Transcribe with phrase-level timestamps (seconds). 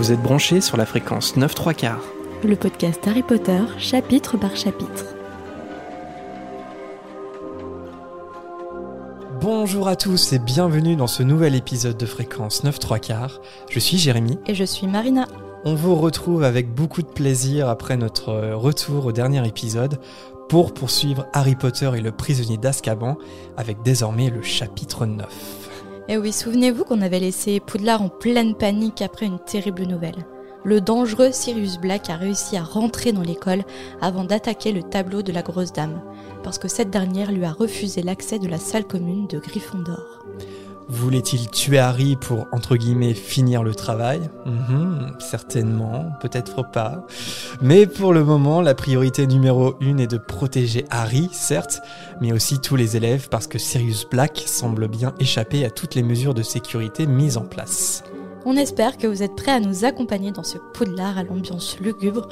[0.00, 2.04] Vous êtes branchés sur la fréquence 9 3 quarts.
[2.42, 5.04] Le podcast Harry Potter, chapitre par chapitre.
[9.42, 13.42] Bonjour à tous et bienvenue dans ce nouvel épisode de fréquence 9 3 quarts.
[13.68, 14.38] Je suis Jérémy.
[14.46, 15.26] Et je suis Marina.
[15.66, 20.00] On vous retrouve avec beaucoup de plaisir après notre retour au dernier épisode
[20.48, 23.18] pour poursuivre Harry Potter et le prisonnier d'Azkaban
[23.58, 25.59] avec désormais le chapitre 9.
[26.10, 30.26] Et oui, souvenez-vous qu'on avait laissé Poudlard en pleine panique après une terrible nouvelle.
[30.64, 33.62] Le dangereux Sirius Black a réussi à rentrer dans l'école
[34.00, 36.02] avant d'attaquer le tableau de la grosse dame,
[36.42, 40.19] parce que cette dernière lui a refusé l'accès de la salle commune de Gryffondor.
[40.90, 44.28] Voulait-il tuer Harry pour, entre guillemets, finir le travail?
[44.44, 47.06] Mhm, Certainement, peut-être pas.
[47.62, 51.80] Mais pour le moment, la priorité numéro une est de protéger Harry, certes,
[52.20, 56.02] mais aussi tous les élèves parce que Sirius Black semble bien échapper à toutes les
[56.02, 58.02] mesures de sécurité mises en place.
[58.44, 62.28] On espère que vous êtes prêts à nous accompagner dans ce poudlard à l'ambiance lugubre,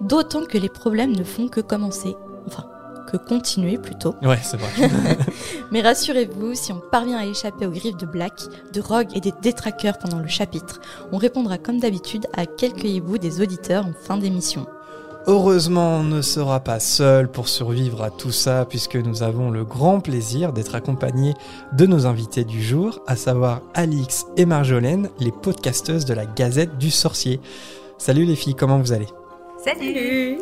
[0.00, 2.16] d'autant que les problèmes ne font que commencer.
[3.10, 4.14] Que continuer plutôt.
[4.22, 4.88] Ouais, c'est vrai.
[5.72, 8.40] Mais rassurez-vous, si on parvient à échapper aux griffes de Black,
[8.72, 10.80] de Rogue et des détraqueurs pendant le chapitre,
[11.10, 14.66] on répondra comme d'habitude à quelques vous des auditeurs en fin d'émission.
[15.26, 19.64] Heureusement, on ne sera pas seul pour survivre à tout ça, puisque nous avons le
[19.64, 21.34] grand plaisir d'être accompagnés
[21.72, 26.78] de nos invités du jour, à savoir Alix et Marjolaine, les podcasteuses de la Gazette
[26.78, 27.40] du Sorcier.
[27.98, 29.08] Salut les filles, comment vous allez?
[29.64, 30.38] Salut,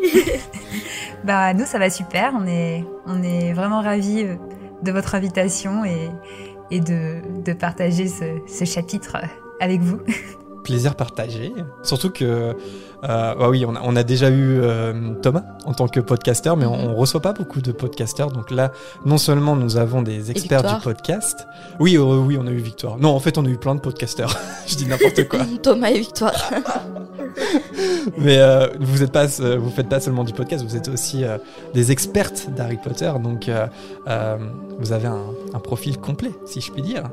[1.25, 4.37] Bah nous ça va super, on est, on est vraiment ravis euh,
[4.83, 6.11] de votre invitation et,
[6.71, 9.17] et de, de partager ce, ce chapitre
[9.61, 9.99] avec vous.
[10.63, 11.53] Plaisir partagé.
[11.83, 12.57] Surtout que,
[13.05, 16.57] euh, bah oui, on a, on a déjà eu euh, Thomas en tant que podcasteur,
[16.57, 18.33] mais on, on reçoit pas beaucoup de podcasteurs.
[18.33, 18.73] Donc là,
[19.05, 21.47] non seulement nous avons des experts du podcast.
[21.79, 22.99] Oui, euh, oui, on a eu Victoire.
[22.99, 24.37] Non, en fait, on a eu plein de podcasteurs.
[24.67, 25.41] Je dis n'importe quoi.
[25.63, 26.33] Thomas et Victoire.
[28.19, 28.41] Mais
[28.81, 31.25] vous êtes pas, vous faites pas seulement du podcast, vous êtes aussi
[31.73, 33.49] des expertes d'Harry Potter, donc
[34.81, 35.23] vous avez un,
[35.55, 37.05] un profil complet, si je puis dire.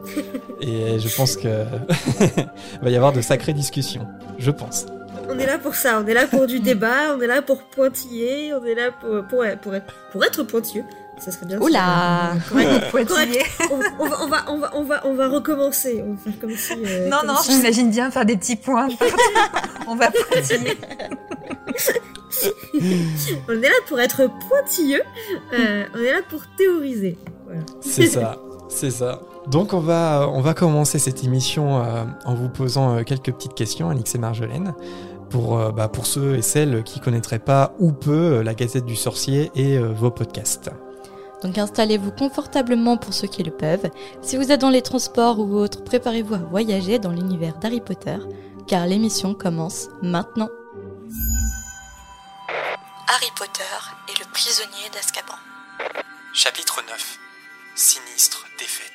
[0.62, 1.66] Et je pense que
[2.82, 4.08] va y avoir de sacrées discussions,
[4.40, 4.88] je pense.
[5.30, 7.64] On est là pour ça, on est là pour du débat, on est là pour
[7.64, 10.84] pointiller, on est là pour, pour, pour, être, pour être pointilleux.
[11.18, 11.60] Ça serait bien.
[11.62, 12.92] Oula Correct.
[12.92, 13.42] Pointillé.
[13.72, 16.04] on, on va, on, va, on, va, on, va, on va recommencer.
[16.06, 16.74] On va faire comme si.
[16.74, 18.90] euh, Non, comme non, si- j'imagine bien faire des petits points.
[19.88, 20.78] on va pointiller.
[23.48, 25.02] On est là pour être pointilleux,
[25.54, 27.18] euh, on est là pour théoriser.
[27.46, 27.62] Voilà.
[27.80, 28.38] C'est ça,
[28.68, 29.22] c'est ça.
[29.48, 33.54] Donc on va, on va commencer cette émission euh, en vous posant euh, quelques petites
[33.54, 34.74] questions, Alix et Marjolaine,
[35.30, 38.86] pour, euh, bah, pour ceux et celles qui connaîtraient pas ou peu euh, la Gazette
[38.86, 40.70] du Sorcier et euh, vos podcasts.
[41.44, 43.90] Donc installez-vous confortablement pour ceux qui le peuvent.
[44.22, 48.18] Si vous êtes dans les transports ou autres, préparez-vous à voyager dans l'univers d'Harry Potter,
[48.68, 50.50] car l'émission commence maintenant.
[53.08, 53.62] Harry Potter
[54.10, 55.36] et le prisonnier d'Azkaban.
[56.34, 57.20] Chapitre 9
[57.76, 58.95] Sinistre défaite.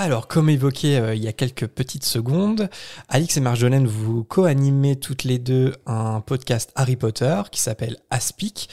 [0.00, 2.70] Alors, comme évoqué euh, il y a quelques petites secondes,
[3.08, 8.68] Alix et Marjolaine, vous co-animez toutes les deux un podcast Harry Potter qui s'appelle Aspic.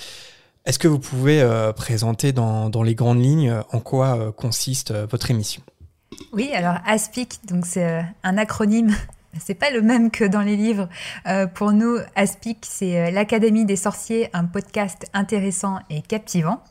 [0.67, 4.31] Est-ce que vous pouvez euh, présenter dans, dans les grandes lignes euh, en quoi euh,
[4.31, 5.63] consiste euh, votre émission?
[6.31, 8.95] Oui, alors ASPIC, donc c'est euh, un acronyme.
[9.43, 10.87] C'est pas le même que dans les livres.
[11.27, 16.63] Euh, pour nous, ASPIC, c'est euh, l'Académie des sorciers, un podcast intéressant et captivant.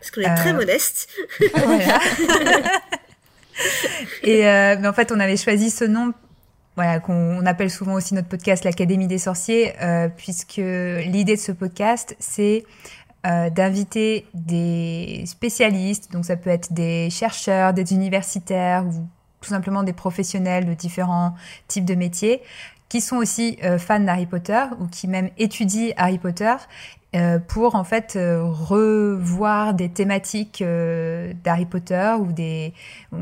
[0.00, 1.08] Parce qu'on est très modeste.
[1.54, 2.00] Voilà.
[4.22, 6.12] Et euh, en fait, on avait choisi ce nom,
[6.76, 11.40] voilà, qu'on on appelle souvent aussi notre podcast l'Académie des sorciers, euh, puisque l'idée de
[11.40, 12.64] ce podcast, c'est
[13.26, 19.06] euh, d'inviter des spécialistes, donc ça peut être des chercheurs, des universitaires ou
[19.40, 21.34] tout simplement des professionnels de différents
[21.66, 22.42] types de métiers
[22.90, 26.54] qui sont aussi fans d'Harry Potter ou qui même étudient Harry Potter
[27.48, 32.72] pour en fait euh, revoir des thématiques euh, d'Harry Potter ou des
[33.12, 33.18] ou-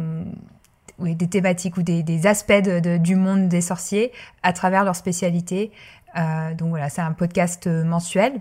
[1.01, 4.11] des thématiques ou des, des aspects de- de- du monde des sorciers
[4.43, 5.71] à travers leur spécialité.
[6.17, 8.41] Euh, donc voilà, c'est un podcast euh, mensuel.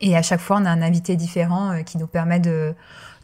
[0.00, 2.74] Et à chaque fois, on a un invité différent euh, qui nous permet de,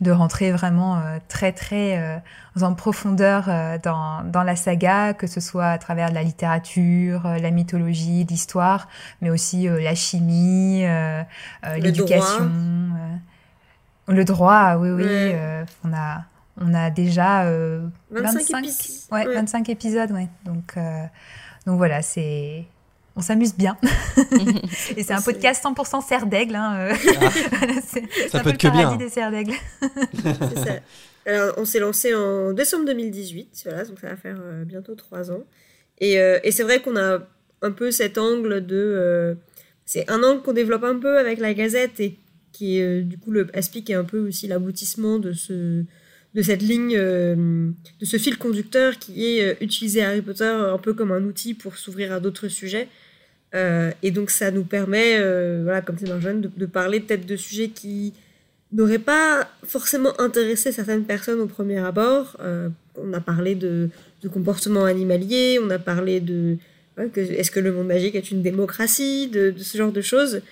[0.01, 2.17] de rentrer vraiment euh, très, très euh,
[2.63, 7.23] en profondeur euh, dans, dans la saga, que ce soit à travers de la littérature,
[7.25, 8.89] la mythologie, l'histoire,
[9.21, 11.27] mais aussi la chimie, Le
[11.79, 12.51] l'éducation.
[14.09, 15.03] le droit, oui, oui.
[15.05, 15.33] Ouais.
[15.35, 16.25] euh, on, a,
[16.61, 19.13] on a déjà euh, 25 25, épisodes.
[19.13, 19.35] ouais, Ouais.
[19.35, 20.29] 25 épisodes, ouais.
[20.45, 21.05] Donc, euh,
[21.67, 22.65] donc voilà, c'est.
[23.17, 23.77] On s'amuse bien.
[24.97, 26.55] Et c'est un podcast 100% serre d'aigle.
[26.55, 26.95] Hein, euh.
[27.53, 28.97] Voilà, c'est Ça un peut peu être que bien.
[28.97, 29.53] des serres d'aigle.
[31.57, 35.45] On s'est lancé en décembre 2018, voilà, donc ça va faire euh, bientôt trois ans.
[35.99, 37.19] Et, euh, et c'est vrai qu'on a
[37.63, 38.77] un peu cet angle de.
[38.77, 39.35] euh,
[39.85, 42.17] c'est un angle qu'on développe un peu avec la Gazette et
[42.53, 45.85] qui est euh, du coup le Aspic est un peu aussi l'aboutissement de ce
[46.35, 50.79] de cette ligne euh, de ce fil conducteur qui est euh, utiliser Harry Potter un
[50.79, 52.89] peu comme un outil pour s'ouvrir à d'autres sujets.
[53.55, 55.19] Euh, et donc ça nous permet,
[55.63, 58.13] voilà, comme c'est Marjolaine, de, de parler peut-être de sujets qui
[58.73, 62.37] n'auraient pas forcément intéressé certaines personnes au premier abord.
[62.97, 63.89] On a parlé de,
[64.23, 66.59] de comportement animalier, on a parlé de
[67.17, 70.43] est-ce que le monde magique est une démocratie, de, ce genre de choses.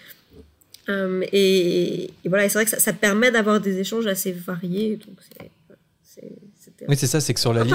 [0.88, 4.98] Et, voilà, c'est vrai que ça, ça permet d'avoir des échanges assez variés.
[6.20, 6.57] C'est, c'était
[6.88, 7.74] Oui, c'est ça, c'est que sur la ligne.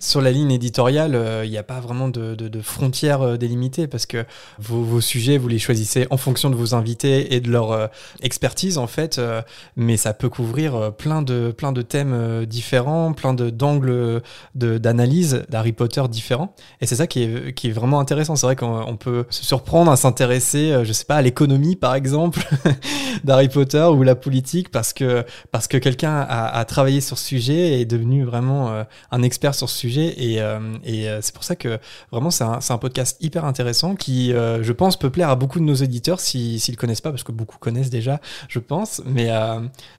[0.00, 3.36] Sur la ligne éditoriale, euh, il n'y a pas vraiment de, de- de frontières euh,
[3.36, 4.24] délimitées parce que
[4.58, 7.86] vos, vos sujets, vous les choisissez en fonction de vos invités et de leur euh,
[8.20, 9.40] expertise en fait, euh,
[9.76, 14.20] mais ça peut couvrir euh, plein de, plein de thèmes euh, différents, plein d'angles
[14.54, 16.54] d'analyse d'Harry Potter différents.
[16.80, 18.36] Et c'est ça qui est, qui est vraiment intéressant.
[18.36, 21.76] C'est vrai qu'on on peut se surprendre à s'intéresser, euh, je sais pas, à l'économie
[21.76, 22.46] par exemple
[23.24, 27.26] d'Harry Potter ou la politique parce que, parce que quelqu'un a, a travaillé sur ce
[27.26, 30.14] sujet et est devenu vraiment euh, un expert sur ce sujet.
[30.22, 31.78] Et, euh, euh, c'est pour ça que
[32.10, 35.74] vraiment c'est un, podcast hyper intéressant qui, je pense, peut plaire à beaucoup de nos
[35.74, 39.02] éditeurs si- s'ils connaissent pas, parce que beaucoup connaissent déjà, je pense.
[39.04, 39.30] Mais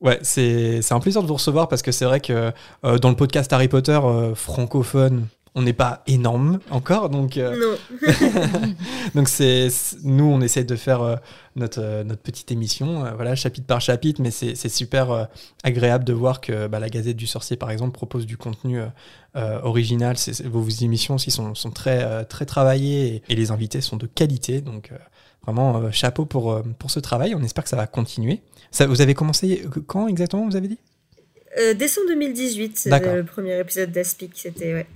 [0.02, 2.52] ouais, c'est un plaisir de vous recevoir parce que c'est vrai que
[2.84, 4.00] dans le podcast Harry Potter
[4.36, 7.56] francophone, on n'est pas énorme encore, donc euh,
[8.02, 8.08] Non.
[9.16, 9.68] donc c'est
[10.04, 11.16] nous on essaie de faire euh,
[11.56, 15.28] notre euh, notre petite émission, voilà chapitre par chapitre, mais c'est super
[15.64, 18.80] agréable de voir que bah, la Gazette du Sorcier par exemple propose du contenu
[19.36, 20.16] original.
[20.46, 24.08] Vos, vos émissions aussi sont, sont très très travaillées et, et les invités sont de
[24.08, 24.92] qualité, donc
[25.44, 27.36] vraiment chapeau pour pour ce travail.
[27.36, 28.42] On espère que ça va continuer.
[28.72, 30.80] Ça, vous avez commencé quand exactement Vous avez dit?
[31.76, 33.14] Décembre 2018, c'est D'accord.
[33.14, 34.32] le premier épisode d'Aspic.
[34.36, 34.88] C'était ouais.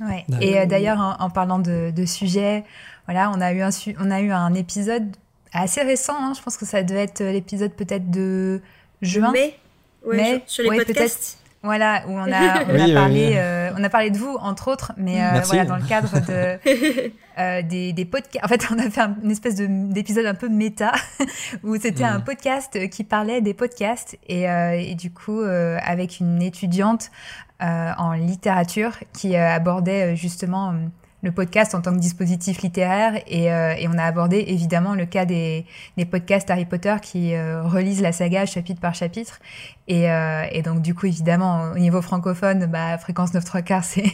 [0.00, 0.24] Ouais.
[0.40, 2.64] Et euh, d'ailleurs, en, en parlant de, de sujets,
[3.06, 3.70] voilà, on a eu un,
[4.00, 5.14] on a eu un épisode
[5.52, 6.14] assez récent.
[6.16, 8.62] hein, je pense que ça devait être l'épisode peut-être de
[9.02, 9.30] juin.
[9.32, 9.58] Mais,
[10.06, 11.36] ouais, Mais, sur, sur les ouais, podcasts.
[11.62, 13.32] Voilà, où on a, on Oui, a parlé, oui.
[13.36, 16.58] euh, on a parlé de vous entre autres, mais euh, voilà, dans le cadre de
[17.38, 18.42] euh, des, des podcasts.
[18.42, 20.92] En fait, on a fait un- une espèce de d'épisode un peu méta
[21.62, 26.20] où c'était un podcast qui parlait des podcasts et, euh, et du coup euh, avec
[26.20, 30.74] une étudiante euh, en littérature qui euh, abordait euh, justement euh,
[31.22, 35.04] le podcast en tant que dispositif littéraire et, euh, et on a abordé évidemment le
[35.04, 35.66] cas des,
[35.96, 39.38] des podcasts Harry Potter qui euh, relisent la saga chapitre par chapitre.
[39.86, 43.84] Et, euh, et donc du coup évidemment au niveau francophone bah fréquence 9 3 quarts
[43.84, 44.04] c'est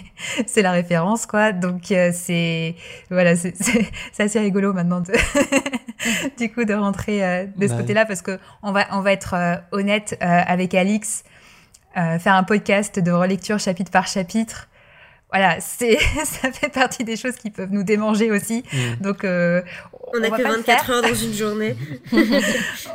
[0.46, 1.52] c'est la référence quoi.
[1.52, 2.74] Donc euh, c'est
[3.10, 3.54] voilà c'est
[4.18, 5.12] assez rigolo maintenant de
[6.38, 9.12] du coup de rentrer euh, de ce côté là parce que on va on va
[9.12, 11.24] être euh, honnête euh, avec Alix
[11.96, 14.68] euh, faire un podcast de relecture chapitre par chapitre
[15.30, 18.64] voilà, c'est ça fait partie des choses qui peuvent nous démanger aussi.
[18.72, 19.02] Mm.
[19.02, 19.62] Donc euh,
[20.14, 20.94] On n'a que pas le 24 faire.
[20.94, 21.76] heures dans une journée.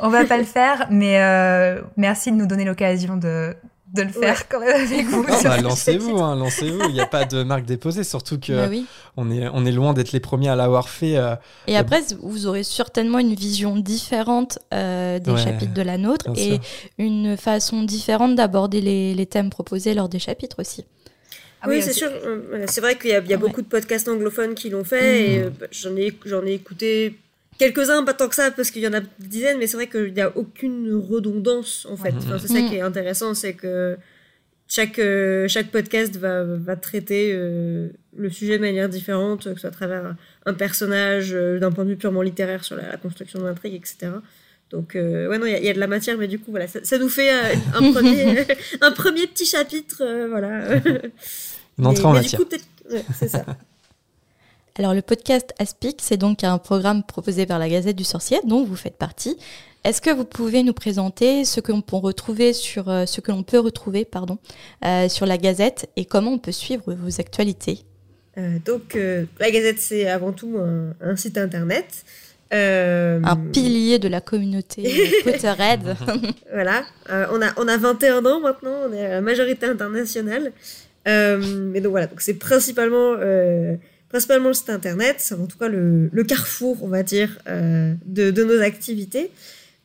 [0.00, 3.54] on va pas le faire, mais euh, merci de nous donner l'occasion de
[3.94, 4.46] de le faire Ouais.
[4.48, 5.24] quand même avec vous.
[5.28, 6.82] Ah bah, ce lancez-vous, hein, lancez-vous.
[6.88, 8.86] Il n'y a pas de marque déposée, surtout que oui.
[9.16, 11.16] on est on est loin d'être les premiers à l'avoir fait.
[11.16, 11.36] euh,
[11.66, 16.26] Et après, vous aurez certainement une vision différente euh, des Ouais, chapitres de la nôtre
[16.36, 16.60] et sûr.
[16.98, 20.84] une façon différente d'aborder les, les thèmes proposés lors des chapitres aussi.
[21.64, 22.10] Ah oui, oui, c'est sûr.
[22.12, 23.42] euh, C'est vrai qu'il y a, il y a Ouais.
[23.42, 25.44] beaucoup de podcasts anglophones qui l'ont fait et Mhm.
[25.44, 27.14] euh, bah, j'en ai, j'en ai écouté
[27.58, 29.88] quelques-uns, pas tant que ça, parce qu'il y en a des dizaines, mais c'est vrai
[29.88, 32.14] qu'il n'y a aucune redondance en fait.
[32.16, 32.68] Enfin, c'est ça Mhm.
[32.68, 33.96] qui est intéressant, c'est que
[34.68, 39.60] chaque, euh, chaque podcast va, va traiter euh, le sujet de manière différente, que ce
[39.60, 40.14] soit à travers
[40.46, 43.74] un personnage, euh, d'un point de vue purement littéraire sur la, la construction de l'intrigue,
[43.74, 44.12] etc.
[44.70, 46.38] Donc, euh, ouais, non, il y, a- il y a de la matière, mais du
[46.38, 48.46] coup, voilà, ça, ça nous fait euh, un, premier,
[48.80, 50.80] un premier petit chapitre, euh, voilà.
[51.78, 52.40] Une entrée en matière.
[52.40, 53.44] Du coup, peut-être, ouais, c'est ça.
[54.78, 58.64] Alors, le podcast Aspic, c'est donc un programme proposé par la Gazette du Sorcier, dont
[58.64, 59.36] vous faites partie.
[59.84, 63.32] Est-ce que vous pouvez nous présenter ce que l'on peut retrouver sur euh, ce que
[63.32, 64.38] l'on peut retrouver, pardon,
[64.84, 67.80] euh, sur la Gazette et comment on peut suivre vos actualités?
[68.38, 72.04] Euh, donc, euh, la Gazette, c'est avant tout un, un site internet.
[72.54, 74.82] Euh, Un pilier de la communauté
[75.24, 75.96] Potterhead.
[76.52, 76.84] Voilà.
[77.10, 80.52] Euh, on, a, on a 21 ans maintenant, on est à la majorité internationale.
[81.08, 81.38] Euh,
[81.72, 83.74] mais donc voilà, donc c'est principalement, euh,
[84.12, 88.30] principalement le site internet, c'est en tout cas le, carrefour, on va dire, euh, de,
[88.44, 89.30] nos activités.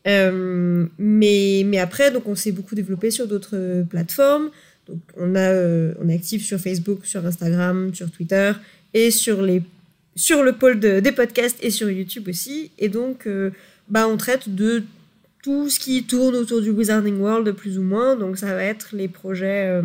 [0.05, 4.49] Euh, mais, mais après, donc on s'est beaucoup développé sur d'autres plateformes.
[4.85, 8.51] Donc on, a, euh, on est actif sur Facebook, sur Instagram, sur Twitter
[8.93, 9.63] et sur, les,
[10.17, 12.71] sur le pôle de- des podcasts et sur YouTube aussi.
[12.79, 13.29] Et donc,
[13.87, 14.83] bah, on traite de
[15.41, 18.17] tout ce qui tourne autour du Wizarding World, plus ou moins.
[18.17, 19.81] Donc, ça va être les projets,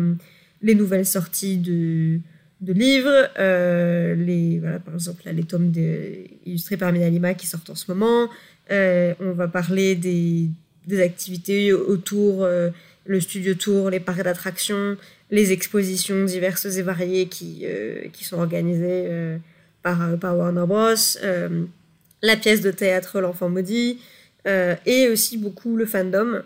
[0.61, 2.19] les nouvelles sorties de,
[2.63, 3.29] de livres,
[4.15, 5.71] les, voilà, par exemple, les tomes
[6.45, 8.29] illustrés par Minalima qui sortent en ce moment.
[8.69, 10.49] on va parler des,
[11.01, 12.47] activités autour
[13.05, 14.97] le studio tour, les parcs d'attractions,
[15.31, 19.37] les expositions diverses et variées qui, euh, qui sont organisées euh,
[19.81, 20.93] par, euh, par Warner Bros,
[22.21, 23.99] la pièce de théâtre L'Enfant Maudit,
[24.45, 26.41] et aussi beaucoup le fandom,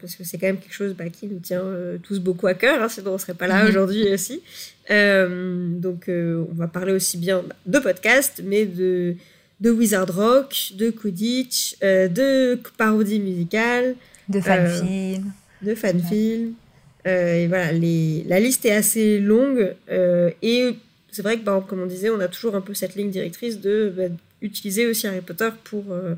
[0.00, 1.64] parce que c'est quand même quelque chose bah, qui nous tient
[2.02, 3.70] tous beaucoup à cœur, hein, sinon on ne serait pas là mhm.
[3.70, 4.42] aujourd'hui aussi.
[4.88, 9.14] donc on va parler aussi bien de podcast, mais de,
[9.60, 13.94] de Wizard Rock, de Quidditch, de parodie musicale.
[14.28, 16.54] De fanfilm de fanfilms.
[17.06, 19.74] Euh, et voilà, les, la liste est assez longue.
[19.90, 20.76] Euh, et
[21.10, 23.60] c'est vrai que, bah, comme on disait, on a toujours un peu cette ligne directrice
[23.60, 26.14] de bah, utiliser aussi Harry Potter pour, euh,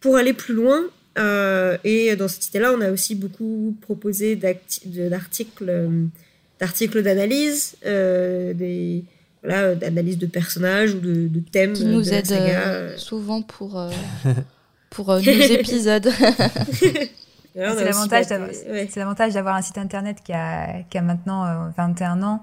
[0.00, 0.82] pour aller plus loin.
[1.16, 5.88] Et dans cette idée-là, on a aussi beaucoup proposé d'articles
[6.60, 9.04] d'articles d'analyse, des
[9.42, 11.72] voilà, d'analyse de personnages ou de, de thèmes.
[11.72, 13.90] Qui nous aident souvent pour,
[14.90, 16.08] pour nos épisodes.
[17.54, 22.42] C'est l'avantage d'avoir un site internet qui a, qui a maintenant 21 euh, ans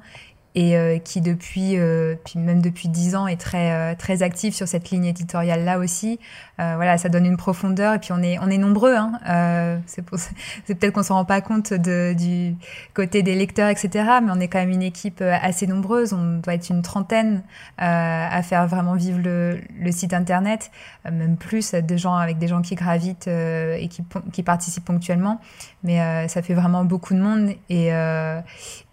[0.55, 4.55] et euh, qui depuis, euh, puis même depuis dix ans, est très euh, très actif
[4.55, 6.19] sur cette ligne éditoriale là aussi.
[6.57, 8.95] voilà, ça donne une profondeur et puis on est on est nombreux.
[8.95, 10.03] Hein, c'est
[10.65, 12.55] c'est peut-être qu'on s'en rend pas compte de, du
[12.93, 13.89] côté des lecteurs, etc.
[14.23, 16.13] Mais on est quand même une équipe assez nombreuse.
[16.13, 17.43] On doit être une trentaine
[17.77, 20.71] à faire vraiment vivre le, le site internet,
[21.09, 24.03] même plus des gens avec des gens qui gravitent et qui
[24.33, 25.39] qui participent ponctuellement.
[25.83, 27.91] Mais ça fait vraiment beaucoup de monde et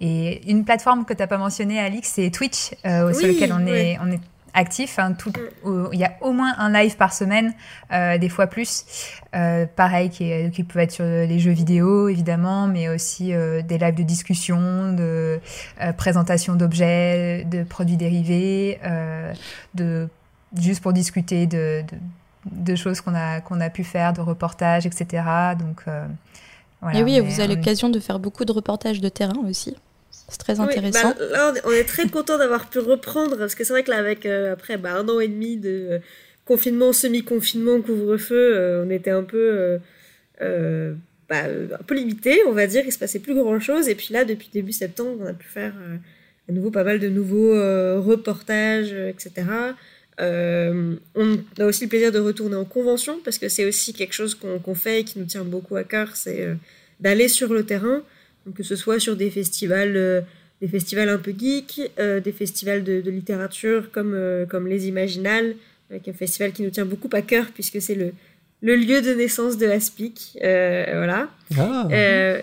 [0.00, 3.66] et une plateforme que tu n'as pas mentionné, Alix, c'est Twitch, euh, sur lequel on
[3.66, 4.20] est, on est
[4.52, 4.98] actif.
[4.98, 5.32] Hein, tout,
[5.64, 5.88] mm.
[5.92, 7.54] il y a au moins un live par semaine,
[7.92, 8.84] euh, des fois plus.
[9.34, 13.94] Euh, pareil, qui, qui, peut être sur les jeux vidéo, évidemment, mais aussi des lives
[13.94, 15.40] de discussion, de
[15.96, 18.78] présentation d'objets, de produits dérivés,
[19.74, 20.08] de,
[20.58, 21.84] juste pour discuter de,
[22.50, 25.24] de, choses qu'on a, qu'on a pu faire, de reportages, etc.
[25.58, 25.84] Donc,
[26.82, 29.74] voilà, et oui, vous avez l'occasion de faire beaucoup de reportages de terrain aussi.
[30.28, 31.14] C'est très intéressant.
[31.18, 33.98] Bah, là, on est très content d'avoir pu reprendre, parce que c'est vrai que là,
[33.98, 35.98] avec euh, après bah, un an et demi de euh,
[36.44, 39.78] confinement, semi-confinement, couvre-feu, euh, on était un peu,
[40.40, 42.82] bah, un peu limité, on va dire.
[42.86, 43.88] Il se passait plus grand-chose.
[43.88, 45.74] Et puis là, depuis début septembre, on a pu faire
[46.48, 47.54] à nouveau pas mal de nouveaux
[48.00, 49.44] reportages, etc.
[50.18, 54.34] on a aussi le plaisir de retourner en convention, parce que c'est aussi quelque chose
[54.34, 56.56] qu'on fait et qui nous tient beaucoup à cœur, c'est
[57.00, 58.02] d'aller sur le terrain
[58.54, 60.20] que ce soit sur des festivals, euh,
[60.60, 65.56] des festivals un peu geeks, euh, des festivals de, littérature comme, euh, comme les Imaginales,
[65.90, 68.12] un festival qui nous tient beaucoup à cœur puisque c'est le,
[68.60, 70.36] le lieu de naissance de Aspic.
[70.40, 71.28] voilà.
[71.56, 71.88] Ah.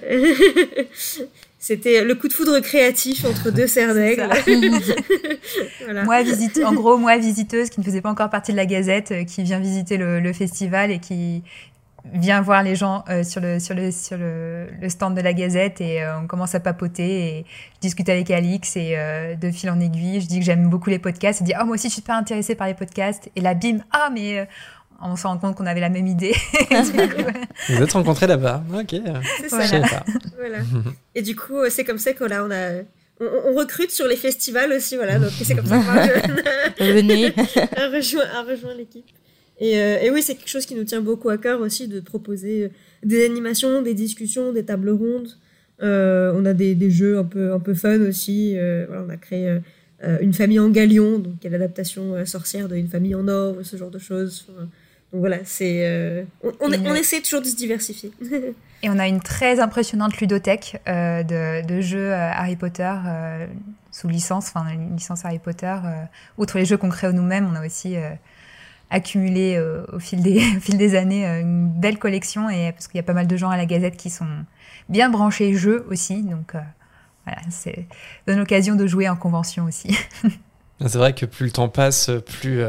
[1.65, 4.27] C'était le coup de foudre créatif entre deux serres d'aigle.
[6.03, 9.25] moi, visite, en gros, moi, visiteuse qui ne faisait pas encore partie de la Gazette,
[9.27, 11.41] qui vient visiter le, le festival et qui,
[12.11, 15.33] vient voir les gens euh, sur, le, sur, le, sur le, le, stand de la
[15.33, 19.49] Gazette et euh, on commence à papoter et je discute avec Alix et euh, de
[19.51, 21.39] fil en aiguille, je dis que j'aime beaucoup les podcasts.
[21.39, 23.77] Il dit oh moi aussi je suis pas intéressée par les podcasts et là bim
[23.91, 24.47] ah mais
[25.01, 26.35] on se rend compte qu'on avait la même idée.
[27.69, 28.95] Vous êtes rencontrés là-bas, ok.
[29.41, 30.03] C'est ça.
[30.37, 30.59] Voilà.
[31.15, 32.81] Et du coup c'est comme ça qu'on a, on a
[33.19, 37.33] on, recrute sur les festivals aussi voilà donc c'est comme ça qu'on Venez.
[38.75, 39.05] l'équipe.
[39.61, 42.63] Euh, et, oui, c'est quelque chose qui nous tient beaucoup à cœur aussi de proposer
[42.63, 42.69] euh,
[43.03, 45.29] des animations, des discussions, des tables rondes.
[45.81, 48.55] Euh, on a des, jeux un peu, un peu fun aussi.
[48.89, 49.59] on a créé
[50.21, 53.77] Une famille en galion, donc qui est l'adaptation sorcière de Une famille en or, ce
[53.77, 54.47] genre de choses.
[55.13, 56.25] Voilà, c'est
[56.59, 58.11] on, essaie toujours de se diversifier.
[58.83, 62.93] et on a une très impressionnante ludothèque de, de, jeux Harry Potter
[63.91, 65.75] sous licence, enfin une licence Harry Potter.
[66.37, 67.95] outre les jeux qu'on crée nous-mêmes, on a aussi
[68.93, 72.97] accumulé euh, au, fil des, fil des années euh, une belle collection et parce qu'il
[72.97, 74.27] y a pas mal de gens à la Gazette qui sont
[74.87, 76.59] bien branchés jeux aussi, donc euh,
[77.25, 77.87] voilà, c'est
[78.27, 79.97] donne l'occasion de jouer en convention aussi.
[80.79, 82.63] c'est vrai que plus le temps passe, plus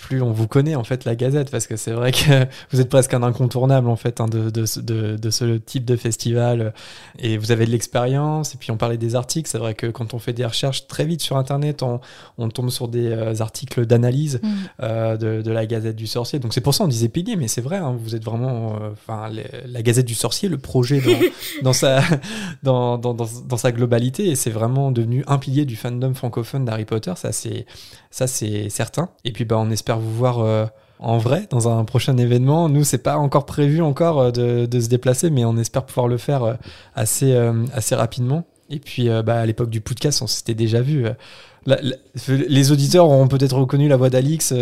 [0.00, 2.88] plus on vous connaît en fait la Gazette parce que c'est vrai que vous êtes
[2.88, 6.74] presque un incontournable en fait hein, de, de, de, ce type de festival.
[7.18, 9.48] Et vous avez de l'expérience et puis on parlait des articles.
[9.48, 12.00] C'est vrai que quand on fait des recherches très vite sur internet on,
[12.38, 14.48] on tombe sur des euh, articles d'analyse mm.
[14.82, 16.38] euh, de, la Gazette du Sorcier.
[16.38, 18.90] Donc c'est pour ça on disait pilier mais c'est vrai hein, vous êtes vraiment euh,
[18.92, 19.30] enfin
[19.66, 21.18] la Gazette du Sorcier le projet dans,
[21.62, 22.02] dans sa
[22.62, 26.84] dans, dans, dans, sa globalité et c'est vraiment devenu un pilier du fandom francophone d'Harry
[26.84, 27.66] Potter ça c'est
[28.10, 29.10] ça c'est certain.
[29.24, 30.66] Et puis bah on espère vous voir euh,
[30.98, 32.68] en vrai dans un prochain événement.
[32.68, 36.18] Nous, c'est pas encore prévu encore de, de, se déplacer, mais on espère pouvoir le
[36.18, 36.58] faire
[36.94, 37.34] assez,
[37.72, 38.44] assez rapidement.
[38.68, 41.06] Et puis, bah, à l'époque du podcast, on s'était déjà vu.
[41.66, 44.52] les auditeurs auront peut-être reconnu la voix d'Alix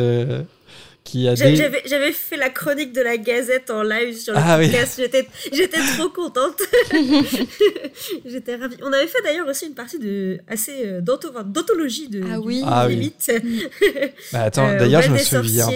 [1.15, 5.01] j'avais fait la chronique de la Gazette en live sur le ah podcast.
[5.53, 6.61] J'étais trop contente.
[8.25, 8.77] J'étais ravie.
[8.83, 12.63] On avait fait d'ailleurs aussi une partie de assez euh, d'anthologie de ah oui.
[12.67, 12.89] Ah
[14.33, 15.69] bah, attends, euh, d'ailleurs je me souviens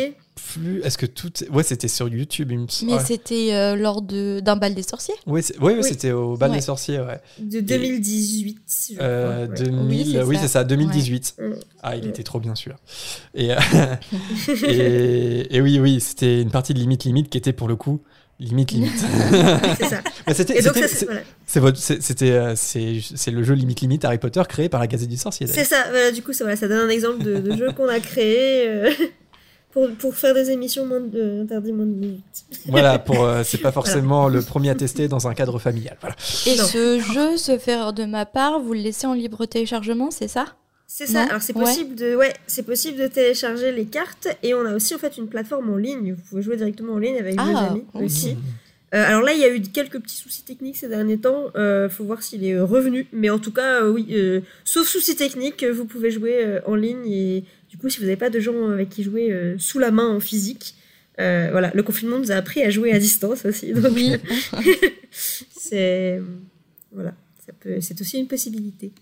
[0.52, 0.80] plus.
[0.82, 1.32] Est-ce que tout.
[1.50, 5.42] Ouais, c'était sur YouTube, il me Mais c'était euh, lors d'un bal des sorciers Oui,
[5.60, 7.20] oui, c'était au bal des sorciers, ouais.
[7.38, 8.58] De 2018,
[8.92, 11.36] je euh, 2000, oui, c'est ça, 2018.
[11.38, 11.52] Mm.
[11.82, 12.76] Ah, il était trop bien sûr.
[13.34, 13.56] Et, euh,
[14.66, 18.00] et, et, oui, oui, c'était une partie de Limite Limite qui était pour le coup
[18.40, 18.92] limite limite.
[19.78, 20.02] c'est ça.
[21.46, 25.16] C'est votre, c'était, c'est le jeu limite limite Harry Potter créé par la Gazette du
[25.16, 25.46] Sorcier.
[25.46, 25.84] C'est ça.
[25.90, 28.90] Voilà, du coup, ça, voilà, ça donne un exemple de, de jeu qu'on a créé
[29.72, 32.44] pour, pour, faire des émissions moins de, interdit moins de minutes.
[32.66, 35.96] Voilà, pour euh, c'est pas forcément le premier à tester dans un cadre familial.
[36.00, 36.14] Voilà.
[36.46, 40.28] Et ce jeu, se faire de ma part, vous le laissez en libre téléchargement, c'est
[40.28, 40.44] ça?
[40.86, 41.22] C'est ça.
[41.22, 44.94] Alors c'est possible de ouais, c'est possible de télécharger les cartes et on a aussi
[44.94, 46.12] en fait une plateforme en ligne.
[46.12, 48.36] Vous pouvez jouer directement en ligne avec vos ah, amis aussi.
[48.94, 51.46] Euh, alors là, il y a eu quelques petits soucis techniques ces derniers temps.
[51.56, 53.06] Euh, faut voir s'il est revenu.
[53.14, 54.14] Mais en tout cas, oui,
[54.64, 58.28] sauf soucis techniques, vous pouvez jouer en ligne et du coup, si vous n'avez pas
[58.28, 60.74] de gens avec qui jouer euh, sous la main en physique,
[61.18, 63.72] euh, voilà, le confinement nous a appris à jouer à distance aussi.
[63.74, 64.16] oui.
[65.10, 66.20] c'est
[66.92, 67.14] voilà,
[67.80, 68.92] c'est aussi une possibilité.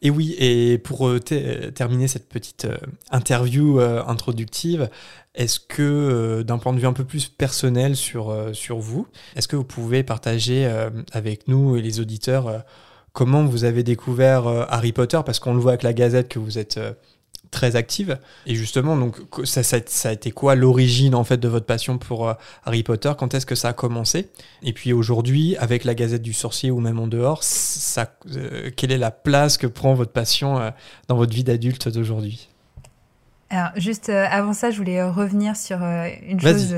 [0.00, 2.66] Et oui, et pour euh, terminer cette petite
[3.10, 4.88] interview introductive,
[5.34, 9.56] est-ce que d'un point de vue un peu plus personnel sur, sur vous, est-ce que
[9.56, 10.66] vous pouvez partager
[11.12, 12.64] avec nous et les auditeurs
[13.12, 15.20] comment vous avez découvert Harry Potter?
[15.26, 16.78] Parce qu'on le voit avec la Gazette que vous êtes
[17.54, 18.18] très active.
[18.46, 22.28] Et justement, donc, ça, ça, a été quoi l'origine en fait de votre passion pour
[22.28, 22.34] euh,
[22.66, 23.12] Harry Potter?
[23.16, 24.28] Quand est-ce que ça a commencé?
[24.62, 28.92] Et puis aujourd'hui, avec la Gazette du Sorcier ou même en dehors, ça, euh, quelle
[28.92, 30.70] est la place que prend votre passion euh,
[31.08, 32.50] dans votre vie d'adulte d'aujourd'hui?
[33.50, 36.74] Alors, juste avant ça, je voulais revenir sur une chose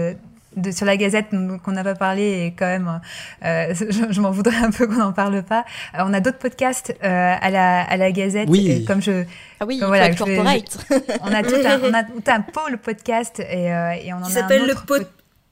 [0.57, 1.27] de, sur la Gazette
[1.63, 3.01] qu'on n'a pas parlé et quand même,
[3.45, 3.75] euh,
[4.11, 5.65] je, m'en voudrais un peu qu'on n'en parle pas.
[5.95, 8.49] Euh, on a d'autres podcasts euh, à, la, à la Gazette.
[8.49, 8.71] Oui.
[8.71, 9.25] Et comme je,
[9.61, 13.67] ah oui, voilà, je, on a tout un, on a tout un pôle podcast et,
[13.67, 15.07] et on en a un le pod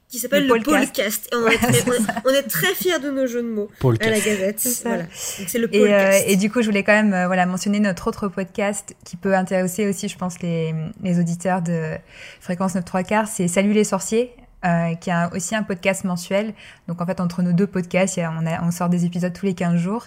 [0.09, 1.29] qui s'appelle le, podcast.
[1.33, 1.83] Et on, est très,
[2.25, 4.63] on, est très, fiers de nos jeux de mots à la Gazette.
[4.85, 5.05] Voilà.
[5.13, 6.25] C'est le podcast.
[6.29, 9.35] Et, et, du coup, je voulais quand même voilà, mentionner notre autre podcast qui peut
[9.35, 11.97] intéresser aussi, je pense, les, les auditeurs de
[12.41, 13.27] Fréquence 9 3 quarts.
[13.27, 14.31] C'est Salut les sorciers
[14.65, 16.55] euh, qui a aussi un podcast mensuel.
[16.89, 19.55] Donc en fait, entre nos deux podcasts, on, a, on sort des épisodes tous les
[19.55, 20.07] 15 jours.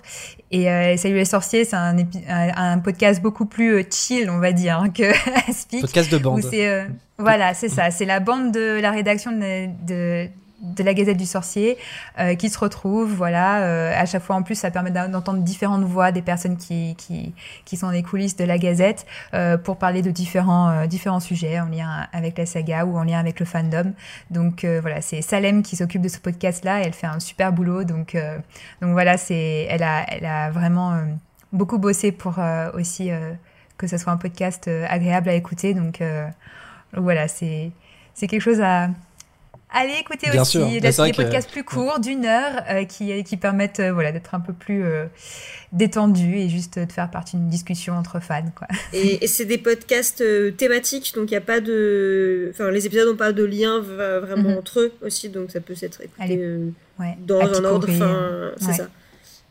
[0.52, 1.96] Et euh, Salut les sorciers, c'est un,
[2.28, 5.12] un, podcast beaucoup plus euh, chill, on va dire, hein, que
[5.52, 5.82] Speak.
[5.82, 6.42] Podcast de bande.
[6.54, 7.92] Euh, voilà, c'est ça.
[7.92, 10.30] C'est la bande de la rédaction de, de
[10.62, 11.78] de la Gazette du Sorcier
[12.20, 13.14] euh, qui se retrouvent.
[13.14, 16.96] Voilà, euh, à chaque fois en plus, ça permet d'entendre différentes voix des personnes qui,
[16.96, 17.34] qui,
[17.66, 21.20] qui, sont dans les coulisses de la Gazette euh, pour parler de différents, euh, différents
[21.20, 23.94] sujets en lien avec la saga ou en lien avec le fandom.
[24.32, 27.52] Donc euh, voilà, c'est Salem qui s'occupe de ce podcast-là et elle fait un super
[27.52, 27.84] boulot.
[27.84, 28.18] Donc,
[28.82, 31.00] donc voilà, c'est, elle, a, elle a vraiment
[31.54, 32.40] beaucoup bossé pour
[32.74, 33.10] aussi
[33.78, 35.74] que ce soit un podcast agréable à écouter.
[35.74, 36.02] Donc
[36.94, 37.72] voilà, c'est,
[38.14, 38.90] c'est quelque chose à
[39.70, 40.60] Allez écoutez aussi.
[40.60, 44.14] Il y a des podcasts plus courts, d'une heure, euh, qui, qui permettent euh, voilà,
[44.14, 45.06] d'être un peu plus euh,
[45.74, 48.50] détendus et juste de faire partie d'une discussion entre fans.
[48.56, 48.68] Quoi.
[48.94, 50.24] Et, c'est des podcasts
[50.56, 52.50] thématiques, donc il n'y a pas de.
[52.54, 54.58] Enfin, les épisodes n'ont pas de lien vraiment mhm.
[54.58, 56.40] entre eux aussi, donc ça peut s'être écouté
[57.20, 57.90] dans un ordre.
[57.90, 58.88] Enfin, c'est ça.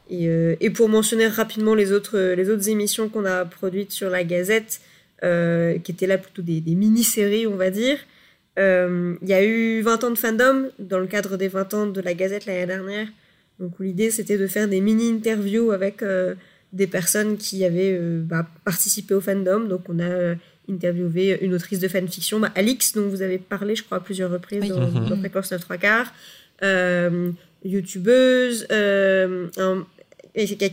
[0.09, 0.29] Et,
[0.61, 4.81] et, pour mentionner rapidement les autres, les autres émissions qu'on a produites sur la Gazette,
[5.21, 7.99] qui étaient là plutôt des, des mini-séries, on va dire.
[8.59, 11.87] Euh, il y a eu 20 ans de fandom dans le cadre des 20 ans
[11.87, 13.09] de la Gazette l'année dernière.
[13.61, 16.35] Donc l'idée c'était de faire des mini-interviews avec euh,
[16.73, 19.61] des personnes qui avaient euh, bah, participé au fandom.
[19.61, 20.35] Donc on a
[20.69, 24.31] interviewé une autrice de fanfiction, bah, Alix, dont vous avez parlé je crois à plusieurs
[24.31, 26.13] reprises dans, dans Fréquence 9 3 quarts.
[27.63, 29.49] youtubeuse, euh,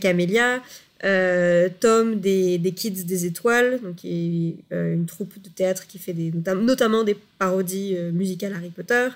[0.00, 0.62] Camélia,
[1.04, 5.86] euh, Tom des, des, Kids des Étoiles, donc qui est euh, une troupe de théâtre
[5.86, 9.08] qui fait des, notamment des parodies euh, musicales Harry Potter.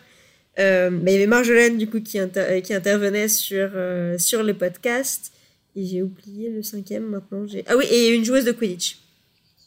[0.59, 3.71] mais il y avait Marjolaine du coup qui, intervenait sur,
[4.19, 5.33] sur les podcasts.
[5.77, 7.47] Et j'ai oublié le cinquième maintenant.
[7.67, 8.99] Ah oui, et une joueuse de Quidditch.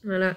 [0.04, 0.36] Voilà.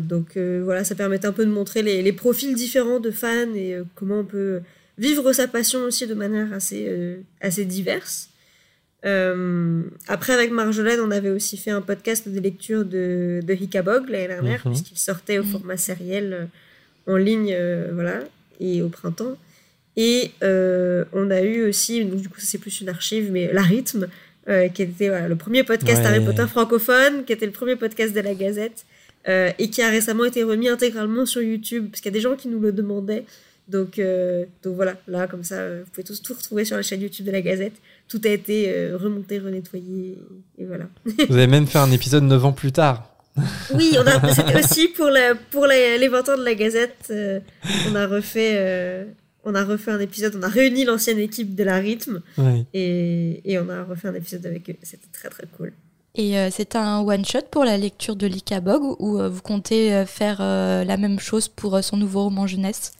[0.00, 3.76] donc voilà, ça permettait un peu de montrer les, les profils différents de fans et
[3.94, 4.62] comment on peut
[4.98, 8.31] vivre sa passion aussi de manière assez, assez diverse.
[9.04, 14.08] Euh, après, avec Marjolaine, on avait aussi fait un podcast de lecture de, de Hickabog
[14.08, 14.72] l'année dernière, mhm.
[14.72, 16.48] puisqu'il sortait au format sériel
[17.06, 17.56] en ligne,
[17.92, 18.20] voilà,
[18.60, 19.36] et au printemps.
[19.96, 24.08] Et on a eu aussi, donc du coup c'est plus une archive, mais La Rythme,
[24.46, 28.34] qui était le premier podcast Harry Potter francophone, qui était le premier podcast de la
[28.34, 28.84] Gazette,
[29.26, 32.36] et qui a récemment été remis intégralement sur YouTube, parce qu'il y a des gens
[32.36, 33.24] qui nous le demandaient.
[33.68, 34.00] Donc,
[34.62, 37.32] donc voilà, là, comme ça, vous pouvez tous tout retrouver sur la chaîne YouTube de
[37.32, 37.74] la Gazette
[38.12, 40.18] tout a été euh, remonté, renettoyé,
[40.58, 40.84] et voilà.
[41.28, 43.08] Vous avez même fait un épisode 9 ans plus tard.
[43.74, 47.40] oui, on a, c'était aussi pour, la, pour les 20 ans de la Gazette, euh,
[47.90, 49.04] on, a refait, euh,
[49.44, 52.20] on a refait un épisode, on a réuni l'ancienne équipe de la Rythme,
[52.74, 55.72] et, et, on a refait un épisode avec eux, c'était très très cool.
[56.14, 60.96] Et c'est un one-shot pour la lecture de Lika Bog, ou vous comptez faire la
[60.98, 62.92] même chose pour son nouveau roman jeunesse?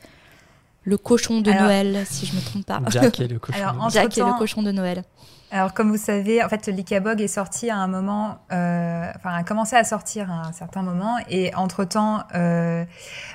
[0.85, 2.81] Le cochon de Noël, si je ne me trompe pas.
[2.89, 3.59] Jack et le cochon.
[3.59, 5.05] Alors, Jack et le cochon de Noël.
[5.53, 9.45] Alors, comme vous savez, en fait, l'Icabog est sorti à un moment, euh, enfin, a
[9.45, 12.85] commencé à sortir à un certain moment, et entre-temps, euh,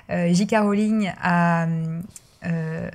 [0.09, 0.55] euh J.K.
[0.61, 1.67] Rowling a,
[2.45, 2.89] euh,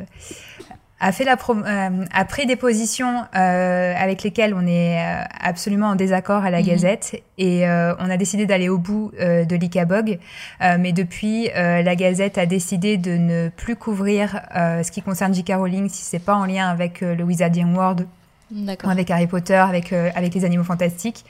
[1.03, 5.89] a fait la euh, a pris des positions euh, avec lesquelles on est euh, absolument
[5.89, 6.67] en désaccord à la mhm.
[6.67, 10.21] Gazette et on a décidé d'aller au bout de l'ICABOG.
[10.79, 15.55] mais depuis, la Gazette a décidé de ne plus couvrir ce qui concerne J.K.
[15.57, 18.07] Rowling si c'est pas en lien avec le Wizarding World,
[18.85, 21.25] avec Harry Potter, avec avec les animaux fantastiques.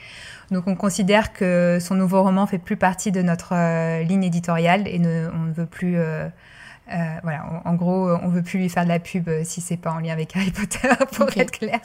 [0.51, 3.55] Donc on considère que son nouveau roman fait plus partie de notre
[4.03, 6.27] ligne éditoriale et ne, on ne veut plus euh,
[6.87, 9.91] voilà, en, gros, on veut plus lui faire de la pub euh, si c'est pas
[9.91, 11.79] en lien avec Harry Potter, pour être clair.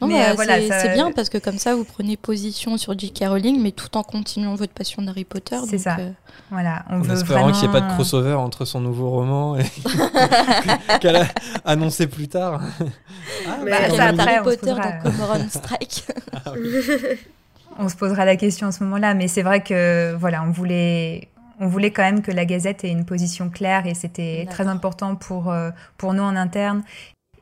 [0.00, 3.24] mais euh, voilà, c'est bien parce que comme ça, vous prenez position sur J.K.
[3.28, 5.58] Rowling, mais tout en continuant votre passion d'Harry Potter.
[5.68, 5.96] C'est ça.
[6.50, 9.56] Voilà, on en veut espérant qu'il n'y ait pas de crossover entre son nouveau roman
[9.56, 9.64] et
[11.00, 11.26] qu'elle a
[11.64, 12.60] annoncé plus tard.
[13.48, 16.04] ah, mais bah, ça, Harry Potter dans Cormoran Strike.
[16.32, 16.52] Ah
[17.78, 21.28] on se posera la question à ce moment-là, mais c'est vrai que voilà, on voulait
[21.60, 25.16] on voulait quand même que la Gazette ait une position claire et c'était très important
[25.16, 26.82] pour, euh, pour nous en interne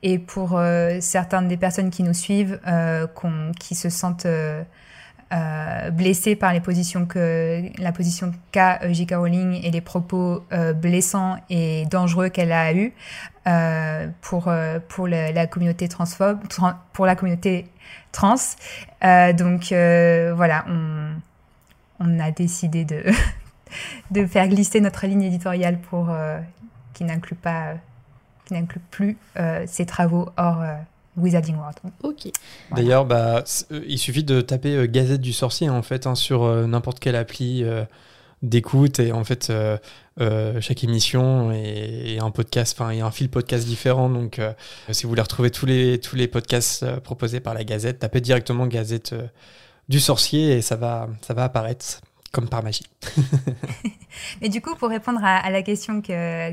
[0.03, 3.07] et pour euh, certaines des personnes qui nous suivent, euh,
[3.59, 4.27] qui se sentent
[5.93, 9.15] blessées par les positions que la position qu'a J.K.
[9.15, 10.45] Rowling et les propos
[10.77, 12.93] blessants et dangereux qu'elle a eus
[14.21, 14.53] pour
[14.89, 16.39] pour la, communauté transphobe,
[16.93, 17.67] pour la communauté
[18.13, 18.37] trans.
[19.37, 21.15] donc voilà, on
[21.99, 23.03] on a décidé de
[24.11, 26.39] de faire glisser notre ligne éditoriale pour euh,
[26.93, 27.75] qui n'inclut pas,
[28.47, 30.75] qui n'inclut plus euh, ces travaux hors euh,
[31.17, 31.77] Wizarding World.
[32.03, 32.29] Ok.
[32.75, 33.45] D'ailleurs, bah,
[33.87, 37.65] il suffit de taper Gazette du sorcier en fait hein, sur n'importe quelle appli
[38.43, 39.53] d'écoute et en fait
[40.19, 44.11] chaque émission est, un podcast, enfin il y a un fil podcast différent.
[44.11, 44.41] Donc
[44.91, 48.67] si vous voulez retrouver tous les tous les podcasts proposés par la Gazette, tapez directement
[48.67, 49.15] Gazette
[49.89, 52.01] du sorcier et ça va ça va apparaître
[52.35, 52.85] comme par magie.
[54.43, 56.51] Mais du coup, pour répondre à, la question que,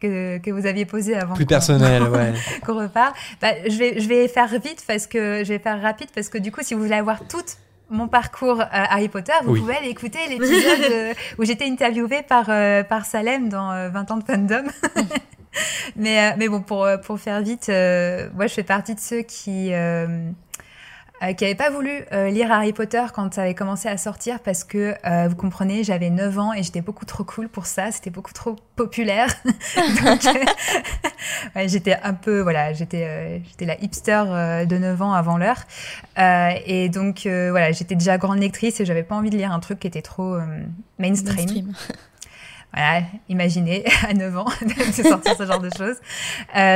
[0.00, 2.34] que, vous aviez posée avant plus personnel, ouais.
[2.66, 6.08] qu'on repart, bah, je vais je vais faire vite parce que je vais faire rapide
[6.14, 7.42] parce que du coup, si vous voulez avoir tout
[7.88, 12.46] mon parcours euh, Harry Potter, vous pouvez aller écouter l'épisode euh, où j'étais interviewée par
[12.48, 14.64] euh, par Salem dans 20 ans de fandom.
[15.96, 19.72] mais mais bon, pour pour faire vite, moi je fais partie de ceux qui
[21.22, 24.40] euh, qui n'avait pas voulu euh, lire Harry Potter quand ça avait commencé à sortir
[24.40, 27.92] parce que, euh, vous comprenez, j'avais 9 ans et j'étais beaucoup trop cool pour ça,
[27.92, 29.28] c'était beaucoup trop populaire.
[29.44, 30.20] donc,
[31.54, 34.24] ouais, j'étais un peu, voilà, j'étais j'étais la hipster
[34.66, 35.62] de 9 ans avant l'heure.
[36.66, 39.80] et donc, voilà, j'étais déjà grande lectrice et j'avais pas envie de lire un truc
[39.80, 40.38] qui était trop
[40.98, 41.36] mainstream.
[41.36, 41.72] mainstream.
[42.74, 45.96] Voilà, imaginez à 9 ans de sortir ce genre de choses.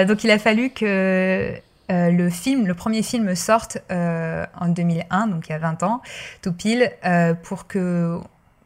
[0.07, 1.55] donc il a fallu que
[1.91, 5.83] euh, le film, le premier film sorte euh, en 2001, donc il y a 20
[5.83, 6.03] ans,
[6.43, 8.19] tout pile, euh, pour que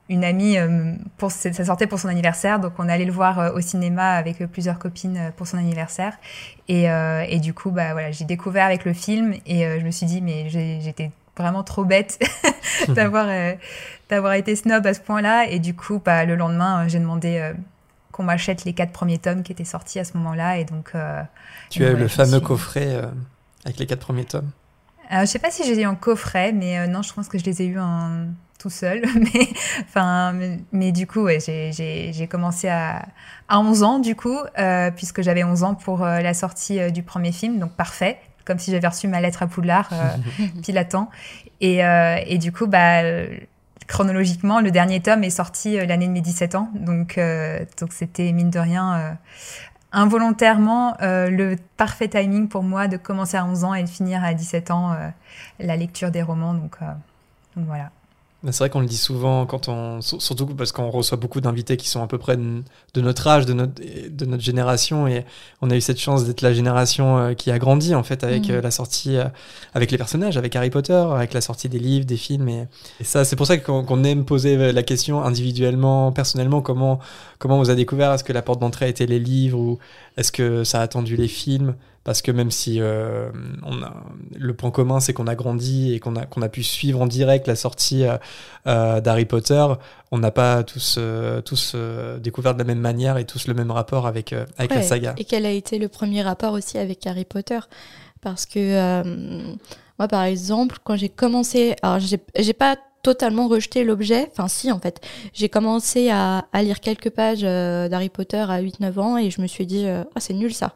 [0.08, 0.56] une amie,
[1.28, 5.30] ça sortait pour son anniversaire, donc on allait le voir au cinéma avec plusieurs copines
[5.36, 6.18] pour son anniversaire.
[6.66, 10.48] Et, du coup, bah, j'ai découvert avec le film et je me suis dit, mais
[10.48, 12.18] j'étais vraiment trop bête
[12.88, 13.28] d'avoir
[14.08, 15.46] d'avoir été snob à ce point-là.
[15.48, 17.52] Et du coup, bah, le lendemain, j'ai demandé
[18.12, 20.58] qu'on m'achète les quatre premiers tomes qui étaient sortis à ce moment-là.
[20.58, 21.22] Et donc, euh,
[21.68, 23.06] tu as le fameux coffret euh,
[23.64, 24.50] avec les quatre premiers tomes.
[25.08, 27.38] Alors, je sais pas si j'ai eu en coffret, mais euh, non, je pense que
[27.38, 28.26] je les ai en
[28.58, 29.02] tout seul.
[29.14, 29.48] mais,
[29.82, 30.34] enfin,
[30.72, 33.06] mais, du coup, ouais, j'ai commencé à,
[33.48, 34.38] à 11 ans, du coup,
[34.96, 38.88] puisque j'avais 11 ans pour la sortie du premier film, donc parfait comme si j'avais
[38.88, 39.90] reçu ma lettre à Poudlard,
[40.62, 41.08] pile à temps.
[41.60, 41.82] Et,
[42.26, 43.02] et, du coup, bah,
[43.90, 46.70] chronologiquement, le dernier tome est sorti euh, l'année de mes 17 ans.
[46.74, 49.12] Donc, euh, donc c'était mine de rien euh,
[49.92, 54.34] involontairement le parfait timing pour moi de commencer à 11 ans et de finir à
[54.34, 54.96] 17 ans
[55.58, 56.54] la lecture des romans.
[56.54, 56.76] Donc
[57.56, 57.90] voilà.
[58.46, 61.88] C'est vrai qu'on le dit souvent, quand on, surtout parce qu'on reçoit beaucoup d'invités qui
[61.88, 62.62] sont à peu près de,
[62.96, 65.26] notre âge, de notre, de notre génération, et
[65.60, 68.48] on a eu cette chance d'être la génération euh, qui a grandi en fait avec
[68.48, 68.52] mm.
[68.52, 69.26] euh, la sortie, euh,
[69.74, 72.66] avec les personnages, avec Harry Potter, avec la sortie des livres, des films, et,
[73.02, 76.98] ça, c'est pour ça qu'on aime poser la question individuellement, personnellement, comment
[77.38, 78.12] comment on vous a découvert?
[78.12, 79.78] Est-ce que la porte d'entrée était les livres ou
[80.16, 81.74] est-ce que ça a attendu les films?
[82.10, 83.30] Parce que même si euh,
[83.62, 83.94] on a,
[84.36, 87.06] le point commun c'est qu'on a grandi et qu'on a, qu'on a pu suivre en
[87.06, 88.16] direct la sortie euh,
[88.66, 89.64] euh, d'Harry Potter,
[90.10, 90.98] on n'a pas tous,
[91.44, 91.76] tous
[92.18, 95.14] découvert de la même manière et tous le même rapport avec, avec la saga.
[95.18, 97.60] Et quel a été le premier rapport aussi avec Harry Potter?
[98.20, 99.04] Parce que
[99.96, 104.28] moi par exemple, quand j'ai commencé, alors j'ai pas totalement rejeté l'objet.
[104.32, 105.00] Enfin, si, en fait.
[105.32, 109.46] J'ai commencé à, à, lire quelques pages d'Harry Potter à 8-9 ans et je me
[109.46, 110.74] suis dit, ah, c'est nul ça.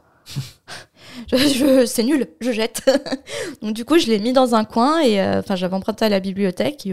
[1.33, 2.83] Je, c'est nul, je jette.
[3.63, 6.09] Donc du coup, je l'ai mis dans un coin et euh, enfin, j'avais emprunté à
[6.09, 6.89] la bibliothèque.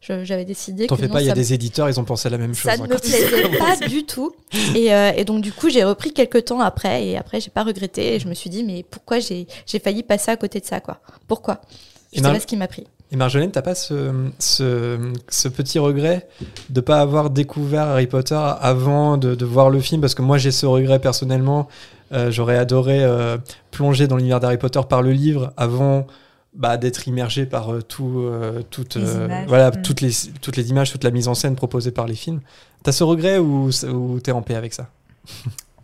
[0.00, 0.86] j'avais décidé.
[0.86, 2.70] T'en fais pas, il y a des éditeurs, ils ont pensé à la même chose.
[2.70, 4.34] Ça ne me plaisait pas du tout.
[4.74, 7.62] Et, euh, et, donc du coup, j'ai repris quelques temps après et après, j'ai pas
[7.62, 10.66] regretté et je me suis dit mais pourquoi j'ai, j'ai failli passer à côté de
[10.66, 11.00] ça quoi?
[11.26, 11.60] Pourquoi?
[12.12, 12.86] Je sais pas ce qui m'a pris.
[13.10, 14.98] Et Marjolaine, t'as pas ce, ce,
[15.30, 16.28] ce, petit regret
[16.68, 20.02] de pas avoir découvert Harry Potter avant de, de voir le film?
[20.02, 21.68] Parce que moi, j'ai ce regret personnellement.
[22.12, 23.38] Euh, j'aurais adoré euh,
[23.70, 26.06] plonger dans l'univers d'Harry Potter par le livre avant
[26.54, 28.30] bah, d'être immergé par euh, tout,
[28.70, 28.96] toutes,
[29.46, 29.82] voilà, mm.
[29.82, 32.40] toutes, les, toutes les images, toute la mise en scène proposée par les films.
[32.82, 34.88] T'as ce regret ou, ou t'es en paix avec ça?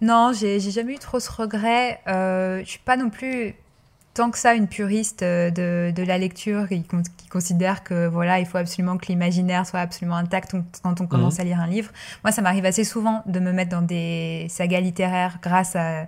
[0.01, 2.01] Non, j'ai jamais eu trop ce regret.
[2.07, 3.55] je suis pas non plus
[4.15, 8.47] tant que ça une puriste de, de la lecture qui, qui, considère que voilà il
[8.47, 11.41] faut absolument que l'imaginaire soit absolument intact quand on commence mhm.
[11.41, 11.91] à lire un livre.
[12.23, 16.07] Moi, ça m'arrive assez souvent de me mettre dans des sagas littéraires grâce à,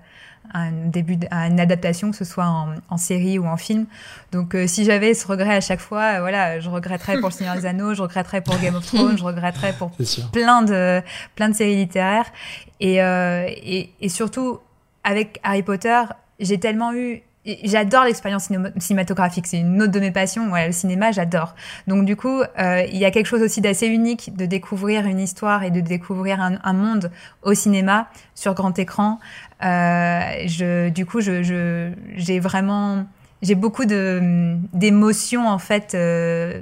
[0.54, 2.46] un début, à une adaptation, que ce soit
[2.88, 3.86] en, série ou en film.
[4.30, 7.34] Donc, euh, si j'avais ce regret à chaque fois, euh, voilà, je regretterais pour Le
[7.34, 9.90] Seigneur des Anneaux, je regretterais pour Game of Thrones, je regretterais pour
[10.32, 11.02] plein de
[11.34, 12.30] plein de séries littéraires.
[12.78, 14.60] Et, euh, et, et surtout
[15.02, 16.02] avec Harry Potter,
[16.38, 17.22] j'ai tellement eu
[17.62, 20.50] J'adore l'expérience cinématographique, c'est une autre de mes passions.
[20.50, 21.54] Ouais, le cinéma, j'adore.
[21.86, 25.20] Donc du coup, euh, il y a quelque chose aussi d'assez unique de découvrir une
[25.20, 27.10] histoire et de découvrir un, monde
[27.42, 29.20] au cinéma sur grand écran.
[29.62, 33.06] Euh, je, du coup, je, je, j'ai vraiment,
[33.42, 35.94] j'ai beaucoup d'émotions en fait.
[35.94, 36.60] Euh,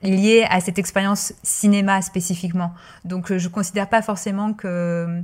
[0.00, 2.72] liées à cette expérience cinéma spécifiquement.
[3.04, 5.22] Donc je considère pas forcément que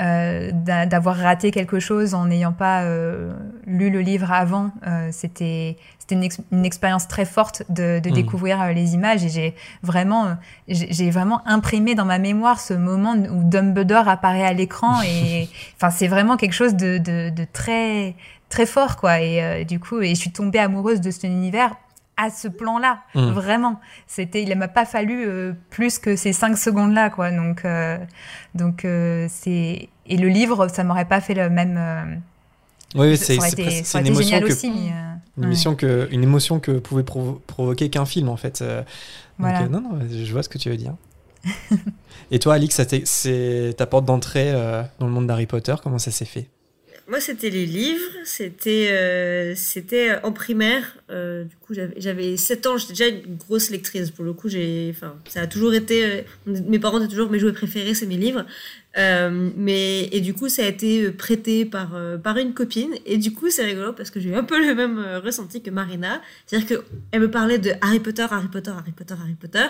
[0.00, 3.32] euh, d'avoir raté quelque chose en n'ayant pas euh,
[3.66, 4.70] lu le livre avant.
[4.86, 6.14] Euh, c'était c'était
[6.52, 8.12] une, expérience très forte de, de mmh.
[8.12, 10.36] découvrir les images et j'ai vraiment
[10.68, 15.90] j'ai vraiment imprimé dans ma mémoire ce moment où Dumbledore apparaît à l'écran et enfin
[15.90, 18.14] c'est vraiment quelque chose de, de, de, très
[18.48, 21.74] très fort quoi et du coup et je suis tombée amoureuse de cet univers
[22.18, 23.30] à ce plan-là, mmh.
[23.30, 23.80] vraiment.
[24.06, 27.30] C'était, il m'a pas fallu euh, plus que ces cinq secondes-là, quoi.
[27.30, 27.96] Donc, euh,
[28.54, 32.20] donc euh, c'est et le livre, ça m'aurait pas fait le même.
[32.96, 34.68] oui, c'est une émotion que, aussi,
[35.36, 38.64] une, émotion que, une émotion que pouvait provoquer qu'un film, en fait.
[39.38, 39.68] voilà.
[39.68, 40.94] non, non, je vois ce que tu veux dire.
[42.30, 44.52] et toi, Alix, c'est ta porte d'entrée
[44.98, 45.74] dans le monde d'Harry Potter.
[45.82, 46.48] Comment ça s'est fait?
[47.08, 48.10] Moi, c'était les livres.
[48.24, 50.98] C'était euh, c'était en primaire.
[51.10, 52.76] Euh, du coup, j'avais 7 ans.
[52.76, 54.10] J'étais déjà une grosse lectrice.
[54.10, 56.04] Pour le coup, j'ai, enfin, ça a toujours été.
[56.04, 58.44] Euh, mes parents étaient toujours mes jouets préférés, c'est mes livres.
[58.98, 62.94] Euh, mais et du coup, ça a été prêté par par une copine.
[63.06, 65.70] Et du coup, c'est rigolo parce que j'ai eu un peu le même ressenti que
[65.70, 66.20] Marina.
[66.46, 69.66] C'est-à-dire que elle me parlait de Harry Potter, Harry Potter, Harry Potter, Harry Potter.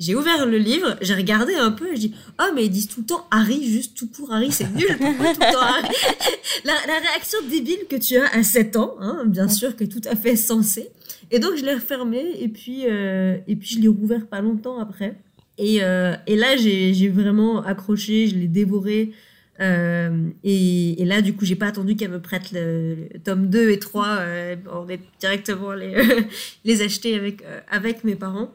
[0.00, 2.88] J'ai ouvert le livre, j'ai regardé un peu et je dis Oh, mais ils disent
[2.88, 4.96] tout le temps Harry, juste tout pour Harry, c'est nul.
[4.98, 5.94] Pourquoi tout le temps Harry
[6.64, 10.00] la, la, réaction débile que tu as à 7 ans, hein, bien sûr, que tout
[10.10, 10.88] à fait sensée.
[11.30, 14.78] Et donc, je l'ai refermé et puis, euh, et puis je l'ai rouvert pas longtemps
[14.78, 15.16] après.
[15.58, 19.12] Et, euh, et là, j'ai vraiment accroché, je l'ai dévoré.
[19.60, 23.68] Euh, et, et, là, du coup, j'ai pas attendu qu'elle me prête le, tome 2
[23.68, 24.06] et 3.
[24.06, 25.94] Euh, on est directement les,
[26.64, 28.54] les acheter avec, avec mes parents.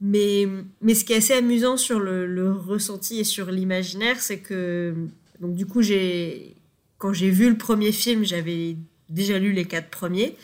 [0.00, 0.46] Mais,
[0.82, 4.94] mais ce qui est assez amusant sur le, le ressenti et sur l'imaginaire, c'est que,
[5.40, 6.56] donc du coup, j'ai,
[6.98, 8.76] quand j'ai vu le premier film, j'avais
[9.08, 10.36] déjà lu les quatre premiers.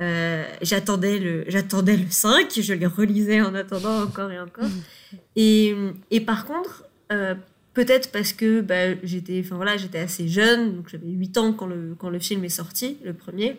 [0.00, 4.68] Euh, j'attendais le j'attendais le 5 je le relisais en attendant encore et encore
[5.36, 5.74] et,
[6.10, 7.34] et par contre euh,
[7.72, 11.66] peut-être parce que bah, j'étais enfin voilà j'étais assez jeune donc j'avais 8 ans quand
[11.66, 13.56] le quand le film est sorti le premier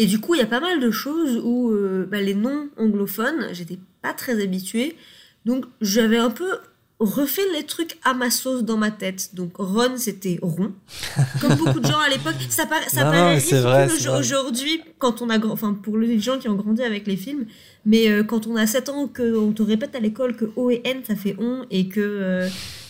[0.00, 2.68] et du coup il y a pas mal de choses où euh, bah, les noms
[2.78, 4.96] anglophones j'étais pas très habituée.
[5.44, 6.58] Donc j'avais un peu
[6.98, 9.34] refait les trucs à ma sauce dans ma tête.
[9.34, 10.72] Donc Ron, c'était rond.
[11.40, 12.34] Comme beaucoup de gens à l'époque.
[12.50, 15.42] Ça, paraît ça Non, paraît ridicule aujourd'hui, quand on a...
[15.46, 17.46] Enfin, pour les gens qui ont grandi avec les films.
[17.86, 20.82] Mais euh, quand on a 7 ans, qu'on te répète à l'école que O et
[20.84, 22.00] N, ça fait on, et que...
[22.00, 22.48] euh,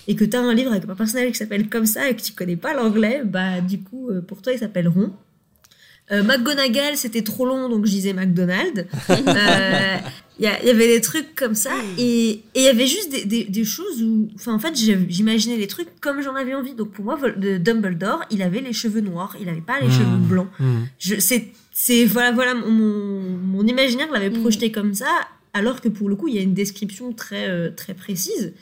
[0.09, 2.33] et que t'as un livre avec un personnage qui s'appelle comme ça et que tu
[2.33, 5.12] connais pas l'anglais, bah du coup, euh, pour toi, il s'appelle Ron.
[6.12, 8.87] Euh, McGonagall, c'était trop long, donc je disais McDonald.
[9.11, 9.96] Euh,
[10.40, 13.11] Il y, il y avait des trucs comme ça, et et il y avait juste
[13.12, 16.73] des, des, des choses où, enfin, en fait, j'imaginais les trucs comme j'en avais envie.
[16.75, 19.92] Donc pour moi, Dumbledore, il avait les cheveux noirs, il avait pas les Hmm.
[19.92, 20.49] cheveux blancs.
[20.99, 24.40] Je, c'est, voilà, voilà, mon, imaginaire l'avait Mm.
[24.40, 25.11] projeté comme ça,
[25.53, 28.55] alors que pour le coup, il y a une description très, euh, très précise.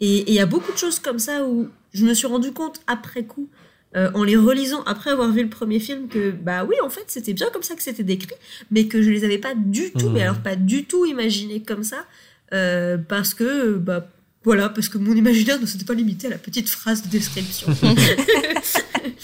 [0.00, 2.52] Et et il y a beaucoup de choses comme ça où je me suis rendu
[2.52, 3.48] compte après coup,
[3.96, 7.04] euh, en les relisant, après avoir vu le premier film, que bah oui, en fait,
[7.08, 8.36] c'était bien comme ça que c'était décrit,
[8.70, 11.84] mais que je les avais pas du tout, mais alors pas du tout imaginé comme
[11.84, 12.06] ça,
[12.52, 14.08] euh, parce que, bah,
[14.44, 17.68] voilà, parce que mon imaginaire ne s'était pas limité à la petite phrase de description.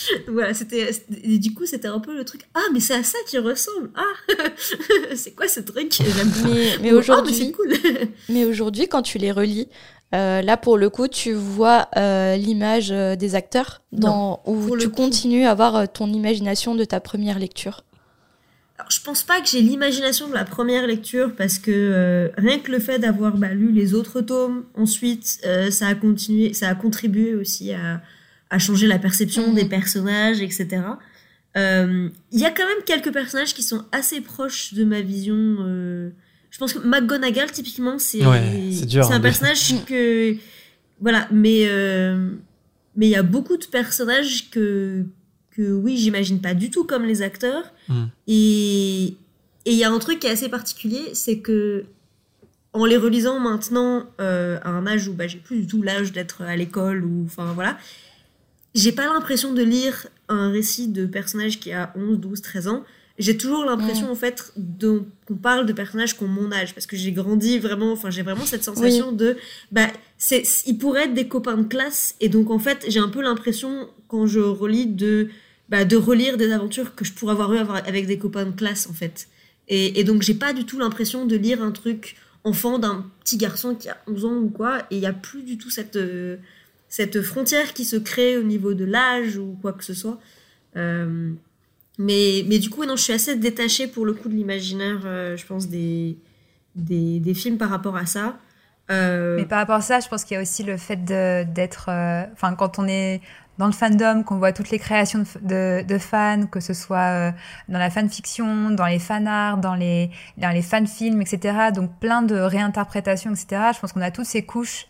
[0.28, 0.90] voilà, c'était.
[1.22, 2.42] Et du coup, c'était un peu le truc.
[2.54, 3.90] Ah, mais c'est à ça qu'il ressemble.
[3.94, 4.34] Ah,
[5.14, 5.98] c'est quoi ce truc?
[6.00, 7.72] Mais, mais Ah, aujourd'hui, cool.
[8.28, 9.68] Mais aujourd'hui, quand tu les relis,
[10.14, 14.88] euh, là pour le coup, tu vois euh, l'image euh, des acteurs dans, où tu
[14.88, 17.84] continues à avoir ton imagination de ta première lecture?
[18.78, 22.58] Alors, je pense pas que j'ai l'imagination de la première lecture parce que euh, rien
[22.60, 26.74] que le fait d'avoir bah, lu les autres tomes ensuite, ça a continué, ça a
[26.74, 28.00] contribué aussi à,
[28.50, 29.54] à changer la perception Mhm.
[29.56, 30.82] des personnages, etc.
[31.56, 35.56] Il y a quand même quelques personnages qui sont assez proches de ma vision.
[36.58, 40.34] Je pense que McGonagall, typiquement, c'est Ouais, c'est hein, un de- personnage que
[41.00, 42.32] voilà, mais euh,
[42.96, 45.04] mais il y a beaucoup de personnages que
[45.52, 47.62] que oui, j'imagine pas du tout comme les acteurs.
[47.86, 48.04] Mm.
[48.26, 49.04] Et
[49.66, 51.84] et il y a un truc qui est assez particulier, c'est que
[52.72, 56.10] en les relisant maintenant euh, à un âge où bah, j'ai plus du tout l'âge
[56.10, 57.78] d'être à l'école ou enfin voilà,
[58.74, 62.84] j'ai pas l'impression de lire un récit de personnage qui a 11, 12, 13 ans.
[63.18, 64.52] J'ai toujours l'impression en fait
[65.26, 68.22] qu'on parle de personnages qui ont mon âge parce que j'ai grandi vraiment, enfin j'ai
[68.22, 69.36] vraiment cette sensation de
[69.72, 73.08] bah c'est ils pourraient être des copains de classe et donc en fait j'ai un
[73.08, 75.30] peu l'impression quand je relis de
[75.68, 78.88] bah, de relire des aventures que je pourrais avoir eu avec des copains de classe
[78.88, 79.26] en fait.
[79.66, 83.36] Et, et donc j'ai pas du tout l'impression de lire un truc enfant d'un petit
[83.36, 85.96] garçon qui a 11 ans ou quoi et il y a plus du tout cette
[85.96, 86.36] euh,
[86.88, 90.20] cette frontière qui se crée au niveau de l'âge ou quoi que ce soit.
[90.76, 91.32] Euh,
[91.98, 95.36] mais, mais du coup, non, je suis assez détachée pour le coup de l'imaginaire, euh,
[95.36, 96.18] je pense, des,
[96.76, 98.38] des, des films par rapport à ça.
[98.90, 101.86] Euh, Mais par rapport à ça, je pense qu'il y a aussi le fait d'être.
[101.90, 103.20] euh, Enfin, quand on est
[103.58, 107.28] dans le fandom, qu'on voit toutes les créations de, de, de fans, que ce soit
[107.28, 107.32] euh,
[107.68, 111.72] dans la fanfiction, dans les fanarts, dans les, dans les fanfilms, etc.
[111.74, 113.72] Donc plein de réinterprétations, etc.
[113.74, 114.86] Je pense qu'on a toutes ces couches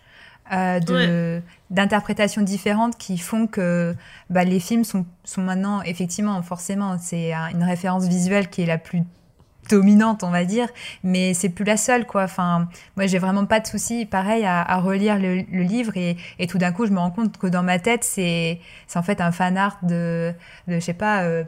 [0.52, 3.94] euh, de d'interprétations différentes qui font que
[4.30, 8.66] bah, les films sont, sont maintenant, effectivement, forcément, c'est un- une référence visuelle qui est
[8.66, 9.02] la plus
[9.68, 10.68] dominante, on va dire,
[11.04, 12.22] mais c'est plus la seule, quoi.
[12.24, 16.16] Enfin, moi, j'ai vraiment pas de souci, pareil, à, à relire le, le livre et,
[16.38, 19.02] et tout d'un coup, je me rends compte que dans ma tête, c'est c'est en
[19.02, 20.32] fait un fan art de,
[20.68, 21.44] de je sais pas, euh,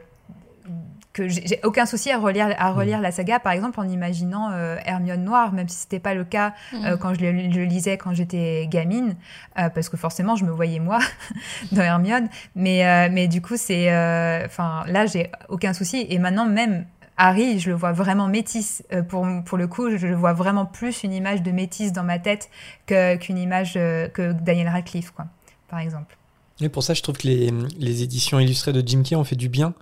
[1.12, 4.77] que j'ai aucun souci à relire, à relire la saga, par exemple, en imaginant euh,
[4.85, 7.99] Hermione Noire, même si c'était pas le cas euh, quand je le, je le lisais
[7.99, 9.16] quand j'étais gamine,
[9.59, 11.01] euh, parce que forcément, je me voyais moi
[11.73, 12.29] dans Hermione.
[12.55, 16.07] Mais, euh, mais du coup, c'est, euh, enfin, là, j'ai aucun souci.
[16.09, 18.83] Et maintenant, même Harry, je le vois vraiment métis.
[18.92, 22.05] Euh, pour, pour le coup, je le vois vraiment plus une image de métis dans
[22.05, 22.51] ma tête
[22.87, 25.27] que- qu'une image euh, que Daniel Radcliffe, quoi,
[25.68, 26.16] par exemple.
[26.61, 29.35] Et pour ça, je trouve que les, les éditions illustrées de Jim Kay ont fait
[29.37, 29.75] du bien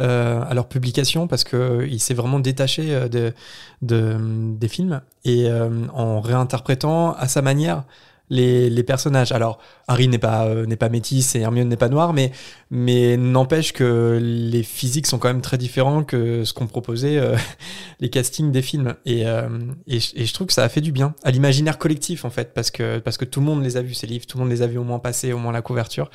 [0.00, 3.32] euh, à leur publication parce qu'il s'est vraiment détaché euh, de,
[3.82, 5.00] de- des films.
[5.24, 7.84] Et euh, en réinterprétant à sa manière
[8.32, 9.30] les, personnages.
[9.32, 12.32] Alors, Harry n'est pas, euh, pas métis et Hermione n'est pas noire, mais,
[12.70, 17.36] mais n'empêche que les physiques sont quand même très différents que ce qu'ont proposé euh,
[18.00, 18.94] les castings des films.
[19.04, 19.48] Et, euh,
[19.86, 22.30] et, je- et je trouve que ça a fait du bien à l'imaginaire collectif, en
[22.30, 24.44] fait, parce que, parce que tout le monde les a vus, ces livres, tout le
[24.44, 26.10] monde les a vus au moins passer, au moins la couverture.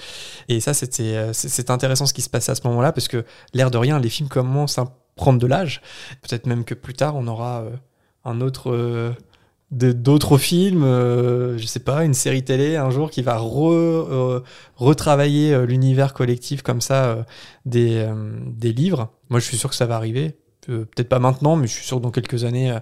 [0.50, 3.24] Et ça, c'était, euh, c'est intéressant ce qui se passait à ce moment-là, parce que
[3.54, 5.82] l'air de rien, les films commencent à prendre de l'âge.
[6.22, 7.64] Peut-être même que plus tard, on aura
[8.26, 9.16] un autre.
[9.72, 14.40] D'autres films, euh, je sais pas, une série télé un jour qui va euh,
[14.76, 17.26] retravailler euh, l'univers collectif comme ça
[17.66, 18.08] des,
[18.46, 19.12] des livres.
[19.30, 20.38] Moi, je suis sûr que ça va arriver.
[20.62, 22.78] Peut-être pas maintenant, mais je suis sûr que dans quelques années,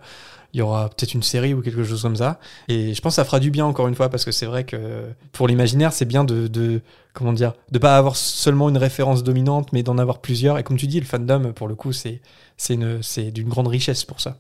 [0.54, 2.40] il y aura peut-être une série ou quelque chose comme ça.
[2.68, 4.64] Et je pense que ça fera du bien encore une fois parce que c'est vrai
[4.64, 5.04] que
[5.34, 6.82] pour l'imaginaire, c'est bien de, de
[7.14, 10.58] comment dire, de pas avoir seulement une référence dominante, mais d'en avoir plusieurs.
[10.58, 12.22] Et comme tu dis, le fandom, pour le coup, c'est
[12.58, 14.38] c'est c'est d'une grande richesse pour ça.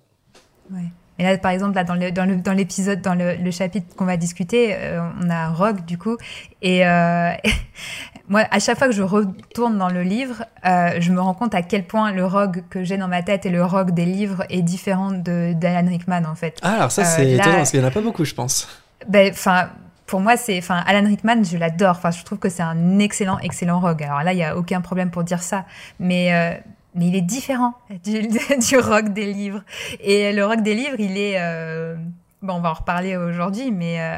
[0.71, 0.89] Ouais.
[1.17, 4.17] Et là, par exemple, là, dans, le, dans, l'épisode, dans le, le chapitre qu'on va
[4.17, 6.17] discuter, euh, on a Rogue, du coup.
[6.61, 7.31] Et euh,
[8.27, 11.55] moi, à chaque fois que je retourne dans le livre, euh, je me rends compte
[11.55, 14.43] à quel point le Rogue que j'ai dans ma tête et le Rogue des livres
[14.49, 16.57] est différent de, d'Alan Rickman, en fait.
[16.61, 18.67] Ah, alors ça, c'est là- étonnant, parce qu'il n'y en a pas beaucoup, je pense.
[19.07, 19.69] Ben, enfin,
[20.05, 21.95] pour moi, c'est, enfin, Alan Rickman, je l'adore.
[21.97, 24.03] Enfin, je trouve que c'est un excellent, excellent rogue.
[24.03, 25.65] Alors là, il y a aucun problème pour dire ça,
[25.99, 26.53] mais euh,
[26.95, 27.73] mais il est différent
[28.03, 29.61] du, du rogue des livres.
[29.99, 31.95] Et le rogue des livres, il est, euh,
[32.41, 34.17] bon, on va en reparler aujourd'hui, mais euh,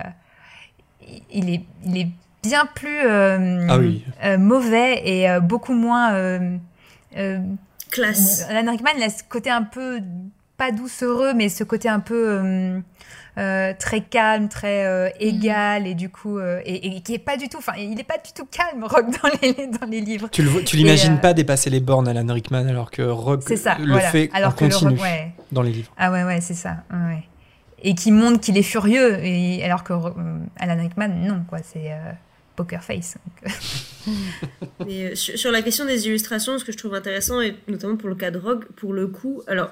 [1.32, 2.08] il est, il est
[2.44, 4.06] bien plus euh, Ah oui.
[4.24, 6.14] euh, mauvais et euh, beaucoup moins.
[6.14, 6.58] euh,
[7.18, 7.40] euh,
[7.92, 8.46] Classe.
[8.50, 10.00] Alan Rickman, il a ce côté un peu,
[10.58, 12.82] pas doucereux, mais ce côté un peu
[13.38, 17.38] euh, très calme, très euh, égal, et du coup, euh, et, et qui est pas
[17.38, 20.28] du tout, enfin, il est pas du tout calme, Rock, dans les, dans les livres.
[20.32, 23.56] Tu le tu l'imagines euh, pas dépasser les bornes Alan Rickman, alors que Rogue C'est
[23.58, 24.10] ça, le voilà.
[24.10, 25.32] fait Alors en que le continu Rock, ouais.
[25.52, 25.92] dans les livres.
[25.98, 26.78] Ah ouais, ouais, c'est ça.
[26.92, 27.24] ouais.
[27.84, 30.10] Et qui montre qu'il est furieux, et, alors que euh,
[30.58, 32.12] Alan Rickman, non, quoi, c'est euh,
[32.56, 33.18] poker face.
[34.86, 38.10] Mais sur, sur la question des illustrations, ce que je trouve intéressant, et notamment pour
[38.10, 39.70] le cas de Rogue, pour le coup, alors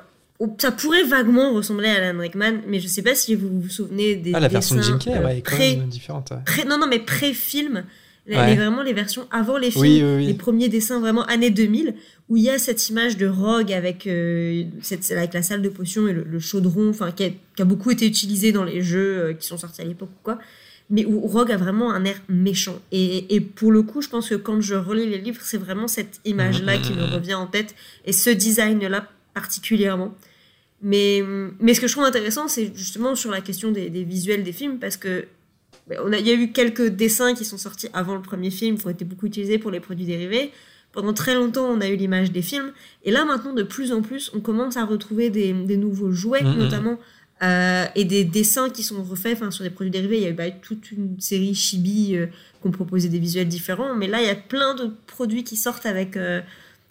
[0.57, 4.15] ça pourrait vaguement ressembler à Alan Rickman, mais je sais pas si vous vous souvenez
[4.15, 6.31] des Ah, la version de Jim Carrey, ouais, est quand pré- même différente.
[6.31, 6.37] ouais.
[6.45, 7.85] pré- non, non, mais pré-film.
[8.27, 8.47] Les, Ouais.
[8.49, 10.25] les- vraiment les versions avant les films, Oui, oui, oui.
[10.25, 11.93] les premiers dessins vraiment années 2000,
[12.27, 15.69] où il y a cette image de Rogue avec, euh, cette, avec la salle de
[15.69, 18.81] potions et le, le chaudron, enfin qui a, qui a beaucoup été utilisé dans les
[18.81, 20.39] jeux euh, qui sont sortis à l'époque ou quoi,
[20.89, 22.79] mais où Rogue a vraiment un air méchant.
[22.91, 25.87] Et, et pour le coup, je pense que quand je relis les livres, c'est vraiment
[25.87, 27.75] cette image-là qui me revient en tête,
[28.05, 30.15] et ce design-là particulièrement.
[30.81, 31.23] Mais,
[31.59, 34.51] mais ce que je trouve intéressant, c'est justement sur la question des, des visuels des
[34.51, 35.25] films, parce que
[35.87, 38.49] ben, on a, il y a eu quelques dessins qui sont sortis avant le premier
[38.49, 40.51] film, qui ont été beaucoup utilisés pour les produits dérivés.
[40.91, 42.71] Pendant très longtemps, on a eu l'image des films.
[43.03, 46.41] Et là, maintenant, de plus en plus, on commence à retrouver des, des nouveaux jouets,
[46.41, 46.97] notamment,
[47.43, 50.17] euh, et des dessins qui sont refaits sur des produits dérivés.
[50.17, 52.27] Il y a eu bah, toute une série Chibi euh,
[52.61, 53.93] qui ont proposé des visuels différents.
[53.93, 56.41] Mais là, il y a plein de produits qui sortent avec, euh,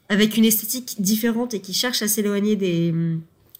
[0.08, 2.94] avec une esthétique différente et qui cherchent à s'éloigner des,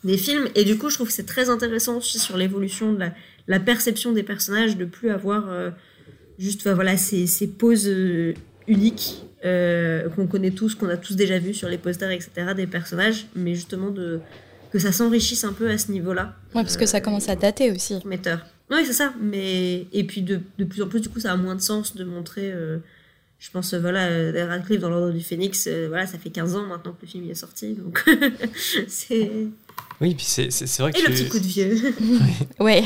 [0.05, 0.49] des films.
[0.55, 3.15] Et du coup, je trouve que c'est très intéressant aussi sur l'évolution de la,
[3.49, 5.71] la perception des personnages, de plus avoir euh,
[6.39, 8.35] juste voilà, ces, ces poses euh,
[8.69, 12.67] uniques euh, qu'on connaît tous, qu'on a tous déjà vues sur les posters, etc., des
[12.67, 14.21] personnages, mais justement de,
[14.71, 16.37] que ça s'enrichisse un peu à ce niveau-là.
[16.55, 18.01] Ouais, parce que ça commence à dater aussi.
[18.05, 18.45] Metteur.
[18.71, 19.15] Oui, c'est ça.
[19.21, 19.87] Mais...
[19.93, 22.05] Et puis de, de plus en plus, du coup, ça a moins de sens de
[22.05, 22.53] montrer.
[23.45, 26.57] Je pense, euh, voilà, euh, Radcliffe dans l'ordre du Phénix, euh, voilà, ça fait 15
[26.57, 27.75] ans maintenant que le film est sorti.
[27.75, 28.03] Donc,
[28.89, 29.31] c'est.
[30.01, 31.95] Oui, puis c'est vrai que Et le tu, petit coup de vieux.
[32.59, 32.83] Ouais.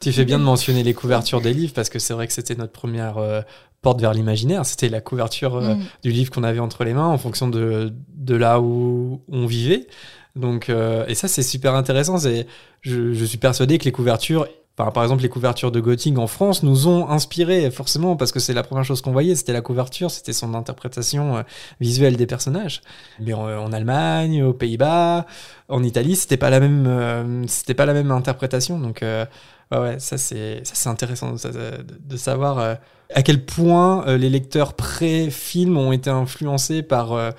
[0.00, 2.56] tu fais bien de mentionner les couvertures des livres, parce que c'est vrai que c'était
[2.56, 3.40] notre première euh,
[3.82, 4.66] porte vers l'imaginaire.
[4.66, 5.82] C'était la couverture euh, Mm.
[6.02, 9.86] du livre qu'on avait entre les mains en fonction de, de là où on vivait.
[10.34, 12.18] Donc, euh, et ça, c'est super intéressant.
[12.18, 12.46] C'est,
[12.82, 14.48] je, je suis persuadé que les couvertures,
[14.92, 18.54] par exemple, les couvertures de Gotting en France nous ont inspiré forcément parce que c'est
[18.54, 21.42] la première chose qu'on voyait, c'était la couverture, c'était son interprétation euh,
[21.80, 22.80] visuelle des personnages.
[23.20, 25.26] Mais en, en Allemagne, aux Pays-Bas,
[25.68, 28.78] en Italie, c'était pas la même, euh, c'était pas la même interprétation.
[28.78, 29.24] Donc, euh,
[29.72, 32.74] ouais, ça c'est, ça c'est intéressant de, savoir euh,
[33.14, 37.30] à quel point euh, les lecteurs pré-film ont été influencés par euh,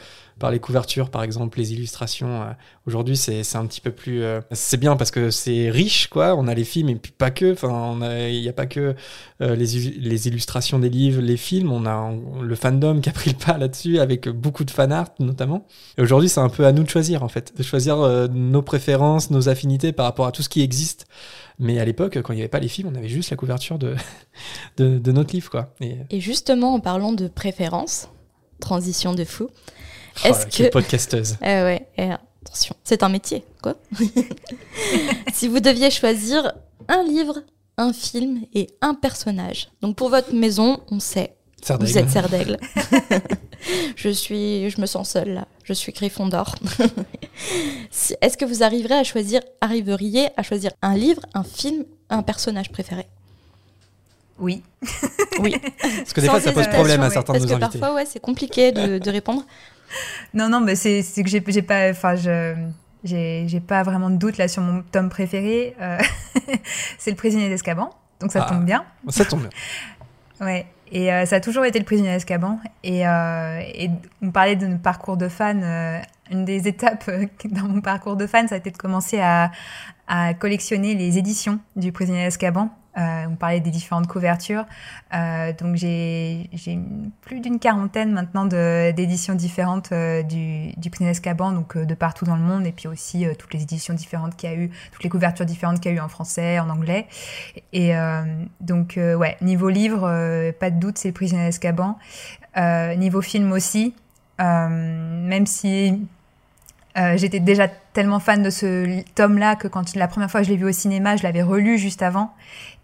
[0.41, 2.41] par les couvertures, par exemple, les illustrations.
[2.41, 2.45] euh,
[2.85, 4.23] Aujourd'hui, c'est un petit peu plus.
[4.23, 6.35] euh, c'est bien parce que c'est riche, quoi.
[6.35, 7.53] On a les films et puis pas que.
[7.53, 8.95] Enfin, il n'y a pas que
[9.41, 9.67] euh, les,
[9.99, 11.71] les illustrations des livres, les films.
[11.71, 12.11] On a
[12.41, 15.65] le fandom qui a pris le pas là-dessus avec beaucoup de fan art, notamment.
[15.97, 17.97] Et aujourd'hui, c'est un peu à nous de choisir, en fait, de choisir
[18.33, 21.05] nos préférences, nos affinités par rapport à tout ce qui existe.
[21.59, 23.77] Mais à l'époque, quand il n'y avait pas les films, on avait juste la couverture
[23.77, 23.93] de,
[24.77, 25.73] de, de notre livre, quoi.
[25.81, 28.09] Et, Et justement, en parlant de préférence,
[28.59, 29.49] transition de fou.
[30.23, 31.37] Oh Est-ce quelle que- podcasteuse.
[31.41, 32.09] Eh ouais, eh,
[32.45, 33.75] attention, c'est un métier, quoi.
[35.33, 36.53] si vous deviez choisir
[36.87, 37.39] un livre,
[37.77, 39.69] un film et un personnage.
[39.81, 41.35] Donc pour votre maison, on sait,
[41.79, 42.57] vous êtes Serre d'Aigle.
[43.95, 45.47] je suis, je me sens seule là.
[45.63, 46.55] Je suis Gryffondor.
[47.91, 52.23] Si- Est-ce que vous arriverez à choisir, arriveriez à choisir un livre, un film, un
[52.23, 53.07] personnage préféré?
[54.39, 54.63] Oui.
[55.39, 55.55] Oui.
[55.81, 57.79] Parce que des Sans fois, ça pose problème à certains Parce de que nos invités.
[57.79, 59.43] parfois, ouais, c'est compliqué de, de répondre.
[60.33, 62.55] Non, non, mais c'est que j'ai pas, enfin, je
[63.03, 65.75] j'ai pas vraiment de doute là sur mon tome préféré.
[65.81, 65.97] euh,
[66.99, 67.89] c'est le prisonnier d'Azkaban,
[68.19, 68.49] donc ça Ah.
[68.53, 68.85] tombe bien.
[69.09, 69.49] Ça tombe bien.
[70.39, 70.65] Ouais.
[70.91, 72.59] Et euh, ça a toujours été le prisonnier d'Azkaban.
[72.83, 73.89] Et, euh, et
[74.23, 75.61] on parlait de notre parcours de fan.
[75.63, 75.99] euh,
[76.31, 77.09] une des étapes
[77.45, 79.51] dans mon parcours de fan, ça a été de commencer à,
[80.07, 82.69] à collectionner les éditions du prisonnier d'Azkaban.
[82.97, 84.65] Euh, on parlait des différentes couvertures.
[85.13, 86.49] Euh, donc j'ai
[87.21, 92.35] plus d'une quarantaine maintenant d'éditions différentes euh, du, du prisonnier d'Azkaban, donc de partout dans
[92.35, 95.09] le monde, et puis aussi toutes les éditions différentes qu'il y a eu, toutes les
[95.09, 97.07] couvertures différentes qu'il y a eu en français, en anglais.
[97.73, 97.93] Et
[98.59, 100.01] donc ouais, niveau livre,
[100.59, 101.97] pas de doute, c'est le prisonnier d'Azkaban.
[102.97, 103.93] niveau film aussi,
[104.39, 106.07] même si
[106.97, 110.57] euh, j'étais déjà tellement fan de ce tome-là que quand la première fois je l'ai
[110.57, 112.33] vu au cinéma, je l'avais relu juste avant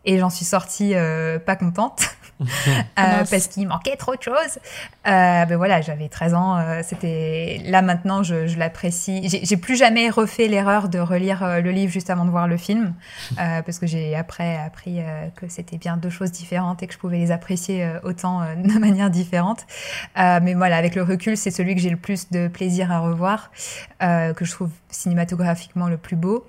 [0.08, 2.01] et j'en suis sortie euh, pas contente.
[2.99, 4.60] Euh, parce qu'il manquait trop de choses.
[5.08, 6.58] Euh, ben voilà, j'avais 13 ans.
[6.58, 9.28] Euh, c'était là maintenant, je, je l'apprécie.
[9.43, 12.58] J'ai plus jamais refait l'erreur de relire euh, le livre juste avant de voir le
[12.58, 12.93] film,
[13.36, 14.99] parce que j'ai après appris
[15.36, 19.10] que c'était bien deux choses différentes et que je pouvais les apprécier autant de manière
[19.10, 19.66] différente.
[20.16, 23.51] mais voilà, avec le recul, c'est celui que j'ai le plus de plaisir à revoir,
[23.99, 26.45] que je trouve cinématographiquement le plus beau.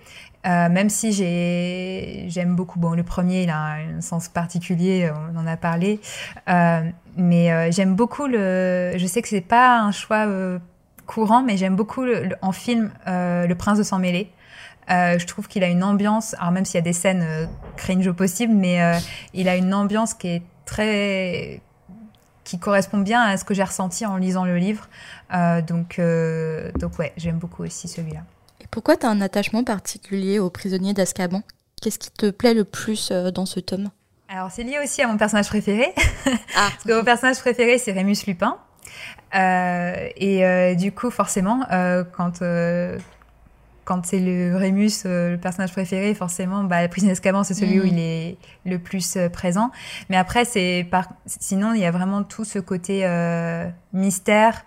[0.48, 5.46] Euh, même si j'aime beaucoup, bon, le premier, il a un sens particulier, on en
[5.46, 6.00] a parlé,
[6.48, 8.94] euh, mais euh, j'aime beaucoup le.
[8.96, 10.26] Je sais que c'est pas un choix
[11.06, 12.04] courant, mais j'aime beaucoup
[12.42, 14.30] en film Le Prince de sang mêlé.
[14.88, 18.14] je trouve qu'il a une ambiance, alors même s'il y a des scènes cringe au
[18.14, 18.80] possible, mais
[19.34, 21.60] il a une ambiance qui est très
[22.44, 24.88] qui correspond bien à ce que j'ai ressenti en lisant le livre.
[25.66, 26.00] donc,
[26.78, 28.22] donc ouais, j'aime beaucoup aussi celui-là.
[28.70, 31.42] Pourquoi tu as un attachement particulier aux prisonniers d'Azkaban?
[31.80, 33.90] Qu'est-ce qui te plaît le plus euh, dans ce tome?
[34.28, 35.94] Alors, c'est lié aussi à mon personnage préféré.
[36.56, 36.70] Ah.
[36.72, 38.58] Parce que mon personnage préféré, c'est Rémus Lupin.
[39.34, 41.64] Euh, et euh, du coup, forcément,
[42.16, 42.40] quand
[43.84, 47.84] quand c'est le Rémus, le personnage préféré, forcément, bah, le prisonnier d'Azkaban, c'est celui où
[47.84, 47.88] mm.
[47.88, 49.70] il est le plus présent.
[50.10, 51.08] Mais après, c'est par...
[51.26, 53.06] sinon, il y a vraiment tout ce côté
[53.92, 54.64] mystère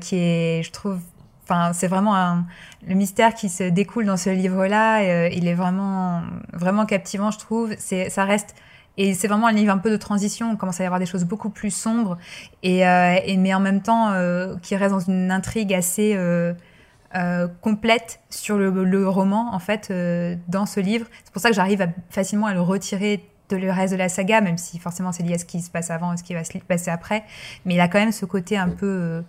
[0.00, 0.98] qui est, je trouve,
[1.44, 2.44] Enfin, c'est vraiment
[2.86, 5.02] le mystère qui se découle dans ce livre-là.
[5.02, 6.22] Euh, il est vraiment,
[6.52, 7.74] vraiment captivant, je trouve.
[7.78, 8.54] C'est, ça reste.
[8.96, 10.50] Et c'est vraiment un livre un peu de transition.
[10.50, 12.18] On commence à y avoir des choses beaucoup plus sombres,
[12.64, 16.16] euh, et mais en même temps euh, qui reste dans une intrigue assez
[17.60, 19.92] complète sur le, le, roman en fait
[20.48, 21.06] dans ce livre.
[21.24, 24.40] C'est pour ça que j'arrive facilement à le retirer de le reste de la saga,
[24.42, 26.44] même si forcément c'est lié à ce qui se passe avant et ce qui va
[26.44, 27.24] se passer après.
[27.64, 29.22] Mais il a quand même ce côté un peu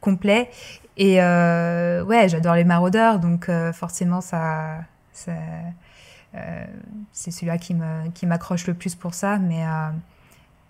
[0.00, 0.50] complet.
[0.96, 4.78] Et euh, ouais, j'adore les maraudeurs, donc euh, forcément, ça,
[5.28, 6.64] euh,
[7.12, 9.38] c'est celui-là qui me qui m'accroche le plus pour ça.
[9.38, 9.64] Mais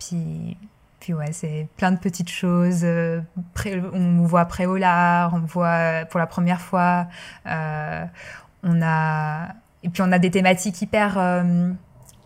[0.00, 0.56] puis
[0.98, 2.84] puis ouais, c'est plein de petites choses.
[2.84, 7.06] on voit Préolard, on voit pour la première fois.
[7.44, 9.48] on a
[9.84, 11.44] et puis on a des thématiques hyper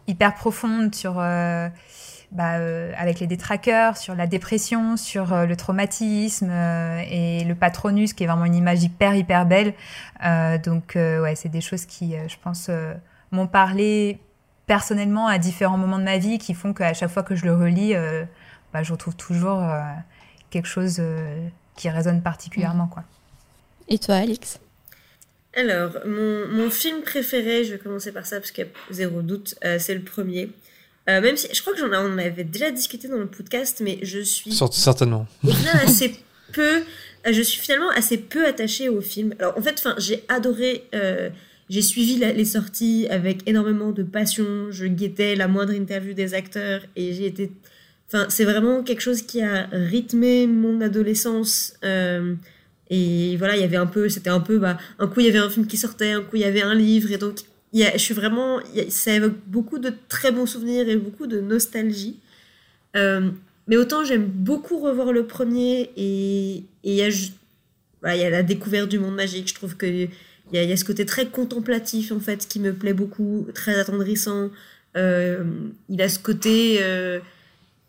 [0.06, 1.22] hyper profondes sur
[2.32, 7.54] bah, euh, avec les détraqueurs, sur la dépression, sur euh, le traumatisme euh, et le
[7.56, 9.74] patronus, qui est vraiment une image hyper, hyper belle.
[10.62, 12.70] donc, ouais, c'est des choses qui, je pense,
[13.32, 14.20] m'ont parlé
[14.66, 17.54] personnellement à différents moments de ma vie qui font qu'à chaque fois que je le
[17.54, 17.94] relis,
[18.72, 19.60] bah, je retrouve toujours
[20.50, 21.02] quelque chose
[21.74, 22.86] qui résonne particulièrement.
[22.86, 23.02] Quoi.
[23.88, 24.60] Et toi, Alix?
[25.54, 29.22] Alors, mon, mon, film préféré, je vais commencer par ça parce qu'il y a zéro
[29.22, 30.50] doute, c'est le premier.
[31.10, 33.98] Euh, même si je crois que j'en on avait déjà discuté dans le podcast, mais
[34.02, 35.26] je suis certainement
[35.82, 36.14] assez
[36.52, 36.82] peu.
[37.26, 39.34] Euh, je suis finalement assez peu attachée au film.
[39.38, 40.84] Alors en fait, enfin, j'ai adoré.
[40.94, 41.30] Euh,
[41.68, 44.70] j'ai suivi les sorties avec énormément de passion.
[44.70, 47.52] Je guettais la moindre interview des acteurs et j'ai été.
[48.08, 51.74] Enfin, c'est vraiment quelque chose qui a rythmé mon adolescence.
[52.90, 55.28] et voilà, il y avait un peu, c'était un peu, bah, un coup il y
[55.28, 57.36] avait un film qui sortait, un coup il y avait un livre, et donc
[57.72, 62.18] je suis vraiment, ça évoque beaucoup de très bons souvenirs et beaucoup de nostalgie.
[62.96, 63.30] Euh,
[63.68, 69.14] mais autant j'aime beaucoup revoir le premier et il y, a, la découverte du monde
[69.14, 69.48] magique.
[69.48, 70.10] Je trouve qu'il
[70.52, 74.50] y a, ce côté très contemplatif en fait qui me plaît beaucoup, très attendrissant.
[74.96, 75.44] Euh,
[75.88, 77.20] il a ce côté, euh,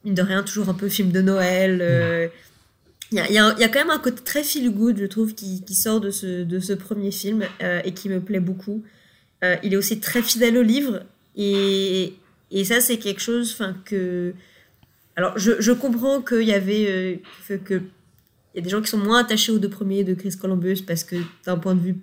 [0.05, 1.79] mine de rien, toujours un peu film de Noël.
[1.81, 2.27] Euh,
[3.11, 6.11] il y, a, quand même un côté très feel good, je trouve, qui, sort de
[6.11, 7.43] ce premier film
[7.83, 8.83] et qui me plaît beaucoup.
[9.43, 11.03] Euh, il est aussi très fidèle au livre.
[11.35, 12.13] Et,
[12.63, 14.33] ça, c'est quelque chose que.
[15.15, 17.21] Alors, je, comprends qu'il y avait.
[17.49, 17.75] Euh, que,
[18.53, 20.81] il y a des gens qui sont moins attachés aux deux premiers de Chris Columbus
[20.85, 21.15] parce que
[21.45, 21.95] d'un point de vue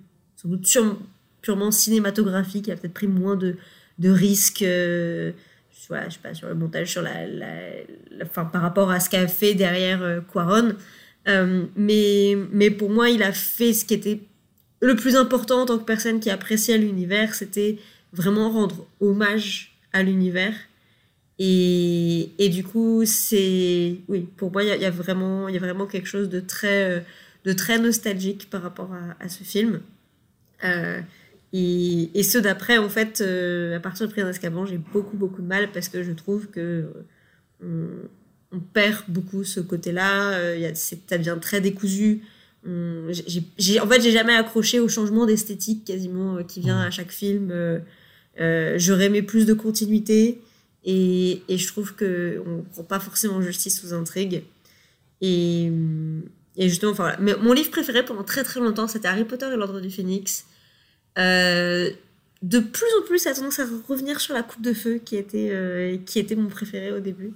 [1.41, 3.55] purement cinématographique, il a peut-être pris moins de,
[3.99, 5.31] de risques euh,
[5.71, 7.11] je sais pas, sur le montage, sur la,
[8.23, 10.73] enfin, par rapport à ce qu'a fait derrière euh, Quaron.
[11.75, 14.19] mais, mais pour moi, il a fait ce qui était
[14.81, 17.77] le plus important en tant que personne qui appréciait l'univers, c'était
[18.13, 20.53] vraiment rendre hommage à l'univers.
[21.41, 23.95] Et, du coup, c'est.
[24.09, 26.99] Oui, pour moi, il y, a vraiment, y a vraiment quelque chose de très, euh,
[27.45, 29.79] de très nostalgique par rapport à, ce film.
[30.65, 30.99] Euh,
[31.53, 35.41] et, et, ceux d'après, en fait, euh, à partir de Prison d'Azkaban, j'ai beaucoup, beaucoup
[35.41, 36.91] de mal parce que je trouve que
[37.63, 40.33] on, perd beaucoup ce côté-là.
[40.73, 42.21] Ça devient très décousu.
[43.57, 47.11] J'ai, en fait, j'ai jamais accroché au changement d'esthétique quasiment euh, qui vient à chaque
[47.11, 47.49] film.
[47.51, 47.79] Euh,
[48.39, 50.41] euh, j'aurais aimé plus de continuité
[50.85, 54.43] et, et je trouve que on prend pas forcément justice aux intrigues.
[55.21, 55.71] Et,
[56.55, 59.55] et justement, enfin, Mais mon livre préféré pendant très très longtemps, c'était Harry Potter et
[59.55, 60.45] l'Ordre du Phénix.
[61.17, 61.89] Euh,
[62.41, 65.17] de plus en plus, ça a tendance à revenir sur la Coupe de Feu, qui
[65.17, 67.33] était, euh, qui était mon préféré au début.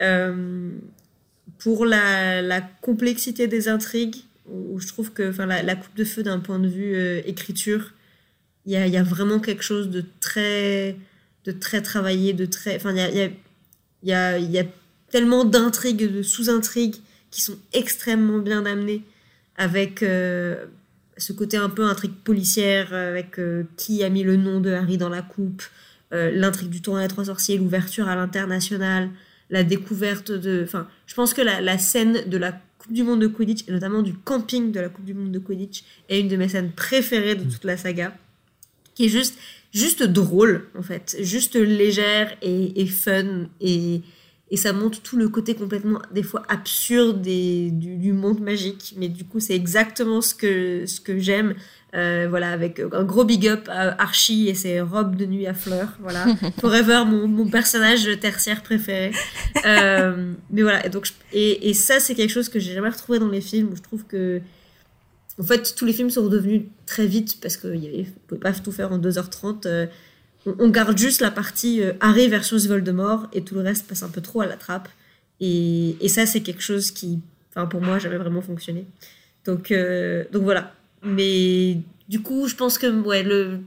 [0.00, 0.70] Euh,
[1.58, 4.16] pour la, la, complexité des intrigues,
[4.48, 7.92] où je trouve que enfin, la, Coupe de Feu, d'un point de vue écriture,
[8.66, 10.96] il y a, vraiment quelque chose de très,
[11.44, 12.76] de très travaillé, de très.
[12.76, 13.30] Enfin, il y a,
[14.02, 14.64] y, a, y a
[15.10, 16.96] tellement d'intrigues, de sous-intrigues
[17.30, 19.02] qui sont extrêmement bien amenées
[19.56, 20.66] avec euh,
[21.16, 24.96] ce côté un peu intrigue policière, avec euh, qui a mis le nom de Harry
[24.98, 25.62] dans la coupe,
[26.12, 29.10] euh, l'intrigue du tournoi des trois sorciers, l'ouverture à l'international,
[29.50, 30.62] la découverte de...
[30.64, 32.52] Enfin, je pense que la, la, scène de la
[32.82, 35.38] Coupe du Monde de Quidditch, et notamment du camping de la Coupe du Monde de
[35.38, 38.16] Quidditch, est une de mes scènes préférées de toute la saga,
[38.94, 39.38] qui est juste,
[39.72, 44.02] juste drôle, en fait, juste légère et, et fun, et
[44.52, 48.92] et ça montre tout le côté complètement des fois absurde du, du, monde magique.
[48.98, 51.54] Mais du coup c'est exactement ce que ce que j'aime
[51.94, 55.54] euh, voilà avec un gros big up à Archie et ses robes de nuit à
[55.54, 56.24] fleurs voilà
[56.60, 59.12] forever mon, mon personnage tertiaire préféré
[59.66, 63.18] euh, mais voilà et donc et, et ça c'est quelque chose que j'ai jamais retrouvé
[63.18, 64.40] dans les films où je trouve que
[65.38, 68.72] en fait tous les films sont redevenus très vite parce que avait, pouvait pas tout
[68.72, 69.90] faire en 2h30
[70.46, 74.08] on, garde juste la partie euh, Harry versus Voldemort et tout le reste passe un
[74.08, 74.88] peu trop à la trappe.
[75.40, 77.20] Et, et ça, c'est quelque chose qui,
[77.50, 78.86] enfin, pour moi, jamais vraiment fonctionné.
[79.44, 80.74] Donc, euh, donc voilà.
[81.02, 81.78] Mais
[82.08, 83.60] du coup, je pense que ouais, le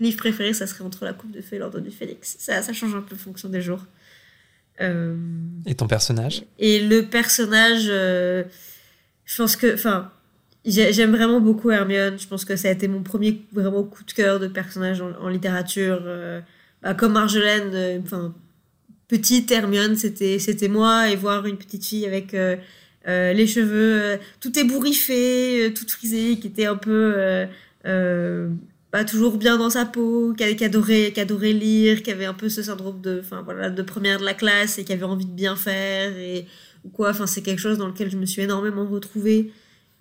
[0.00, 2.36] livre préféré, ça serait Entre la Coupe de Feu et l'Ordre du Félix.
[2.38, 3.84] Ça, ça change un peu en fonction des jours.
[4.80, 5.16] Euh,
[5.64, 6.44] et ton personnage?
[6.58, 8.44] Et le personnage, euh,
[9.24, 10.10] je pense que, enfin,
[10.68, 12.18] J'aime vraiment beaucoup Hermione.
[12.18, 15.12] Je pense que ça a été mon premier vraiment coup de cœur de personnage en,
[15.20, 16.00] en littérature.
[16.02, 16.40] Euh,
[16.82, 18.34] bah, comme Marjolaine, enfin,
[19.06, 21.08] petite Hermione, c'était, c'était moi.
[21.08, 22.34] Et voir une petite fille avec
[23.06, 27.14] euh, euh les cheveux tout ébouriffés, toute frisée, qui était un peu
[28.90, 32.48] pas toujours bien dans sa peau, qui, adorait, qui adorait lire, qui avait un peu
[32.48, 35.32] ce syndrome de, enfin, voilà, de première de la classe et qui avait envie de
[35.32, 36.16] bien faire.
[36.16, 36.46] Et,
[36.84, 37.10] ou quoi.
[37.10, 39.52] Enfin, c'est quelque chose dans lequel je me suis énormément retrouvée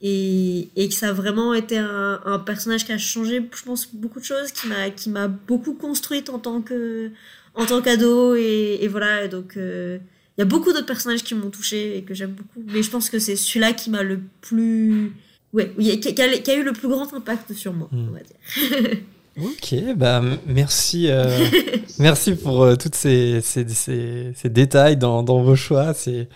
[0.01, 3.93] et, et que ça a vraiment été un, un, personnage qui a changé, je pense,
[3.93, 7.11] beaucoup de choses, qui m'a qui m'a beaucoup construite en tant que
[7.55, 9.27] en tant qu'ado et, et, voilà.
[9.27, 9.97] Donc euh,
[10.37, 12.89] il y a beaucoup d'autres personnages qui m'ont touché et que j'aime beaucoup, mais je
[12.89, 15.13] pense que c'est celui-là qui m'a le plus
[15.53, 18.07] ouais, qui a, qui a, eu le plus grand impact sur moi, mmh.
[18.09, 18.99] on va dire.
[19.37, 21.45] Ok, bah merci, euh,
[21.99, 25.93] merci pour euh, toutes ces, ces, ces, ces, détails dans, dans vos choix.
[25.93, 26.29] C'est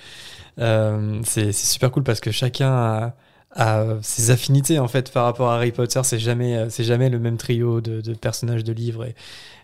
[0.59, 3.13] euh, c'est super cool parce que chacun
[3.55, 6.01] a, ses affinités en fait par rapport à Harry Potter.
[6.03, 9.15] C'est jamais, euh, c'est jamais le même trio de, de personnages de livres et,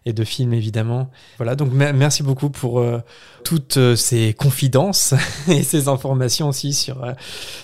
[0.05, 1.09] et, de films évidemment.
[1.37, 3.01] Voilà, donc merci beaucoup pour euh,
[3.43, 5.13] toutes euh, ces confidences
[5.47, 7.13] et ces informations aussi sur euh,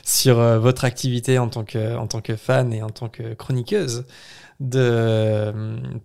[0.03, 4.05] sur votre activité en tant que en tant que fan et en tant que chroniqueuse
[4.59, 5.53] de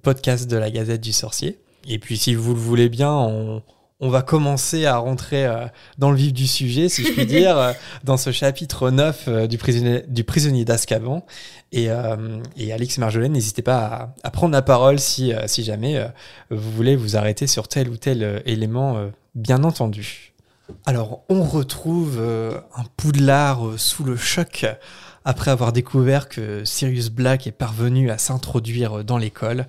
[0.03, 1.61] podcast de la Gazette du Sorcier.
[1.89, 3.63] Et puis si vous le voulez bien, on
[3.99, 5.67] on va commencer à rentrer euh,
[5.97, 7.73] dans le vif du sujet, si je puis dire, euh,
[8.05, 11.25] dans ce chapitre 9 euh, du prisonnier, du prisonnier d'Azkaban.
[11.73, 11.89] Et,
[12.57, 16.01] et Alix Marjolaine, n'hésitez pas à, à, prendre la parole si, si jamais
[16.49, 20.33] vous voulez vous arrêter sur tel ou tel élément, bien entendu.
[20.87, 24.65] Alors, on retrouve un Poudlard sous le choc
[25.27, 29.67] après avoir découvert que Sirius Black est parvenu à s'introduire dans l'école.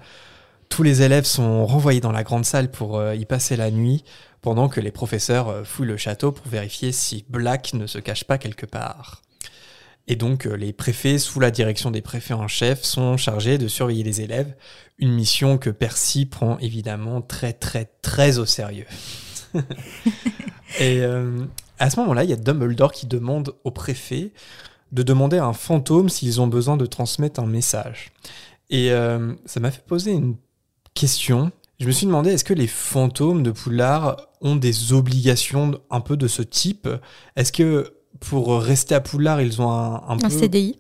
[0.70, 4.04] Tous les élèves sont renvoyés dans la grande salle pour euh, y passer la nuit,
[4.42, 8.24] pendant que les professeurs euh, fouillent le château pour vérifier si Black ne se cache
[8.24, 9.22] pas quelque part.
[10.08, 13.68] Et donc euh, les préfets, sous la direction des préfets en chef, sont chargés de
[13.68, 14.56] surveiller les élèves,
[14.98, 18.86] une mission que Percy prend évidemment très très très au sérieux.
[20.80, 21.02] Et
[21.80, 24.32] à ce moment-là, il y a Dumbledore qui demande aux préfets
[24.92, 28.12] de demander à un fantôme s'ils ont besoin de transmettre un message.
[28.70, 30.36] Et euh, ça m'a fait poser une
[30.98, 31.52] question.
[31.80, 36.18] Je me suis demandé, est-ce que les fantômes de Poudlard ont des obligations un peu
[36.18, 36.90] de ce type?
[37.36, 40.30] Est-ce que pour rester à Poudlard, ils ont un, un, un peu...
[40.30, 40.80] CDI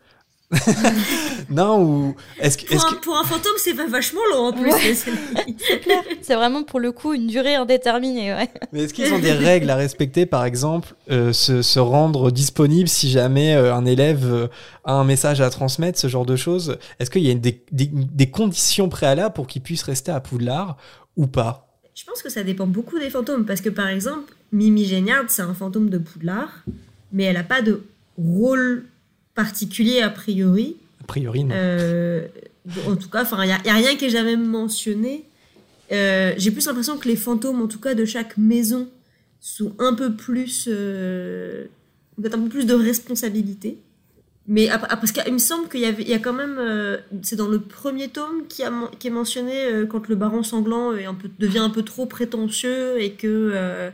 [1.50, 4.54] non, ou est-ce que, Pour, un, que- pour un fantôme, c'est va- vachement long en
[4.54, 4.72] plus.
[4.72, 4.80] Ouais.
[4.94, 5.12] C'est-
[5.58, 6.04] C'est clair.
[6.22, 8.34] C'est vraiment pour le coup une durée indéterminée.
[8.34, 8.50] Ouais.
[8.72, 12.88] mais est-ce qu'ils ont des règles à respecter, par exemple, euh, se, se rendre disponible
[12.88, 14.48] si jamais euh, un élève euh,
[14.86, 16.78] a un message à transmettre, ce genre de choses?
[17.00, 20.20] Est-ce qu'il y a une- des, des- des conditions préalables pour qu'ils puissent rester à
[20.20, 20.78] Poudlard
[21.18, 21.68] ou pas?
[21.94, 23.46] Je pense que ça dépend beaucoup des fantômes.
[23.46, 26.64] Parce que par exemple, Mimi Géniard, c'est un fantôme de Poudlard,
[27.12, 27.84] mais elle n'a pas de
[28.18, 28.86] rôle
[29.38, 30.76] particulier a priori.
[31.04, 31.54] A priori, non.
[31.56, 32.28] Euh,
[32.88, 35.24] en tout cas, il n'y a, rien qui est jamais mentionné.
[35.94, 38.90] Euh, J'ai plus l'impression que les fantômes, en tout cas de chaque maison,
[39.40, 40.68] sont un peu plus.
[40.68, 41.66] Euh,
[42.20, 43.78] peut-être un peu plus de responsabilité.
[44.50, 44.70] Mais
[45.02, 46.58] parce qu'il me semble qu'il y, a quand même.
[46.58, 50.16] euh, c'est dans le premier tome qui, a, men- qui est mentionné euh, quand le
[50.16, 53.28] baron sanglant est un peu, devient un peu trop prétentieux et que.
[53.54, 53.90] euh,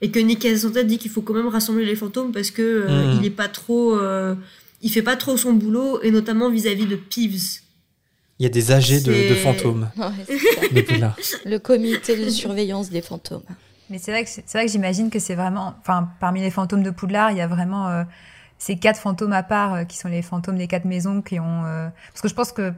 [0.00, 2.88] et que Nick Cassantet dit qu'il faut quand même rassembler les fantômes parce que euh,
[2.88, 3.18] Mhm.
[3.18, 3.96] il est pas trop.
[4.80, 7.60] Il fait pas trop son boulot et notamment vis-à-vis de Peeves.
[8.38, 10.84] Il y a des AG de, fantômes Ouais.
[11.44, 13.42] Le comité de surveillance des fantômes.
[13.90, 16.50] Mais c'est vrai que c'est c'est vrai que j'imagine que c'est vraiment, enfin, parmi les
[16.50, 18.04] fantômes de Poudlard, il y a vraiment euh,
[18.58, 21.64] ces quatre fantômes à part euh, qui sont les fantômes des quatre maisons qui ont,
[21.64, 22.72] euh, parce que je pense que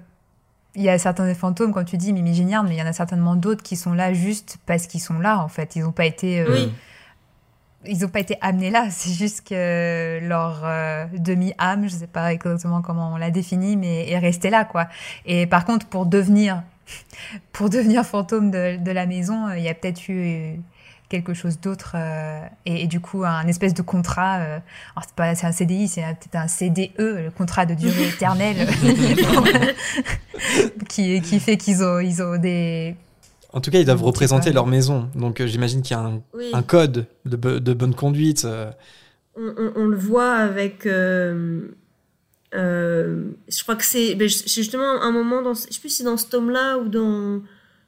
[0.76, 2.92] il y a certains fantômes, quand tu dis Mimi Géniard, mais il y en a
[2.92, 5.74] certainement d'autres qui sont là juste parce qu'ils sont là en fait.
[5.74, 6.72] Ils n'ont pas été, euh, Oui.
[7.86, 8.88] Ils ont pas été amenés là.
[8.90, 14.10] C'est juste que leur euh, demi-âme, je sais pas exactement comment on l'a défini, mais
[14.10, 14.88] est restée là quoi.
[15.26, 16.62] Et par contre, pour devenir,
[17.52, 20.60] pour devenir fantôme de, de la maison, euh, il y a peut-être eu
[21.08, 24.34] quelque chose d'autre euh, et, et du coup un espèce de contrat.
[24.34, 24.62] alors
[25.02, 28.68] c'est pas c'est un CDI, c'est peut-être un CDE, le contrat de durée éternelle,
[30.88, 32.94] qui qui fait qu'ils ont ils ont des
[33.52, 35.08] En tout cas, ils doivent représenter leur maison.
[35.14, 36.50] Donc, euh, j'imagine qu'il y a un, Oui.
[36.52, 38.44] un code de, bo- de bonne conduite.
[38.44, 38.70] euh.
[39.36, 40.86] on, on- on le voit avec.
[40.86, 41.62] euh,
[42.54, 45.54] euh, je crois que c'est ben, c'est justement un moment dans.
[45.54, 47.40] Je sais plus si dans ce tome-là ou dans,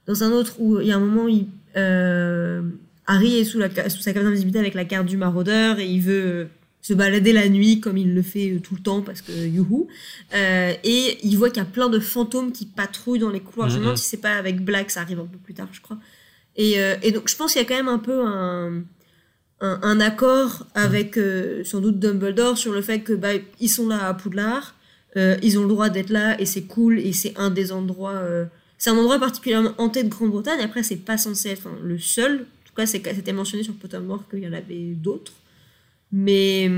[0.07, 1.47] dans un autre où il y a un moment où il,
[1.77, 2.63] euh,
[3.07, 5.87] Harry est sous, la, ca- sous sa cabane d'invisibilité avec la carte du maraudeur et
[5.87, 6.49] il veut
[6.83, 9.89] se balader la nuit comme il le fait euh, tout le temps parce que youhou.
[10.35, 13.71] Euh, et il voit qu'il y a plein de fantômes qui patrouillent dans les couloirs.
[13.71, 15.81] Je me demande si c'est pas avec Black, ça arrive un peu plus tard, je
[15.81, 15.99] crois.
[16.57, 18.83] Et, euh, et donc je pense qu'il y a quand même un peu un
[19.63, 23.31] un, un accord avec euh, sans doute Dumbledore sur le fait que bah,
[23.61, 24.75] ils sont là à Poudlard,
[25.17, 28.17] euh, ils ont le droit d'être là et c'est cool et c'est un des endroits,
[28.17, 28.45] euh,
[28.77, 30.61] c'est un endroit particulièrement hanté de Grande-Bretagne.
[30.61, 32.41] Après c'est pas censé être enfin, le seul.
[32.41, 35.33] En tout cas c'était mentionné sur Pottermore qu'il y en avait d'autres.
[36.13, 36.69] Mais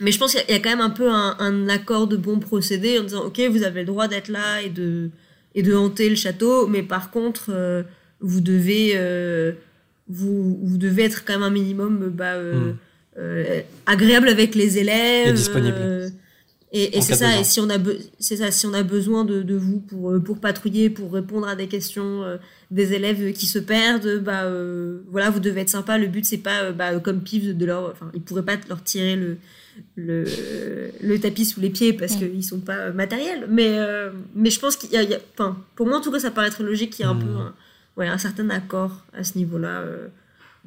[0.00, 2.38] mais je pense qu'il y a- quand même un peu un, un accord de bon
[2.38, 5.10] procédé en disant ok vous avez le droit d'être là et de
[5.54, 7.82] et de hanter le château, mais par contre euh,
[8.20, 9.52] vous devez euh,
[10.08, 12.76] vous, vous devez être quand même un minimum euh, bah, euh, Mm.
[13.18, 15.28] euh, agréable avec les élèves.
[15.28, 16.10] Et disponible.
[16.72, 17.76] Et, c'est ça, et si on a,
[18.18, 21.46] c'est ça, si on a besoin de, de vous pour, euh, pour patrouiller, pour répondre
[21.46, 22.38] à des questions euh,
[22.70, 25.98] des élèves qui se perdent, bah, euh, voilà, vous devez être sympa.
[25.98, 27.90] Le but, c'est pas euh, bah, comme Piv de leur.
[27.92, 29.36] Enfin, ils pourraient pas leur tirer le,
[29.96, 30.24] le,
[31.02, 32.18] le tapis sous les pieds parce Mm.
[32.18, 33.46] qu'ils sont pas matériels.
[33.50, 35.02] Mais, euh, mais je pense qu'il y a.
[35.02, 37.08] il y a- Enfin, pour moi, en tout cas, ça paraît être logique qu'il y
[37.08, 37.20] ait un Mm.
[37.24, 37.54] peu un,
[37.98, 39.84] ouais, un certain accord à ce niveau-là.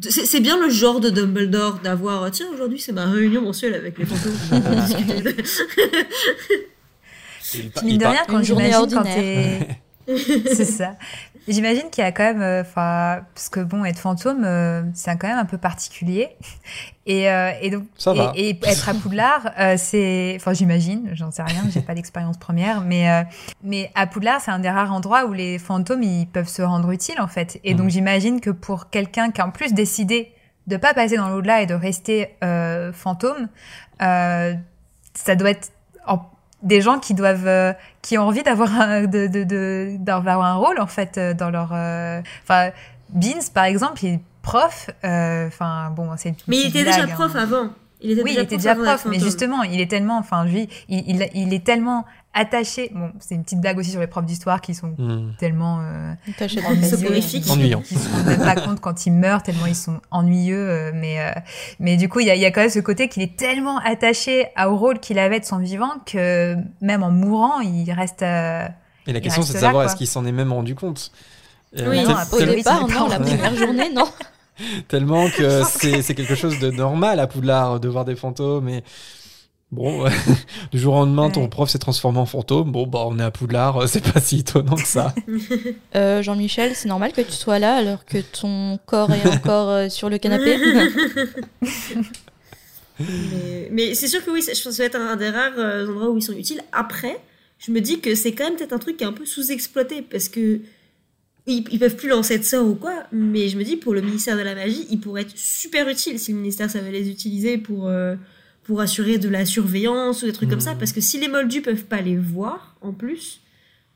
[0.02, 3.98] C'est bien le genre de Dumbledore d'avoir euh, tiens aujourd'hui c'est ma réunion mensuelle avec
[3.98, 4.34] les fantômes.
[7.84, 9.68] Mine de rien, quand Une journée j'imagine quand ordinaire.
[10.06, 10.08] t'es...
[10.56, 10.98] c'est ça.
[11.48, 12.42] J'imagine qu'il y a quand même...
[12.42, 16.30] euh, Enfin, parce que bon, être fantôme, euh, c'est quand même un peu particulier.
[17.08, 17.84] Et, euh, et donc...
[18.00, 18.32] Ça et, va.
[18.36, 20.34] et être à Poudlard, euh, c'est...
[20.38, 23.22] Enfin, j'imagine, j'en sais rien, j'ai pas d'expérience première, mais, euh,
[23.64, 26.90] mais à Poudlard, c'est un des rares endroits où les fantômes, ils peuvent se rendre
[26.90, 27.60] utiles, en fait.
[27.64, 27.92] Et donc, Mhm.
[27.92, 30.32] j'imagine que pour quelqu'un qui a en plus décidé
[30.66, 33.50] de pas passer dans l'au-delà et de rester euh, fantôme,
[34.02, 34.56] euh,
[35.14, 35.70] ça doit être
[36.64, 40.56] des gens qui doivent euh, qui ont envie d'avoir un, de, de, de- d'avoir un
[40.56, 42.72] rôle en fait euh, dans leur euh, enfin
[43.10, 46.98] Beans par exemple il est prof euh, enfin bon c'est une Mais il était déjà
[47.06, 47.14] blague, hein.
[47.16, 47.70] prof avant.
[48.02, 50.68] Il était oui, déjà il était déjà prof, mais justement, il est tellement, enfin, lui,
[50.90, 52.92] il, il, il est tellement attaché.
[52.94, 55.32] Bon, c'est une petite blague aussi sur les profs d'histoire qui sont Hmm.
[55.40, 57.44] tellement euh, Tâchez de ennuyeux, Soporifiques.
[57.46, 57.82] qui- Ennuyant.
[57.82, 60.70] Qui se rendent même pas compte quand ils meurent, tellement ils sont ennuyeux.
[60.70, 61.32] euh, mais, euh,
[61.80, 63.38] mais du coup, il y a, il y a quand même ce côté qu'il est
[63.38, 68.22] tellement attaché au rôle qu'il avait de son vivant que même en mourant, il reste.
[68.24, 68.68] euh,
[69.08, 71.12] Et la question, c'est de savoir est-ce qu'il s'en est même rendu compte?
[71.80, 72.04] Euh, Oui.
[72.04, 74.06] Non, a Au départ, non, la première journée, non.
[74.88, 78.84] tellement que c'est c'est quelque chose de normal à Poudlard de voir des fantômes et
[79.72, 80.06] bon
[80.72, 81.48] du jour au lendemain ton Ouais.
[81.50, 84.40] prof s'est transformé en fantôme bon bah on est à Poudlard euh, c'est pas si
[84.40, 85.14] étonnant que ça
[85.96, 89.90] Euh, Jean-Michel, c'est normal que tu sois là alors que ton corps est encore euh,
[89.90, 90.58] sur le canapé?
[93.00, 95.52] Mais, mais c'est sûr que oui, je pense que ça va être un des rares
[95.58, 96.62] euh, endroits où ils sont utiles.
[96.72, 97.18] Après,
[97.60, 100.02] je me dis que c'est quand même peut-être un truc qui est un peu sous-exploité
[100.02, 100.62] parce que
[101.48, 104.02] ils, ils, peuvent plus lancer de sort ou quoi, mais je me dis pour le
[104.02, 107.58] ministère de la magie, il pourrait être super utile si le ministère savait les utiliser
[107.58, 108.16] pour, euh,
[108.64, 110.80] pour assurer de la surveillance ou des trucs comme ça, Mhm.
[110.80, 113.42] parce que si les moldus peuvent pas les voir en plus,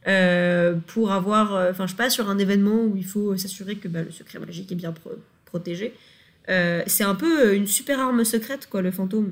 [0.08, 3.76] euh, pour avoir, euh, enfin je sais pas, sur un événement où il faut s'assurer
[3.78, 5.12] que bah, le secret magique est bien pro-
[5.46, 5.94] protégé,
[6.50, 9.32] euh, c'est un peu une super arme secrète quoi, le fantôme.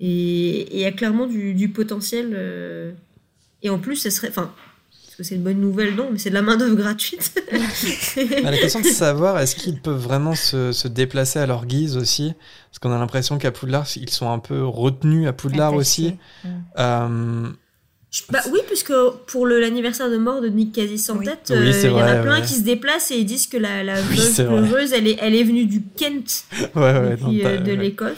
[0.00, 2.94] Et il y a clairement du, du potentiel.
[3.62, 4.54] et en plus, ce serait, enfin,
[5.18, 7.32] que c'est une bonne nouvelle, non, mais c'est de la main d'œuvre gratuite.
[8.44, 11.96] Ah, la question de savoir est-ce qu'ils peuvent vraiment se, se déplacer à leur guise
[11.96, 12.32] aussi?
[12.70, 16.14] Parce qu'on a l'impression qu'à Poudlard, ils sont un peu retenus à Poudlard aussi.
[16.44, 16.48] Mm.
[16.78, 17.48] Euh,
[18.30, 18.92] bah oui, puisque
[19.26, 21.26] pour le- l'anniversaire de mort de Nick Quasi sans Oui.
[21.26, 22.46] tête, Oui, euh, il y en a plein ouais.
[22.46, 25.34] qui se déplacent et ils disent que la, la Oui, veuve pleureuse, elle est, elle
[25.34, 26.44] est venue du Kent,
[26.74, 27.76] ouais, ouais, depuis, non, euh, de ouais.
[27.76, 28.14] l'Écosse.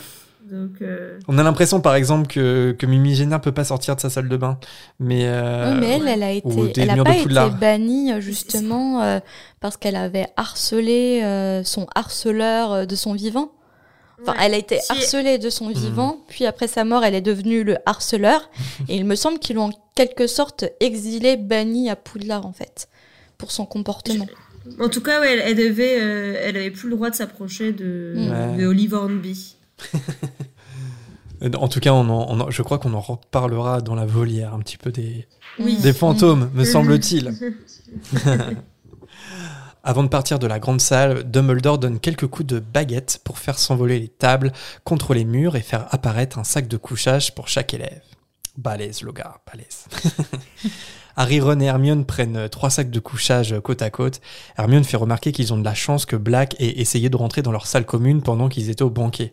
[0.51, 4.01] Donc, euh, On a l'impression, par exemple, que, que Mimi Génère peut pas sortir de
[4.01, 4.59] sa salle de bain.
[4.99, 7.29] Mais, euh, Oui, mais elle, elle a été, elle a pas été
[7.61, 9.21] bannie euh, justement euh,
[9.61, 13.53] parce qu'elle avait harcelé euh, son harceleur de son vivant.
[14.23, 14.39] Enfin, ouais.
[14.47, 15.73] elle a été Si- harcelée de son Mhm.
[15.75, 18.51] vivant, puis après sa mort, elle est devenue le harceleur.
[18.89, 22.89] et il me semble qu'ils l'ont en quelque sorte exilée, bannie à Poudlard en fait,
[23.39, 24.27] pour son comportement.
[24.79, 27.73] En tout cas, ouais, elle, elle devait, euh, elle avait plus le droit de s'approcher
[27.73, 28.57] de, Ouais.
[28.63, 29.57] de Oliver Hornby.
[31.57, 34.53] En tout cas, on en- on en- je crois qu'on en reparlera dans la volière
[34.53, 35.27] un petit peu des,
[35.59, 35.79] Oui.
[35.79, 37.33] des fantômes, me semble-t-il.
[39.83, 43.59] Avant de partir de la grande salle, Dumbledore donne quelques coups de baguette pour faire
[43.59, 44.53] s'envoler les tables
[44.85, 48.03] contre les murs et faire apparaître un sac de couchage pour chaque élève.
[48.59, 49.87] Balèze, le gars, balèze.
[51.17, 54.21] Harry, Ron et Hermione prennent euh, trois sacs de couchage euh, côte à côte.
[54.59, 57.51] Hermione fait remarquer qu'ils ont de la chance que Black ait essayé de rentrer dans
[57.53, 59.33] leur salle commune pendant qu'ils étaient au banquet.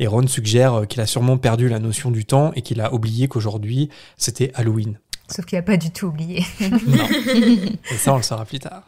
[0.00, 2.92] Et Ron suggère euh, qu'il a sûrement perdu la notion du temps et qu'il a
[2.92, 4.98] oublié qu'aujourd'hui c'était Halloween.
[5.28, 6.44] Sauf qu'il a pas du tout oublié.
[6.60, 6.98] Non.
[7.92, 8.82] et ça, on le saura plus tard.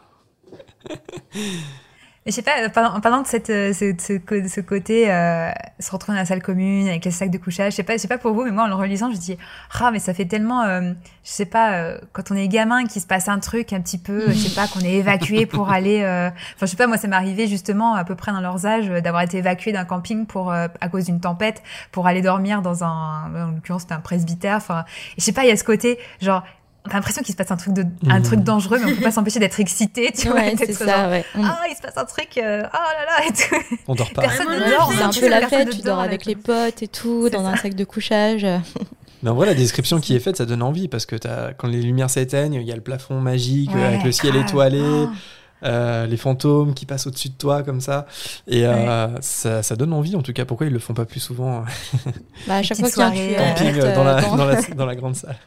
[2.25, 5.91] Mais je sais pas, euh, parlant, de cette, euh, ce, ce ce côté euh, se
[5.91, 8.07] retrouver dans la salle commune avec les sacs de couchage, je sais pas, je sais
[8.07, 9.37] pas pour vous, mais moi en le relisant, je dis
[9.79, 10.93] ah mais ça fait tellement, euh,
[11.23, 13.97] je sais pas, euh, quand on est gamin qu'il se passe un truc un petit
[13.97, 16.97] peu, je sais pas, qu'on est évacué pour aller, euh, enfin je sais pas, moi
[16.97, 19.85] ça m'est arrivé justement à peu près dans leurs âges euh, d'avoir été évacué d'un
[19.85, 21.61] camping pour euh, à cause d'une tempête
[21.91, 24.85] pour aller dormir dans un, en l'occurrence c'était un presbytère, enfin
[25.17, 26.43] je sais pas, il y a ce côté genre
[26.89, 28.23] a l'impression qu'il se passe un truc de un Mhm.
[28.23, 31.11] truc dangereux, mais on peut pas s'empêcher d'être excité, tu vois, Ouais, c'est ça, genre,
[31.11, 31.25] ouais.
[31.35, 31.41] Mm.
[31.45, 33.75] ah, il se passe un truc, euh, oh là là, et tout.
[33.87, 34.21] On dort pas.
[34.23, 34.91] Personne Ouais, ne dort.
[34.95, 37.55] C'est un peu la fête, ne tu dors avec les potes et tout, dans un
[37.55, 38.45] sac de couchage.
[39.23, 41.67] Mais en vrai, la description qui est faite, ça donne envie parce que t'as- quand
[41.69, 44.43] les lumières s'éteignent, il y a le plafond magique euh, Ouais, avec le ciel grave.
[44.45, 45.09] étoilé, Oh.
[45.63, 48.05] euh, les fantômes qui passent au-dessus de toi comme ça.
[48.49, 50.43] Et euh, ça, ça donne envie en tout cas.
[50.43, 52.09] Pourquoi ils le font pas plus souvent euh,
[52.47, 52.99] Bah, à chaque fois qu'il
[53.31, 55.37] y a un camping euh, dans, la, dans- dans, la, dans la grande salle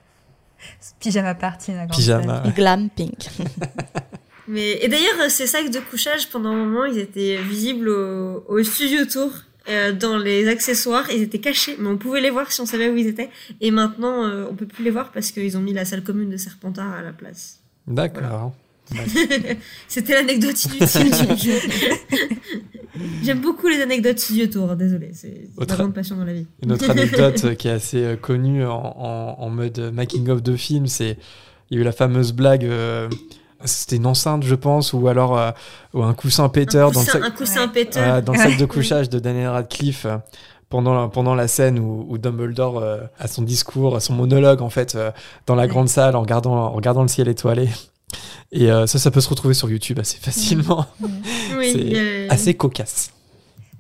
[1.01, 2.43] Pyjama party, la grande Pyjama.
[2.45, 2.55] salle.
[2.55, 3.12] Glamping.
[4.49, 8.62] Mais, et d'ailleurs, ces sacs de couchage, pendant un moment, ils étaient visibles au, au
[8.62, 9.33] studio tour.
[9.69, 12.89] euh, dans les accessoires, ils étaient cachés, mais on pouvait les voir si on savait
[12.89, 13.31] où ils étaient.
[13.61, 16.31] Et maintenant, euh, on peut plus les voir parce qu'ils ont mis la salle commune
[16.31, 17.59] de Serpentard à la place.
[17.89, 18.53] D'accord.
[19.89, 21.59] C'était l'anecdote inutile du jeu.
[23.22, 26.47] J'aime beaucoup les anecdotes studio tour, désolé, c'est ma grande passion dans la vie.
[26.62, 30.57] Une autre anecdote euh, qui est assez euh, connue en, en- en mode making-of de
[30.57, 31.18] film, c'est
[31.70, 32.64] il y a eu la fameuse blague.
[32.64, 33.09] euh,
[33.64, 35.51] c'était une enceinte, je pense, ou alors euh,
[35.95, 37.34] ou un coussin péteur un dans le coussin, sac.
[37.34, 37.72] coussin.
[37.95, 40.16] Voilà, dans le sac de couchage de Daniel Radcliffe euh,
[40.68, 44.70] pendant la, pendant la scène où, où Dumbledore euh, a son discours, son monologue en
[44.70, 45.11] fait euh,
[45.47, 45.68] dans la Ouais.
[45.68, 47.68] grande salle en regardant, en regardant le ciel étoilé.
[48.52, 50.86] Et euh, ça, ça peut se retrouver sur YouTube assez facilement,
[51.59, 53.11] oui, c'est assez cocasse.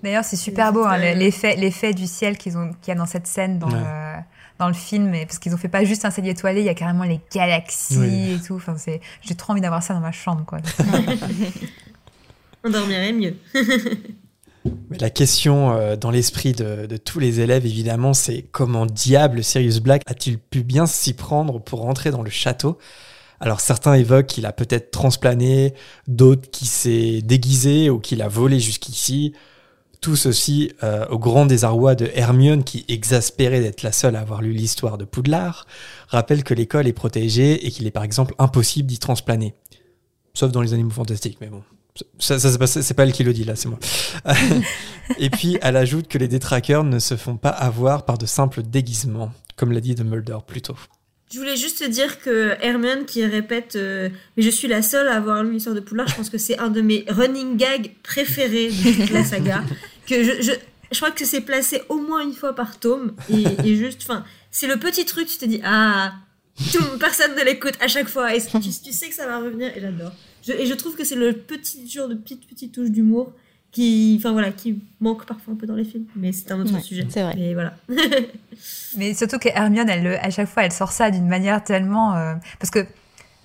[0.02, 3.06] D'ailleurs, c'est super beau, hein, l'effet, l'effet du ciel qu'ils ont, qu'il y a dans
[3.06, 3.74] cette scène, dans, Ouais.
[3.78, 4.22] le,
[4.58, 6.68] dans le film, et- parce qu'ils ont fait pas juste un ciel étoilé, il y
[6.68, 8.32] a carrément les galaxies Oui.
[8.32, 8.54] et tout.
[8.56, 10.58] Enfin, c'est, j'ai trop envie d'avoir ça dans ma chambre, quoi.
[12.64, 13.36] on dormirait mieux.
[14.90, 19.44] Mais la question euh, dans l'esprit de, de tous les élèves, évidemment, c'est comment diable
[19.44, 22.76] Sirius Black a-t-il pu bien s'y prendre pour rentrer dans le château?
[23.40, 25.74] Alors certains évoquent qu'il a peut-être transplané,
[26.06, 29.32] d'autres qui s'est déguisé ou qu'il a volé jusqu'ici.
[30.00, 34.42] Tout ceci euh, au grand désarroi de Hermione qui, exaspérée d'être la seule à avoir
[34.42, 35.66] lu l'histoire de Poudlard,
[36.08, 39.54] rappelle que l'école est protégée et qu'il est par exemple impossible d'y transplaner.
[40.34, 41.62] Sauf dans les animaux fantastiques, mais bon.
[42.18, 43.78] Ça, ça, c'est pas, c'est pas elle qui le dit là, c'est moi.
[45.18, 48.62] Et puis, elle ajoute que les détraqueurs ne se font pas avoir par de simples
[48.62, 50.76] déguisements, comme l'a dit Dumbledore plus tôt.
[51.32, 55.08] Je voulais juste te dire que Hermione qui répète euh, Mais je suis la seule
[55.08, 57.90] à avoir lu l'histoire de Poudlard, je pense que c'est un de mes running gags
[58.02, 59.64] préférés de toute la saga.
[60.06, 60.52] Que je, je,
[60.92, 63.14] je crois que c'est placé au moins une fois par tome.
[63.64, 66.14] Et, juste, enfin, c'est le petit truc, tu te dis Ah,
[67.00, 68.30] personne ne l'écoute à chaque fois.
[68.32, 70.12] Tu, sais que ça va revenir et j'adore.
[70.48, 73.32] et je trouve que c'est le petit genre de petite petite touche d'humour
[73.76, 76.06] qui, enfin voilà, qui manque parfois un peu dans les films.
[76.16, 77.06] Mais c'est un autre sujet.
[77.10, 77.34] C'est vrai.
[77.36, 77.74] Mais voilà.
[78.96, 82.36] mais surtout que Hermione, elle, à chaque fois, elle sort ça d'une manière tellement, euh,
[82.58, 82.86] parce que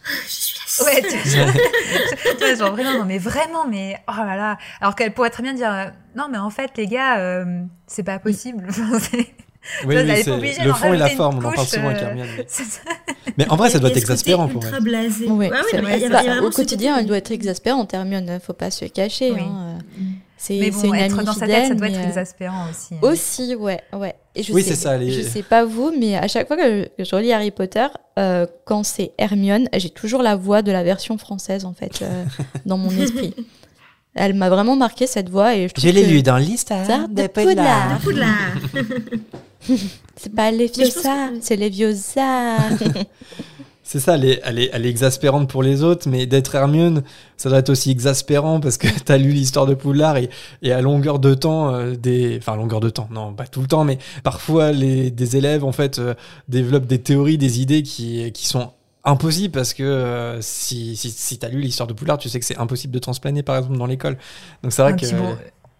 [0.03, 4.57] je suis la Ouais, tu, genre vraiment, non mais vraiment, mais oh là là.
[4.79, 8.03] Alors qu'elle pourrait très bien dire, euh, non mais en fait les gars, euh, c'est
[8.03, 8.65] pas possible.
[9.85, 12.27] Oui, oui c'est le fond et la forme, on en parle souvent avec Hermione.
[13.37, 14.81] Mais en vrai, ça doit être exaspérant pour elle.
[14.81, 15.27] Blasé.
[15.27, 15.49] Oui,
[16.41, 19.37] au quotidien, elle doit être exaspérante, Hermione, faut pas se cacher.
[19.37, 19.77] Hein.
[20.41, 22.95] C'est mais bon, une être amie dans sa tête, ça doit être euh, exaspérant aussi.
[22.95, 22.99] Hein.
[23.03, 24.15] Aussi, ouais, ouais.
[24.33, 24.97] Et je oui, c'est ça.
[24.97, 25.11] Les...
[25.11, 27.85] Je sais pas vous, mais à chaque fois que je, relis Harry Potter,
[28.17, 32.25] euh, quand c'est Hermione, j'ai toujours la voix de la version française en fait euh,
[32.65, 33.35] dans mon esprit.
[34.15, 37.27] Elle m'a vraiment marqué cette voix et je, je l'ai lu dans l'histoire de, de
[37.27, 38.01] Poudlard.
[40.15, 42.57] c'est pas Leviosa, c'est Leviosa.
[43.91, 47.03] C'est ça, elle est, elle, est, elle est, exaspérante pour les autres, mais d'être Hermione,
[47.35, 50.29] ça doit être aussi exaspérant parce que tu as lu l'histoire de Poudlard et,
[50.61, 53.67] et, à longueur de temps, euh, des, enfin longueur de temps, non, pas tout le
[53.67, 56.13] temps, mais parfois les, des élèves en fait euh,
[56.47, 58.71] développent des théories, des idées qui, qui sont
[59.03, 62.39] impossibles parce que euh, si, si, si tu as lu l'histoire de Poudlard, tu sais
[62.39, 64.17] que c'est impossible de transplaner par exemple dans l'école.
[64.63, 65.05] Donc c'est vrai que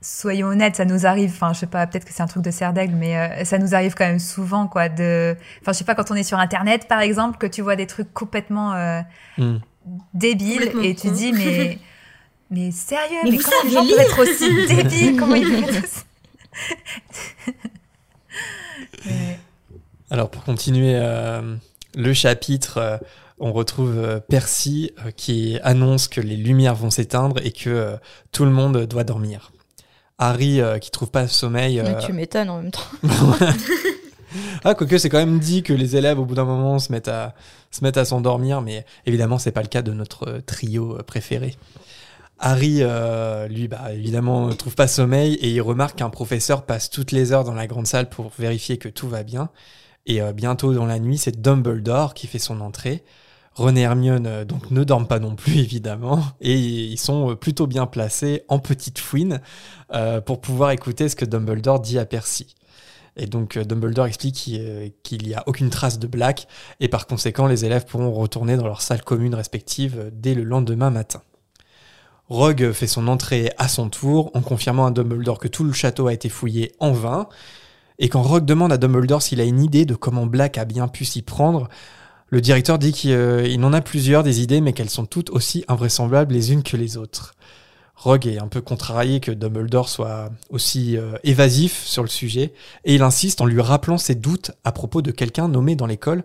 [0.02, 1.32] soyons honnêtes, ça nous arrive.
[1.32, 3.60] Enfin, je sais pas, peut-être que c'est un truc de serre d'aigle, mais euh, ça
[3.60, 4.90] nous arrive quand même souvent, quoi.
[4.90, 7.76] De, enfin, je sais pas, quand on est sur Internet, par exemple, que tu vois
[7.76, 9.02] des trucs complètement euh,
[9.38, 9.58] hmm.
[10.14, 11.78] débiles et tu dis, mais,
[12.50, 15.16] mais sérieux, mais, comment les gens peuvent être aussi débiles?
[15.18, 16.04] Comment ils peuvent être aussi...
[20.10, 21.56] Alors, pour continuer euh,
[21.96, 23.00] le chapitre
[23.44, 27.98] on retrouve Percy qui annonce que les lumières vont s'éteindre et que
[28.32, 29.52] tout le monde doit dormir.
[30.22, 31.82] Harry euh, qui trouve pas sommeil.
[31.84, 32.82] Mais tu euh, m'étonnes en même temps.
[34.64, 37.08] ah, quoique c'est quand même dit que les élèves au bout d'un moment se mettent
[37.08, 37.34] à
[37.72, 41.56] se mettent à s'endormir, mais évidemment c'est pas le cas de notre euh, trio préféré.
[42.44, 42.82] Harry,
[43.50, 47.34] lui, bah, évidemment, ne trouve pas sommeil et il remarque qu'un professeur passe toutes les
[47.34, 49.50] heures dans la grande salle pour vérifier que tout va bien.
[50.08, 53.04] Et bientôt dans la nuit, c'est Dumbledore qui fait son entrée.
[53.54, 57.36] René et Hermione euh, donc ne dorment pas non plus évidemment et ils sont euh,
[57.36, 59.42] plutôt bien placés en petite fouine
[59.94, 62.56] euh, pour pouvoir écouter ce que Dumbledore dit à Percy.
[63.18, 64.36] Et donc Dumbledore explique
[65.04, 66.48] qu'il n'y a aucune trace de Black
[66.80, 70.90] et par conséquent les élèves pourront retourner dans leur salle commune respective dès le lendemain
[70.90, 71.22] matin.
[72.30, 76.08] Rogue fait son entrée à son tour en confirmant à Dumbledore que tout le château
[76.08, 77.28] a été fouillé en vain.
[78.00, 80.88] Et quand Rogue demande à Dumbledore s'il a une idée de comment Black a bien
[80.88, 81.68] pu s'y prendre,
[82.32, 85.66] le directeur dit qu'il euh, en a plusieurs des idées, mais qu'elles sont toutes aussi
[85.68, 87.36] invraisemblables les unes que les autres.
[87.96, 92.54] Rogue est un peu contrarié que Dumbledore soit aussi euh, évasif sur le sujet,
[92.86, 96.24] et il insiste en lui rappelant ses doutes à propos de quelqu'un nommé dans l'école,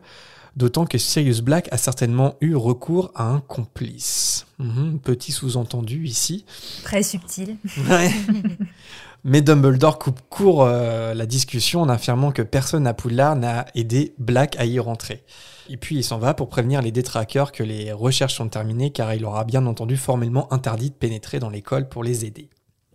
[0.54, 4.46] d'autant que Sirius Black a certainement eu recours à un complice.
[4.58, 6.46] Mhm, petit sous-entendu ici.
[6.84, 7.56] Très subtil.
[9.24, 14.14] Mais Dumbledore coupe court euh, la discussion en affirmant que personne à Poudlard n'a aidé
[14.18, 15.24] Black à y rentrer.
[15.68, 19.14] Et puis il s'en va pour prévenir les détraqueurs que les recherches sont terminées car
[19.14, 22.48] il aura bien entendu formellement interdit de pénétrer dans l'école pour les aider.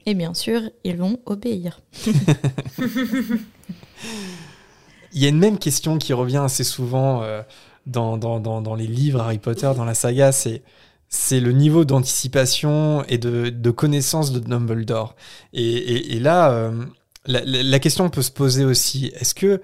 [0.05, 1.81] Et bien sûr, ils vont obéir.
[5.13, 7.41] il y a une même question qui revient assez souvent euh,
[7.85, 10.63] dans, dans, dans, les livres Harry Potter, dans la saga, c'est
[11.13, 15.13] c'est le niveau d'anticipation et de, de, connaissance de Dumbledore.
[15.51, 16.85] Et, et, là, euh,
[17.25, 19.61] la, la, question peut se poser aussi, est-ce que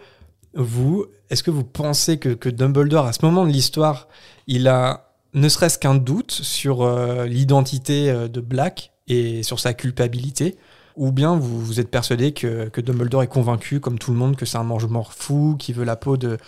[0.58, 4.08] vous, est-ce que vous pensez que, Dumbledore, à ce moment de l'histoire,
[4.48, 5.04] il a
[5.34, 10.58] ne serait-ce qu'un doute sur euh, l'identité euh, de Black et sur sa culpabilité?
[10.96, 14.48] Ou bien vous, vous êtes persuadé que, Dumbledore est convaincu, comme tout le monde, que
[14.48, 16.40] c'est un mange-mort fou qui veut la peau de,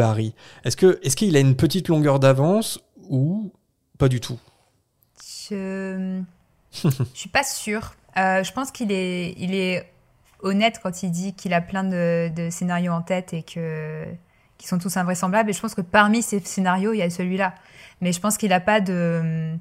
[0.00, 0.34] Harry?
[0.64, 2.80] Est-ce qu'il est qu'il a une petite longueur d'avance
[3.10, 3.52] ou
[3.98, 4.38] pas du tout?
[5.50, 6.20] Je
[6.84, 7.94] ne suis pas sûre.
[8.16, 9.91] Euh, je pense qu'il est, il est
[10.42, 14.04] honnête quand il dit qu'il a plein de, scénarios en tête et que
[14.58, 15.50] qui sont tous invraisemblables.
[15.50, 17.54] Et je pense que parmi ces scénarios, il y a celui-là.
[18.00, 19.56] Mais je pense qu'il n'a pas de,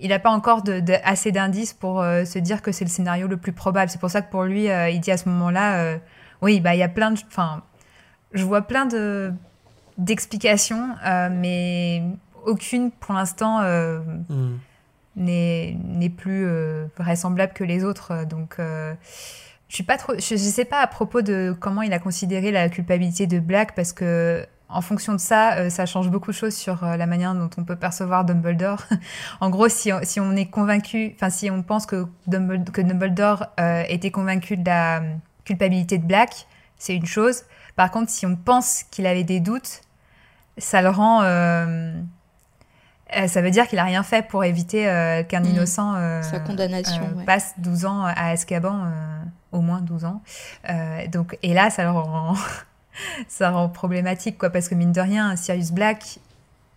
[0.00, 3.28] il n'a pas encore de, assez d'indices pour euh, se dire que c'est le scénario
[3.28, 3.90] le plus probable.
[3.90, 5.98] C'est pour ça que pour lui, euh, il dit à ce moment-là, euh,
[6.42, 7.62] oui, bah il y a plein de, enfin,
[8.32, 9.32] je vois plein de
[9.98, 10.94] d'explications,
[11.30, 12.02] mais
[12.46, 14.56] aucune pour l'instant hmm.
[15.16, 16.48] n'est plus
[16.96, 18.24] vraisemblable que les autres.
[18.24, 18.56] Donc
[19.70, 22.68] je suis pas trop, je, sais pas à propos de comment il a considéré la
[22.68, 26.54] culpabilité de Black parce que en fonction de ça, euh, ça change beaucoup de choses
[26.54, 28.82] sur euh, la manière dont on peut percevoir Dumbledore.
[29.40, 32.80] en gros, si on, si on est convaincu, enfin si on pense que Dumbledore, que
[32.80, 35.02] Dumbledore euh, était convaincu de la
[35.44, 37.44] culpabilité de Black, c'est une chose.
[37.76, 39.82] Par contre, si on pense qu'il avait des doutes,
[40.58, 41.20] ça le rend.
[41.20, 41.70] ça
[43.40, 44.82] veut dire qu'il a rien fait pour éviter
[45.28, 45.46] qu'un Mm.
[45.46, 47.24] innocent Sa condamnation, ouais.
[47.24, 48.84] passe 12 ans à Azkaban,
[49.52, 50.22] au moins 12 ans.
[50.68, 52.34] Euh, donc, et là, ça le rend,
[53.28, 56.18] ça rend problématique, quoi, parce que mine de rien, Sirius Black,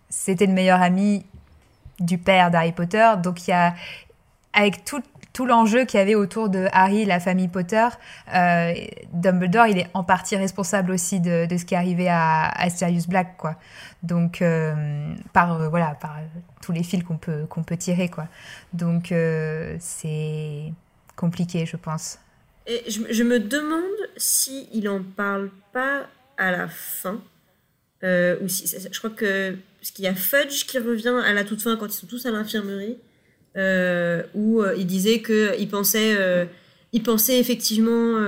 [0.08, 1.24] c'était le meilleur ami
[2.00, 3.12] du père d'Harry Potter.
[3.22, 3.74] Donc, il y a,
[4.52, 5.02] avec tout,
[5.32, 7.86] tout l'enjeu qu'il y avait autour de Harry, la famille Potter,
[8.34, 8.74] euh,
[9.12, 13.08] Dumbledore, il est en partie responsable aussi de, de ce qui est arrivé à, Sirius
[13.08, 13.54] Black, quoi.
[14.02, 16.18] Donc, euh, par, voilà, par
[16.60, 18.26] tous les fils qu'on peut, peut tirer, quoi.
[18.72, 19.14] Donc,
[19.78, 20.72] c'est
[21.16, 22.18] compliqué, je pense.
[22.66, 23.82] Et je, je me demande
[24.16, 27.22] si il en parle pas à la fin.
[28.02, 29.56] Euh, ou si, je crois que.
[29.80, 32.24] Parce qu'il y a Fudge qui revient à la toute fin quand ils sont tous
[32.26, 32.96] à l'infirmerie.
[33.56, 36.16] Euh, où euh, il disait qu'il pensait.
[36.18, 36.44] euh,
[36.92, 38.20] il pensait effectivement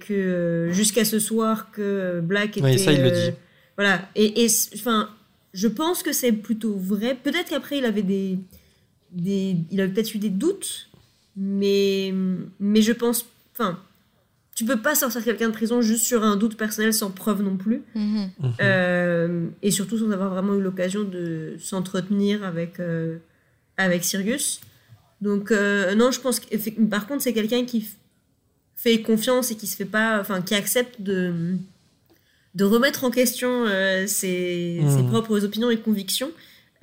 [0.00, 2.66] que jusqu'à ce soir que Black était.
[2.66, 3.30] Oui, ça, il le dit.
[3.76, 4.08] Voilà.
[4.14, 5.10] Et, et enfin,
[5.52, 7.18] je pense que c'est plutôt vrai.
[7.22, 8.38] Peut-être qu'après il avait des,
[9.12, 10.88] des, il avait peut-être eu des doutes,
[11.36, 12.14] mais
[12.58, 13.78] mais je pense, enfin,
[14.54, 17.56] tu peux pas sortir quelqu'un de prison juste sur un doute personnel sans preuve non
[17.56, 18.30] plus, Mhm.
[18.60, 23.16] Euh, et surtout sans avoir vraiment eu l'occasion de s'entretenir avec euh,
[23.76, 24.60] avec Sirius.
[25.20, 27.88] Donc euh, non, je pense que par contre c'est quelqu'un qui
[28.76, 31.32] fait confiance et qui se fait pas, enfin qui accepte de
[32.54, 34.90] de remettre en question euh, ses, Mhm.
[34.96, 36.30] ses propres opinions et convictions,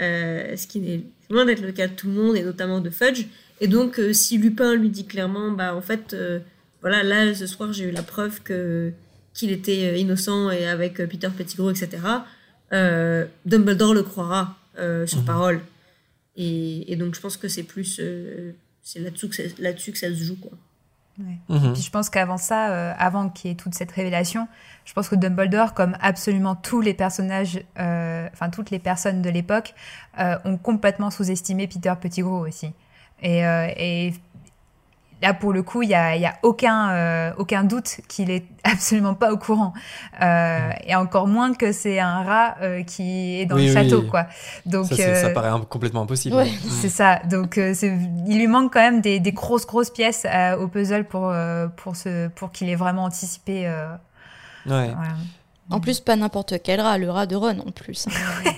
[0.02, 2.90] euh, ce qui n'est loin d'être le cas de tout le monde et notamment de
[2.90, 3.28] Fudge.
[3.62, 6.40] Et donc euh, si Lupin lui dit clairement, bah en fait, euh,
[6.82, 8.92] voilà, là ce soir j'ai eu la preuve que
[9.34, 11.90] qu'il était euh, innocent et avec euh, Peter Pettigrew, etc.
[12.74, 15.26] euh, Dumbledore le croira euh, sur Mhm.
[15.26, 15.62] parole.
[16.38, 18.52] Et, et donc je pense que c'est plus euh,
[18.82, 20.52] c'est là-dessus que, ça- là-dessus que ça se joue quoi.
[21.50, 21.74] Mhm.
[21.74, 24.48] Puis je pense qu'avant ça, euh, avant qu'il y ait toute cette révélation,
[24.86, 29.30] je pense que Dumbledore, comme absolument tous les personnages, euh, enfin toutes les personnes de
[29.30, 29.76] l'époque,
[30.20, 32.72] euh, ont complètement sous-estimé Peter Pettigrew aussi.
[33.22, 34.14] Et, euh, et
[35.22, 38.46] là, pour le coup, il n'y a, y a aucun, euh, aucun doute qu'il est
[38.64, 39.74] absolument pas au courant.
[40.22, 43.74] Euh, Et encore moins que c'est un rat euh, qui est dans Oui, le oui.
[43.90, 44.28] château, quoi.
[44.66, 46.36] Donc, ça, paraît un- complètement impossible.
[46.36, 46.52] Ouais.
[46.82, 47.20] C'est ça.
[47.30, 47.74] Donc, euh,
[48.28, 51.68] il lui manque quand même des, des grosses, grosses pièces euh, au puzzle pour, euh,
[51.68, 53.68] pour, ce, pour qu'il ait vraiment anticipé.
[53.68, 53.94] euh,
[54.66, 54.92] Ouais.
[54.96, 55.14] voilà.
[55.70, 58.08] En plus, pas n'importe quel rat, le rat de Ron en plus.
[58.08, 58.52] hein.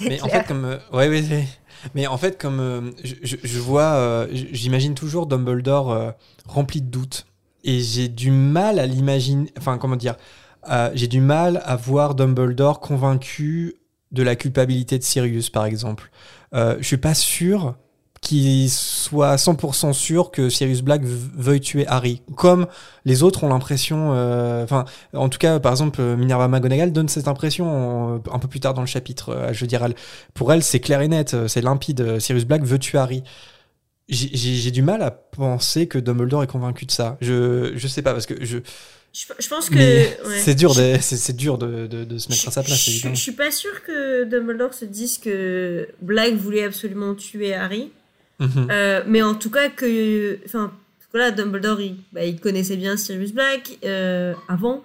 [0.00, 0.40] Mais en clair.
[0.42, 0.64] fait, comme.
[0.64, 1.46] euh, ouais, ouais, ouais.
[1.94, 6.10] Mais en fait, comme euh, je, vois, euh, j'imagine toujours Dumbledore euh,
[6.46, 7.26] rempli de doutes.
[7.64, 9.52] Et j'ai du mal à l'imaginer.
[9.58, 10.16] Enfin, comment dire
[10.94, 13.76] J'ai du mal à voir Dumbledore convaincu
[14.12, 16.10] de la culpabilité de Sirius, par exemple.
[16.52, 17.74] Je suis pas sûr
[18.20, 22.22] qu'il soit à 100% sûr que Sirius Black veuille tuer Harry.
[22.36, 22.66] Comme
[23.04, 24.12] les autres ont l'impression.
[24.14, 28.38] euh, Enfin, en tout cas, par exemple, euh, Minerva McGonagall donne cette impression euh, un
[28.38, 29.30] peu plus tard dans le chapitre.
[29.30, 29.94] Euh, Je veux dire, elle-
[30.34, 32.18] pour elle, c'est clair et net, c'est limpide.
[32.18, 33.22] Sirius Black veut tuer Harry.
[34.08, 37.16] J'ai- du mal à penser que Dumbledore est convaincu de ça.
[37.20, 38.58] Je, je sais pas, parce que je.
[39.12, 40.18] Je, je pense que ouais.
[40.44, 43.14] c'est dur, de, c'est dur de, de, de se mettre à sa place, je, je,
[43.14, 47.90] suis pas sûre que Dumbledore se dise que Black voulait absolument tuer Harry.
[48.38, 48.68] Mhm.
[48.70, 50.72] Euh, mais en tout cas que enfin
[51.12, 54.82] voilà Dumbledore il, bah, il connaissait bien Sirius Black euh, avant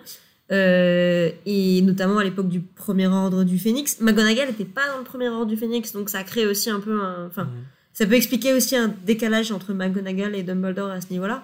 [0.51, 5.03] euh, et notamment à l'époque du premier ordre du Phénix McGonagall n'était pas dans le
[5.03, 7.49] premier ordre du Phénix donc ça crée aussi un peu un enfin Mhm.
[7.93, 11.43] ça peut expliquer aussi un décalage entre McGonagall et Dumbledore à ce niveau-là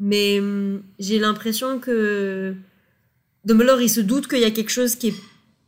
[0.00, 2.54] mais hum, j'ai l'impression que
[3.44, 5.14] Dumbledore il se doute qu'il y a quelque chose qui est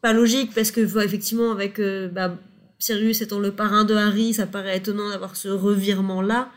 [0.01, 2.37] pas logique parce que effectivement avec euh, bah,
[2.79, 6.51] Sirius étant le parrain de Harry, ça paraît étonnant d'avoir ce revirement-là,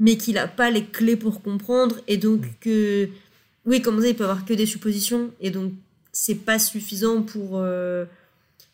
[0.00, 3.08] mais qu'il n'a pas les clés pour comprendre, et donc que,
[3.66, 5.72] oui, comme ça, il peut avoir que des suppositions, et donc
[6.12, 7.52] c'est pas suffisant pour...
[7.54, 8.04] euh,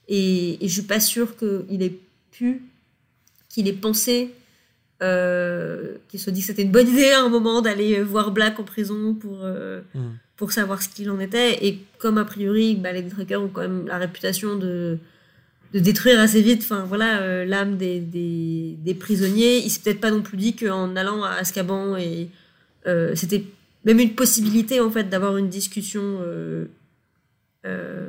[0.08, 1.98] et, et je suis pas sûre qu'il ait
[2.30, 2.62] pu,
[3.48, 4.30] qu'il ait pensé,
[5.02, 8.58] euh, qu'il se dit que c'était une bonne idée à un moment d'aller voir Black
[8.60, 9.38] en prison pour...
[9.42, 10.18] euh, Mhm.
[10.36, 11.64] pour savoir ce qu'il en était.
[11.64, 14.98] Et comme a priori, bah, les Deathrakers ont quand même la réputation de,
[15.74, 20.00] de détruire assez vite enfin, voilà, euh, l'âme des, des, des prisonniers, il s'est peut-être
[20.00, 22.28] pas non plus dit qu'en allant à Azkaban, et,
[22.86, 23.44] euh, c'était
[23.84, 26.66] même une possibilité en fait d'avoir une discussion, euh,
[27.66, 28.08] euh,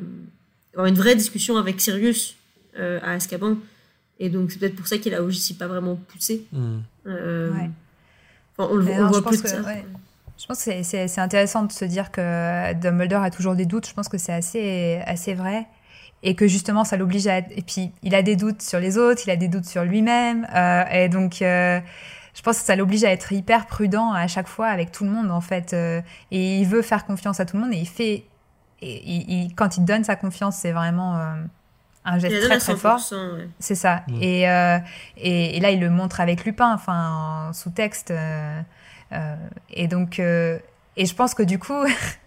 [0.74, 2.36] avoir une vraie discussion avec Sirius
[2.80, 3.58] euh, à Azkaban.
[4.20, 6.46] Et donc c'est peut-être pour ça qu'il a aussi pas vraiment poussé.
[6.54, 7.70] Ouais.
[8.58, 9.70] enfin, on le Mais on non, voit je plus pense de que- ça.
[9.70, 9.86] ouais.
[10.38, 13.88] Je pense que c'est- intéressant de se dire que Dumbledore a toujours des doutes.
[13.88, 15.66] Je pense que c'est assez, assez vrai.
[16.28, 17.38] Et que justement, ça l'oblige à...
[17.38, 20.48] Et puis, il a des doutes sur les autres, il a des doutes sur lui-même.
[20.56, 21.80] euh, et donc, euh,
[22.36, 25.12] je pense que ça l'oblige à être hyper prudent à chaque fois avec tout le
[25.12, 25.74] monde, en fait.
[25.74, 27.74] euh, et il veut faire confiance à tout le monde.
[27.74, 28.24] Et il fait...
[28.82, 31.16] Et, il- il- quand il donne sa confiance, c'est vraiment...
[31.18, 31.36] euh,
[32.08, 33.00] un geste Il la donne très à très fort.
[33.00, 33.48] 100%, ouais.
[33.60, 34.04] C'est ça.
[34.08, 34.22] Mm.
[34.22, 34.78] Et, euh,
[35.18, 38.10] et, et là, il le montre avec Lupin, enfin, en sous-texte.
[38.12, 38.62] euh,
[39.12, 39.36] euh,
[39.72, 40.58] et donc, euh,
[40.98, 41.74] et je pense que du coup,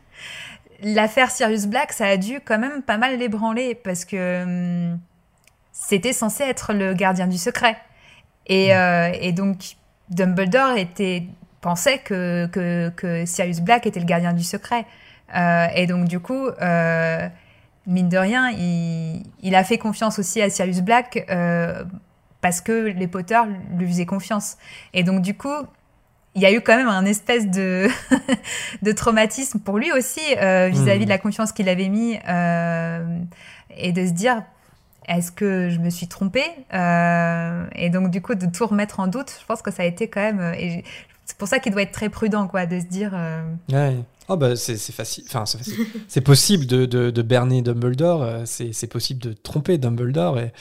[0.82, 4.42] l'affaire Sirius Black, ça a dû quand même pas mal l'ébranler parce que
[4.92, 4.98] hum,
[5.72, 7.76] c'était censé être le gardien du secret.
[8.46, 9.76] Et, euh, et donc,
[10.10, 11.24] Dumbledore était,
[11.60, 14.86] pensait que, que, que Sirius Black était le gardien du secret.
[15.36, 17.28] Euh, et donc, du coup, euh,
[17.86, 21.84] mine de rien, il, il a fait confiance aussi à Sirius Black euh,
[22.40, 23.40] parce que les Potter
[23.76, 24.56] lui faisaient confiance.
[24.94, 25.54] Et donc, du coup,
[26.38, 27.88] il y a eu quand même un espèce de,
[28.82, 33.04] de traumatisme pour lui aussi euh, vis-à-vis de la confiance qu'il avait mis euh,
[33.76, 34.42] et de se dire
[35.08, 39.06] est-ce que je me suis trompée Euh, Et donc, du coup, de tout remettre en
[39.06, 40.54] doute, je pense que ça a été quand même.
[41.24, 43.12] c'est pour ça qu'il doit être très prudent, quoi, de se dire.
[43.72, 43.96] Ouais.
[44.30, 45.44] Oh bah c'est facile, enfin
[46.08, 50.52] c'est possible de, de, de berner Dumbledore, c'est possible de tromper Dumbledore et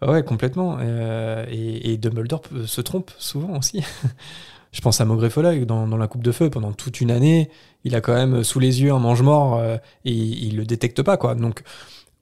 [0.00, 0.78] ouais complètement.
[0.80, 3.84] euh, et, et Dumbledore se trompe souvent aussi.
[4.72, 7.50] Je pense à Maugrey Folleuil dans, dans la Coupe de Feu pendant toute une année,
[7.84, 11.16] il a quand même sous les yeux un mange-mort euh, et il le détecte pas
[11.16, 11.34] quoi.
[11.34, 11.62] Donc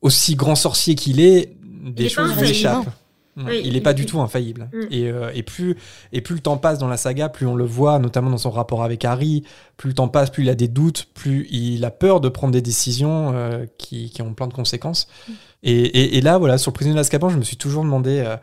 [0.03, 1.55] aussi grand sorcier qu'il est,
[1.85, 2.87] des choses lui échappent.
[3.37, 3.45] Non.
[3.45, 4.69] Ouais, Oui, il n'est pas du tout infaillible.
[4.73, 4.81] Mm.
[4.91, 5.77] Et, euh, et, plus,
[6.13, 8.51] et plus le temps passe dans la saga, plus on le voit, notamment dans son
[8.51, 9.45] rapport avec Harry,
[9.77, 12.53] plus le temps passe, plus il a des doutes, plus il a peur de prendre
[12.53, 15.07] des décisions euh, qui, qui ont plein de conséquences.
[15.63, 18.37] Et, et- et là, voilà, sur le prisonnier d'Azkaban, je me suis toujours demandé euh,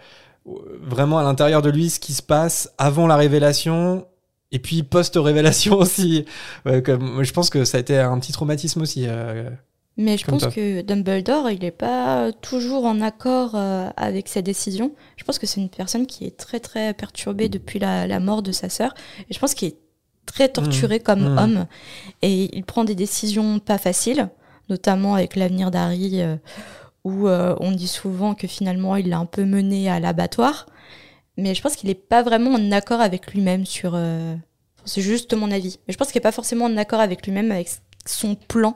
[0.81, 4.05] vraiment à l'intérieur de lui ce qui se passe avant la révélation.
[4.51, 6.25] Et puis post-révélation aussi.
[6.65, 9.05] Ouais, comme- je pense que ça a été un petit traumatisme aussi.
[9.07, 9.49] euh,
[9.97, 10.51] Mais je pense toi.
[10.51, 14.93] que Dumbledore, il n'est pas toujours en accord euh, avec sa décision.
[15.17, 18.41] Je pense que c'est une personne qui est très très perturbée depuis la, la mort
[18.41, 18.93] de sa sœur.
[19.29, 19.77] Et je pense qu'il est
[20.25, 21.37] très torturé comme Mmh.
[21.37, 21.65] homme.
[22.21, 24.29] Et il prend des décisions pas faciles,
[24.69, 26.35] notamment avec l'avenir d'Harry, euh,
[27.03, 30.65] où euh, on dit souvent que finalement il l'a un peu mené à l'abattoir.
[31.37, 33.91] Mais je pense qu'il n'est pas vraiment en accord avec lui-même sur...
[33.95, 34.35] euh,
[34.85, 35.79] C'est juste mon avis.
[35.87, 37.69] Mais je pense qu'il n'est pas forcément en accord avec lui-même, avec
[38.05, 38.75] son plan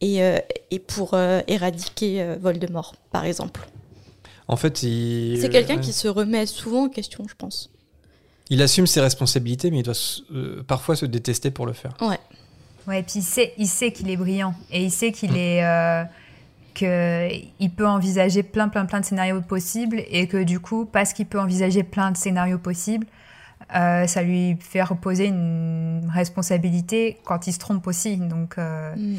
[0.00, 0.38] et, euh,
[0.70, 3.66] et pour euh, éradiquer euh, Voldemort, par exemple.
[4.46, 5.80] En fait, il, C'est quelqu'un ouais.
[5.80, 7.70] qui se remet souvent en question, je pense.
[8.48, 9.94] Il assume ses responsabilités, mais il doit
[10.32, 11.94] euh, parfois se détester pour le faire.
[12.00, 15.36] Ouais, puis il sait, il sait qu'il est brillant et il sait qu'il Mm.
[15.36, 16.04] est euh,
[16.78, 17.28] que
[17.60, 21.26] il peut envisager plein plein plein de scénarios possibles et que du coup parce qu'il
[21.26, 23.06] peut envisager plein de scénarios possibles,
[23.74, 28.16] euh, ça lui fait reposer une responsabilité quand il se trompe aussi.
[28.16, 29.16] Donc euh, Mm.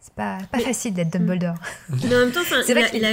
[0.00, 1.54] c'est pas pas Mais- facile d'être Dumbledore.
[1.90, 3.12] Mais en même temps, il, vrai a, qu'il- il, a,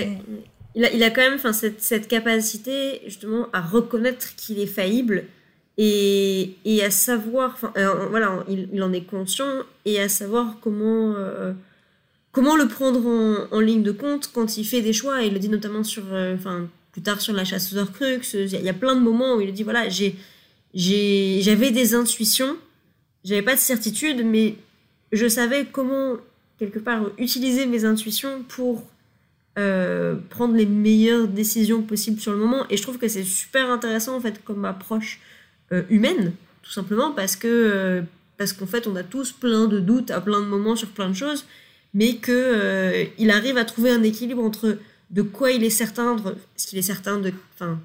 [0.75, 5.25] il, a, il a quand même cette, cette capacité justement à reconnaître qu'il est faillible
[5.77, 9.49] et, et à savoir, enfin, euh, voilà, il, il en est conscient
[9.85, 11.53] et à savoir comment, euh,
[12.33, 15.21] comment le prendre en, ligne de compte quand il fait des choix.
[15.21, 18.33] Il le dit notamment sur, euh, enfin, plus tard sur la chasse aux Horcruxes.
[18.33, 20.15] Il y, a- plein de moments où il dit voilà, j'ai,
[20.73, 22.57] j'avais des intuitions,
[23.23, 24.55] j'avais pas de certitude, mais
[25.13, 26.17] je savais comment
[26.57, 28.83] quelque part utiliser mes intuitions pour
[29.59, 32.65] euh, prendre les meilleures décisions possibles sur le moment.
[32.71, 35.19] Et je trouve que c'est super intéressant en fait comme approche
[35.71, 36.33] euh, humaine,
[36.63, 38.03] tout simplement parce que
[38.39, 41.09] parce qu'en fait on a tous plein de doutes à plein de moments sur plein
[41.09, 41.45] de choses,
[41.93, 44.77] mais que euh, il arrive à trouver un équilibre entre
[45.11, 47.79] de quoi il est certain, de- ce qu'il est certain de, enfin,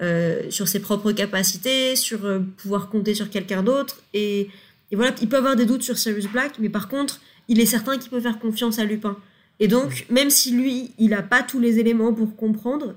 [0.00, 4.48] euh, sur ses propres capacités, sur euh, pouvoir compter sur quelqu'un d'autre, et,
[4.90, 7.66] et voilà, il peut avoir des doutes sur Sirius Black, mais par contre, il est
[7.66, 9.16] certain qu'il peut faire confiance à Lupin.
[9.58, 12.94] Et donc, même si lui, il n'a pas tous les éléments pour comprendre,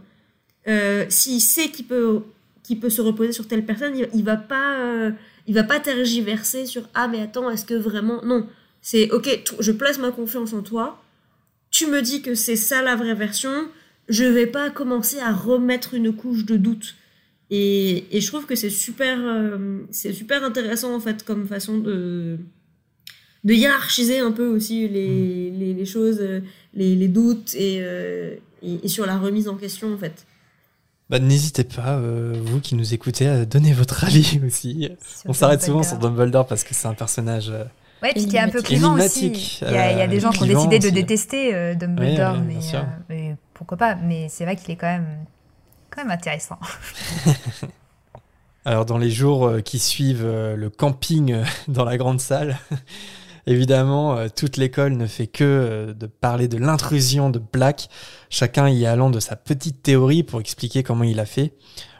[1.10, 2.22] s'il sait qu'il peut,
[2.64, 5.11] qu'il peut se reposer sur telle personne, il, il va pas,
[5.45, 8.48] il va pas tergiverser sur ah mais attends, est-ce que vraiment non,
[8.84, 11.01] c'est ok, je place ma confiance en toi.
[11.72, 13.49] Tu me dis que c'est ça la vraie version.
[14.10, 16.93] Je vais pas commencer à remettre une couche de doute.
[17.49, 21.80] Et, et je trouve que c'est super, euh, c'est super intéressant en fait comme façon
[21.80, 22.38] de
[23.43, 26.22] de hiérarchiser un peu aussi les, les, les choses,
[26.73, 30.26] les, les doutes et, euh, et, et sur la remise en question en fait.
[31.10, 34.89] Bah, N'hésitez pas, euh, vous qui nous écoutez, à donner votre avis aussi.
[35.05, 35.99] sur On s'arrête souvent Dumbledore.
[36.01, 37.49] sur Dumbledore parce que c'est un personnage.
[37.49, 37.65] euh,
[38.03, 39.59] Ouais, puis qui est un peu clivant aussi.
[39.61, 40.93] Il y, a, il y a des gens qui ont décidé de aussi.
[40.93, 43.95] détester euh, Dumbledore, mais, euh, mais pourquoi pas.
[43.95, 45.25] Mais c'est vrai qu'il est quand même,
[45.89, 46.59] quand même intéressant.
[48.65, 52.57] Alors, dans les jours euh, qui suivent euh, le camping euh, dans la grande salle,
[53.47, 57.89] évidemment, euh, toute l'école ne fait que euh, de parler de l'intrusion de Black,
[58.30, 61.53] chacun y allant de sa petite théorie pour expliquer comment il a fait.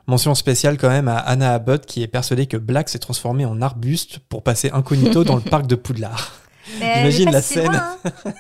[0.06, 3.62] Mention spéciale quand même à Anna Abbott qui est persuadée que Black s'est transformé en
[3.62, 6.34] arbuste pour passer incognito dans le parc de Poudlard.
[6.78, 7.72] J'imagine la si scène.
[7.72, 8.34] loin, hein.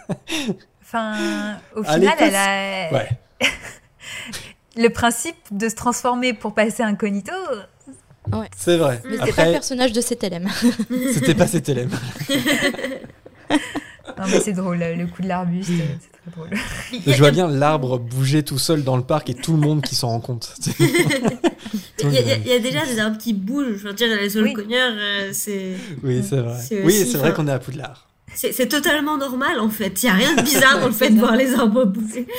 [0.81, 2.94] Enfin, au final, elle a.
[2.94, 3.10] Ouais.
[4.76, 7.34] le principe de se transformer pour passer incognito.
[8.31, 8.48] Ouais.
[8.56, 9.02] C'est vrai.
[9.06, 10.48] Mais c'était pas le personnage de CTLM.
[11.14, 11.90] C'était pas CTLM.
[14.08, 16.50] Non mais c'est drôle, le coup de l'arbuste, c'est très drôle.
[17.08, 19.96] Je vois bien l'arbre bouger tout seul dans le parc et tout le monde qui
[19.96, 20.54] s'en rend compte.
[22.04, 23.78] Il y, a- il y a déjà des arbres qui bougent.
[23.78, 24.52] Je veux dire, les Oui.
[24.54, 26.60] cogneurs, euh, c'est Oui, c'est vrai.
[26.62, 28.10] C'est Oui, aussi, c'est vrai qu'on est à Poudlard.
[28.36, 30.04] c'est c'est totalement normal en fait.
[30.04, 32.28] Il y a rien de bizarre dans le fait de voir les arbres bouger.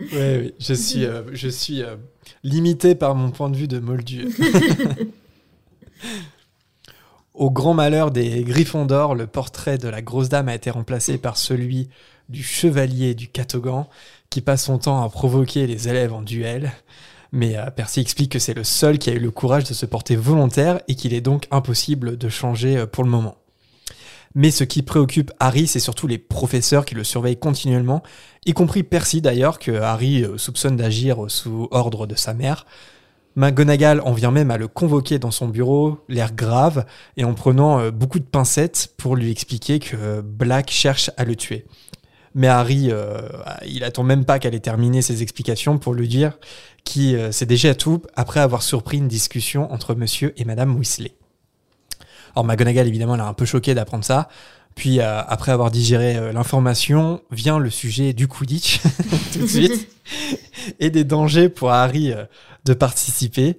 [0.00, 1.94] Oui, oui, je suis, euh, je suis euh,
[2.42, 4.28] limité par mon point de vue de Moldu.
[7.34, 11.16] Au grand malheur des Griffons d'Or, le portrait de la grosse dame a été remplacé
[11.16, 11.88] par celui
[12.28, 13.86] du chevalier du Catogan,
[14.30, 16.72] qui passe son temps à provoquer les élèves en duel.
[17.32, 19.86] Mais euh, Percy explique que c'est le seul qui a eu le courage de se
[19.86, 23.36] porter volontaire et qu'il est donc impossible de changer euh, pour le moment.
[24.34, 28.02] Mais ce qui préoccupe Harry, c'est surtout les professeurs qui le surveillent continuellement,
[28.46, 32.66] y compris Percy d'ailleurs, que Harry euh, soupçonne d'agir sous ordre de sa mère.
[33.36, 36.84] McGonagall en vient même à le convoquer dans son bureau, l'air grave,
[37.16, 41.24] et en prenant euh, beaucoup de pincettes pour lui expliquer que euh, Black cherche à
[41.24, 41.66] le tuer.
[42.34, 43.20] Mais Harry, euh,
[43.66, 46.38] il attend même pas qu'elle ait terminé ses explications pour lui dire
[46.84, 51.12] qu'il euh, sait déjà tout après avoir surpris une discussion entre monsieur et madame Weasley.
[52.34, 54.28] Alors McGonagall, évidemment, elle est un peu choquée d'apprendre ça.
[54.76, 58.80] Puis, euh, après avoir digéré l'information, vient le sujet du Quidditch,
[59.32, 59.88] tout de suite,
[60.78, 62.14] et des dangers pour Harry
[62.64, 63.58] de participer.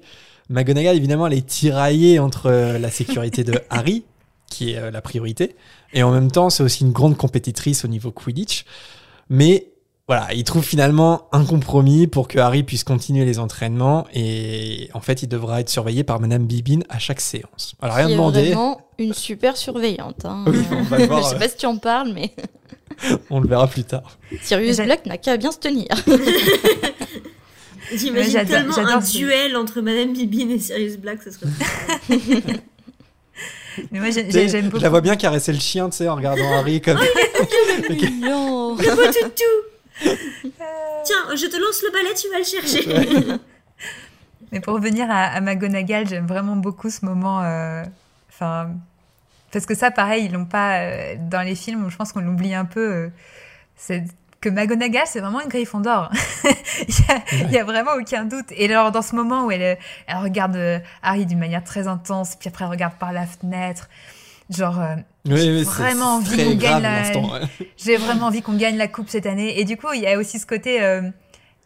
[0.50, 4.04] McGonagall, évidemment, elle est tiraillée entre euh, la sécurité de Harry,
[4.50, 5.56] qui est euh, la priorité,
[5.94, 8.66] et en même temps, c'est aussi une grande compétitrice au niveau Quidditch.
[9.30, 9.68] Mais
[10.08, 15.00] voilà, il trouve finalement un compromis pour que Harry puisse continuer les entraînements, et en
[15.00, 17.76] fait, il devra être surveillé par Madame Bibine à chaque séance.
[17.82, 20.26] Alors, rien demandé, vraiment une super surveillante.
[20.26, 20.44] hein.
[20.48, 22.32] Oui, on va le voir, Je sais pas si tu en parles, mais
[23.30, 24.18] on le verra plus tard.
[24.42, 25.88] Sirius Black n'a qu'à bien se tenir.
[27.94, 31.48] J'imagine tellement un ce- duel entre Madame Bibine et Sirius Black, ça serait.
[33.92, 34.84] Mais moi j'aime Je beaucoup.
[34.84, 36.98] la vois bien caresser le chien, tu sais, en regardant Harry comme.
[38.22, 38.76] Non.
[38.76, 40.10] Le beau toutou
[41.04, 43.40] Tiens, je te lance le balai, tu vas le chercher.
[44.52, 47.42] Mais pour revenir à, à McGonagall, j'aime vraiment beaucoup ce moment.
[47.44, 47.84] euh,
[48.30, 48.72] Enfin,
[49.52, 51.90] parce que ça, pareil, ils l'ont pas euh, dans les films.
[51.90, 52.80] Je pense qu'on l'oublie un peu.
[52.92, 53.10] euh,
[53.78, 54.04] c'est
[54.42, 56.10] que McGonagall, c'est vraiment une Gryffondor.
[56.44, 58.48] il, y a, il y a vraiment aucun doute.
[58.52, 59.78] Et alors, dans ce moment où elle,
[60.08, 63.88] elle regarde euh, Harry d'une manière très intense, puis après elle regarde par la fenêtre,
[64.50, 64.80] genre,
[65.28, 67.42] Oui, J'ai vraiment envie qu'on gagne la- ouais.
[67.78, 69.60] j'ai vraiment envie qu'on gagne la coupe cette année.
[69.60, 71.02] Et du coup, il y a aussi ce côté, euh,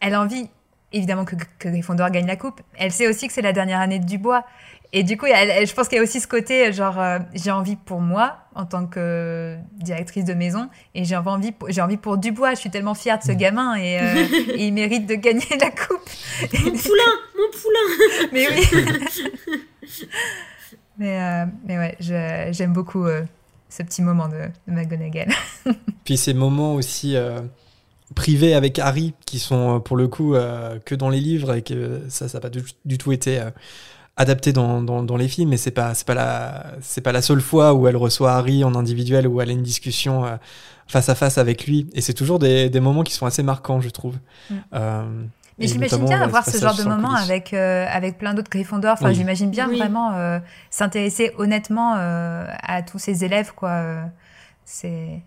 [0.00, 0.48] elle a envie,
[0.92, 2.60] évidemment, que, que Gryffondor gagne la coupe.
[2.76, 4.44] Elle sait aussi que c'est la dernière année de Dubois.
[4.92, 7.18] Et du coup, elle- elle- je pense qu'il y a aussi ce côté, genre, euh,
[7.34, 11.82] j'ai envie pour moi, en tant que directrice de maison, et j'ai envie, pour- j'ai
[11.82, 12.54] envie pour Dubois.
[12.54, 14.14] Je suis tellement fière de ce gamin, et, euh,
[14.56, 16.08] et il mérite de gagner la coupe.
[16.52, 19.68] mon poulain Mon poulain Mais oui.
[20.98, 23.22] mais, euh, mais ouais, je- j'aime beaucoup euh,
[23.68, 25.28] ce petit moment de, de McGonagall.
[26.04, 27.40] Puis ces moments aussi euh,
[28.14, 32.02] privés avec Harry, qui sont pour le coup euh, que dans les livres et que
[32.08, 33.50] ça, ça n'a pas du, du tout été euh,
[34.16, 35.50] adapté dans, dans, dans les films.
[35.50, 38.64] Mais c'est pas, c'est pas la, c'est pas la seule fois où elle reçoit Harry
[38.64, 40.36] en individuel où elle a une discussion euh,
[40.86, 41.88] face à face avec lui.
[41.94, 44.16] Et c'est toujours des, des moments qui sont assez marquants, je trouve.
[44.50, 44.54] Mm.
[44.74, 45.24] Euh,
[45.58, 48.92] Mais j'imagine bien avoir ce genre de moment avec, euh, avec plein d'autres Gryffondor.
[48.92, 49.14] Enfin, Oui.
[49.14, 49.78] j'imagine bien Oui.
[49.78, 50.38] vraiment euh,
[50.70, 53.82] s'intéresser honnêtement euh, à tous ces élèves, quoi.
[54.64, 55.22] C'est.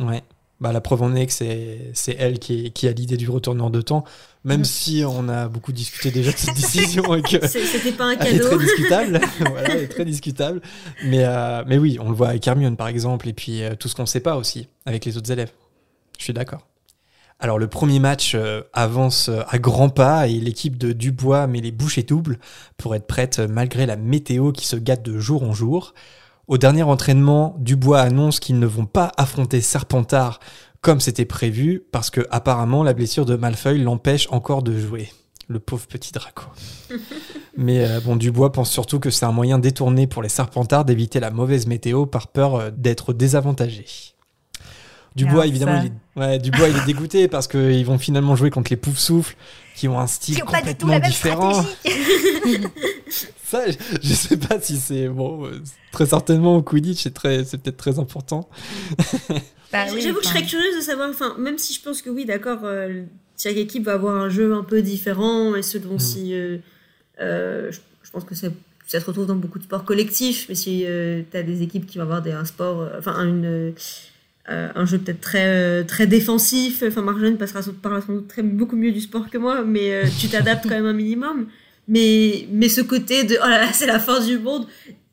[0.00, 0.22] Ouais.
[0.60, 3.70] Bah, la preuve en est que c'est, c'est elle qui, qui a l'idée du retourneur
[3.70, 4.02] de temps,
[4.42, 4.64] même Mm.
[4.64, 8.26] si on a beaucoup discuté déjà de cette décision et que C'était pas un elle
[8.36, 8.56] est cadeau.
[8.56, 9.20] très discutable.
[9.38, 10.60] voilà, elle est très discutable.
[11.04, 13.86] Mais, euh, mais oui, on le voit avec Hermione par exemple, et puis euh, tout
[13.86, 15.52] ce qu'on ne sait pas aussi avec les autres élèves.
[16.18, 16.66] Je suis d'accord.
[17.38, 21.70] Alors le premier match euh, avance à grands pas et l'équipe de Dubois met les
[21.70, 22.40] bouchées doubles
[22.78, 25.94] pour être prête malgré la météo qui se gâte de jour en jour.
[26.48, 30.40] Au dernier entraînement, Dubois annonce qu'ils ne vont pas affronter Serpentard
[30.80, 35.10] comme c'était prévu parce que apparemment la blessure de Malfeuille l'empêche encore de jouer.
[35.48, 36.44] Le pauvre petit Draco.
[37.56, 41.20] Mais euh, bon, Dubois pense surtout que c'est un moyen détourné pour les Serpentards d'éviter
[41.20, 43.86] la mauvaise météo par peur euh, d'être désavantagés.
[45.16, 45.92] Dubois, évidemment, ça- il
[46.22, 49.36] est, ouais, Dubois, il est dégoûté parce qu'ils vont finalement jouer contre les Poufsouffles
[49.74, 51.64] qui ont un style Qui ont pas du tout complètement la même différent.
[53.50, 53.62] Ça,
[54.02, 55.46] je, sais pas si c'est bon.
[55.46, 55.60] euh,
[55.92, 58.48] Très certainement au Quidditch, c'est très, c'est peut-être très important.
[59.72, 62.08] Bah oui, J'avoue que je serais curieuse de savoir, enfin, même si je pense que
[62.08, 63.02] oui, d'accord, euh,
[63.38, 65.98] chaque équipe va avoir un jeu un peu différent et selon Mm.
[65.98, 66.34] si.
[66.34, 66.56] euh,
[67.20, 68.46] euh, je, je pense que ça,
[68.86, 70.86] ça se retrouve dans beaucoup de sports collectifs, mais si
[71.30, 73.70] tu as des équipes qui vont avoir des, un sport, euh, enfin, une, euh,
[74.48, 76.82] euh, un jeu peut-être très euh, très défensif.
[76.86, 80.04] Enfin, Marjolaine passera parlera sans doute très, beaucoup mieux du sport que moi, mais euh,
[80.18, 81.48] tu t'adaptes quand même un minimum.
[81.88, 84.66] Mais mais ce côté de oh là là, c'est la fin du monde.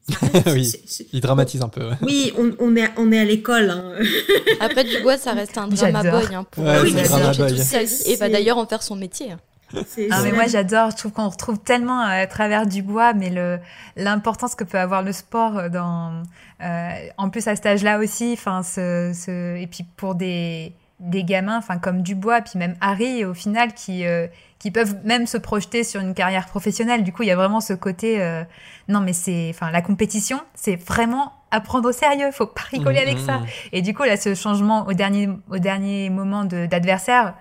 [0.48, 0.72] oui,
[1.14, 1.90] il dramatise un peu.
[1.90, 1.96] Ouais.
[2.02, 3.72] Oui, on, on, est on est à l'école.
[3.72, 3.94] Hein.
[4.60, 7.60] Après Dubois, ça reste un drama boy hein, pour ouais, oui, drama boy.
[8.06, 9.34] et va d'ailleurs en faire son métier.
[10.12, 13.60] Ah, mais moi j'adore, je trouve qu'on retrouve tellement à travers Dubois, mais le
[13.96, 16.24] l'importance que peut avoir le sport dans,
[16.62, 21.24] euh, en plus à cet âge-là aussi, enfin ce, ce, et puis pour des des
[21.24, 24.28] gamins, enfin comme Dubois, puis même Harry au final qui euh,
[24.66, 27.04] qui peuvent même se projeter sur une carrière professionnelle.
[27.04, 28.44] Du coup, il y a vraiment ce côté euh,
[28.88, 32.98] non mais c'est enfin la compétition, c'est vraiment à prendre au sérieux, faut pas rigoler
[32.98, 33.26] mmh, avec mmh.
[33.28, 33.42] ça.
[33.74, 37.36] Et du coup là ce changement au dernier au dernier moment d'adversaire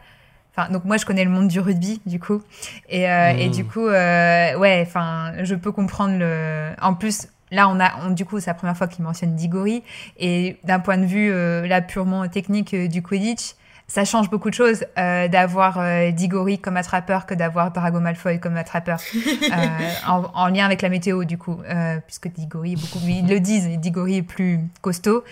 [0.54, 2.42] Enfin, donc moi je connais le monde du rugby du coup
[2.88, 3.38] et, euh, mmh.
[3.38, 7.90] et du coup euh, ouais enfin je peux comprendre le en plus là on a
[8.06, 9.82] on, du coup c'est la première fois qu'il mentionne Digori
[10.18, 11.32] et d'un point de vue
[11.66, 13.54] là purement technique du Quidditch
[13.86, 18.40] ça change beaucoup de choses euh, d'avoir euh, Digori comme attrapeur que d'avoir Drago Malfoy
[18.40, 18.98] comme attrapeur
[20.06, 21.58] en, en, lien avec la météo du coup
[22.06, 25.24] puisque Digori est beaucoup ils le disent Digori est plus costaud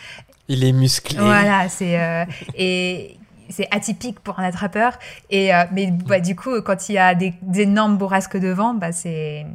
[0.49, 3.19] il est musclé voilà c'est et
[3.53, 4.99] c'est atypique pour un attrapeur.
[5.31, 8.75] Et, euh, mais bah, du coup, quand il y a des, des énormes bourrasques devant,
[8.75, 9.47] bah, c'est.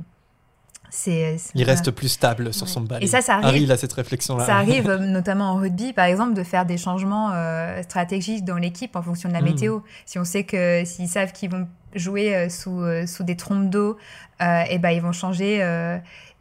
[0.90, 3.06] C'est, il reste plus stable sur son balai.
[3.06, 3.76] Et ça, ça arrive.
[3.76, 4.46] Cette réflexion-là.
[4.46, 8.56] Ça arrive euh, notamment en rugby, par exemple, de faire des changements euh, stratégiques dans
[8.56, 9.46] l'équipe en fonction de la hmm.
[9.46, 9.80] météo.
[10.06, 13.98] Si on sait que s'ils savent qu'ils vont jouer sous, sous des trompes d'eau,
[14.40, 15.58] et ben ils vont changer.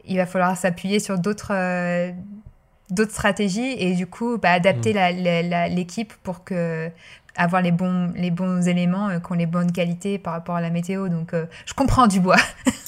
[0.05, 1.53] il va falloir s'appuyer sur d'autres
[2.89, 5.73] d'autres stratégies et du coup bah, adapter hmm.
[5.73, 6.89] l'équipe pour que
[7.37, 10.61] avoir les bons, les bons éléments euh, qui ont les bonnes qualités par rapport à
[10.61, 11.07] la météo.
[11.07, 12.37] Donc, euh, je comprends du bois.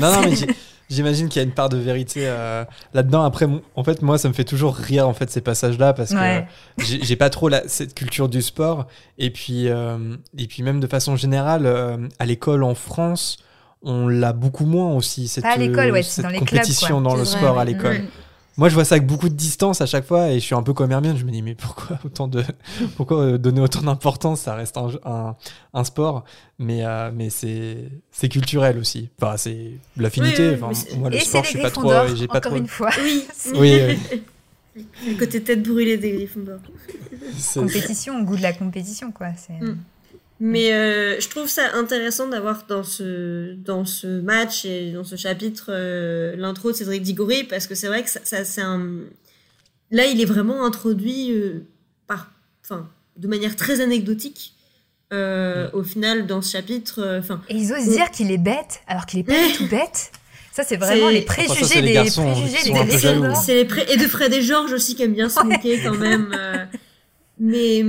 [0.00, 0.34] non, non, mais
[0.88, 2.64] j'imagine qu'il y a une part de vérité euh,
[2.94, 3.22] là-dedans.
[3.24, 6.44] Après, en fait, moi, ça me fait toujours rire en fait ces passages-là parce que
[6.78, 8.86] j'ai pas trop la, cette culture du sport.
[9.18, 13.38] Et puis, et puis même de façon générale, à l'école en France,
[13.82, 17.24] on l'a beaucoup moins aussi cette, à l'école, ouais, cette dans les compétition dans le
[17.24, 18.02] sport à l'école.
[18.56, 20.62] Moi, je vois ça avec beaucoup de distance à chaque fois et je suis un
[20.62, 21.16] peu comme Hermione.
[21.16, 22.42] Je me dis, mais pourquoi autant de,
[22.96, 24.40] pourquoi euh, donner autant d'importance?
[24.42, 25.36] Ça reste un, un,
[25.74, 26.24] un sport,
[26.58, 27.76] mais, euh, mais c'est,
[28.10, 29.10] c'est culturel aussi.
[29.20, 30.54] Enfin, c'est l'affinité.
[30.54, 31.92] enfin, moi, le sport, je suis pas trop.
[32.14, 32.56] J'ai pas trop.
[32.56, 32.90] une fois.
[33.02, 33.24] Oui.
[33.54, 34.22] oui, oui.
[35.06, 36.60] Le côté tête brûlée des Gryffondor.
[37.54, 39.28] compétition, au goût de la compétition, quoi.
[39.36, 39.64] C'est.
[39.64, 39.78] Mm.
[40.38, 45.16] Mais euh, je trouve ça intéressant d'avoir dans ce, dans ce match et dans ce
[45.16, 48.82] chapitre euh, l'intro de Cédric Diggory parce que c'est vrai que ça, ça c'est un.
[49.90, 51.64] Là, il est vraiment introduit euh,
[52.06, 52.30] par,
[52.62, 54.52] enfin, de manière très anecdotique.
[55.12, 57.40] Au final, dans ce chapitre, enfin.
[57.48, 60.10] et ils osent dire qu'il est bête alors qu'il est pas du tout bête.
[60.52, 63.86] Ça, c'est vraiment les préjugés enfin, ça, des, garçons, préjugés des, C'est les pré...
[63.88, 66.34] et de Fred et Georges aussi qui aiment bien se moquer quand même.
[67.38, 67.84] Mais,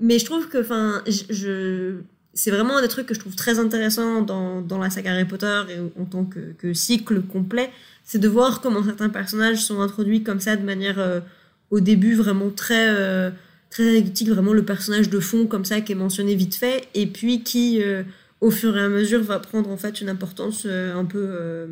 [0.00, 1.96] mais je trouve que, enfin, je,
[2.36, 5.24] c'est vraiment un des trucs que je trouve très intéressant dans, dans la saga Harry
[5.24, 7.70] Potter et en tant que, que cycle complet,
[8.04, 11.20] c'est de voir comment certains personnages sont introduits comme ça de manière euh,
[11.70, 13.30] au début vraiment très euh,
[13.70, 17.06] très anecdotique, vraiment le personnage de fond comme ça qui est mentionné vite fait et
[17.06, 18.02] puis qui euh,
[18.42, 21.68] au fur et à mesure va prendre en fait une importance un peu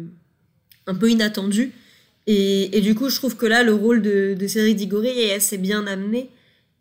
[0.87, 1.73] un peu inattendue.
[2.27, 5.35] Et, et, du coup je trouve que là le rôle de, de Cédric Diggory est
[5.35, 6.31] assez bien amené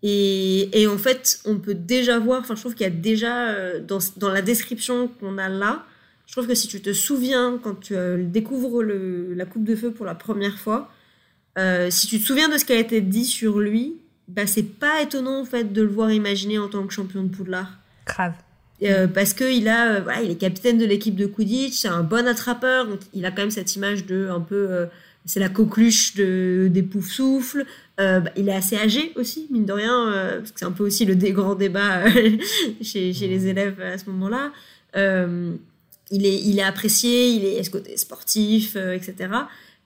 [0.06, 3.48] et, et, en fait, on peut déjà voir, enfin, je trouve qu'il y a déjà,
[3.52, 5.86] euh, dans, dans, la description qu'on a là,
[6.28, 9.78] je trouve que si tu te souviens, quand tu euh, découvres le, la coupe de
[9.78, 10.92] feu pour la première fois,
[11.58, 13.94] euh, si tu te souviens de ce qui a été dit sur lui,
[14.28, 17.30] bah, c'est pas étonnant, en fait, de le voir imaginer en tant que champion de
[17.30, 17.72] Poudlard.
[18.06, 18.34] Grave.
[18.82, 22.04] Euh, parce que il a, voilà, il est capitaine de l'équipe de Quidditch, c'est un
[22.04, 24.88] bon attrapeur, donc il a quand même cette image de un peu
[25.26, 27.66] c'est la coqueluche de, des poufs souffles.
[28.00, 30.72] Euh, bah, il est assez âgé aussi, mine de rien, euh, parce que c'est un
[30.72, 32.38] peu aussi le grand débat euh,
[32.82, 34.52] chez, chez, les élèves à ce moment-là.
[36.12, 39.16] Il, est, il est apprécié, il est ce côté sportif, etc.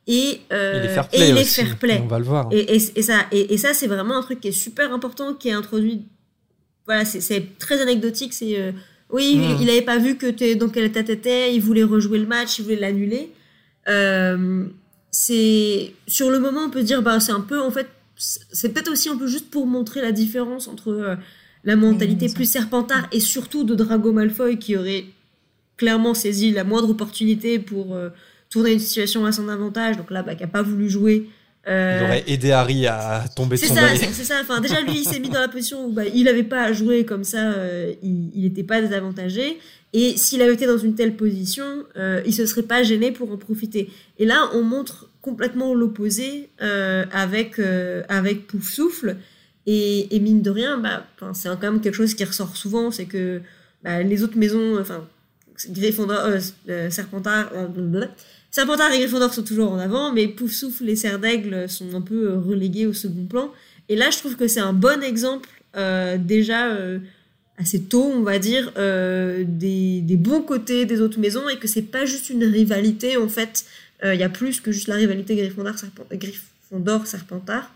[0.07, 1.27] Et, il est fair play.
[1.27, 2.01] Et il est fair play.
[2.03, 2.49] On va le voir.
[2.51, 5.49] Et, et, et ça, et, ça c'est vraiment un truc qui est super important, qui
[5.49, 6.05] est introduit.
[6.85, 8.33] Voilà, c'est très anecdotique.
[8.33, 8.73] C'est
[9.09, 9.57] oui, mm.
[9.61, 12.59] il n'avait pas vu que es, dans quel état t'étais, il voulait rejouer le match,
[12.59, 13.31] il voulait l'annuler.
[13.87, 14.65] Euh,
[15.11, 17.87] c'est sur le moment on peut dire bah c'est un peu en fait
[18.17, 21.15] c'est peut-être aussi un peu juste pour montrer la différence entre euh,
[21.63, 25.05] la mentalité plus serpentard et surtout de Drago Malfoy qui aurait
[25.77, 28.09] clairement saisi la moindre opportunité pour euh,
[28.49, 31.29] tourner une situation à son avantage donc là bah, qui a pas voulu jouer
[31.67, 31.99] euh...
[31.99, 35.03] il aurait aidé Harry à tomber de son ça, C'est ça, enfin, déjà lui il
[35.03, 37.55] s'est mis dans la position où bah, il n'avait pas à jouer comme ça,
[38.01, 39.59] il n'était pas désavantagé.
[39.91, 41.83] Et s'il avait été dans une telle position,
[42.25, 43.89] il se serait pas gêné pour en profiter.
[44.17, 49.17] Et là, on montre complètement l'opposé euh, avec euh, avec Pouf Souffle.
[49.69, 53.41] Et, mine de rien, bah, c'est quand même quelque chose qui ressort souvent, c'est que
[53.83, 55.05] bah, les autres maisons, enfin,
[55.69, 56.29] Gryffondor,
[56.69, 57.51] euh, Serpentard.
[58.49, 62.37] Serpentard et Gryffondor sont toujours en avant, mais Poufsouffle et Serre d'Aigle sont un peu
[62.37, 63.51] relégués au second plan.
[63.89, 65.49] Et là, je trouve que c'est un bon exemple,
[66.19, 66.77] déjà
[67.57, 72.05] assez tôt, on va dire, des bons côtés des autres maisons, et que c'est pas
[72.05, 73.65] juste une rivalité, en fait.
[74.03, 77.71] Euh, Il y a plus que juste la rivalité Gryffondor, Serpent- Gryffondor Serpentard.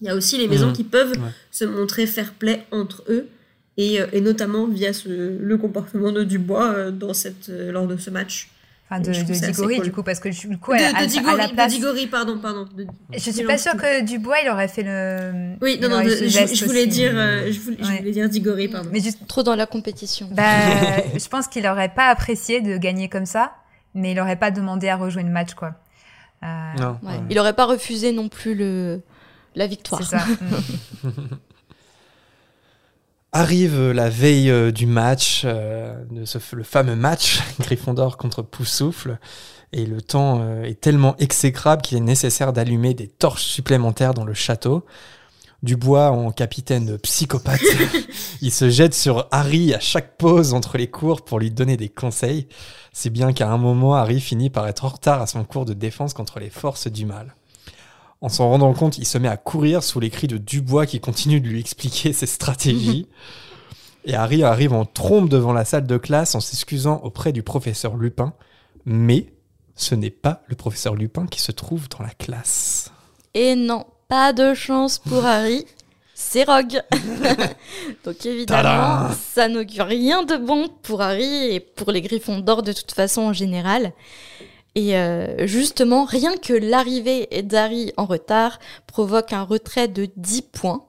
[0.00, 0.72] Il y a aussi les maisons Mhm.
[0.72, 1.30] qui peuvent Ouais.
[1.50, 3.28] se montrer fair play entre eux,
[3.76, 5.08] et, euh, et notamment via ce,
[5.40, 8.48] le comportement de Dubois euh, dans cette, euh, lors de ce match.
[8.90, 9.82] Enfin, de, de cool.
[9.82, 11.70] du coup, parce que du coup, de, à, de à la de.
[11.70, 12.66] Diggory, pardon, pardon.
[12.76, 15.54] de- Je suis pas sûre que Dubois, il aurait fait le.
[15.62, 16.36] Oui, non, non, je, voulais aussi.
[16.36, 16.64] dire, je
[17.60, 17.98] voulais, je Ouais.
[17.98, 18.90] voulais dire Diggory, pardon.
[18.92, 20.28] Mais juste, Trop dans la compétition.
[20.32, 20.42] bah,
[21.18, 23.52] je pense qu'il aurait pas apprécié de gagner comme ça,
[23.94, 25.74] mais il aurait pas demandé à rejouer le match, quoi.
[26.42, 27.10] Euh, Non, Ouais.
[27.12, 27.20] ouais.
[27.30, 29.02] Il aurait pas refusé non plus le
[29.54, 30.02] la victoire.
[30.02, 30.24] C'est ça.
[31.04, 31.10] Mm.
[33.36, 39.18] Arrive la veille euh, du match, euh, de ce, le fameux match Gryffondor contre Poussoufle,
[39.72, 44.24] et le temps euh, est tellement exécrable qu'il est nécessaire d'allumer des torches supplémentaires dans
[44.24, 44.86] le château.
[45.64, 47.60] Dubois, en capitaine psychopathe,
[48.40, 51.88] il se jette sur Harry à chaque pause entre les cours pour lui donner des
[51.88, 52.46] conseils,
[52.94, 55.74] si bien qu'à un moment, Harry finit par être en retard à son cours de
[55.74, 57.34] défense contre les forces du mal.
[58.20, 61.00] En s'en rendant compte, il se met à courir sous les cris de Dubois qui
[61.00, 63.08] continue de lui expliquer ses stratégies.
[64.04, 67.96] Et Harry arrive en trompe devant la salle de classe en s'excusant auprès du professeur
[67.96, 68.32] Lupin.
[68.84, 69.32] Mais
[69.74, 72.92] ce n'est pas le professeur Lupin qui se trouve dans la classe.
[73.34, 75.66] Et non, pas de chance pour Harry.
[76.14, 76.80] C'est Rogue.
[78.04, 82.62] Donc évidemment, Tadam ça n'augure rien de bon pour Harry et pour les Griffons d'or
[82.62, 83.92] de toute façon en général.
[84.76, 90.84] Et euh, justement, rien que l'arrivée d'Harry en retard provoque un retrait de 10 points.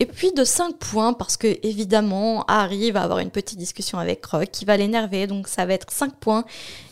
[0.00, 4.24] Et puis de 5 points parce que évidemment Harry va avoir une petite discussion avec
[4.24, 6.44] Rogue qui va l'énerver donc ça va être 5 points.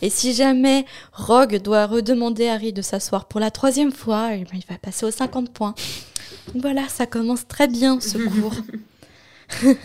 [0.03, 4.45] Et si jamais Rogue doit redemander à Harry de s'asseoir pour la troisième fois, eh
[4.45, 5.75] ben, il va passer aux 50 points.
[6.55, 8.55] Voilà, ça commence très bien ce cours.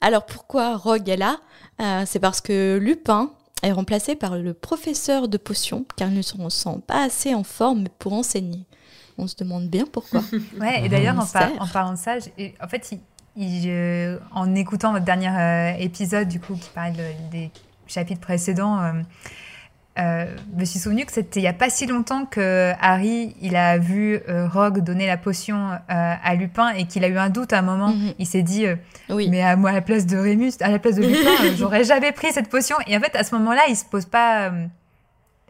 [0.00, 1.38] Alors pourquoi Rogue est là?
[1.80, 3.30] Euh, C'est parce que Lupin
[3.62, 7.44] est remplacé par le professeur de potions car il ne se sent pas assez en
[7.44, 8.64] forme pour enseigner.
[9.16, 10.22] On se demande bien pourquoi.
[10.60, 11.62] Ouais, et d'ailleurs, en, par- Mystère.
[11.62, 12.16] en parlant de ça,
[12.60, 13.00] en fait, il-
[13.36, 17.50] il, euh, en écoutant votre dernier euh, épisode, du coup, qui parle de- des
[17.86, 18.80] chapitres précédents,
[19.98, 23.36] euh, je me suis souvenu que c'était il n'y a pas si longtemps que Harry,
[23.40, 27.16] il a vu euh, Rogue donner la potion euh, à Lupin et qu'il a eu
[27.16, 27.88] un doute à un moment.
[27.90, 28.14] Mhm.
[28.18, 28.74] Il s'est dit, euh,
[29.08, 29.28] Oui.
[29.30, 32.10] mais à moi, à la place de Rémus, à la place de Lupin, j'aurais jamais
[32.12, 32.76] pris cette potion.
[32.88, 34.52] Et en fait, à ce moment-là, il se pose pas,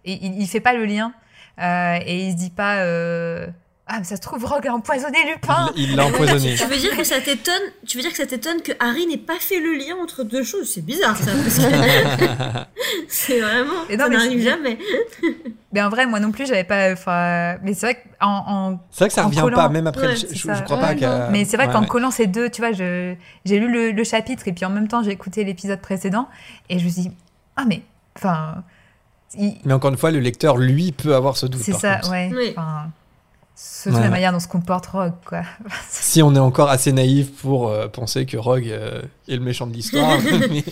[0.05, 1.15] et il, il fait pas le lien,
[1.61, 3.47] euh, et il se dit pas, euh,
[3.87, 5.71] ah, mais ça se trouve, Rogue a empoisonné Lupin.
[5.77, 6.55] Il l'a empoisonné.
[6.57, 7.53] Tu veux dire que ça t'étonne
[7.87, 10.43] Tu veux dire que ça t'étonne que Harry n'ait pas fait le lien entre deux
[10.43, 10.71] choses?
[10.73, 11.31] C'est bizarre ça.
[13.09, 13.87] c'est vraiment.
[13.91, 14.79] Et non, ça mais n'arrive c'est- jamais.
[15.73, 19.09] Mais en vrai, moi non plus, j'avais pas, mais c'est vrai qu'en, en, C'est vrai
[19.09, 19.57] que ça En revient collant.
[19.57, 20.07] pas, même après.
[20.07, 21.87] Ouais, le- je, je crois Ouais, pas mais c'est vrai ouais, qu'en ouais.
[21.87, 24.89] collant ces deux, tu vois, je, j'ai lu le, le chapitre et puis en même
[24.89, 26.29] temps, j'ai écouté l'épisode précédent
[26.71, 27.11] et je me suis dit,
[27.57, 27.83] ah, mais,
[28.17, 28.63] enfin,
[29.39, 31.61] il- Mais encore une fois, le lecteur, lui, peut avoir ce doute.
[31.63, 32.11] c'est ça, contre.
[32.13, 32.31] ouais.
[32.35, 32.55] Oui.
[32.57, 32.87] Enfin,
[33.57, 35.43] surtout Ouais, la manière dont se comporte Rogue, quoi.
[35.89, 39.67] Si on est encore assez naïf pour euh, penser que Rogue euh, est le méchant
[39.67, 40.19] de l'histoire.
[40.51, 40.65] mais-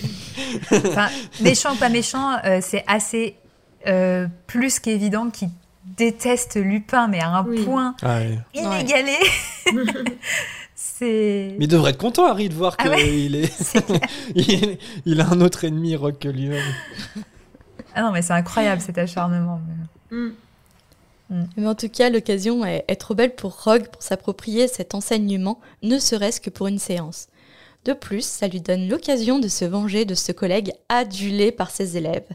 [0.73, 1.09] Enfin,
[1.41, 3.37] méchant ou pas méchant, euh, c'est assez
[3.87, 5.49] euh, plus qu'évident qu'il
[5.97, 7.65] déteste Lupin, mais à un Oui.
[7.65, 8.21] point Ah
[8.55, 9.17] inégalé.
[10.75, 11.55] c'est.
[11.59, 14.35] Mais il devrait être content, Harry, de voir Ah qu'il ouais, est...
[14.35, 16.63] il, il a un autre ennemi, Rogue, que lui-même.
[17.95, 19.61] Ah non, mais c'est incroyable cet acharnement.
[19.67, 20.33] mais- Mm.
[21.57, 25.61] Mais en tout cas, l'occasion est, est trop belle pour Rogue pour s'approprier cet enseignement,
[25.83, 27.29] ne serait-ce que pour une séance.
[27.85, 31.97] De plus, ça lui donne l'occasion de se venger de ce collègue adulé par ses
[31.97, 32.29] élèves.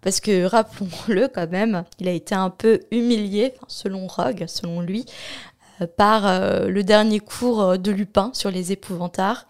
[0.00, 5.04] Parce que, rappelons-le quand même, il a été un peu humilié, selon Rogue, selon lui,
[5.80, 9.48] euh, par euh, le dernier cours euh, de Lupin sur les épouvantards,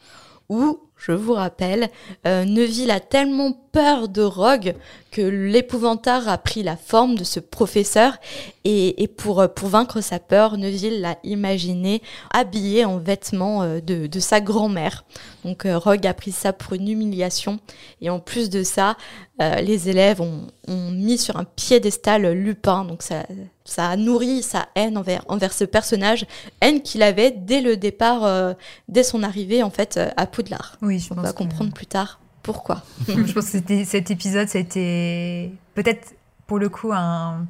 [0.48, 1.90] où, je vous rappelle,
[2.26, 4.74] euh, Neville a tellement peur de Rogue
[5.10, 8.16] que l'épouvantard a pris la forme de ce professeur
[8.64, 12.02] et, et pour, euh, pour vaincre sa peur, Neville l'a imaginé
[12.32, 15.04] habillé en vêtements euh, de, de sa grand-mère.
[15.44, 17.60] Donc euh, Rogue a pris ça pour une humiliation.
[18.00, 18.96] Et en plus de ça,
[19.40, 22.84] euh, les élèves ont, ont mis sur un piédestal Lupin.
[22.84, 23.26] Donc ça,
[23.66, 26.24] ça a nourri sa haine envers, envers ce personnage,
[26.60, 28.54] haine qu'il avait dès le départ, euh,
[28.88, 30.76] dès son arrivée en fait euh, à Poudlard.
[30.82, 32.82] Oui, je On pense va que- comprendre plus tard pourquoi.
[33.08, 36.14] je pense que cet épisode, c'était peut-être
[36.46, 37.44] pour le coup un,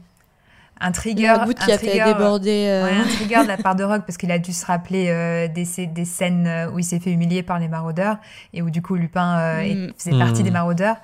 [0.80, 2.66] un trigger, La goutte qui un a fait trigger, déborder.
[2.66, 5.09] euh, Ouais, un trigger de la part de Rogue parce qu'il a dû se rappeler
[5.10, 8.16] euh, des, des scènes où il s'est fait humilier par les maraudeurs
[8.55, 9.93] et où du coup Lupin euh, Mm.
[9.98, 10.44] faisait partie Mm.
[10.44, 10.97] des maraudeurs.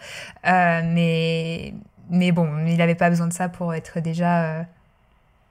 [0.46, 1.74] Euh, mais,
[2.10, 4.64] mais bon, il n'avait pas besoin de ça pour être déjà.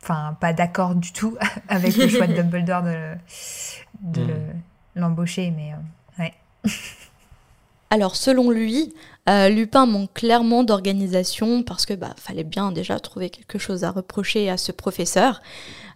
[0.03, 1.37] Enfin, pas d'accord du tout
[1.69, 3.17] avec le choix de Dumbledore de, le-
[4.01, 4.27] de Mm.
[4.27, 4.35] le-
[5.01, 5.51] l'embaucher.
[5.55, 6.33] Mais euh, ouais.
[7.89, 8.93] Alors selon lui,
[9.31, 13.91] euh, Lupin manque clairement d'organisation parce que bah fallait bien déjà trouver quelque chose à
[13.91, 15.41] reprocher à ce professeur.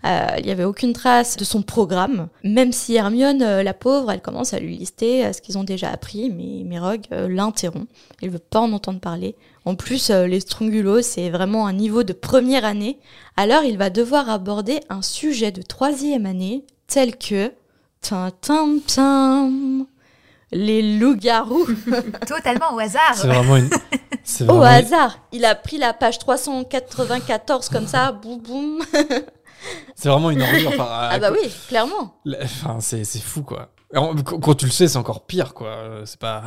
[0.05, 4.11] Euh, il n'y avait aucune trace de son programme, même si Hermione, euh, la pauvre,
[4.11, 6.79] elle commence à lui lister ce qu'ils ont déjà appris, mais,
[7.11, 7.89] euh, l'interrompt.
[8.21, 9.35] Il veut pas en entendre parler.
[9.65, 12.99] En plus, les Strongulos, c'est vraiment un niveau de première année.
[13.35, 17.51] Alors il va devoir aborder un sujet de troisième année tel que...
[18.01, 19.51] Tin, tin, tin,
[20.57, 21.67] les loups-garous.
[22.27, 23.13] Totalement au hasard.
[23.15, 23.69] C'est vraiment une.
[24.49, 28.81] Au hasard, il a pris la page 394 comme ça, boum boum.
[29.95, 30.69] C'est vraiment une ordure.
[30.69, 32.15] Enfin, Ah bah oui, clairement.
[32.25, 33.69] la- Enfin, c'est c'est fou, quoi.
[33.93, 35.67] Quand tu le sais, c'est encore pire, quoi.
[35.67, 36.43] Euh, C'est pas.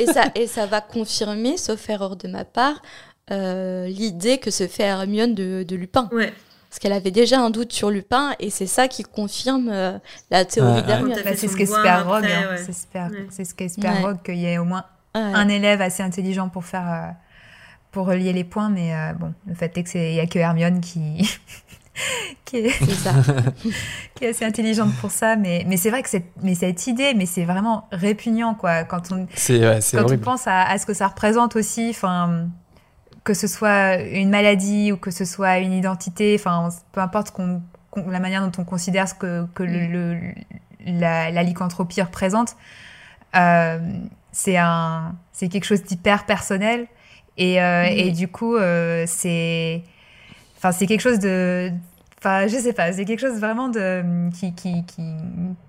[0.00, 2.82] Et ça, et ça va confirmer, sauf erreur de ma part,
[3.30, 6.08] euh, l'idée que se fait Hermione de, de Lupin.
[6.12, 6.32] Ouais.
[6.72, 9.98] Parce qu'elle avait déjà un doute sur Lupin, et c'est ça qui confirme euh,
[10.30, 12.24] la théorie Bah, fait c'est ce qu'espère Rogue.
[12.24, 12.54] hein.
[12.56, 13.26] C'est espère- Ouais.
[13.28, 14.00] c'est ce qu'espère Ouais.
[14.00, 15.20] Rogue qu'il y ait au moins Ouais.
[15.20, 17.10] un élève assez intelligent pour faire euh,
[17.90, 20.26] pour relier les points mais euh, bon le fait est que c'est il y a
[20.26, 21.30] que Hermione qui
[22.46, 23.12] qui, est, C'est ça.
[24.14, 27.12] qui est assez intelligente pour ça mais mais c'est vrai que c'est mais cette idée
[27.12, 30.78] mais c'est vraiment répugnant quoi quand on C'est ouais, c'est quand on pense à, à
[30.78, 32.46] ce que ça représente aussi enfin
[33.24, 37.62] que ce soit une maladie ou que ce soit une identité enfin peu importe qu'on
[37.90, 40.18] qu'on- la manière dont on considère ce que, que le, le-
[40.86, 42.56] la, la lycanthropie représente
[43.36, 43.78] euh,
[44.32, 46.86] c'est un c'est quelque chose d'hyper personnel
[47.38, 47.98] et, euh, Mhm.
[47.98, 49.82] et du coup euh, c'est
[50.56, 51.70] enfin c'est quelque chose de
[52.18, 55.02] enfin je sais pas c'est quelque chose vraiment de qui qui qui,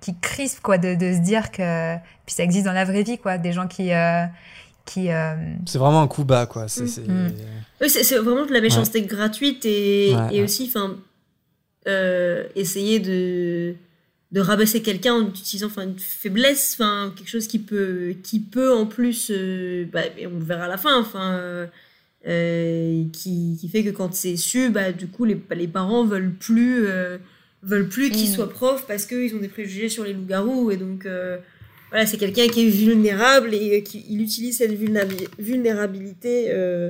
[0.01, 3.17] qui crispe quoi de, de se dire que puis ça existe dans la vraie vie
[3.17, 3.91] quoi des gens qui
[4.85, 5.35] qui euh,
[5.65, 6.67] C'est vraiment un coup bas, quoi.
[6.67, 7.07] C'est.
[7.07, 7.11] Mm.
[7.27, 7.31] Mm.
[7.81, 10.43] Oui, c'est c'est vraiment de la méchanceté gratuite et, Ouais, et ouais.
[10.43, 10.97] aussi, enfin,
[11.87, 13.75] euh, essayer de,
[14.31, 18.73] de rabaisser quelqu'un en utilisant enfin, une faiblesse, enfin, quelque chose qui peut, qui peut
[18.73, 21.67] en plus, euh, bah, et on le verra à la fin, enfin,
[22.25, 26.85] qui, qui fait que quand c'est su, bah, du coup, les, les parents veulent plus,
[26.87, 27.17] euh,
[27.63, 28.33] veulent plus qu'il Mm.
[28.33, 31.05] soit prof parce qu'ils ont des préjugés sur les loups-garous et donc.
[31.93, 36.89] Voilà, c'est quelqu'un qui est vulnérable et euh, qui il utilise cette vulnérabi- vulnérabilité euh,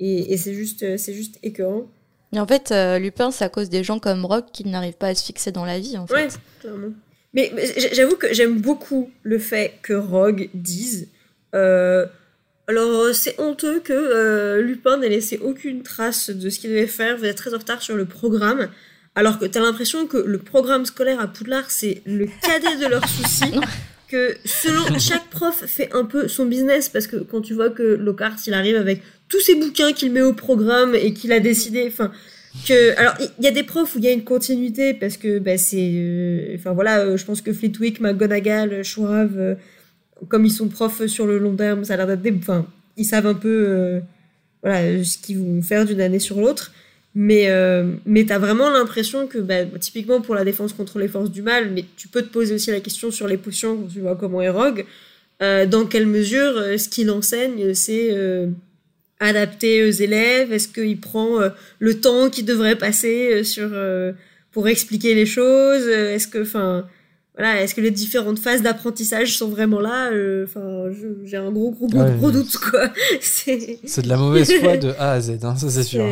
[0.00, 1.86] et, et c'est juste, euh, c'est juste écœurant.
[2.32, 5.06] Et en fait, euh, Lupin, c'est à cause des gens comme Rogue qui n'arrivent pas
[5.08, 6.14] à se fixer dans la vie, en fait.
[6.14, 6.28] Ouais,
[6.60, 6.92] clairement.
[7.32, 7.52] Mais,
[7.92, 11.08] j'avoue que j'aime beaucoup le fait que Rogue dise.
[11.54, 12.06] euh,
[12.66, 17.16] alors, c'est honteux que euh, Lupin n'ait laissé aucune trace de ce qu'il devait faire.
[17.18, 18.68] Vous êtes très en retard sur le programme.
[19.14, 23.06] Alors que t'as l'impression que le programme scolaire à Poudlard, c'est le cadet de leurs
[23.16, 23.52] soucis.
[24.14, 27.82] Que selon chaque prof fait un peu son business parce que quand tu vois que
[27.82, 31.84] Lockhart il arrive avec tous ses bouquins qu'il met au programme et qu'il a décidé
[31.88, 32.12] enfin
[32.68, 35.40] que alors il y a des profs où il y a une continuité parce que
[35.40, 39.54] bah, c'est euh, enfin voilà euh, je pense que Flitwick, McGonagall, Schwab euh,
[40.28, 42.66] comme ils sont profs sur le long terme ça a l'air d'être des enfin
[42.96, 44.00] ils savent un peu
[44.62, 46.72] voilà ce qu'ils vont faire d'une année sur l'autre
[47.14, 51.30] mais euh, mais t'as vraiment l'impression que bah, typiquement pour la défense contre les forces
[51.30, 54.16] du mal mais tu peux te poser aussi la question sur les potions tu vois
[54.16, 54.84] comment est Rogue
[55.42, 58.10] euh, dans quelle mesure euh, ce qu'il enseigne c'est
[59.20, 61.38] adapté aux élèves Est-ce qu'il prend
[61.78, 63.70] le temps qu'il devrait passer sur
[64.50, 66.86] pour expliquer les choses Est-ce que, enfin,
[67.36, 70.10] voilà, est-ce que les différentes phases d'apprentissage sont vraiment là
[70.42, 70.90] Enfin,
[71.24, 72.14] j'ai un gros, gros, gros, Ouais.
[72.18, 72.90] gros doute quoi.
[73.20, 76.04] C'est de la mauvaise foi de A à Z, hein, ça c'est sûr.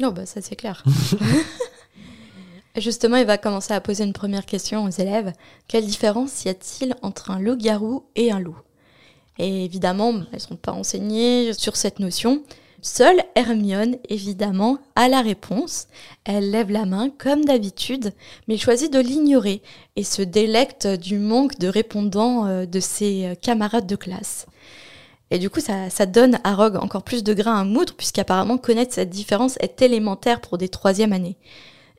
[0.00, 0.82] Non, bah ça c'est clair.
[2.76, 5.32] Justement, il va commencer à poser une première question aux élèves.
[5.68, 8.56] Quelle différence y a-t-il entre un loup-garou et un loup?
[9.38, 12.42] Et évidemment, elles ne sont pas enseignées sur cette notion.
[12.80, 15.86] Seule Hermione, évidemment, a la réponse.
[16.24, 18.12] Elle lève la main comme d'habitude,
[18.48, 19.62] mais choisit de l'ignorer
[19.94, 24.46] et se délecte du manque de répondants euh, de ses euh, camarades de classe.
[25.32, 28.92] Et du coup, ça, donne à Rogue encore plus de grain à moudre, puisqu'apparemment connaître
[28.92, 31.38] cette différence est élémentaire pour des troisième années.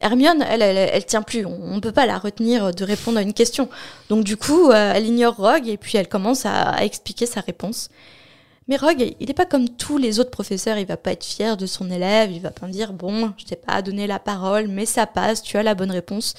[0.02, 1.44] Hermione, elle, elle, tient plus.
[1.44, 3.70] On ne peut pas la retenir de répondre à une question.
[4.10, 7.90] Donc du coup, euh, elle ignore Rogue et puis elle commence à, expliquer sa réponse.
[8.68, 10.78] Mais Rogue, il n'est pas comme tous les autres professeurs.
[10.78, 12.32] Il va pas être fier de son élève.
[12.32, 15.42] Il va pas dire bon, je t'ai pas donné la parole, mais ça passe.
[15.42, 16.36] Tu as la bonne réponse.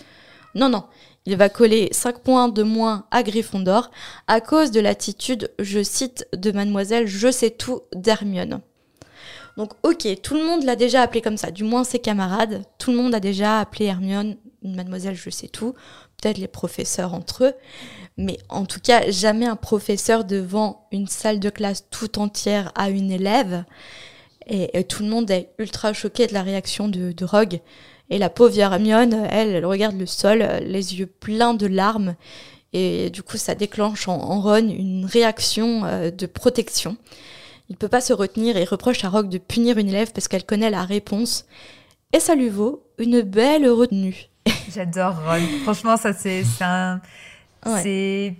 [0.54, 0.84] Non, non.
[1.26, 3.90] Il va coller 5 points de moins à Gryffondor
[4.26, 8.60] à cause de l'attitude, je cite, de mademoiselle Je sais tout d'Hermione.
[9.56, 12.90] Donc ok, tout le monde l'a déjà appelé comme ça, du moins ses camarades, tout
[12.90, 15.74] le monde a déjà appelé Hermione mademoiselle je sais tout,
[16.20, 17.52] peut-être les professeurs entre eux,
[18.16, 22.90] mais en tout cas jamais un professeur devant une salle de classe tout entière à
[22.90, 23.64] une élève.
[24.46, 27.60] Et, tout le monde est ultra choqué de la réaction de Rogue.
[28.10, 32.14] Et la pauvre Hermione, elle, elle regarde le sol, euh, les yeux pleins de larmes.
[32.72, 36.96] Et du coup, ça déclenche en, en Ron une réaction euh, de protection.
[37.70, 40.44] Il peut pas se retenir et reproche à Rogue de punir une élève parce qu'elle
[40.44, 41.46] connaît la réponse.
[42.12, 44.28] Et ça lui vaut une belle retenue.
[44.74, 45.40] J'adore Ron.
[45.62, 47.00] Franchement, ça c'est c'est un.
[47.64, 47.82] Ouais.
[47.82, 48.34] C'est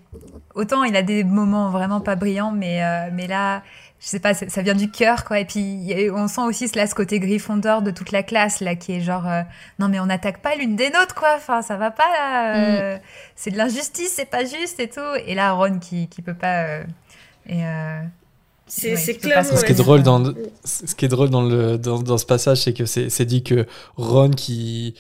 [0.55, 3.62] autant il a des moments vraiment pas brillants, mais euh, mais là,
[4.05, 5.39] je sais pas, ça vient du cœur quoi.
[5.41, 8.93] Et puis on sent aussi là ce côté Gryffondor de toute la classe là qui
[8.93, 9.41] est genre euh,
[9.79, 11.35] non mais on n'attaque pas l'une des nôtres quoi.
[11.37, 12.57] Enfin ça va pas là.
[12.57, 12.99] euh,
[13.35, 15.01] C'est de l'injustice, c'est pas juste et tout.
[15.27, 16.65] Et là Ron qui qui peut pas.
[16.65, 16.85] euh,
[17.47, 18.01] et euh,
[18.67, 18.97] C'est Ouais,
[19.45, 20.23] se Ce qui est drôle dans,
[20.65, 23.43] ce qui est drôle dans, le, dans, dans ce passage, c'est que c'est c'est dit
[23.43, 23.67] que
[23.97, 24.95] Ron qui,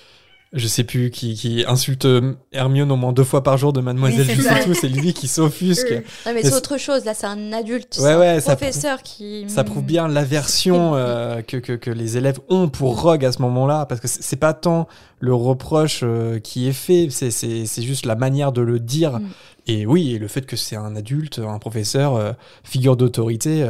[0.54, 2.06] je sais plus, qui, qui insulte
[2.52, 4.26] Hermione au moins deux fois par jour de Mademoiselle
[4.66, 5.92] Oui, c'est lui qui s'offusque.
[6.26, 7.04] Non, mais c'est autre chose.
[7.04, 7.96] Là, c'est un adulte.
[8.00, 9.44] Ouais, c'est ouais, un ça professeur qui.
[9.48, 13.42] Ça prouve bien l'aversion euh, que, que, que les élèves ont pour Rogue à ce
[13.42, 14.86] moment-là, parce que c'est pas tant
[15.20, 19.18] le reproche euh, qui est fait, c'est- c'est c'est juste la manière de le dire.
[19.20, 19.28] Mm.
[19.66, 22.32] Et oui, et le fait que c'est un adulte, un professeur, euh,
[22.62, 23.62] figure d'autorité,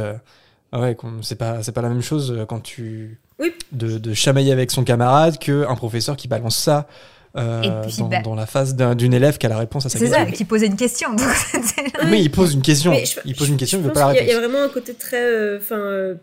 [0.75, 3.19] euh, ouais, c'est pas, c'est pas la même chose euh, quand tu.
[3.39, 3.51] Oui.
[3.71, 6.87] De, de chamailler avec son camarade qu'un professeur qui balance ça.
[7.37, 9.85] euh, Et puis, dans, bah- dans la face d'un- d'une élève qui a la réponse
[9.85, 10.35] à sa c'est ça, question.
[10.37, 11.09] qui posait une question.
[11.13, 11.27] Donc
[12.11, 12.93] Oui, il pose une question.
[12.93, 14.23] Je- il pose une question, je il veut pas la réponse.
[14.27, 16.15] Il y a vraiment un côté très, euh, enfin, euh,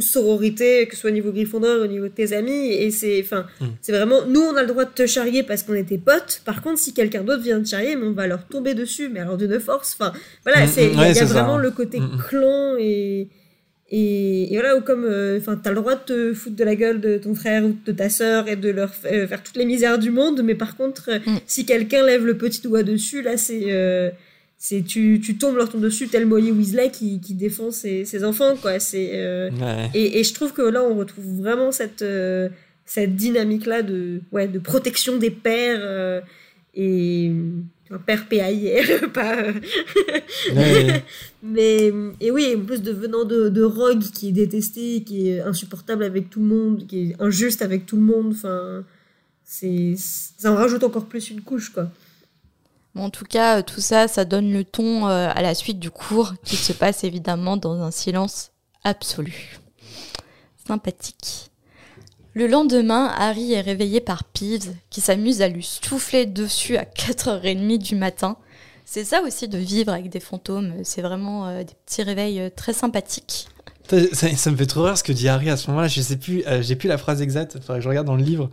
[0.00, 3.46] sororité, que ce soit au niveau Gryffondor, au niveau de tes amis, et c'est, enfin,
[3.60, 3.64] Mm.
[3.82, 6.42] c'est vraiment, nous, on a le droit de te charrier parce qu'on était potes.
[6.44, 9.36] Par contre, si quelqu'un d'autre vient te charrier, on va leur tomber dessus, mais alors
[9.36, 9.96] d'une force.
[9.98, 10.12] Enfin,
[10.44, 11.24] voilà, Mm, c'est, mm, il y a, y ça.
[11.26, 12.18] vraiment le côté mm.
[12.28, 13.28] clan et.
[13.88, 16.74] Et, et voilà, ou comme, euh, enfin, t'as le droit de te foutre de la
[16.74, 19.64] gueule de ton frère ou de ta sœur et de leur euh, faire toutes les
[19.64, 21.38] misères du monde, mais par contre, euh, Mm.
[21.46, 24.12] si quelqu'un lève le petit doigt dessus, là, c'est,
[24.58, 28.24] c'est tu, tu tombes leur tombes dessus tel Molly Weasley qui, qui défend ses, ses
[28.24, 29.12] enfants quoi c'est
[29.52, 29.90] Ouais.
[29.94, 32.04] et, et je trouve que là on retrouve vraiment cette
[32.86, 36.22] cette dynamique là de ouais de protection des pères
[36.74, 37.30] et
[37.90, 39.52] un père PAIR pas euh,
[40.54, 41.04] Ouais.
[41.42, 45.40] mais et oui en plus de venant de, de Rogue qui est détesté qui est
[45.40, 48.84] insupportable avec tout le monde qui est injuste avec tout le monde enfin
[49.44, 51.90] c'est ça en rajoute encore plus une couche quoi
[52.96, 55.78] Bon, en tout cas, euh, tout ça, ça donne le ton euh, à la suite
[55.78, 58.52] du cours, qui se passe évidemment dans un silence
[58.84, 59.58] absolu.
[60.66, 61.50] Sympathique.
[62.36, 67.78] Le lendemain, Harry est réveillé par Peeves, qui s'amuse à lui souffler dessus à 4h30
[67.78, 68.36] du matin.
[68.84, 72.50] C'est ça aussi de vivre avec des fantômes, c'est vraiment euh, des petits réveils euh,
[72.54, 73.48] très sympathiques.
[73.88, 75.88] Ça, ça- me fait trop rire ce que dit Harry à ce moment-là.
[75.88, 77.56] Je sais plus, euh, j'ai plus la phrase exacte.
[77.80, 78.50] Je regarde dans le livre.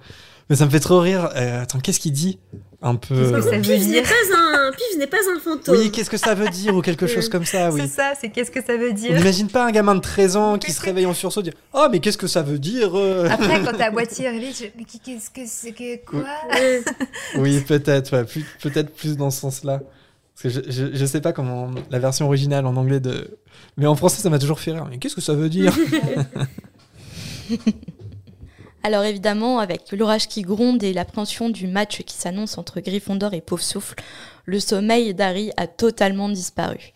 [0.50, 1.30] Mais ça me fait trop rire.
[1.36, 2.40] Euh, attends, qu'est-ce qu'il dit
[2.82, 3.16] Un peu.
[3.16, 4.10] Qu'est-ce que ça veut Pives n'est dire pas
[4.58, 7.46] un n'est pas un fantôme Oui, qu'est-ce que ça veut dire ou quelque chose comme
[7.46, 7.82] ça, oui.
[7.82, 10.36] C'est ça, c'est qu'est-ce que ça veut On dire n'imagine pas un gamin de 13
[10.36, 13.28] ans qui se réveille en sursaut dire Oh, mais qu'est-ce que ça veut dire euh?
[13.30, 16.24] Après, quand t'as moitié réveillé, tu mais qu'est-ce que c'est que quoi.
[17.38, 19.82] Oui, peut-être, ouais, plus- peut-être plus dans ce sens-là.
[20.36, 23.38] Parce que je, je, je sais pas comment la version originale en anglais de.
[23.78, 24.88] Mais en français, ça m'a toujours fait rire.
[24.90, 25.74] Mais qu'est-ce que ça veut dire?
[28.86, 33.40] Alors évidemment, avec l'orage qui gronde et l'appréhension du match qui s'annonce entre Gryffondor et
[33.40, 33.96] Pauvre-Souffle,
[34.46, 36.92] le sommeil d'Harry a totalement disparu.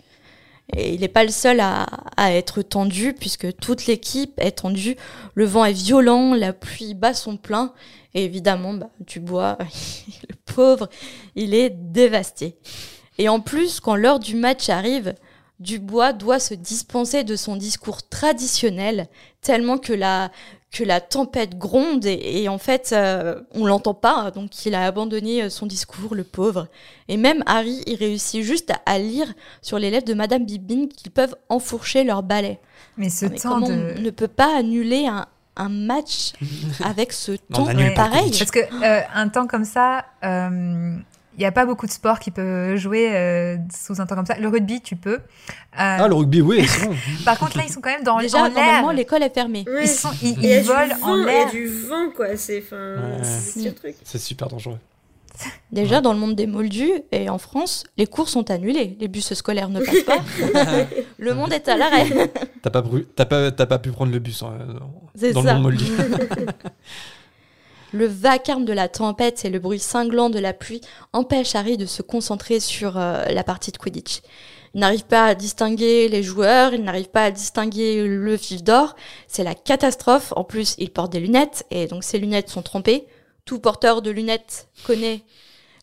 [0.75, 1.87] Et il n'est pas le seul à,
[2.17, 4.97] être tendu, puisque toute l'équipe est tendue.
[5.33, 7.71] Le vent est violent, la pluie bat son plein,
[8.13, 9.57] et évidemment, bah, tu bois,
[10.29, 10.89] le pauvre,
[11.35, 12.57] il est dévasté.
[13.17, 15.15] Et en plus, quand l'heure du match arrive,
[15.61, 19.07] Dubois doit se dispenser de son discours traditionnel,
[19.41, 20.31] tellement que la,
[20.71, 24.85] que la tempête gronde et, et en fait euh, on l'entend pas donc il a
[24.85, 26.67] abandonné euh, son discours le pauvre
[27.07, 30.89] et même Harry il réussit juste à, à lire sur les lèvres de Madame Bibine
[30.89, 32.59] qu'ils peuvent enfourcher leur balai
[32.97, 33.95] Mais ce mais temps de.
[33.97, 35.25] on ne peut pas annuler un,
[35.55, 36.33] un match
[36.83, 37.65] avec ce temps
[37.95, 38.31] pareil.
[38.37, 40.05] Parce que euh, un temps comme ça,
[41.37, 44.25] il n'y a pas beaucoup de sports qui peuvent jouer euh, sous un temps comme
[44.25, 44.37] ça.
[44.39, 45.13] Le rugby, tu peux.
[45.15, 45.19] Euh,
[45.73, 46.95] Ah, le rugby, oui, bon.
[47.25, 48.53] Par contre, là, ils sont quand même dans déjà en l'air.
[48.55, 49.83] normalement l'école est fermée Ouais.
[49.83, 51.47] Ils, sont, volent vent, en Il y l'air.
[51.47, 52.35] a du vent, quoi.
[52.35, 53.93] C'est Ouais.
[54.03, 54.79] c'est super dangereux.
[55.71, 59.33] déjà dans le monde des moldus et en France les cours sont annulés les bus
[59.35, 60.17] scolaires ne passent pas
[61.19, 62.07] le monde est à l'arrêt
[62.63, 64.57] T'as pas, pas, t'as pas pu prendre le bus hein,
[65.13, 65.53] C'est dans ça.
[65.53, 65.85] le monde moldu.
[67.97, 70.81] Le vacarme de la tempête et le bruit cinglant de la pluie
[71.13, 74.21] empêchent Harry de se concentrer sur euh, la partie de Quidditch.
[74.75, 78.95] Il n'arrive pas à distinguer les joueurs, il n'arrive pas à distinguer le vif d'or.
[79.27, 80.31] C'est la catastrophe.
[80.35, 83.07] En plus, il porte des lunettes et donc ses lunettes sont trompées.
[83.45, 85.23] Tout porteur de lunettes connaît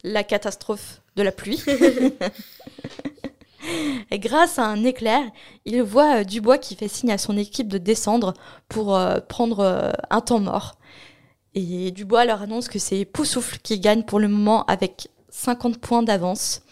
[0.04, 1.64] la catastrophe de la pluie.
[4.12, 5.20] et grâce à un éclair,
[5.64, 8.34] il voit euh, Dubois qui fait signe à son équipe de descendre
[8.68, 10.76] pour euh, prendre un temps mort.
[11.54, 16.02] Et Dubois leur annonce que c'est Poussoufle qui gagne pour le moment avec 50 points
[16.02, 16.62] d'avance.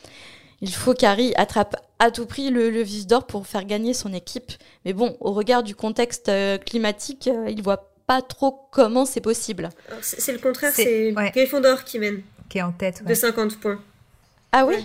[0.61, 4.13] Il faut qu'Harry attrape à tout prix le, le vis d'or pour faire gagner son
[4.13, 4.53] équipe.
[4.85, 9.21] Mais bon, au regard du contexte euh, climatique, euh, il voit pas trop comment c'est
[9.21, 9.69] possible.
[10.01, 11.31] C'est le contraire, C'est- ouais.
[11.35, 13.03] Gryffondor qui mène Qui est en tête.
[13.03, 13.15] de ouais.
[13.15, 13.81] 50 points.
[14.53, 14.75] Ah oui?
[14.75, 14.85] Ouais.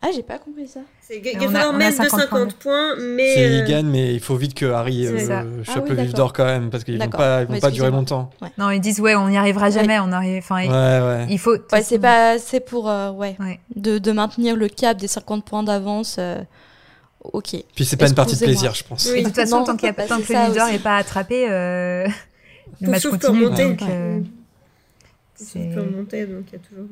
[0.00, 0.80] Ah, j'ai pas compris ça.
[1.00, 4.36] C'est Gryffondor mène de 50 50 points, mais C'est euh, il gagne, mais il faut
[4.36, 7.08] vite que Harry euh, chope Ah oui, le vif d'or quand même, parce qu'ils vont
[7.08, 8.30] pas, ils vont Ouais, pas durer longtemps.
[8.58, 9.98] Non, ils disent, ouais, on n'y arrivera jamais.
[9.98, 10.38] On arrive.
[10.38, 11.26] Enfin, il- Ouais, ouais.
[11.28, 11.56] il faut.
[11.72, 13.58] Ouais, c'est pas c'est pour euh, ouais, Ouais.
[13.74, 16.14] De, de maintenir le cap des 50 points d'avance.
[16.20, 16.42] euh,
[17.24, 17.56] ok.
[17.74, 19.08] Puis c'est pas une partie de plaisir, je pense.
[19.12, 19.22] Oui.
[19.22, 20.72] De toute façon, Non, tant, qu'il y a, bah, tant que le leader aussi.
[20.74, 22.06] n'est pas attrapé, euh,
[22.80, 23.46] le match continue.
[25.34, 26.86] c'est- peut remonter, donc il y a toujours.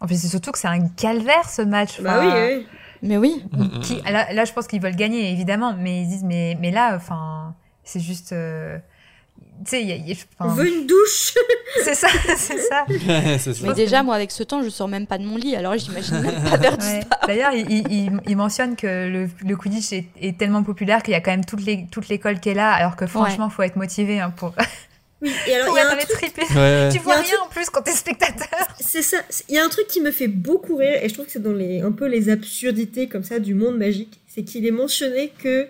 [0.00, 2.00] En plus, c'est surtout que c'est un calvaire ce match.
[2.00, 2.66] Bah oui, Enfin, oui.
[3.02, 3.44] Mais oui.
[3.52, 4.10] Mm, mm, qui- mm.
[4.12, 7.54] là, là, je pense qu'ils veulent gagner, évidemment, mais ils disent, mais, mais là, enfin,
[7.84, 8.32] c'est juste.
[8.32, 8.78] euh,
[9.64, 11.34] tu sais, il y a- il y a- On veut une douche.
[11.84, 12.06] c'est ça,
[12.36, 12.84] c'est ça.
[13.66, 16.20] Mais déjà, moi, avec ce temps, je sors même pas de mon lit, alors j'imagine
[16.20, 17.00] même pas du Ouais.
[17.26, 21.12] D'ailleurs, il, il- il- il mentionne que le, le Quidditch est, est tellement populaire qu'il
[21.12, 24.20] y a quand même toute l'école qui est là, alors que franchement, faut être motivé
[24.20, 24.54] hein, pour,
[25.20, 26.32] Oui, et alors y a un truc.
[26.54, 26.88] Ouais.
[26.92, 28.68] Tu vois rien en plus quand t'es spectateur.
[28.80, 29.18] c'est ça.
[29.48, 31.42] Il y a un truc qui me fait beaucoup rire, et je trouve que c'est
[31.42, 35.32] dans les un peu les absurdités comme ça du monde magique, c'est qu'il est mentionné
[35.42, 35.66] que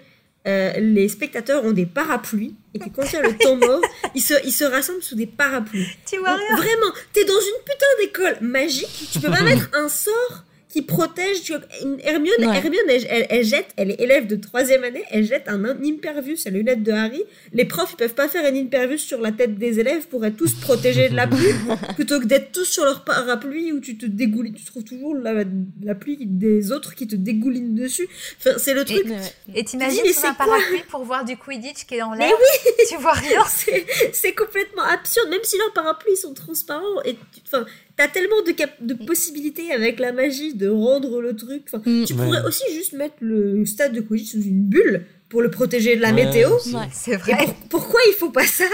[0.46, 3.80] euh, les spectateurs ont des parapluies et que quand il y a le temps mort,
[4.14, 5.86] ils se, ils se rassemblent sous des parapluies.
[6.08, 6.56] Tu vois Donc, rien.
[6.56, 11.42] vraiment, t'es dans une putain d'école magique, tu peux pas mettre un sort qui protège.
[11.42, 12.56] Tu vois, une Hermione, Ouais.
[12.56, 15.78] Hermione elle, elle- elle jette, elle est élève de troisième année, elle jette un, un
[15.84, 17.22] impervius à la lunette de Harry.
[17.52, 20.36] Les profs, ils peuvent pas faire un impervius sur la tête des élèves pour être
[20.36, 21.52] tous protégés de la pluie,
[21.94, 25.44] plutôt que d'être tous sur leur parapluie où tu te dégoulines, tu trouves toujours la,
[25.82, 28.08] la pluie des autres qui te dégoulinent dessus.
[28.38, 29.06] Enfin, c'est le truc.
[29.54, 32.34] Et t'imagines c'est un parapluie pour voir du Quidditch qui est dans Mais l'air
[32.88, 33.42] Tu vois rien.
[34.12, 37.02] C'est complètement absurde, même si leurs parapluies sont transparents.
[37.04, 37.64] Et tu- enfin,
[37.98, 41.64] t'as tellement de, cap- de possibilités avec la magie de rendre le truc.
[41.66, 42.04] Enfin, Mm.
[42.06, 42.24] tu Ouais.
[42.24, 46.00] pourrais aussi juste mettre le stade de Quidditch sous une bulle pour le protéger de
[46.00, 46.48] la Ouais, météo.
[46.90, 47.36] c'est- vrai.
[47.44, 48.64] pour- pourquoi il faut pas ça?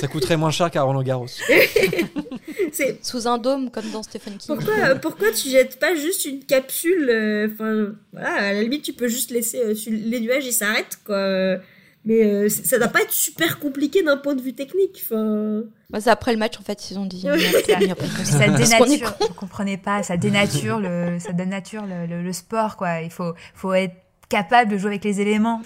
[0.00, 1.26] Ça coûterait moins cher qu'à Roland Garros.
[3.02, 4.56] Sous un dôme, comme dans Stephen King.
[4.56, 8.82] pourquoi, euh, pourquoi tu jettes pas juste une capsule euh, Enfin, voilà, à la limite,
[8.82, 11.58] tu peux juste laisser euh, les nuages, ils s'arrêtent, quoi.
[12.06, 15.02] Mais euh, ça doit pas être super compliqué d'un point de vue technique.
[15.04, 17.20] Enfin, Bah, c'est après le match, en fait, ils ont dit.
[18.24, 18.48] Ça.
[18.48, 23.02] dénature, vous comprenez pas, ça dénature le, ça dénature le, le- le sport, quoi.
[23.02, 23.94] Il faut, faut être
[24.30, 25.60] capable de jouer avec les éléments.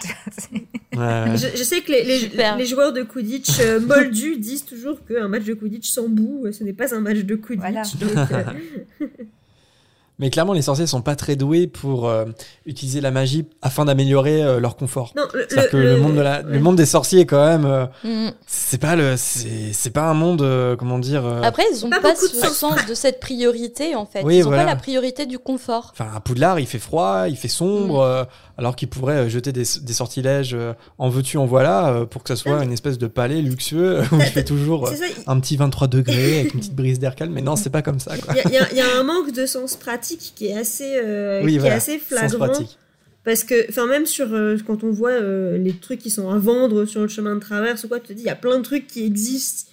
[0.51, 1.37] Ouais, ouais.
[1.37, 5.45] Je, je sais que les, les, joueurs de Quidditch euh, moldus disent toujours qu'un match
[5.45, 7.61] de Quidditch sans bout, euh, ce n'est pas un match de Quidditch.
[7.61, 7.83] Voilà.
[8.01, 8.31] Donc,
[9.01, 9.07] euh,
[10.21, 12.25] Mais clairement, les sorciers sont pas très doués pour euh,
[12.67, 15.13] utiliser la magie afin d'améliorer euh, leur confort.
[15.17, 16.45] non, le, C'est-à-dire que le, monde de la, ouais.
[16.53, 18.31] le monde des sorciers, quand même, euh, Mm.
[18.47, 21.27] c'est pas le, c'est c'est pas un monde, euh, comment dire.
[21.27, 22.75] euh, Après, ils ont Pas pas, de ce sens.
[22.89, 24.23] de cette priorité, en fait.
[24.23, 24.65] Oui, ils ont voilà.
[24.65, 25.91] pas la priorité du confort.
[25.93, 28.07] Enfin, à Poudlard, il fait froid, il fait sombre, Mm.
[28.07, 28.25] euh,
[28.57, 32.23] alors qu'il pourrait euh, jeter des, des sortilèges euh, en veux-tu, en voilà, euh, pour
[32.23, 32.65] que ça soit Ah.
[32.65, 34.93] une espèce de palais luxueux où il fait toujours euh,
[35.27, 37.33] un petit 23 degrés avec une petite brise d'air calme.
[37.33, 39.75] Mais non, c'est pas comme ça, y, y il y a un manque de sens
[39.75, 40.04] pratique
[40.35, 42.53] qui est assez, euh, Oui, qui voilà, est assez flagrant.
[43.25, 46.39] Parce que, enfin, même sur, euh, quand on voit euh, les trucs qui sont à
[46.39, 48.59] vendre sur le chemin de traverse ou quoi, tu te dis, il y a plein
[48.59, 49.71] de trucs qui existent,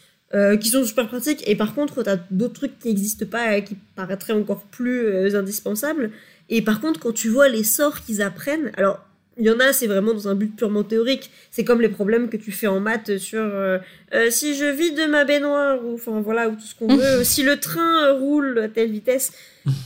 [0.62, 3.76] qui sont super pratiques, et par contre, t'as d'autres trucs qui n'existent pas et qui
[3.98, 6.10] paraîtraient encore plus indispensables.
[6.48, 9.06] Et par contre, quand tu vois les sorts qu'ils apprennent, alors,
[9.38, 11.32] il y en a, c'est vraiment dans un but purement théorique.
[11.52, 13.80] C'est comme les problèmes que tu fais en maths sur euh,
[14.14, 17.44] euh, si je vide ma baignoire, ou enfin voilà, ou tout ce qu'on veut, si
[17.44, 19.32] le train roule à telle vitesse,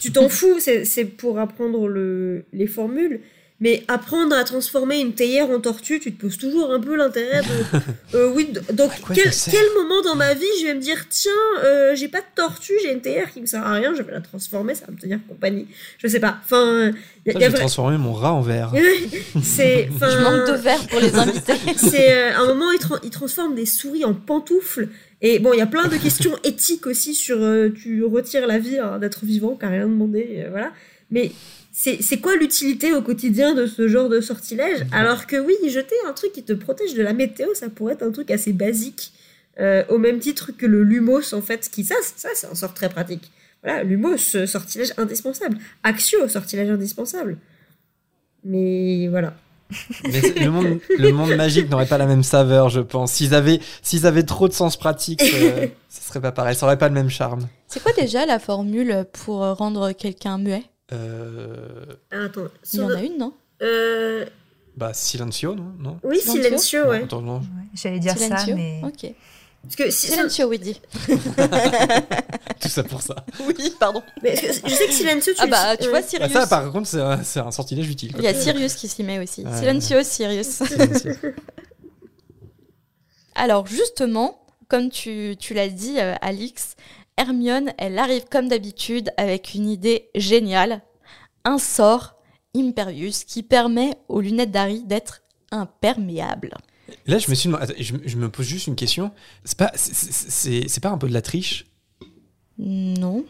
[0.01, 3.21] tu t'en fous, c'est c'est pour apprendre le, les formules.
[3.61, 7.41] Mais apprendre à transformer une théière en tortue, tu te poses toujours un peu l'intérêt
[7.41, 7.79] de.
[8.13, 11.31] Euh, oui, donc quel, moment dans ma vie je vais me dire tiens,
[11.63, 14.11] euh, j'ai pas de tortue, j'ai une théière qui me sert à rien, je vais
[14.11, 15.67] la transformer, ça va me tenir compagnie.
[15.97, 16.37] Je sais pas.
[16.43, 16.91] Enfin,
[17.25, 18.71] y a- Ça, y a j'ai vrai- transformé mon rat en verre.
[19.43, 19.89] c'est.
[20.01, 21.53] Je manque de verre pour les invités.
[21.77, 24.89] C'est euh, à un moment il, tra- il transforme des souris en pantoufles.
[25.21, 28.59] Et bon, il y a plein de questions éthiques aussi sur euh, tu retires la
[28.59, 30.71] vie à un être vivant qui a rien demandé, euh, voilà.
[31.11, 31.31] Mais
[31.77, 35.95] c'est c'est quoi l'utilité au quotidien de ce genre de sortilège Alors que oui, jeter
[36.07, 39.11] un truc qui te protège de la météo, ça pourrait être un truc assez basique.
[39.59, 42.73] euh, au même titre que le Lumos, en fait, qui, ça, ça c'est un sort
[42.73, 43.29] très pratique.
[43.61, 45.57] Voilà, Lumos, euh, sortilège indispensable.
[45.83, 47.37] Axio, sortilège indispensable.
[48.45, 49.33] Mais voilà.
[50.05, 53.13] Mais le, monde, le monde magique n'aurait pas la même saveur, je pense.
[53.13, 56.55] S'ils avaient, s'ils avaient trop de sens pratique, euh, ce serait pas pareil.
[56.55, 57.47] Ça aurait pas le même charme.
[57.67, 60.63] C'est quoi déjà la formule pour rendre quelqu'un muet?
[60.93, 62.47] Euh, Ah, attends.
[62.73, 63.33] Il y en a une, non?
[63.61, 64.25] Euh,
[64.77, 67.03] bah, Silencio, non, non oui, Silencio Silencio, Non, ouais.
[67.03, 67.37] attends, non.
[67.39, 67.43] Ouais,
[67.73, 69.13] J'allais dire ça, Silencio mais Ok.
[69.63, 70.79] Parce que si- Silencio, oui, dit.
[72.61, 73.15] Tout ça pour ça.
[73.47, 74.03] Oui, pardon.
[74.21, 76.01] mais je sais que Silencio, tu Ah bah, tu vois, ouais.
[76.01, 76.31] Bah, Sirius.
[76.33, 78.11] ça, par contre, c'est un, c'est un sortilège utile.
[78.17, 79.43] Il y a Sirius qui s'y met aussi.
[79.43, 79.57] Ouais.
[79.57, 80.47] Silencio, Sirius.
[80.67, 81.11] Silencio.
[83.33, 86.75] Alors justement, comme tu, tu l'as dit, euh, Alix,
[87.17, 90.81] Hermione, elle arrive comme d'habitude avec une idée géniale.
[91.45, 92.15] Un sort,
[92.55, 95.21] Imperius, qui permet aux lunettes d'Harry d'être
[95.51, 96.53] imperméables.
[97.07, 99.11] Là, je me suis attends, je, me- je me pose juste une question.
[99.43, 101.65] C'est pas, c'est- c'est c'est- c'est pas un peu de la triche?
[102.57, 103.25] Non,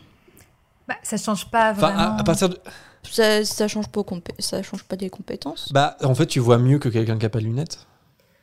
[0.87, 2.15] bah, ça change pas Enfin, vraiment.
[2.15, 2.57] à, à partir de,
[3.03, 5.71] ça, ça change pas aux compé- ça change pas des compétences.
[5.73, 7.85] bah, en fait, tu vois mieux que quelqu'un qui a pas de lunettes?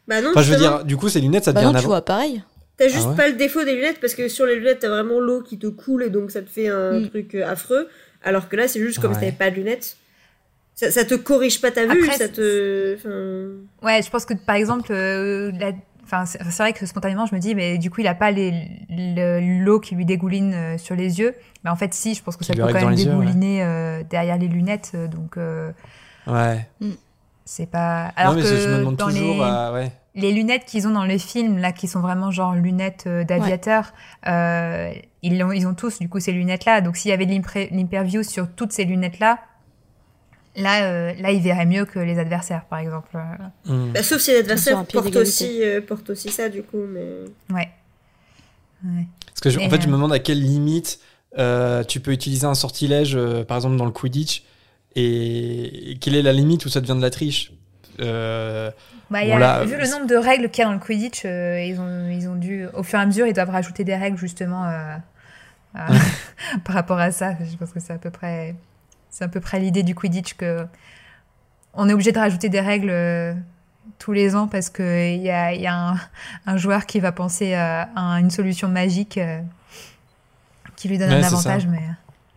[0.09, 1.81] Bah non, Enfin, je veux dire, du coup, ces lunettes, ça Bah devient non, un
[1.83, 2.43] tu vois pareil.
[2.83, 4.89] T'as juste Ah ouais pas le défaut des lunettes parce que sur les lunettes, t'as
[4.89, 7.09] vraiment l'eau qui te coule et donc ça te fait un Mm.
[7.11, 7.59] truc euh, alors
[8.25, 9.17] Alors que là, c'est juste comme Ouais.
[9.19, 9.97] si t'avais pas de lunettes.
[10.75, 12.95] Ça, ça te corrige pas ta vue, Après, ça te.
[12.97, 15.73] enfin, Ouais, je pense que par exemple, euh, la-
[16.05, 18.53] enfin, c'est vrai que spontanément, je me dis, mais du coup, il a pas les-
[19.61, 21.35] l'eau qui lui dégouline euh, sur les yeux.
[21.63, 23.05] Mais en fait, si, je pense que ça peut quand même yeux, ouais.
[23.05, 24.93] dégouliner euh, derrière les lunettes.
[25.11, 25.71] Donc, euh,
[26.27, 26.67] Ouais.
[27.45, 28.13] c'est pas.
[28.17, 29.35] Alors non, mais que je me demande dans toujours.
[29.45, 29.93] les, euh, ouais.
[30.15, 33.93] Les lunettes qu'ils ont dans les films, là, qui sont vraiment genre lunettes euh, d'aviateur,
[34.27, 36.81] euh, ils, ont, ils ont tous, du coup, ces lunettes-là.
[36.83, 37.33] Donc, s'il y avait de
[37.75, 39.39] l'imperview sur toutes ces lunettes-là,
[40.57, 43.17] là, euh, là, ils verraient mieux que les adversaires, par exemple.
[43.67, 45.29] Bah, sauf si l'adversaire Sur un pied porte d'égalité.
[45.31, 46.83] aussi, euh, porte aussi ça, du coup.
[46.89, 47.07] Mais...
[47.55, 47.69] Ouais.
[48.85, 49.07] Ouais.
[49.27, 51.01] Parce que je- en fait, je me demande à quelle limite
[51.39, 54.43] euh, tu peux utiliser un sortilège, euh, par exemple dans le Quidditch,
[54.95, 57.53] et, et quelle est la limite où ça devient de la triche?
[58.01, 58.71] Euh,
[59.11, 61.61] Bah, y a, vu le nombre de règles qu'il y a dans le Quidditch, euh,
[61.61, 64.17] ils, ont, ils ont dû, au fur et à mesure, ils doivent rajouter des règles
[64.17, 64.97] justement euh,
[65.77, 65.81] euh,
[66.65, 67.35] par rapport à ça.
[67.41, 68.55] Je pense que c'est à peu près,
[69.11, 70.67] c'est à peu près l'idée du Quidditch que
[71.75, 73.37] on est obligé de rajouter des règles
[73.99, 75.95] tous les ans parce que il y a, il y a un,
[76.47, 79.41] un joueur qui va penser à, à une solution magique euh,
[80.77, 81.29] qui lui donne Ouais, un ça.
[81.29, 81.67] avantage.
[81.67, 81.81] Mais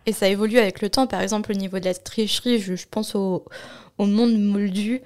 [0.06, 1.06] Et ça évolue avec le temps.
[1.06, 3.44] Par exemple, au niveau de la tricherie, je, je pense au,
[3.98, 5.00] au monde moldu.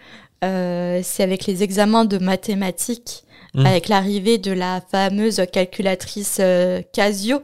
[0.45, 3.67] Euh, c'est avec les examens de mathématiques, Mm.
[3.67, 7.41] avec l'arrivée de la fameuse calculatrice euh, Casio,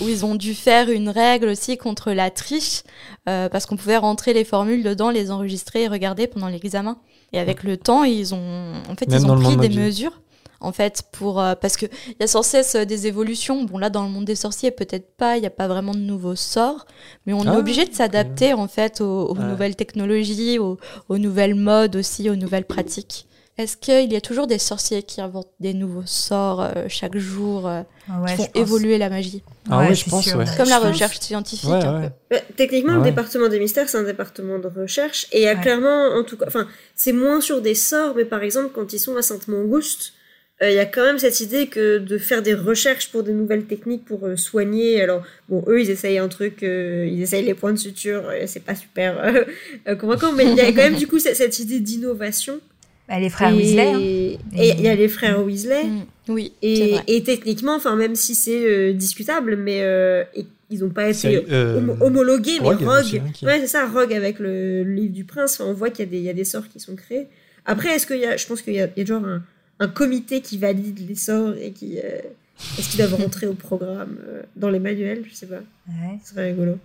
[0.00, 2.82] où ils ont dû faire une règle aussi contre la triche,
[3.28, 6.98] euh, parce qu'on pouvait rentrer les formules dedans, les enregistrer et regarder pendant l'examen.
[7.32, 10.20] Et avec le temps, ils ont, en fait, Même ils ont pris des mesures.
[10.66, 13.62] En fait, pour euh, parce que il y a sans cesse euh, des évolutions.
[13.64, 15.36] Bon là, dans le monde des sorciers, peut-être pas.
[15.36, 16.86] Il n'y a pas vraiment de nouveaux sorts,
[17.24, 19.44] mais on est Ah, obligé de s'adapter en fait aux, aux Ouais.
[19.44, 20.76] nouvelles technologies, aux,
[21.08, 23.26] aux nouvelles modes aussi, aux nouvelles pratiques.
[23.58, 27.66] Est-ce qu'il y a toujours des sorciers qui inventent des nouveaux sorts euh, chaque jour,
[27.66, 27.80] euh,
[28.20, 29.42] ouais, qui font je pense- évoluer la magie?
[29.70, 30.44] Ah ouais, je suis pense, sûre, ouais.
[30.44, 30.56] ouais.
[30.58, 31.70] Comme la recherche scientifique.
[31.70, 32.10] Ouais, un ouais.
[32.30, 35.26] Bah, techniquement, le département des mystères, c'est un département de recherche.
[35.32, 35.60] Et il y a Ouais.
[35.62, 38.98] clairement, en tout cas, enfin, c'est moins sur des sorts, mais par exemple, quand ils
[38.98, 40.12] sont à Sainte-Mangouste,
[40.62, 43.32] euh, il y a quand même cette idée que de faire des recherches pour des
[43.32, 45.02] nouvelles techniques pour euh, soigner.
[45.02, 48.64] Alors, bon, eux, ils essayent un truc, euh, ils essayent les points de suture, c'est
[48.64, 49.44] pas super euh,
[49.88, 52.58] euh, convaincant, mais il y a quand même du coup cette, cette idée d'innovation.
[53.08, 53.92] Bah, les frères et, Weasley.
[53.92, 54.00] hein.
[54.58, 55.84] Et il y a les frères Weasley.
[55.84, 57.02] Mm, Oui, Et, vrai.
[57.06, 61.44] et techniquement, enfin, même si c'est euh, discutable, mais euh, et- ils n'ont pas été
[61.52, 63.20] euh, homo- homologués, mais Rogue, Rogue.
[63.24, 65.60] hein, qui- Ouais, c'est ça, Rogue avec le, le livre du prince.
[65.60, 67.28] Enfin, on voit qu'il y, a des- il y a des sorts qui sont créés.
[67.64, 69.44] Après, est-ce qu'il y a, je pense qu'il y a, il y a genre un,
[69.80, 71.98] un comité qui valide les sorts et qui.
[71.98, 72.20] euh,
[72.78, 75.60] est-ce qu'ils doivent rentrer au programme euh, dans les manuels Je sais pas.
[75.88, 76.18] Ouais.
[76.24, 76.78] Ce serait rigolo.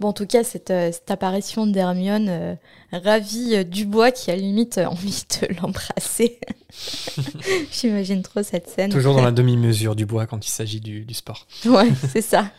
[0.00, 2.54] Bon, en tout cas, cette, euh, cette apparition d'Hermione euh,
[2.90, 6.40] ravit euh, Dubois qui a limite euh, envie de l'embrasser.
[7.70, 8.90] J'imagine trop cette scène.
[8.90, 11.46] Toujours dans la demi-mesure du bois quand il s'agit du, du sport.
[11.66, 12.50] Ouais, c'est ça.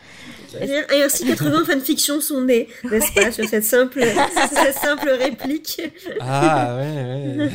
[0.58, 4.02] Et ainsi 80 fanfictions sont nées, n'est-ce pas, sur cette simple,
[4.54, 5.82] cette simple réplique.
[6.20, 7.50] Ah ouais, ouais.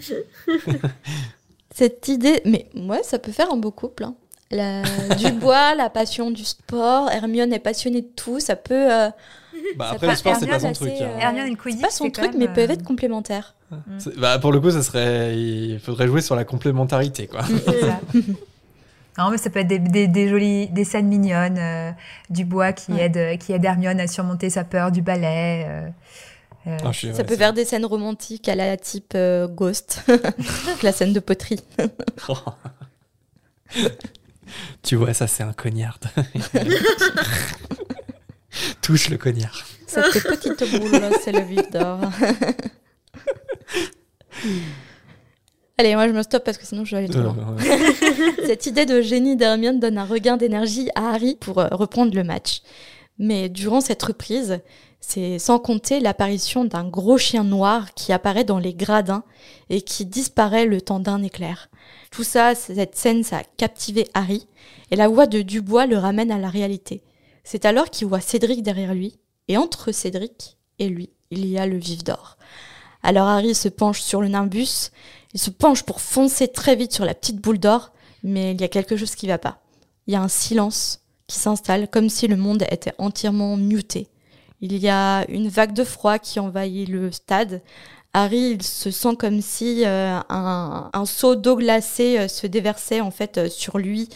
[1.74, 4.04] Cette idée, mais ouais, ça peut faire un beau couple.
[4.04, 4.14] hein.
[4.50, 4.82] La,
[5.16, 8.92] Dubois, la passion du sport, Hermione est passionnée de tout, ça peut.
[8.92, 9.08] euh,
[9.76, 10.90] Bah, Ça après, peut le sport, c'est pas son truc.
[11.00, 11.02] hein.
[11.14, 13.54] euh, Hermione et le Quidditch, c'est pas son truc, même, mais euh, peuvent être complémentaires.
[14.16, 15.38] Bah, pour le coup, ça serait...
[15.38, 17.28] il faudrait jouer sur la complémentarité.
[17.28, 17.42] Quoi.
[17.44, 18.00] C'est ça.
[19.18, 21.90] Non, mais ça peut être des, des, des jolies des scènes mignonnes, euh,
[22.30, 23.02] du bois qui, Ouais.
[23.06, 25.66] aide, qui aide Hermione à surmonter sa peur du ballet.
[26.66, 29.48] Euh, euh, Ah, suis- Ça ouais, peut faire des scènes romantiques à la type euh,
[29.48, 30.02] Ghost,
[30.82, 31.60] la scène de poterie.
[34.82, 35.98] tu vois, ça c'est un cognard.
[38.82, 39.64] Touche le cognard.
[39.86, 42.00] Cette petite boule, c'est le vif d'or.
[45.78, 47.56] Allez, moi je me stoppe parce que sinon je vais aller trop loin.
[48.46, 52.22] Cette idée de génie d'Hermione donne un regain d'énergie à Harry pour euh, reprendre le
[52.22, 52.60] match.
[53.18, 54.60] Mais durant cette reprise,
[55.00, 59.24] c'est sans compter l'apparition d'un gros chien noir qui apparaît dans les gradins
[59.70, 61.68] et qui disparaît le temps d'un éclair.
[62.10, 64.46] Tout ça, cette scène, ça a captivé Harry
[64.90, 67.02] et la voix de Dubois le ramène à la réalité.
[67.44, 69.18] C'est alors qu'il voit Cédric derrière lui
[69.48, 72.36] et entre Cédric et lui, il y a le vif d'or.
[73.02, 74.90] Alors Harry se penche sur le nimbus
[75.32, 78.64] il se penche pour foncer très vite sur la petite boule d'or, mais il y
[78.64, 79.62] a quelque chose qui va pas.
[80.06, 84.08] Il y a un silence qui s'installe, comme si le monde était entièrement muté.
[84.60, 87.62] Il y a une vague de froid qui envahit le stade.
[88.12, 93.10] Harry, il se sent comme si euh, un, seau d'eau glacée euh, se déversait en
[93.10, 94.08] fait euh, sur lui,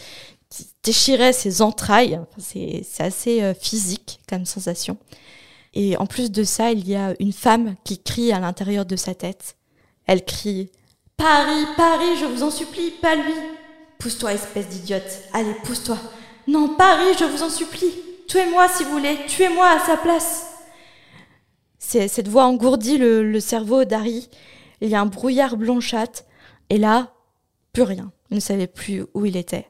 [0.83, 2.19] déchirait ses entrailles.
[2.37, 4.97] c'est assez physique comme sensation.
[5.73, 8.95] Et en plus de ça, il y a une femme qui crie à l'intérieur de
[8.95, 9.57] sa tête.
[10.05, 10.69] Elle crie
[11.17, 13.33] Paris, Paris, je vous en supplie, pas lui.
[13.97, 15.21] Pousse-toi, espèce d'idiote.
[15.33, 15.97] Allez, pousse-toi.
[16.47, 18.04] Non, Paris, je vous en supplie.
[18.27, 20.47] Tuez-moi si vous voulez, tuez-moi à sa place.
[21.77, 24.29] Cette voix engourdit le, cerveau d'Harry.
[24.81, 26.23] Il y a un brouillard blanchâtre.
[26.69, 27.13] Et là,
[27.73, 28.11] plus rien.
[28.31, 29.69] Il ne savait plus où il était.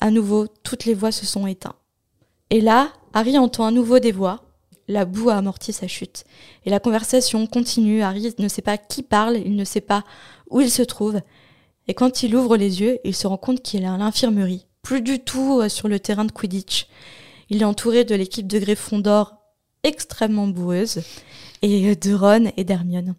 [0.00, 1.76] À nouveau, toutes les voix se sont éteintes.
[2.50, 4.42] Et là, Harry entend à nouveau des voix.
[4.86, 6.24] La boue a amorti sa chute.
[6.66, 8.02] Et la conversation continue.
[8.02, 10.04] Harry ne sait pas qui parle, il ne sait pas
[10.50, 11.20] où il se trouve.
[11.88, 15.00] Et quand il ouvre les yeux, il se rend compte qu'il est à l'infirmerie, plus
[15.00, 16.86] du tout euh, sur le terrain de Quidditch.
[17.50, 19.34] Il est entouré de l'équipe de Gryffondor
[19.82, 21.02] extrêmement boueuse
[21.62, 23.14] et euh, de Ron et d'Hermione.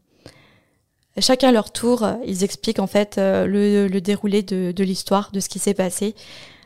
[1.20, 5.50] Chacun à leur tour, euh, ils expliquent en fait le, déroulé de, l'histoire, de ce
[5.50, 6.16] qui s'est passé.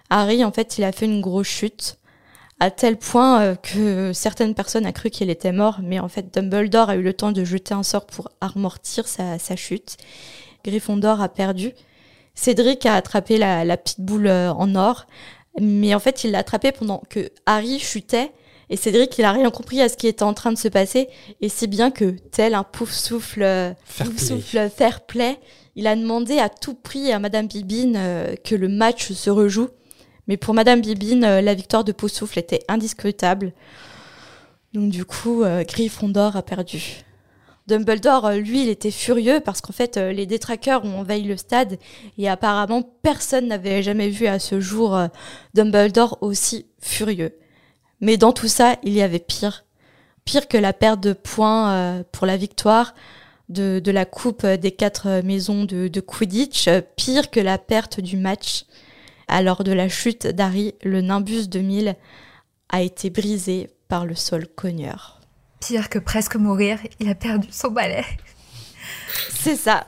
[0.09, 1.97] Harry, en fait, il a fait une grosse chute
[2.59, 6.89] à tel point que certaines personnes ont cru qu'il était mort, mais en fait Dumbledore
[6.89, 9.97] a eu le temps de jeter un sort pour amortir sa, chute.
[10.65, 11.71] Gryffondor a perdu.
[12.35, 15.07] Cédric a attrapé la, petite boule euh, en or,
[15.61, 18.31] mais en fait, il l'a attrapée pendant que Harry chutait.
[18.69, 21.09] Et Cédric, il a rien compris à ce qui était en train de se passer.
[21.41, 24.19] Et si bien que, tel un pouf souffle, euh, fair play.
[24.19, 25.39] souffle fair play,
[25.75, 29.69] il a demandé à tout prix à Madame Bibine euh, que le match se rejoue.
[30.27, 33.51] Mais pour Madame Bibine, la victoire de pouf souffle était indiscutable.
[34.73, 37.03] Donc du coup, Gryffondor a perdu.
[37.69, 41.37] Dumbledore, euh, lui, il était furieux parce qu'en fait, euh, les détraqueurs ont envahi le
[41.37, 41.77] stade
[42.17, 45.07] et apparemment, personne n'avait jamais vu à ce jour euh,
[45.53, 47.37] Dumbledore aussi furieux.
[48.01, 49.65] Mais dans tout ça, il y avait pire.
[50.25, 52.93] Pire que la perte de points pour la victoire
[53.49, 58.65] de, la coupe des quatre maisons de, de Quidditch, pire que la perte du match.
[59.27, 61.95] Alors de la chute d'Harry, le Nimbus 2000
[62.69, 65.18] a été brisé par le sol cogneur.
[65.59, 68.05] Pire que presque mourir, il a perdu son balai.
[69.29, 69.87] C'est ça.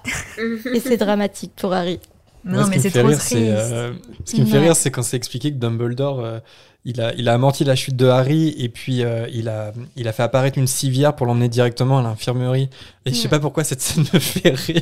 [0.73, 1.99] Et c'est dramatique pour Harry.
[2.43, 3.33] Non, mais c'est trop triste.
[3.35, 3.93] Euh,
[4.25, 6.39] ce qui me fait rire, c'est quand c'est expliqué que Dumbledore euh,
[6.83, 10.07] il a, il a amorti la chute de Harry et puis euh, il, a, il
[10.07, 12.71] a fait apparaître une civière pour l'emmener directement à l'infirmerie.
[13.05, 14.81] Et je sais pas pourquoi cette scène me fait rire.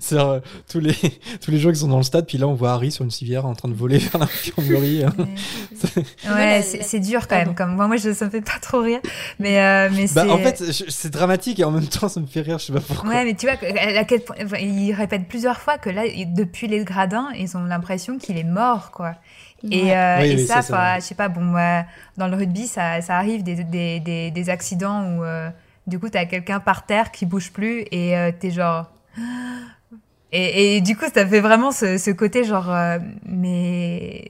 [0.00, 0.40] C'est euh,
[0.70, 0.94] tous, les,
[1.40, 3.10] tous les gens qui sont dans le stade, puis là on voit Harry sur une
[3.10, 5.04] civière en train de voler vers l'infirmerie.
[6.28, 7.54] ouais, c'est dur quand même.
[7.54, 9.00] Comme, moi, moi je, ça me fait pas trop rire.
[9.38, 12.42] Mais, euh, mais bah, en fait, c'est dramatique et en même temps ça me fait
[12.42, 13.08] rire, je sais pas pourquoi.
[13.08, 16.84] Ouais, mais tu vois, à quel point, il répète plusieurs fois que là, depuis les
[16.84, 19.14] gradins, ils ont l'impression qu'il est mort, quoi.
[19.68, 20.60] Et, euh, et ça,
[20.98, 21.52] je sais pas, bon,
[22.16, 25.50] dans le rugby, ça, ça arrive des, des, des, des, accidents où euh,
[25.86, 28.90] du coup, tu as quelqu'un par terre qui bouge plus et euh, tu es genre.
[30.32, 32.72] Et, et, du coup, ça fait vraiment ce, ce côté genre,
[33.24, 34.28] mais.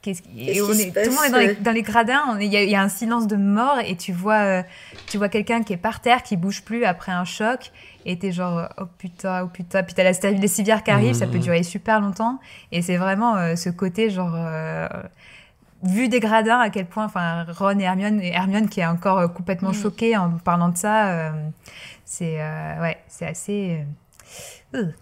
[0.00, 0.60] Qu'est-ce qui...
[0.62, 2.80] on est, tout le monde est dans les, dans les gradins, il y, y, a
[2.80, 4.62] un silence de mort et tu vois,
[5.08, 7.72] tu vois quelqu'un qui est par terre, qui bouge plus après un choc
[8.04, 9.82] et t'es genre oh putain oh putain.
[9.82, 11.40] Puis t'as la les civières qui arrivent ça peut mmh.
[11.40, 12.38] durer super longtemps.
[12.72, 14.88] Et c'est vraiment euh, ce côté genre euh,
[15.82, 19.18] vu des gradins à quel point enfin Ron et Hermione et Hermione qui est encore
[19.18, 19.74] euh, complètement mmh.
[19.74, 21.32] choquée en parlant de ça
[22.04, 22.36] c'est
[22.80, 23.84] ouais c'est assez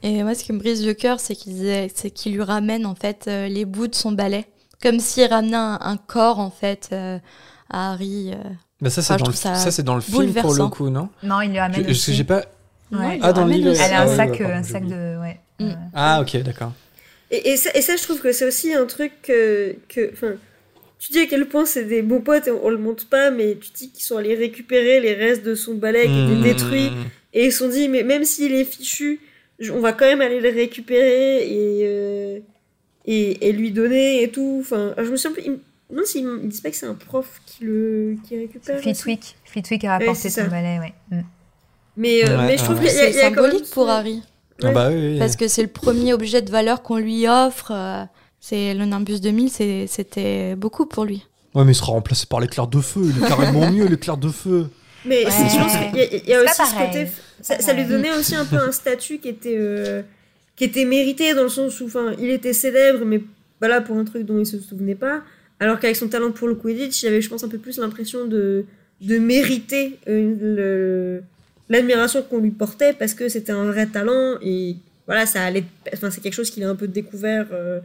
[0.03, 2.95] et moi ce qui me brise le cœur c'est qu'il c'est qu'il lui ramène en
[2.95, 4.47] fait les bouts de son balai.
[4.83, 6.93] Comme s'il ramenait un, corps en fait
[7.71, 8.33] à Harry
[8.81, 11.09] bah ça c'est dans, le, ça, c'est dans le film pour le coup non?
[11.23, 12.43] Non il lui ramène que j'ai pas
[12.93, 13.69] ah, dans l'île.
[13.69, 15.21] Elle a un sac, un sac de.
[15.21, 15.41] Ouais.
[15.61, 15.73] Mm.
[15.95, 16.73] Ah, ok, d'accord.
[17.31, 19.77] Et, et, ça, et, ça, je trouve que c'est aussi un truc que.
[20.13, 20.35] Enfin,
[20.99, 23.57] tu dis à quel point c'est des bons potes et on, le montre pas, mais
[23.57, 26.43] tu dis qu'ils sont allés récupérer les restes de son balai qui était mm.
[26.43, 26.91] détruit.
[27.33, 29.21] Et ils se sont dit, mais même s'il est fichu,
[29.71, 31.81] on va quand même aller le récupérer et.
[31.85, 32.41] Euh,
[33.05, 34.59] et, et lui donner et tout.
[34.61, 35.53] Enfin, je me souviens plus.
[35.93, 38.81] Non, s'ils me disent pas que c'est un prof qui le qui récupère.
[38.81, 39.37] Fleetwick.
[39.45, 40.95] Fleetwick a rapporté son balai, ouais.
[41.11, 41.23] Mm.
[41.97, 42.89] Mais, euh, Ouais, mais je trouve ouais.
[42.89, 44.23] qu'il y a, a symbolique pour Harry.
[44.63, 45.19] Ah bah oui, oui.
[45.19, 47.73] Parce que c'est le premier objet de valeur qu'on lui offre.
[47.75, 48.05] euh,
[48.41, 51.25] C'est le Nimbus 2000, c'est- c'était beaucoup pour lui.
[51.55, 53.03] Ouais, mais il sera remplacé par l'éclair de feu.
[53.05, 54.67] Il est carrément mieux, l'éclair de feu.
[55.05, 55.31] Mais Ouais.
[55.31, 57.07] je pense qu'il y a, il y a C'est aussi ce côté.
[57.41, 60.03] Ça, lui donnait aussi un peu un statut qui était, euh,
[60.57, 63.21] qui était mérité dans le sens où enfin, il était célèbre, mais
[63.61, 65.23] voilà, pour un truc dont il se souvenait pas.
[65.61, 68.27] Alors qu'avec son talent pour le Quidditch, il avait, je pense, un peu plus l'impression
[68.27, 68.65] de,
[69.01, 71.23] de mériter euh, le-
[71.69, 74.77] l'admiration qu'on lui portait parce que c'était un vrai talent et
[75.07, 75.65] voilà, ça allait.
[75.93, 77.81] Enfin, c'est quelque chose qu'il a un peu découvert euh,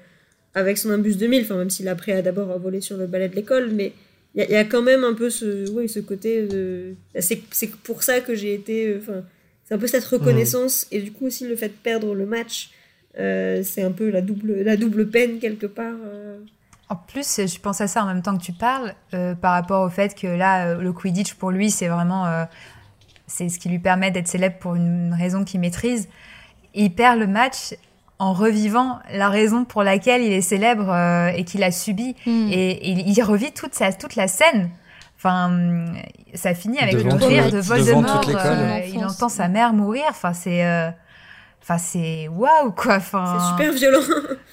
[0.54, 3.36] avec son Imbus 2000, enfin, même s'il après a d'abord volé sur le balai de
[3.36, 3.94] l'école, mais
[4.36, 6.94] il y, a- il y a quand même un peu ce, oui, ce côté de.
[7.20, 8.88] C'est c'est pour ça que j'ai été.
[8.88, 9.24] euh, Enfin,
[9.66, 12.70] c'est un peu cette reconnaissance et du coup aussi le fait de perdre le match,
[13.20, 15.96] euh, c'est un peu la double, la double peine quelque part.
[16.06, 16.38] euh.
[16.90, 19.82] En plus, je pense à ça en même temps que tu parles, euh, par rapport
[19.86, 22.46] au fait que là, le Quidditch, pour lui, c'est vraiment...
[23.28, 26.08] c'est ce qui lui permet d'être célèbre pour une raison qu'il maîtrise.
[26.74, 27.76] Il perd le match
[28.20, 32.16] en revivant la raison pour laquelle il est célèbre euh, et qu'il a subi.
[32.26, 32.48] Hmm.
[32.52, 34.70] Et il, il revit toute, sa, toute la scène.
[35.18, 35.86] Enfin,
[36.34, 38.24] ça finit avec Devant le rire de Voldemort.
[38.30, 40.04] euh, il entend sa mère mourir.
[40.10, 40.66] Enfin, c'est...
[40.66, 40.90] euh,
[41.64, 42.96] Enfin, c'est waouh, quoi.
[42.96, 44.06] Enfin, C'est super violent.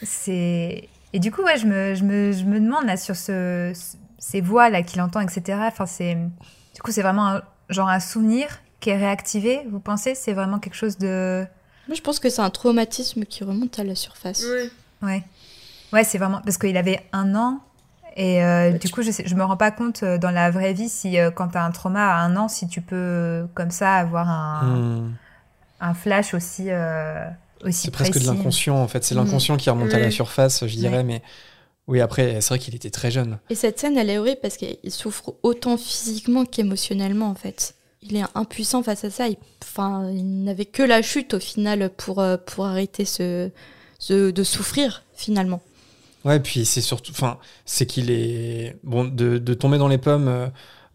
[0.02, 3.70] c'est et du coup ouais je me, je me, je me demande là sur ce,
[3.72, 6.16] ce- ces voix là qu'il entend etc enfin c'est
[6.74, 8.48] du coup c'est vraiment un, genre un souvenir
[8.85, 11.44] qui est réactivé vous pensez c'est vraiment quelque chose de
[11.89, 14.44] Moi, je pense que c'est un traumatisme qui remonte à la surface.
[14.44, 14.70] Ouais.
[15.09, 15.23] ouais
[15.93, 17.61] ouais c'est vraiment parce qu'il avait un an
[18.16, 20.51] et euh, du tu- coup je sais, je me rends pas compte euh, dans la
[20.51, 23.70] vraie vie si euh, quand t'as un trauma à un an si tu peux comme
[23.70, 25.12] ça avoir un, Hmm.
[25.81, 27.27] un flash aussi euh,
[27.65, 29.02] aussi C'est presque de l'inconscient, en fait.
[29.05, 29.24] C'est Mhm.
[29.24, 30.98] l'inconscient qui remonte à la surface, je dirais.
[30.98, 31.02] Ouais.
[31.02, 31.23] Mais
[31.89, 33.39] oui, après, c'est vrai qu'il était très jeune.
[33.48, 37.74] Et cette scène, elle est horrible parce qu'il souffre autant physiquement qu'émotionnellement, en fait.
[38.05, 39.28] Il est impuissant face à ça.
[39.28, 43.51] Il, enfin, il n'avait que la chute, au final, pour, euh, pour arrêter ce,
[43.98, 45.62] ce- de souffrir, finalement.
[46.24, 47.12] Ouais, puis c'est surtout.
[47.12, 48.76] Enfin, c'est qu'il est.
[48.82, 50.47] Bon, de, de tomber dans les pommes euh,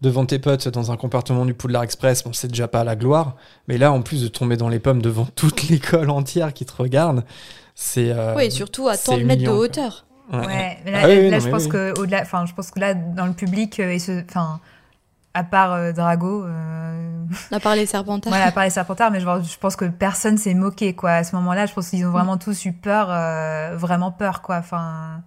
[0.01, 3.35] devant tes potes dans un compartiment du Poudlard Express, bon, c'est déjà pas la gloire.
[3.67, 6.73] Mais là, en plus de tomber dans les pommes devant toute l'école entière qui te
[6.75, 7.23] regarde,
[7.75, 8.11] c'est.
[8.11, 9.57] euh, oui, et surtout à tant de mètres de quoi.
[9.57, 10.05] hauteur.
[10.33, 10.45] ouais.
[10.45, 11.69] Ouais, mais là, Ah oui, oui, là, non, je mais pense oui.
[11.69, 14.59] que au-delà, enfin, je pense que là, dans le public, euh, et ce, enfin,
[15.33, 18.31] à part euh, Drago, euh, À part les serpentards.
[18.31, 21.11] voilà, à part les Serpentards, mais je, je pense que personne s'est moqué, quoi.
[21.11, 24.57] À ce moment-là, je pense qu'ils ont vraiment tous eu peur, euh, vraiment peur, quoi.
[24.57, 25.21] Enfin,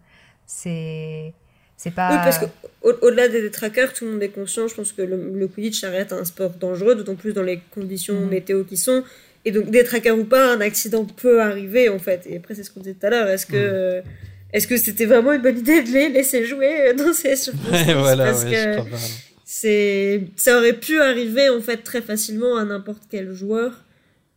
[0.46, 1.32] c'est,
[1.76, 2.10] c'est pas.
[2.10, 4.66] Oui, parce qu'au-delà des détraqueurs, tout le monde est conscient.
[4.68, 7.60] Je pense que le, le Quidditch ça reste un sport dangereux, d'autant plus dans les
[7.74, 8.28] conditions Mhm.
[8.28, 9.04] météo qui sont.
[9.44, 12.26] Et donc, détraqueurs ou pas, un accident peut arriver, en fait.
[12.28, 13.28] Et après, c'est ce qu'on disait tout à l'heure.
[13.28, 13.98] Est-ce que.
[14.00, 14.04] Mhm.
[14.52, 17.34] Est-ce que c'était vraiment une bonne idée de les laisser jouer dans ces
[17.94, 19.31] voilà, Parce ouais, que je.
[19.54, 23.72] C'est ça aurait pu arriver en fait très facilement à n'importe quel joueur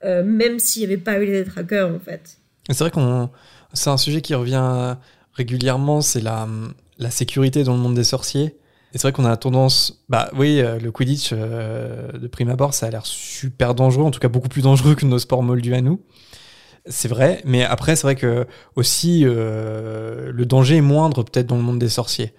[0.04, 2.38] euh, même s'il n'y avait pas eu les détraqueurs en fait
[2.70, 3.30] C'est vrai qu'on.
[3.74, 4.96] C'est un sujet qui revient
[5.34, 6.48] régulièrement, c'est la,
[7.00, 8.58] la sécurité dans le monde des sorciers.
[8.94, 10.04] Et c'est vrai qu'on a tendance.
[10.10, 14.12] Bah oui, euh, le Quidditch, euh, de prime abord, ça a l'air super dangereux, en
[14.12, 16.02] tout cas beaucoup plus dangereux que nos sports moldus à nous.
[16.88, 21.64] C'est vrai, mais après, c'est vrai que aussi le danger est moindre peut-être dans le
[21.64, 22.34] monde des sorciers.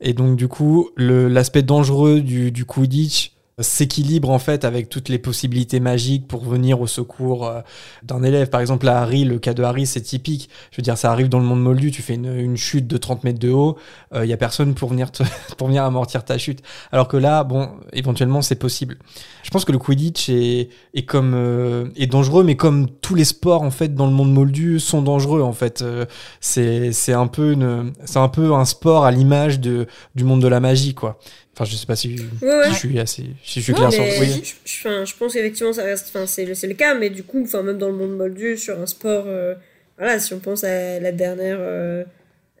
[0.00, 5.18] Et donc, du coup, l'aspect dangereux du, du Quidditch s'équilibre en fait avec toutes les
[5.18, 7.60] possibilités magiques pour venir au secours euh,
[8.02, 8.48] d'un élève.
[8.48, 10.50] Par exemple, à Harry, le cas de Harry, c'est typique.
[10.70, 13.24] Je veux dire, ça arrive dans le monde moldu, tu fais une, chute de 30
[13.24, 13.76] mètres de haut,
[14.14, 15.22] il y a personne pour venir, te,
[15.56, 16.62] pour venir amortir ta chute.
[16.92, 18.98] Alors que là, bon, éventuellement, c'est possible.
[19.42, 23.24] Je pense que le Quidditch est, est comme euh, est dangereux, mais comme tous les
[23.24, 25.82] sports en fait dans le monde moldu sont dangereux en fait.
[25.82, 26.06] Euh,
[26.40, 29.86] c'est un peu une, un peu un sport à l'image du
[30.24, 31.18] monde de la magie quoi.
[31.60, 32.64] Enfin, je sais pas si, ouais, ouais.
[32.68, 34.02] si je suis assez, si je suis Non, clair sur.
[34.02, 34.42] Oui.
[34.64, 37.76] je, je- pense qu'effectivement ça reste enfin c'est le, cas mais du coup enfin même
[37.76, 39.54] dans le monde moldu sur un sport euh,
[39.98, 42.02] voilà si on pense à la dernière euh,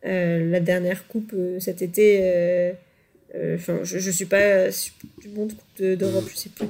[0.04, 2.74] euh, la dernière coupe cet été
[3.54, 4.66] enfin je, je suis pas
[5.22, 6.66] du monde coupe de- d'Europe je sais plus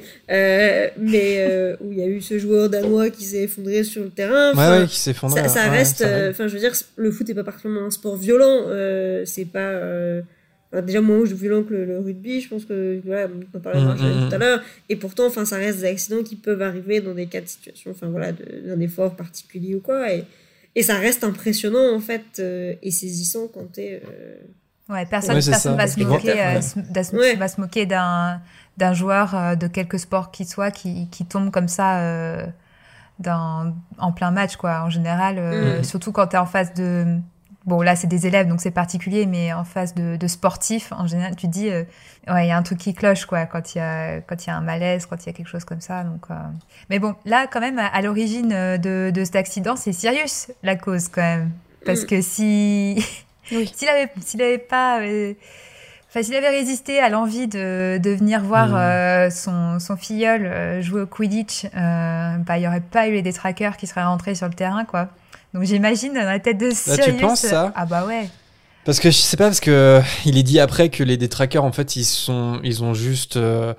[0.99, 4.53] mais où il y a eu ce joueur danois qui s'est effondré sur le terrain
[4.55, 5.43] Ouais, ouais, qui s'effondrait.
[5.43, 8.67] ça, ça reste enfin je veux dire le foot est pas particulièrement un sport violent
[9.25, 9.81] c'est pas
[10.73, 13.61] euh, enfin, déjà moins violent que le, le rugby je pense que voilà on en
[13.61, 16.37] parlait Mm, Marjolaine mm, tout à l'heure et pourtant enfin ça reste des accidents qui
[16.37, 20.13] peuvent arriver dans des cas de situation enfin voilà de- d'un effort particulier ou quoi
[20.13, 20.25] et
[20.77, 24.35] et ça reste impressionnant en fait euh, et saisissant quand t'es euh,
[24.89, 25.77] Ouais, personne, Ouais, personne ça.
[25.77, 26.55] va, se moquer, euh, ouais.
[26.95, 27.37] va se- Ouais.
[27.37, 28.41] va se moquer d'un
[28.77, 32.45] d'un joueur euh, de quelque sport qu'il soit qui, qui tombe comme ça euh,
[33.19, 35.85] dans, en plein match quoi en général euh, Mm.
[35.85, 37.05] surtout quand tu es en face de
[37.67, 41.07] bon là c'est des élèves donc c'est particulier, mais en face de, de, sportifs en
[41.07, 41.85] général, tu dis euh,
[42.29, 44.49] ouais il y a un truc qui cloche quoi quand il y a quand il
[44.49, 46.05] y a un malaise, quand il y a quelque chose comme ça.
[46.05, 46.35] Donc euh.
[46.89, 51.09] mais bon là quand même à, l'origine de, de cet accident c'est Sirius la cause
[51.09, 51.51] quand même
[51.85, 52.07] parce mm.
[52.07, 53.05] que si
[53.45, 55.01] s'il avait s'il avait pas
[56.13, 59.31] Enfin, s'il avait résisté à l'envie de, de, venir voir mm.
[59.31, 63.87] son, son, filleul jouer au Quidditch, bah, il n'y aurait pas eu les détraqueurs qui
[63.87, 65.11] seraient rentrés sur le terrain, quoi.
[65.55, 66.99] Donc j'imagine dans la tête de Sirius.
[66.99, 68.29] Bah, tu penses ça Ah bah ouais.
[68.85, 71.73] Parce que je sais pas parce que il est dit après que les détraqueurs en
[71.73, 73.75] fait ils sont ils ont juste euh,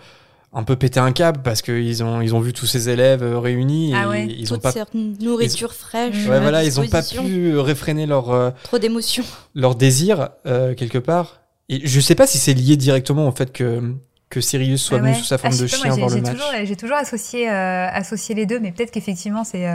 [0.54, 3.40] un peu pété un câble parce qu'ils ont ils ont vu tous ces élèves euh,
[3.40, 4.28] réunis et ah ouais.
[4.28, 6.28] ils ont pas nourriture fraîche.
[6.28, 9.24] Ouais voilà ils ont pas pu réfréner leur euh, trop d'émotions
[9.56, 13.82] leur désir quelque part et je sais pas si c'est lié directement au fait que
[14.30, 16.38] que Sirius soit ah venu sous sa forme ah, de chien voir le match.
[16.64, 19.66] J'ai toujours associé associé les deux mais peut-être qu'effectivement c'est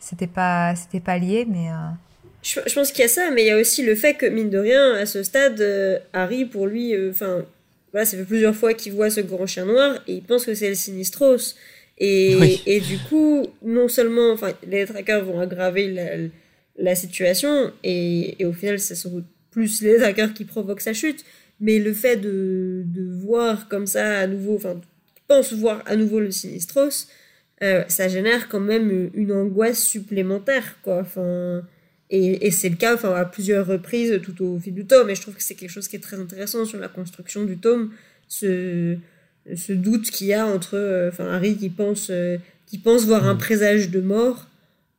[0.00, 1.90] c'était pas c'était pas lié mais euh,
[2.42, 4.50] je, pense qu'il y a ça mais il y a aussi le fait que mine
[4.50, 7.44] de rien à ce stade euh, Harry pour lui euh, enfin
[7.92, 10.54] voilà ça fait plusieurs fois qu'il voit ce grand chien noir et il pense que
[10.54, 11.56] c'est le Sinistros.
[12.02, 16.04] Et, et du coup non seulement enfin les trackers vont aggraver la,
[16.78, 21.26] la situation et, et, au final c'est sont plus les trackers qui provoquent sa chute
[21.60, 24.80] mais le fait de, de voir comme ça à nouveau enfin
[25.28, 27.06] pense voir à nouveau le Sinistros
[27.62, 31.00] euh, ça génère quand même une angoisse supplémentaire, quoi.
[31.00, 31.62] Enfin,
[32.08, 35.10] et, et c'est le cas enfin, à plusieurs reprises tout au fil du tome.
[35.10, 37.58] Et je trouve que c'est quelque chose qui est très intéressant sur la construction du
[37.58, 37.90] tome,
[38.28, 38.96] ce,
[39.54, 43.28] ce doute qu'il y a entre euh, enfin, Harry qui pense, euh, qui pense voir
[43.28, 43.38] un mm.
[43.38, 44.46] présage de mort,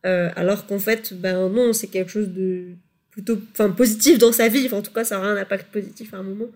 [0.03, 2.65] alors qu'en fait, ben non, c'est quelque chose de
[3.11, 4.65] plutôt enfin, positif dans sa vie.
[4.65, 6.47] Enfin, en tout cas, ça aura un impact positif à un moment.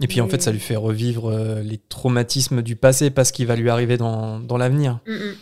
[0.00, 3.56] Et puis en fait, ça lui fait revivre les traumatismes du passé parce qu'il va
[3.56, 5.00] lui arriver dans, dans l'avenir.
[5.06, 5.34] Mm, mm.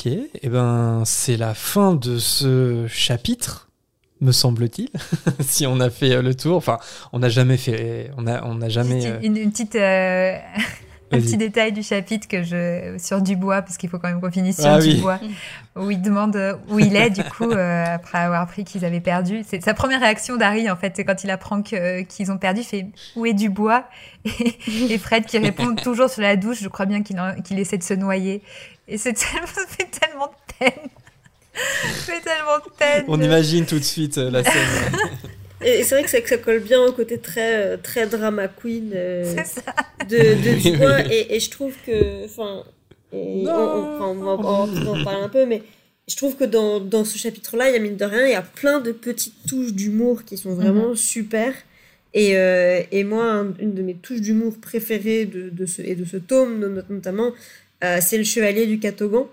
[0.00, 3.68] Ok, et eh ben c'est la fin de ce chapitre,
[4.22, 4.88] me semble-t-il.
[5.40, 6.78] si on a fait le tour, enfin,
[7.12, 9.18] on n'a jamais fait, on a, on a jamais.
[9.22, 9.74] Une, une petite.
[9.74, 10.38] Euh,
[11.12, 14.30] un petit détail du chapitre que je sur Dubois parce qu'il faut quand même qu'on
[14.30, 15.18] finisse sur ah Dubois
[15.74, 19.42] où il demande où il est du coup euh, après avoir appris qu'ils avaient perdu
[19.44, 22.64] c'est sa première réaction d'Harry en fait c'est quand il apprend qu'ils ont perdu il
[22.64, 22.86] fait
[23.16, 23.88] où est Dubois?
[24.24, 27.82] Et, Fred qui répond toujours sur la douche je crois bien qu'il qu'il essaie de
[27.82, 28.42] se noyer
[28.90, 30.88] et c'est tellement, ça fait tellement de peine
[32.04, 34.52] fait tellement de peine on imagine tout de suite euh, la scène
[35.62, 38.48] Et c'est vrai que ça, que ça, colle bien au côté très, euh, très drama
[38.48, 39.34] queen euh,
[40.08, 41.00] de, de Dubois.
[41.12, 42.24] Et, et, je trouve que.
[42.24, 42.64] Enfin,
[43.12, 45.62] on, on, on, en parle un peu, mais
[46.08, 48.36] je trouve que dans, dans ce chapitre-là, il y a mine de rien, il y
[48.36, 50.96] a plein de petites touches d'humour qui sont vraiment mhm.
[50.96, 51.52] super.
[52.14, 56.04] Et, euh, et moi, une de mes touches d'humour préférées de, de ce, et de
[56.04, 57.32] ce tome, notamment,
[57.80, 59.26] c'est le chevalier du Catogan.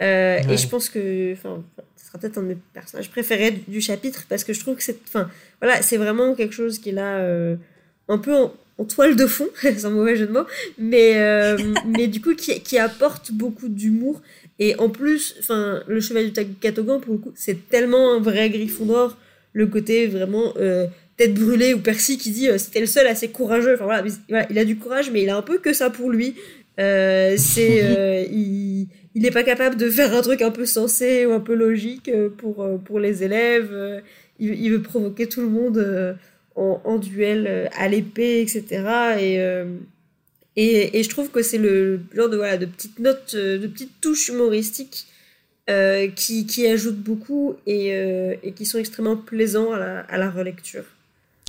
[0.00, 1.32] Et je pense que.
[1.32, 1.62] Enfin,
[2.18, 5.30] peut-être un de mes personnages préférés du, chapitre parce que je trouve que c'est enfin
[5.60, 7.56] voilà c'est vraiment quelque chose qui est là euh,
[8.08, 8.52] un peu en,
[8.88, 9.48] toile de fond
[9.78, 10.46] sans mauvais jeu de mots
[10.78, 11.56] mais euh,
[11.86, 14.20] mais du coup qui, qui apporte beaucoup d'humour
[14.58, 18.50] et en plus enfin le cheval du Catogan pour le coup c'est tellement un vrai
[18.50, 19.16] griffon d'or
[19.52, 20.86] le côté vraiment euh,
[21.16, 24.58] tête brûlée ou Percy qui dit c'était le seul assez courageux enfin voilà, voilà, il
[24.58, 26.34] a du courage mais il a un peu que ça pour lui
[26.78, 31.40] c'est il il n'est pas capable de faire un truc un peu sensé ou un
[31.40, 33.70] peu logique euh, pour, euh, pour les élèves.
[33.72, 34.00] Euh,
[34.38, 36.18] il, veut provoquer tout le monde
[36.54, 38.66] en, duel à l'épée, etc.
[39.18, 39.36] Et,
[40.56, 43.98] et, et, je trouve que c'est le genre de, voilà, de petites notes, de petites
[44.02, 45.06] touches humoristiques
[46.16, 47.92] qui, qui ajoutent beaucoup et,
[48.42, 50.84] et qui sont extrêmement plaisants à la, à la relecture.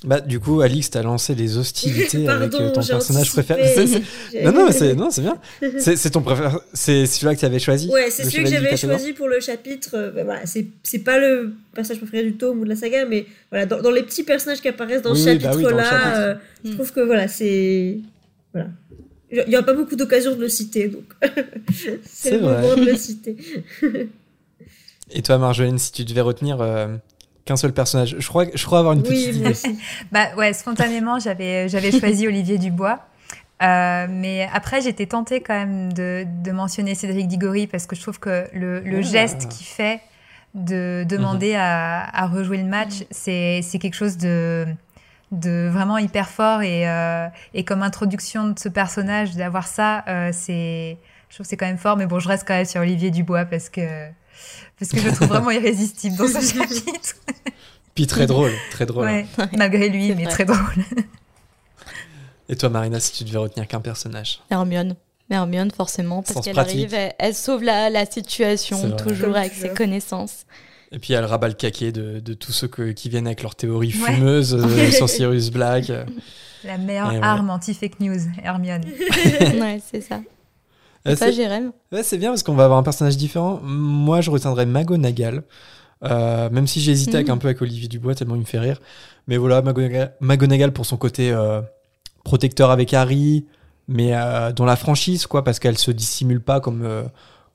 [0.06, 3.64] Bah, du coup, Alix, t'as lancé les hostilités avec euh, ton personnage préféré.
[4.44, 5.40] Non, non, c'est non, c'est bien.
[5.80, 6.56] C'est ton préféré.
[6.74, 7.90] C'est celui-là que tu avais choisi.
[7.90, 10.12] Ouais, c'est celui que j'avais choisi pour le chapitre.
[10.16, 13.66] Bah, voilà, c'est pas le personnage préféré du tome ou de la saga, mais voilà,
[13.66, 17.00] dans, dans les petits personnages qui apparaissent dans ce bah chapitre-là, euh, je trouve que
[17.00, 18.00] voilà, c'est
[18.54, 18.70] voilà.
[19.32, 21.04] Il n'y a pas beaucoup d'occasions de le citer, donc
[22.06, 23.36] c'est le moment de le citer.
[25.12, 26.62] Et toi, Marjolaine, si tu devais retenir
[27.48, 28.16] qu'un seul personnage.
[28.20, 29.54] Je crois, je crois avoir une petite idée.
[30.12, 33.00] bah ouais, spontanément, j'avais, j'avais choisi Olivier Dubois.
[33.64, 38.02] Euh, mais après, j'étais tentée quand même de, de, mentionner Cédric Diggory parce que je
[38.02, 39.02] trouve que le, le ah.
[39.02, 40.00] geste qu'il fait
[40.54, 41.60] de demander mhm.
[41.60, 44.68] à, à, rejouer le match, c'est, c'est quelque chose de,
[45.32, 50.30] de vraiment hyper fort et, euh, et comme introduction de ce personnage, d'avoir ça, euh,
[50.32, 50.98] c'est,
[51.30, 51.98] je trouve que c'est quand même fort.
[51.98, 54.08] Mais bon, je reste quand même sur Olivier Dubois parce que
[54.80, 57.16] parce que je le trouve vraiment irrésistible dans ce chapitre.
[57.96, 59.10] Puis très drôle, très drôle.
[59.58, 60.60] malgré lui, mais très drôle.
[62.50, 64.96] Et toi, Marina, si tu devais retenir qu'un personnage Hermione.
[65.30, 70.46] Hermione, forcément, parce qu'elle arrive, elle, elle sauve la, la situation, toujours avec ses connaissances.
[70.94, 73.56] Et puis elle rabat le caquet de, de tous ceux que- qui viennent avec leurs
[73.56, 74.14] théories Ouais.
[74.16, 75.92] fumeuses euh, sur Sirius Black.
[76.64, 77.24] La meilleure Et ouais.
[77.26, 78.86] arme anti-fake news, Hermione.
[79.60, 80.22] ouais, c'est ça.
[81.08, 83.60] Ouais, Toi, c'est Jérém ouais, c'est bien parce qu'on va avoir un personnage différent.
[83.64, 85.44] Moi, je retiendrais McGonagall.
[86.04, 87.34] Euh, même si j'hésitais avec Mhm.
[87.34, 88.80] un peu avec Olivier Dubois, tellement il me fait rire.
[89.28, 91.62] Mais voilà, McGonagall, McGonagall pour son côté euh,
[92.24, 93.46] protecteur avec Harry,
[93.88, 97.04] mais euh, dans la franchise, quoi, parce qu'elle se dissimule pas comme, euh,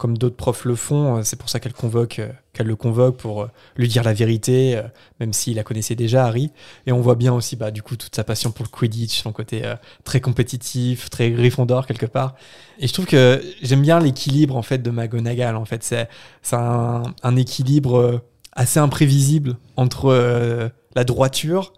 [0.03, 1.19] comme d'autres profs le font.
[1.19, 4.13] Euh, C'est pour ça qu'elle convoque, euh, qu'elle le convoque pour euh, lui dire la
[4.13, 4.83] vérité,
[5.21, 6.51] même s'il la connaissait déjà, Harry.
[6.87, 9.31] Et on voit bien aussi, bah, du coup, toute sa passion pour le Quidditch, son
[9.31, 9.63] côté
[10.03, 12.35] très compétitif, très Gryffondor quelque part.
[12.81, 15.55] Et je trouve que j'aime bien l'équilibre en fait de McGonagall.
[15.55, 16.09] En fait, c'est
[16.57, 21.73] un, un équilibre assez imprévisible entre la droiture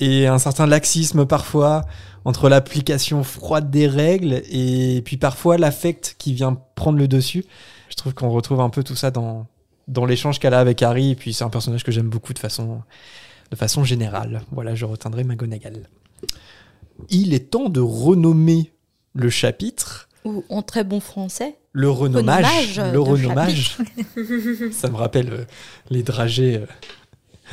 [0.00, 1.82] et un certain laxisme parfois
[2.24, 7.44] entre l'application froide des règles et puis parfois l'affect qui vient prendre le dessus.
[7.90, 9.46] Je trouve qu'on retrouve un peu tout ça dans,
[9.88, 11.10] dans l'échange qu'elle a avec Harry.
[11.10, 12.82] Et puis c'est un personnage que j'aime beaucoup de façon,
[13.50, 14.42] de façon générale.
[14.52, 15.82] Voilà, je retiendrai McGonagall.
[17.10, 18.72] Il est temps de renommer
[19.14, 20.08] le chapitre.
[20.24, 21.56] Ou en très bon français.
[21.72, 22.78] Le renommage.
[22.78, 23.76] Renommage le renommage.
[24.72, 25.44] ça me rappelle euh,
[25.88, 26.64] les dragées.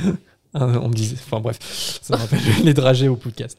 [0.06, 0.14] euh,
[0.54, 1.16] on me disait.
[1.26, 1.58] Enfin bref,
[2.02, 3.58] ça me rappelle les dragées au podcast.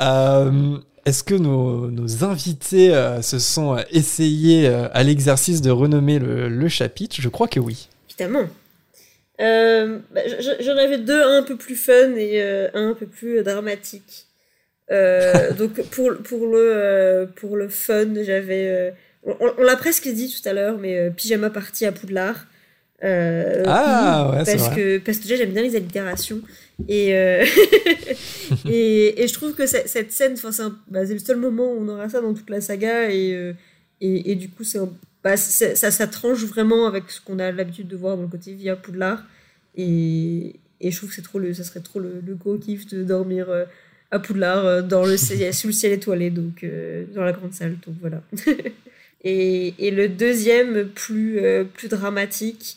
[0.00, 5.70] Euh, Est-ce que nos, nos invités euh, se sont euh, essayés euh, à l'exercice de
[5.70, 7.16] renommer le, le chapitre?
[7.20, 7.88] Je crois que oui.
[8.10, 8.48] Évidemment.
[9.38, 10.20] Bah,
[10.60, 14.26] J'en avais deux, un un peu plus fun et un un peu plus dramatique.
[15.58, 18.94] Donc pour, pour, le, pour le fun, j'avais...
[19.24, 22.46] on on l'a presque dit tout à l'heure, mais pyjama party à Poudlard.
[23.04, 24.76] Euh, Ah, ouais, parce vrai.
[24.76, 26.40] que parce que déjà j'aime bien les allitérations.
[26.88, 27.44] Et euh,
[28.70, 31.88] et, et je trouve que cette, scène c'est bah, c'est le seul moment où on
[31.88, 33.10] aura ça dans toute la saga.
[33.10, 33.52] Et euh,
[34.00, 34.88] et, et du coup un-
[35.22, 38.52] bah, ça ça tranche vraiment avec ce qu'on a l'habitude de voir dans le côté
[38.54, 39.24] via Poudlard.
[39.76, 42.86] Et et je trouve que c'est trop le ça serait trop le, le gros kiff
[42.86, 43.48] de dormir
[44.10, 47.76] à Poudlard dans le ciel- sous le ciel étoilé donc euh, dans la grande salle.
[47.86, 48.22] Donc voilà
[49.24, 52.76] et, et le deuxième plus euh, plus dramatique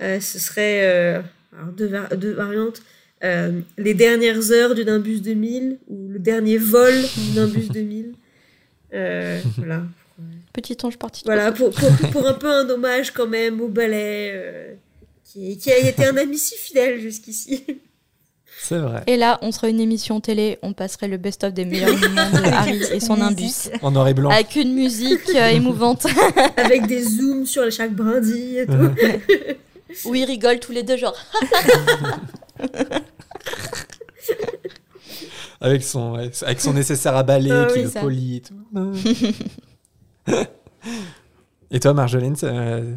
[0.00, 1.20] euh, ce serait euh,
[1.56, 2.82] alors deux, var- deux variantes
[3.22, 8.12] euh, les dernières heures du Nimbus 2000 ou le dernier vol du Nimbus 2000
[8.94, 9.82] euh, voilà.
[10.52, 11.34] Petit ange particulier.
[11.34, 14.74] voilà pour, pour, pour un peu un hommage quand même au ballet euh,
[15.24, 17.64] qui, qui a été un ami si fidèle jusqu'ici
[18.62, 19.02] C'est vrai.
[19.06, 22.44] Et là, on serait une émission télé, on passerait le best-of des meilleurs moments de
[22.52, 23.70] Harry et son imbus.
[23.82, 24.30] En noir et blanc.
[24.30, 26.06] Avec une musique euh, émouvante
[26.56, 28.90] avec des zooms sur chaque brindille et tout
[30.08, 31.16] où ils rigolent tous les deux, genre.
[35.60, 38.00] Avec son, ouais, avec son nécessaire à balai Ah qui oui, le ça.
[38.00, 38.54] polie et tout.
[41.70, 42.94] et toi, Marjolaine, euh,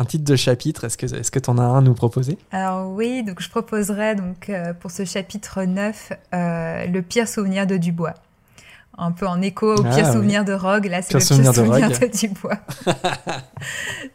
[0.00, 2.38] un titre de chapitre, est-ce que est-ce que t'en as un à nous proposer?
[2.52, 7.66] Alors oui, donc je proposerais donc euh, pour ce chapitre 9 euh, le pire souvenir
[7.66, 8.14] de Dubois.
[8.98, 10.12] Un peu en écho au Ah, pire oui.
[10.12, 12.10] souvenir de Rogue, là c'est Pire le souvenir pire de souvenir Rogue.
[12.12, 12.58] de Dubois.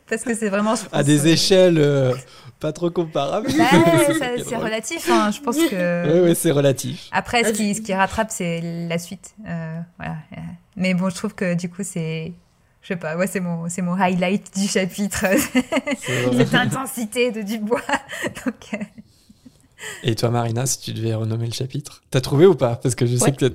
[0.10, 2.14] Parce que c'est vraiment je À des euh, échelles euh,
[2.60, 3.48] pas trop comparables.
[3.58, 3.66] bah,
[4.48, 6.14] C'est relatif, hein, je pense que.
[6.22, 7.10] Ouais, ouais, c'est relatif.
[7.12, 9.36] Après, ce Ah, qui, ce qui rattrape, c'est la suite.
[9.48, 10.16] Euh, voilà.
[10.76, 12.34] Mais bon, je trouve que du coup, c'est.
[12.86, 15.26] Je sais pas, ouais, c'est mon, c'est mon highlight du chapitre.
[16.38, 17.82] Cette intensité de Dubois.
[18.46, 18.78] Donc, euh,
[20.04, 22.76] Et toi, Marina, si tu devais renommer le chapitre, t'as trouvé ou pas?
[22.76, 23.32] Parce que je sais Ouais.
[23.32, 23.48] que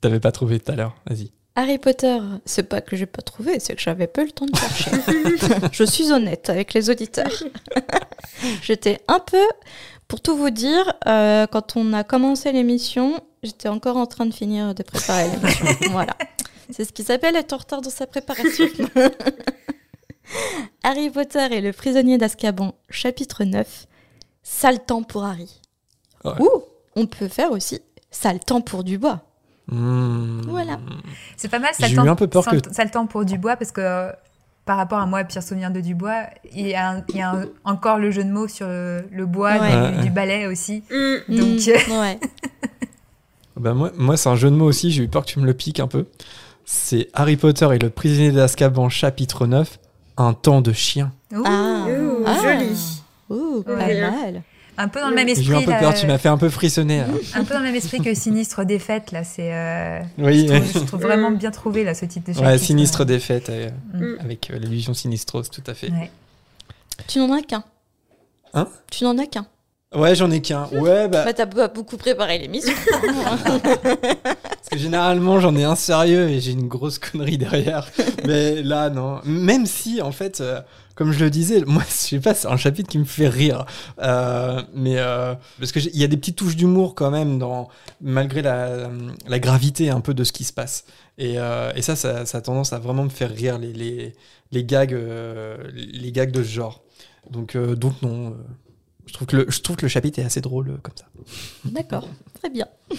[0.00, 0.96] t'avais pas trouvé tout à l'heure.
[1.08, 1.30] Vas-y.
[1.54, 4.46] Harry Potter, c'est pas que j'ai pas trouvé, c'est que j'avais pas eu le temps
[4.46, 4.90] de chercher.
[5.72, 7.30] je suis honnête avec les auditeurs.
[8.60, 9.46] j'étais un peu,
[10.08, 14.34] pour tout vous dire, euh, quand on a commencé l'émission, j'étais encore en train de
[14.34, 15.66] finir de préparer l'émission.
[15.92, 16.16] voilà.
[16.70, 18.66] C'est ce qui s'appelle être en retard dans sa préparation.
[20.82, 23.86] Harry Potter et le prisonnier d'Azkaban, chapitre 9.
[24.42, 25.60] Sale temps pour Harry.
[26.24, 26.32] Ouais.
[26.40, 26.50] Ou
[26.96, 27.80] on peut faire aussi
[28.10, 29.22] sale temps pour Dubois.
[29.68, 30.42] Mmh.
[30.48, 30.78] Voilà.
[31.36, 32.84] c'est pas mal, ça J'ai le eu temps- un peu peur ça que- le- ça
[32.84, 34.12] le temps pour Dubois, parce que euh,
[34.66, 37.30] par rapport à moi, pire souvenir de Dubois, il y a, un- il y a
[37.32, 40.02] un- encore le jeu de mots sur le, le bois Ouais.
[40.02, 40.82] du, ballet aussi.
[40.90, 41.34] Mm.
[41.36, 42.20] Donc, Mm, euh, ouais.
[43.56, 45.46] Bah moi, moi c'est un jeu de mots aussi, j'ai eu peur que tu me
[45.46, 46.06] le piques un peu.
[46.64, 49.78] C'est Harry Potter et le prisonnier d'Azkaban, chapitre 9,
[50.16, 51.12] un temps de chien.
[51.32, 51.86] ouh, Ah.
[51.88, 52.34] Ouh, Ah.
[52.42, 52.76] joli
[53.30, 54.00] Ouh, pas Ouais.
[54.00, 54.42] mal.
[54.76, 55.54] un peu dans le même J'ai eu esprit.
[55.56, 56.98] un peu là, peur, tu m'as fait un peu frissonner.
[56.98, 57.06] là.
[57.34, 59.52] un peu dans le même esprit que Sinistre Défaite, là, c'est.
[59.54, 62.50] euh, Oui, je, trouve, je trouve vraiment bien trouvé, là, ce titre de chapitre.
[62.50, 64.16] ouais, sinistre défaite, euh, Mm.
[64.20, 65.90] avec euh, l'illusion sinistrose, tout à fait.
[65.90, 66.10] Ouais.
[67.08, 67.64] Tu n'en as qu'un.
[68.52, 68.68] Hein?
[68.90, 69.46] Tu n'en as qu'un.
[69.94, 70.66] Ouais, j'en ai qu'un.
[70.72, 72.72] Ouais, bah, Bah, t'as beaucoup préparé l'émission.
[74.76, 77.88] Généralement, j'en ai un sérieux et j'ai une grosse connerie derrière.
[78.26, 79.20] Mais là, non.
[79.24, 80.60] Même si, en fait, euh,
[80.94, 83.66] comme je le disais, moi, je sais pas, c'est un chapitre qui me fait rire.
[84.00, 87.68] Euh, mais euh, parce que il y a des petites touches d'humour quand même, dans,
[88.00, 88.90] malgré la,
[89.26, 90.84] la, gravité un peu de ce qui se passe.
[91.18, 94.12] Et, et ça, ça, ça, a tendance à vraiment me faire rire les, les,
[94.50, 94.96] les gags,
[95.72, 96.82] les gags de ce genre.
[97.30, 98.36] Donc, donc non.
[99.06, 101.06] je trouve, que le, je trouve que le chapitre est assez drôle comme ça.
[101.64, 102.08] D'accord,
[102.40, 102.66] très bien.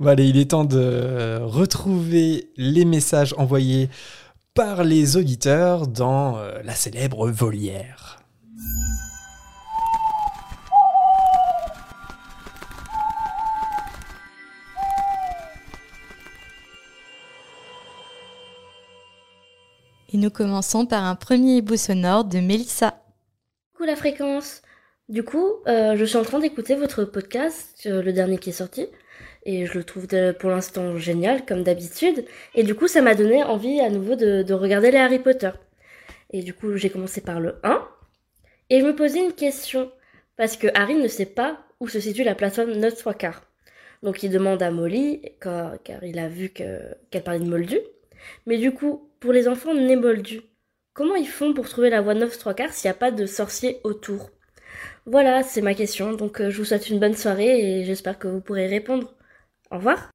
[0.00, 3.90] Bon, allez, il est temps de retrouver les messages envoyés
[4.54, 8.18] par les auditeurs dans euh, la célèbre volière.
[20.14, 23.02] Et nous commençons par un premier hibou sonore de Mélissa.
[23.74, 24.62] Coucou la fréquence
[25.10, 28.54] Du coup, euh, je suis en train d'écouter votre podcast, euh, le dernier qui est
[28.54, 28.86] sorti,
[29.44, 30.06] et je le trouve
[30.38, 34.42] pour l'instant génial, comme d'habitude, et du coup ça m'a donné envie à nouveau de,
[34.42, 35.50] de regarder les Harry Potter.
[36.30, 37.86] Et du coup j'ai commencé par le 1,
[38.70, 39.90] et je me posais une question,
[40.36, 43.42] parce que Harry ne sait pas où se situe la plateforme Note 3 quarts.
[44.02, 47.78] Donc il demande à Molly, car, il a vu qu'elle qu parlait de Moldu,
[48.46, 50.42] mais du coup, pour les enfants nés moldus,
[50.92, 53.26] comment ils font pour trouver la voie 9 3 quarts s'il n'y a pas de
[53.26, 54.30] sorcier autour?
[55.06, 56.12] Voilà, c'est ma question.
[56.12, 59.14] Donc euh, je vous souhaite une bonne soirée et j'espère que vous pourrez répondre.
[59.70, 60.10] Au revoir.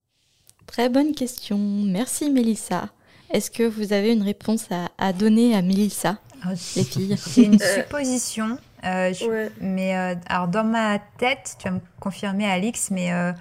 [0.67, 1.57] Très bonne question.
[1.57, 2.89] Merci Mélissa.
[3.31, 7.43] Est-ce que vous avez une réponse à, à donner à Mélissa, Ah, les filles C'est
[7.43, 8.57] une supposition.
[8.83, 9.51] euh, je- Ouais.
[9.61, 13.31] Mais euh, alors dans ma tête, tu vas me confirmer Alix, mais euh,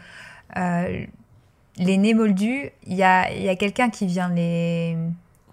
[0.56, 1.04] euh,
[1.76, 4.96] les nés moldus, il y a, il y a quelqu'un qui vient les...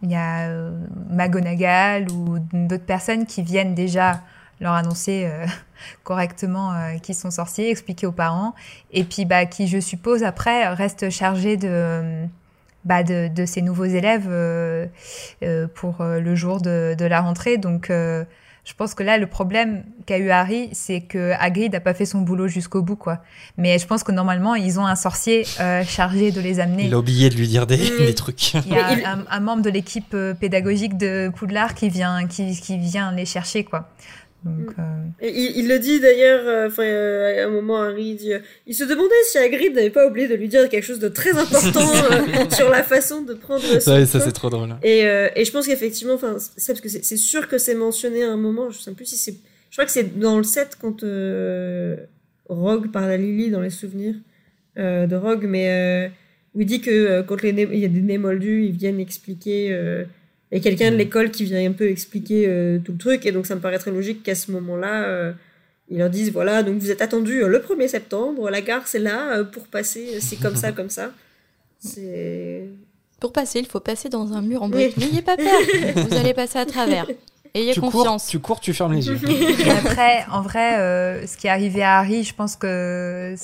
[0.03, 0.71] Il y a euh,
[1.11, 4.21] McGonagall ou d'autres personnes qui viennent déjà
[4.61, 5.45] leur annoncer euh,
[6.03, 8.53] correctement euh, qu'ils sont sorciers, expliquer aux parents,
[8.91, 12.23] et puis bah, qui, je suppose, après, restent chargés de,
[12.85, 14.85] bah, de, de ces nouveaux élèves euh,
[15.43, 17.57] euh, pour euh, le jour de, de la rentrée.
[17.57, 18.23] Donc, euh,
[18.63, 22.05] je pense que là, le problème qu'a eu Harry, c'est que Hagrid n'a pas fait
[22.05, 23.17] son boulot jusqu'au bout, quoi.
[23.57, 26.85] Mais je pense que normalement, ils ont un sorcier euh, chargé de les amener.
[26.85, 28.05] Il a oublié de lui dire des, Mm.
[28.05, 28.53] des trucs.
[28.53, 32.55] Il y a il- un, un membre de l'équipe pédagogique de Poudlard qui vient, qui,
[32.61, 33.89] qui vient les chercher, quoi.
[34.43, 34.79] Donc, Mm.
[34.79, 38.33] euh, Et il, il le dit d'ailleurs, euh, enfin, euh, à un moment, Harry dit,
[38.33, 41.09] euh, il se demandait si Hagrid n'avait pas oublié de lui dire quelque chose de
[41.09, 41.81] très important
[42.11, 44.75] euh, sur la façon de prendre son Ouais, ça c'est trop drôle.
[44.81, 48.23] Et, euh, et je pense qu'effectivement, enfin, c'est parce que c'est sûr que c'est mentionné
[48.23, 48.69] à un moment.
[48.71, 49.35] Je sais plus si c'est.
[49.69, 51.95] Je crois que c'est dans le 7 quand euh,
[52.49, 54.15] Rogue parle à Lily dans les souvenirs
[54.79, 56.09] euh, de Rogue, mais euh,
[56.55, 58.99] où il dit que euh, quand les il y a des nés moldus, ils viennent
[58.99, 59.71] expliquer.
[60.53, 63.45] A quelqu'un de l'école qui vient un peu expliquer euh, tout le truc, et donc
[63.45, 65.31] ça me paraît très logique qu'à ce moment-là, euh,
[65.89, 68.99] ils leur disent voilà, donc vous êtes attendus euh, le 1er septembre, la gare c'est
[68.99, 71.11] là euh, pour passer, c'est comme ça, comme ça.
[71.79, 72.67] C'est.
[73.19, 74.89] Pour passer, il faut passer dans un mur en Oui.
[74.89, 74.97] briques.
[74.97, 75.59] N'ayez pas peur,
[76.09, 77.07] vous allez passer à travers.
[77.53, 78.27] Ayez Tu cours, confiance.
[78.27, 79.19] tu cours, tu fermes les yeux.
[79.29, 83.35] Et après, en vrai, euh, ce qui est arrivé à Harry, je pense que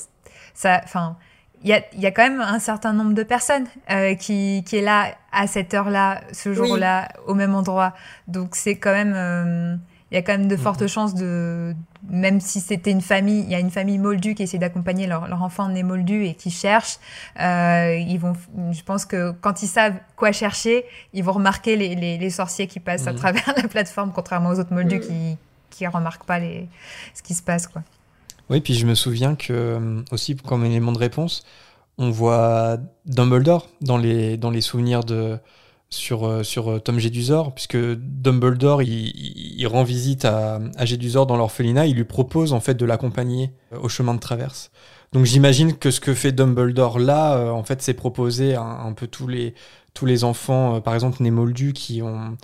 [0.54, 1.18] ça, enfin,
[1.64, 4.64] il y a, il y a quand même un certain nombre de personnes euh, qui,
[4.66, 7.94] qui est là à cette heure-là, ce jour-là, au même endroit.
[8.28, 9.76] Donc c'est quand même, euh,
[10.12, 11.76] il y a quand même de fortes chances de,
[12.10, 15.28] même si c'était une famille, il y a une famille moldue qui essaie d'accompagner leur,
[15.28, 16.98] leur enfant né moldu et qui cherche,
[17.42, 18.34] euh, ils vont,
[18.72, 22.68] je pense que quand ils savent quoi chercher, ils vont remarquer les, les, les sorciers
[22.68, 23.18] qui passent à Mhm.
[23.18, 25.02] travers la plateforme, contrairement aux autres moldus Mhm.
[25.02, 25.38] qui
[25.70, 26.68] qui remarquent pas les
[27.14, 27.82] ce qui se passe quoi.
[28.50, 31.44] Oui, puis je me souviens que euh, aussi comme élément de réponse,
[31.98, 35.38] on voit Dumbledore dans les dans les souvenirs de
[35.90, 38.90] sur euh, sur euh, Tom Jedusor, puisque Dumbledore il,
[39.60, 43.52] il- rend visite à, à Jedusor dans l'orphelinat, il lui propose en fait de l'accompagner
[43.82, 44.72] au chemin de traverse.
[45.14, 49.28] Donc j'imagine que ce que fait Dumbledore là, en fait, c'est proposer un, peu tous
[49.28, 49.54] les
[49.94, 52.38] tous les enfants, par exemple nés moldus, qui ont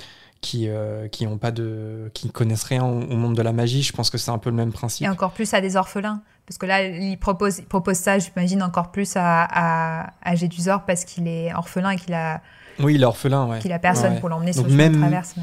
[0.44, 3.82] qui euh, qui ont pas de qui connaissent rien au, au monde de la magie.
[3.82, 5.06] Je pense que c'est un peu le même principe.
[5.08, 6.22] Et encore plus à des orphelins.
[6.46, 10.84] Parce que là, il propose, il propose ça, j'imagine, encore plus à, à, à Gédusor
[10.86, 12.42] parce qu'il est orphelin et qu'il a,
[12.80, 13.60] Oui, il est orphelin, ouais.
[13.60, 14.20] qu'il a personne Ouais.
[14.20, 15.36] pour l'emmener sur le même- traverse.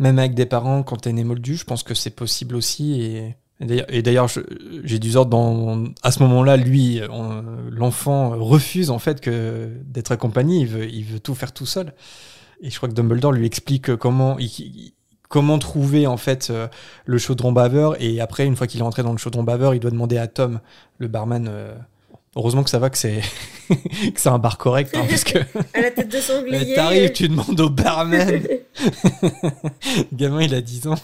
[0.00, 3.00] Même avec des parents, quand t'es né moldu, je pense que c'est possible aussi.
[3.00, 3.36] Et,
[3.88, 4.28] et d'ailleurs-
[4.84, 7.00] j'ai du ordre dans à ce moment-là, lui,
[7.70, 10.58] l'enfant refuse en fait que d'être accompagné.
[10.58, 11.94] Il veut, il veut tout faire tout seul.
[12.62, 14.92] Et je crois que Dumbledore lui explique comment, il- il-
[15.28, 16.68] comment trouver en fait euh,
[17.04, 18.00] le chaudron baveur.
[18.02, 20.26] Et après, une fois qu'il est entré dans le chaudron baveur, il doit demander à
[20.26, 20.60] Tom,
[20.98, 21.46] le barman.
[21.48, 21.74] euh,
[22.36, 23.20] heureusement que ça va, que c'est
[23.68, 25.38] que c'est un bar correct, hein, parce que
[25.74, 26.74] À la tête de sanglier.
[26.76, 28.28] T'arrives, tu demandes au barman.
[29.22, 30.94] Le gamin, il a 10 ans.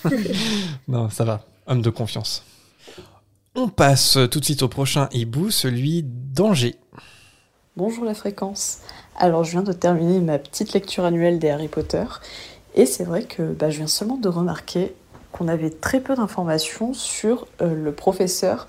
[0.89, 1.45] non, ça va.
[1.67, 2.45] Homme de confiance.
[3.55, 6.77] On passe tout de suite au prochain hibou, celui d'Angers.
[7.77, 8.79] Bonjour la fréquence.
[9.17, 12.05] Alors je viens de terminer ma petite lecture annuelle des Harry Potter
[12.75, 14.95] et c'est vrai que bah, je viens seulement de remarquer
[15.33, 18.69] qu'on avait très peu d'informations sur euh, le professeur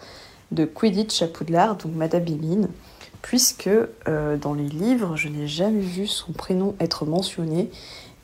[0.52, 2.68] de Quidditch à Poudlard, donc Madame Bimine,
[3.22, 3.70] puisque
[4.08, 7.70] euh, dans les livres je n'ai jamais vu son prénom être mentionné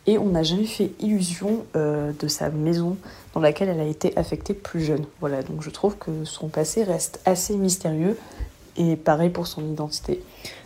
[0.06, 2.98] et on n'a jamais fait illusion euh, de sa maison
[3.34, 5.06] dans laquelle elle a été affectée plus jeune.
[5.22, 8.18] Voilà, donc je trouve que son passé reste assez mystérieux
[8.76, 10.22] et pareil pour son identité.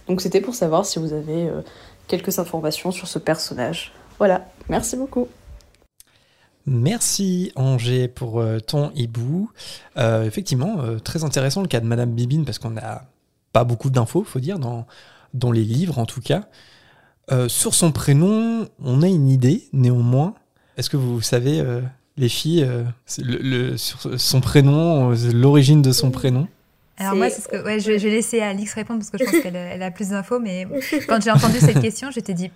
[0.07, 1.61] Donc c'était pour savoir si vous avez euh,
[2.07, 3.93] quelques informations sur ce personnage.
[4.17, 5.27] Voilà, merci beaucoup.
[6.65, 9.49] Merci Angers pour euh, ton hibou.
[9.97, 13.05] Euh, effectivement, très intéressant le cas de Madame Bibine parce qu'on n'a
[13.51, 14.85] pas beaucoup d'infos, faut dire, dans,
[15.51, 16.47] les livres en tout cas.
[17.47, 20.35] sur son prénom, on a une idée néanmoins.
[20.77, 21.63] Est-ce que vous savez,
[22.17, 22.67] les filles,
[23.19, 26.47] le, sur son prénom, l'origine de son prénom?
[26.97, 29.55] Alors moi, ce que, ouais, je, vais laisser Alix répondre parce que je pense qu'elle
[29.55, 30.67] elle a plus d'infos, mais
[31.07, 32.51] quand j'ai entendu cette question, je t'ai dit,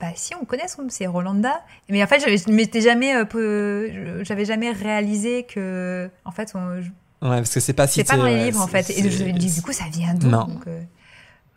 [0.00, 1.62] bah si, on connaît son c'est Rolanda.
[1.88, 6.82] Mais en fait, je m'étais jamais, euh, j'avais jamais réalisé que, en fait, on, ouais,
[7.20, 8.90] parce que c'est pas C'est pas dans les livres en fait.
[8.90, 10.80] Et je me dis, du coup, ça vient d'où donc, euh,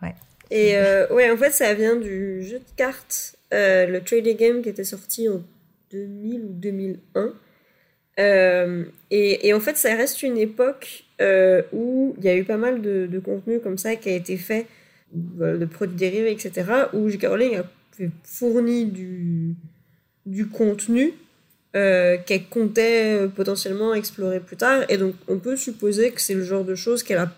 [0.01, 0.15] ouais.
[0.51, 4.69] Et euh, ouais, en fait, ça vient du jeu de cartes, le trading game qui
[4.69, 5.41] était sorti en
[5.91, 7.33] 2000 ou 2001.
[8.17, 12.57] Et, et, en fait, ça reste une époque euh, où il y a eu pas
[12.57, 14.65] mal de, contenu comme ça qui a été fait,
[15.39, 16.63] euh, de produits dérivés, etc.,
[16.93, 17.25] où J.K.
[17.27, 17.63] Rowling a
[18.23, 21.13] fourni du, contenu
[21.75, 24.83] euh, qu'elle comptait potentiellement explorer plus tard.
[24.89, 27.31] Et donc, on peut supposer que c'est le genre de choses qu'elle a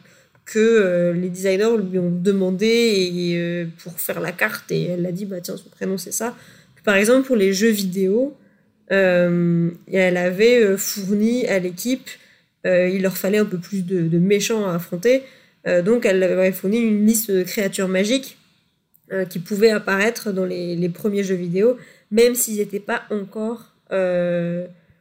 [0.46, 5.42] que les designers lui ont demandé pour faire la carte et elle a dit bah
[5.42, 6.36] tiens son prénom c'est ça
[6.84, 8.38] par exemple pour les jeux vidéo
[8.90, 12.10] elle avait fourni à l'équipe
[12.66, 15.24] euh, il leur fallait un peu plus de, méchants à affronter.
[15.68, 18.38] Euh, donc elle avait fourni une liste de créatures magiques
[19.12, 21.78] euh, qui pouvaient apparaître dans les, premiers jeux vidéo,
[22.12, 23.72] même s'ils n'étaient pas encore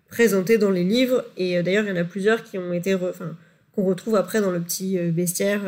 [0.08, 1.24] présentés dans les livres.
[1.36, 3.36] Et d'ailleurs, il y en a plusieurs qui ont été, enfin,
[3.74, 5.62] qu'on retrouve après dans le petit bestiaire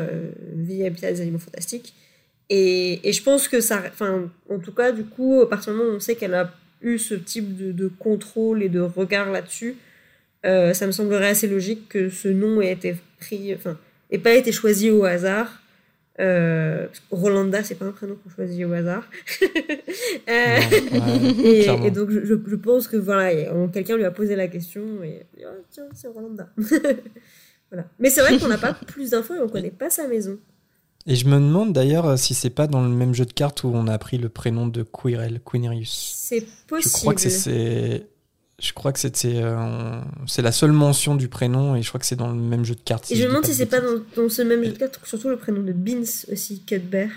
[0.54, 1.94] Vie Habitat des animaux fantastiques.
[2.48, 5.90] Et, je pense que ça, enfin, en tout cas, du coup, à partir du moment
[5.90, 6.52] où on sait qu'elle a
[6.86, 9.76] eu ce type de, de contrôle et de regard là-dessus,
[10.46, 13.76] euh, ça me semblerait assez logique que ce nom ait été pris, enfin,
[14.10, 15.62] ait pas été choisi au hasard.
[16.18, 19.08] Euh, Rolanda, c'est pas un prénom qu'on choisit au hasard.
[20.28, 20.58] Euh,
[21.44, 23.32] et, donc, je, je, pense que voilà,
[23.72, 26.48] quelqu'un lui a posé la question et oh, tiens, c'est Rolanda.
[27.70, 27.88] voilà.
[28.00, 30.38] Mais c'est vrai qu'on n'a pas plus d'infos et on connaît pas sa maison.
[31.06, 33.70] Et je me demande d'ailleurs si c'est pas dans le même jeu de cartes où
[33.72, 36.14] on a pris le prénom de Quirrell, Quinerius.
[36.16, 36.90] C'est possible.
[36.90, 38.06] Je crois que c'est
[38.58, 42.06] je crois que c'était euh, c'est la seule mention du prénom et je crois que
[42.06, 43.10] c'est dans le même jeu de cartes.
[43.10, 45.36] et je me demande si c'est pas dans, ce même jeu de cartes, surtout le
[45.36, 47.10] prénom de Beans aussi, Cuthbert.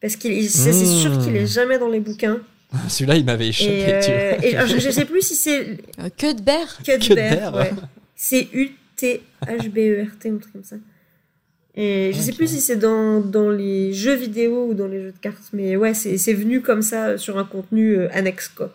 [0.00, 1.48] Parce qu'il c'est sûr qu'il est hmm.
[1.48, 2.40] jamais dans les bouquins.
[2.88, 3.84] Celui-là, il m'avait échappé.
[3.86, 5.78] Euh, et je, je, sais plus si c'est.
[5.98, 7.72] Euh, Cuthbert Cuthbert, ouais.
[8.14, 10.76] C'est U-T-H-B-E-R-T, un truc comme ça.
[11.76, 15.12] Et je sais plus si c'est dans, dans les jeux vidéo ou dans les jeux
[15.12, 18.72] de cartes, mais ouais, c'est venu comme ça sur un contenu annexe, quoi.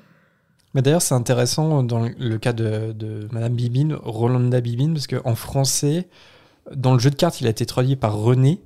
[0.74, 5.34] Mais d'ailleurs, c'est intéressant dans le cas de, de Madame Bibine, Rolanda Bibine, parce qu'en
[5.34, 6.10] français,
[6.76, 8.62] dans le jeu de cartes, il a été traduit par René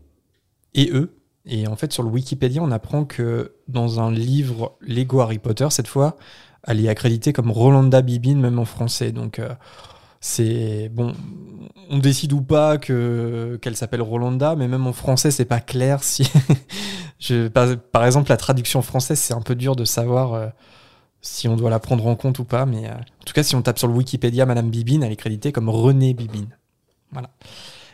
[0.74, 1.14] et eux.
[1.45, 5.67] Et en fait, sur le Wikipédia, on apprend que dans un livre Lego Harry Potter,
[5.69, 6.17] cette fois,
[6.67, 9.11] elle est accréditée comme Rolanda Bibine, même en français.
[9.11, 9.49] Donc, euh,
[10.22, 11.14] c'est bon,
[11.89, 16.03] on décide ou pas que qu'elle s'appelle Rolanda, mais même en français, c'est pas clair
[16.03, 16.30] si.
[17.19, 20.33] Je, par, exemple, la traduction française, c'est un peu dur de savoir.
[20.33, 20.48] Euh,
[21.22, 22.65] si on doit la prendre en compte ou pas.
[22.65, 25.17] Mais euh, en tout cas, si on tape sur le Wikipédia Madame Bibine, elle est
[25.17, 26.56] créditée comme René Bibine.
[27.11, 27.30] Voilà.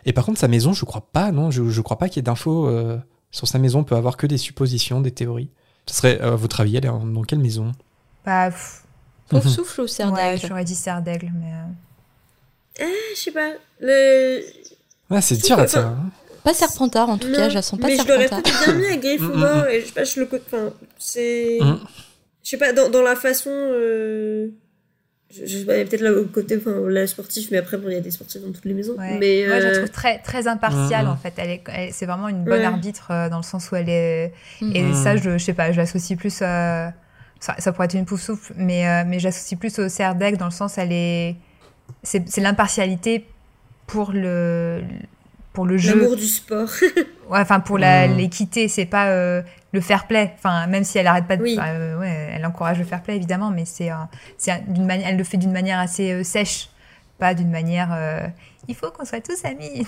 [0.06, 2.20] Et par contre, sa maison, je crois pas, non, je, je crois pas qu'il y
[2.20, 3.00] ait d'infos euh,
[3.32, 3.80] sur sa maison.
[3.80, 5.50] On peut avoir que des suppositions, des théories.
[5.88, 7.72] Ce serait, euh, à votre avis, elle est dans quelle maison?
[8.26, 8.50] Bah,
[9.32, 11.52] Sauf souffle ou serre d'aigle J'aurais dit serre d'aigle, mais.
[12.82, 13.54] Ah, je sais pas.
[13.80, 14.42] Le.
[15.10, 15.96] Ouais, c'est dur ça.
[16.44, 18.42] Pas Serpentard, en tout cas, je la sens pas mais Serpentard.
[18.46, 20.30] Mais je l'aurais bien mis à Gryffondor, et je sais pas, je le.
[20.32, 21.58] Enfin, c'est.
[21.62, 21.80] Mm
[22.46, 23.50] je sais pas, dans, dans la façon.
[23.52, 24.50] Euh,
[25.32, 27.92] je, sais pas, il y a peut-être le côté enfin, la sportif, mais après, il
[27.92, 28.96] y a des sportifs dans toutes les maisons.
[28.98, 31.34] Mais, Moi, je la euh, trouve très, très impartiale, en fait.
[31.38, 34.32] Elle est, c'est vraiment une bonne arbitre euh, dans le sens où elle est.
[34.62, 34.94] Et mm.
[34.94, 36.30] ça, je, je sais pas, je l'associe plus.
[36.30, 36.94] Ça,
[37.40, 40.78] ça, pourrait être une pouf souffle, mais, mais j'associe plus au Serdec dans le sens
[40.78, 41.36] elle est.
[42.04, 43.28] C'est, c'est l'impartialité
[43.88, 44.84] pour le,
[45.54, 46.00] pour le jeu.
[46.00, 46.70] L'amour du sport.
[47.30, 48.18] ouais, enfin pour la, mm.
[48.18, 49.42] l'équité, c'est pas euh,
[49.72, 50.34] le fair play.
[50.38, 51.58] Enfin, même si elle arrête pas de, oui.
[51.60, 53.90] Euh, ouais, elle encourage le fair play évidemment, mais c'est,
[54.38, 56.70] c'est d'une manière, elle le fait d'une manière assez euh, sèche,
[57.18, 57.98] pas d'une manière.
[58.68, 59.86] il faut qu'on soit tous amis.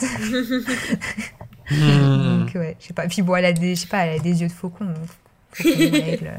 [1.69, 2.39] Hmm.
[2.45, 3.07] Donc, ouais, je sais pas.
[3.07, 4.85] Puis bon, elle a des, je sais pas, elle a des yeux de faucon.
[4.85, 4.95] Donc
[5.59, 6.31] règle.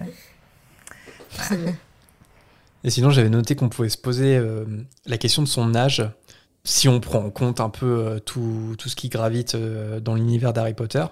[2.89, 4.65] Et sinon, j'avais noté qu'on pouvait se poser euh,
[5.05, 6.09] la question de son âge,
[6.65, 10.15] si on prend en compte un peu euh, tout, tout ce qui gravite euh, dans
[10.15, 11.05] l'univers d'Harry Potter,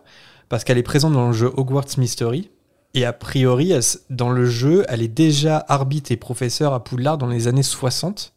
[0.48, 2.48] parce qu'elle est présente dans le jeu Hogwarts Mystery,
[2.94, 3.74] et a priori,
[4.08, 8.32] dans le jeu, elle est déjà arbitre et professeur à Poudlard dans les années 60.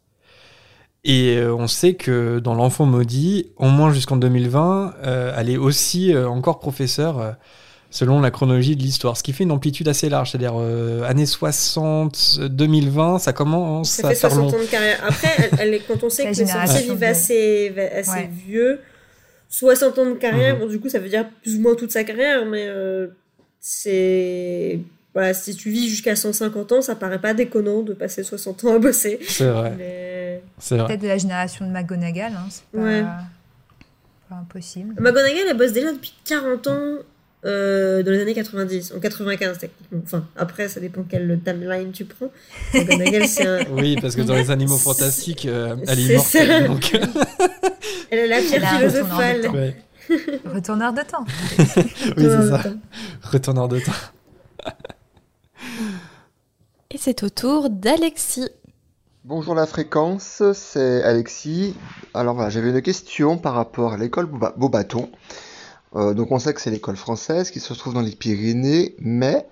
[1.06, 6.14] Et on sait que dans L'Enfant Maudit, au moins jusqu'en 2020, euh, elle est aussi
[6.14, 7.38] encore professeure
[7.92, 9.18] selon la chronologie de l'histoire.
[9.18, 14.08] Ce qui fait une amplitude assez large, c'est-à-dire euh, années 60, 2020, ça commence Ça
[14.08, 14.58] à fait faire 60 long.
[14.60, 15.00] ans de carrière.
[15.08, 18.30] Après, elle, elle est- quand on sait que les sorciers vivent assez, assez Ouais.
[18.48, 18.80] vieux,
[19.50, 20.62] 60 ans de carrière, Mhm.
[20.62, 23.08] bon, du coup, ça veut dire plus ou moins toute sa carrière, mais euh,
[23.60, 24.80] c'est.
[25.16, 28.76] Voilà, si tu vis jusqu'à 150 ans, ça paraît pas déconnant de passer 60 ans
[28.76, 29.20] à bosser.
[29.28, 30.44] C'est vrai, Mais...
[30.60, 30.88] c'est vrai.
[30.88, 33.04] Peut-être de la génération de McGonagall, hein, c'est pas, Ouais.
[34.30, 34.94] pas impossible.
[35.00, 36.98] McGonagall, elle bosse déjà depuis 40 ans
[37.46, 40.02] euh, dans les années 90, en 95 techniquement.
[40.04, 42.32] Enfin, après, ça dépend quelle timeline tu prends.
[42.74, 43.60] Un...
[43.72, 46.62] Oui, parce que dans les animaux fantastiques, euh, elle est immortelle.
[46.64, 46.68] ça.
[46.68, 46.92] Donc...
[48.12, 49.42] Elle est la pierre a retourneur de philosophale.
[49.42, 49.54] temps.
[49.54, 49.76] ouais.
[50.54, 51.26] Retourneur de temps.
[52.18, 52.64] Oui, c'est ça.
[53.22, 53.92] Retourneur de temps.
[56.92, 58.50] Et c'est au tour d'Alexis.
[59.26, 61.76] Bonjour la fréquence, c'est Alexis.
[62.16, 65.10] Alors voilà, j'avais une question par rapport à l'école Beauba- Beaubaton.
[65.96, 69.46] Euh, donc on sait que c'est l'école française qui se trouve dans les Pyrénées, mais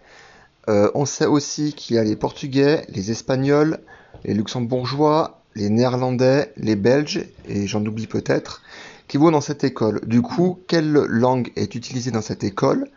[0.69, 3.79] euh, on sait aussi qu'il y a les Portugais, les Espagnols,
[4.25, 8.61] les Luxembourgeois, les Néerlandais, les Belges, et j'en oublie peut-être,
[9.07, 10.01] qui vont dans cette école.
[10.05, 12.87] Du coup, quelle langue est utilisée dans cette école?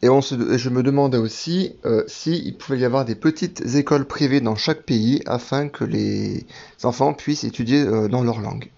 [0.00, 4.54] Et je me demandais aussi euh, s'il pouvait y avoir des petites écoles privées dans
[4.54, 6.46] chaque pays afin que les
[6.84, 8.70] enfants puissent étudier euh, dans leur langue.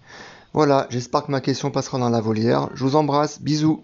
[0.53, 2.69] Voilà, j'espère que ma question passera dans la volière.
[2.73, 3.83] Je vous embrasse, bisous.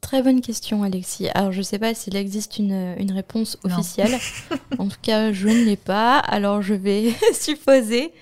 [0.00, 1.28] Très bonne question, Alexis.
[1.34, 4.18] Alors, je sais pas s'il existe une, une réponse officielle.
[4.78, 6.18] en tout cas, je ne l'ai pas.
[6.18, 8.12] Alors, je vais supposer.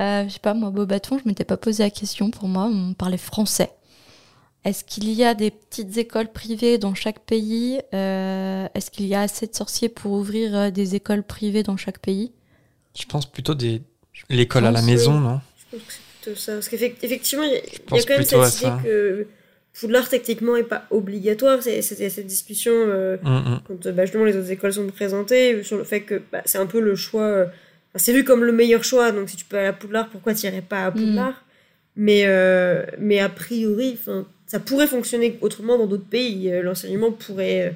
[0.00, 2.30] Euh, je sais pas, moi, Beaubaton, je m'étais pas posé la question.
[2.30, 3.72] Pour moi, on parlait français.
[4.64, 9.14] Est-ce qu'il y a des petites écoles privées dans chaque pays Euh, Est-ce qu'il y
[9.14, 12.32] a assez de sorciers pour ouvrir euh, des écoles privées dans chaque pays?
[12.96, 13.82] Je pense plutôt des
[14.30, 15.22] l'école à la maison, oui.
[15.24, 15.40] non
[16.24, 16.52] Plutôt ça.
[16.54, 19.26] Parce qu'effectivement, il y, a- y quand même cette idée que
[19.78, 21.62] Poudlard, techniquement, est pas obligatoire.
[21.62, 23.60] C'est- C'était cette discussion euh, Hum, hum.
[23.66, 26.66] quand bah, justement les autres écoles sont présentées sur le fait que bah, c'est un
[26.66, 27.22] peu le choix.
[27.26, 29.10] euh, enfin, c'est vu comme le meilleur choix.
[29.12, 31.44] Donc, si tu peux aller à Poudlard, pourquoi tu irais pas à Poudlard?
[31.96, 33.98] Mais, euh, mais a priori,
[34.46, 36.50] ça pourrait fonctionner autrement dans d'autres pays.
[36.62, 37.74] L'enseignement pourrait,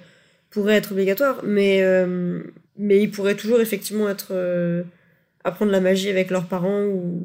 [0.51, 2.41] pourrait être obligatoire, mais, euh,
[2.77, 4.83] mais il pourrait toujours effectivement être euh,
[5.45, 7.23] apprendre la magie avec leurs parents ou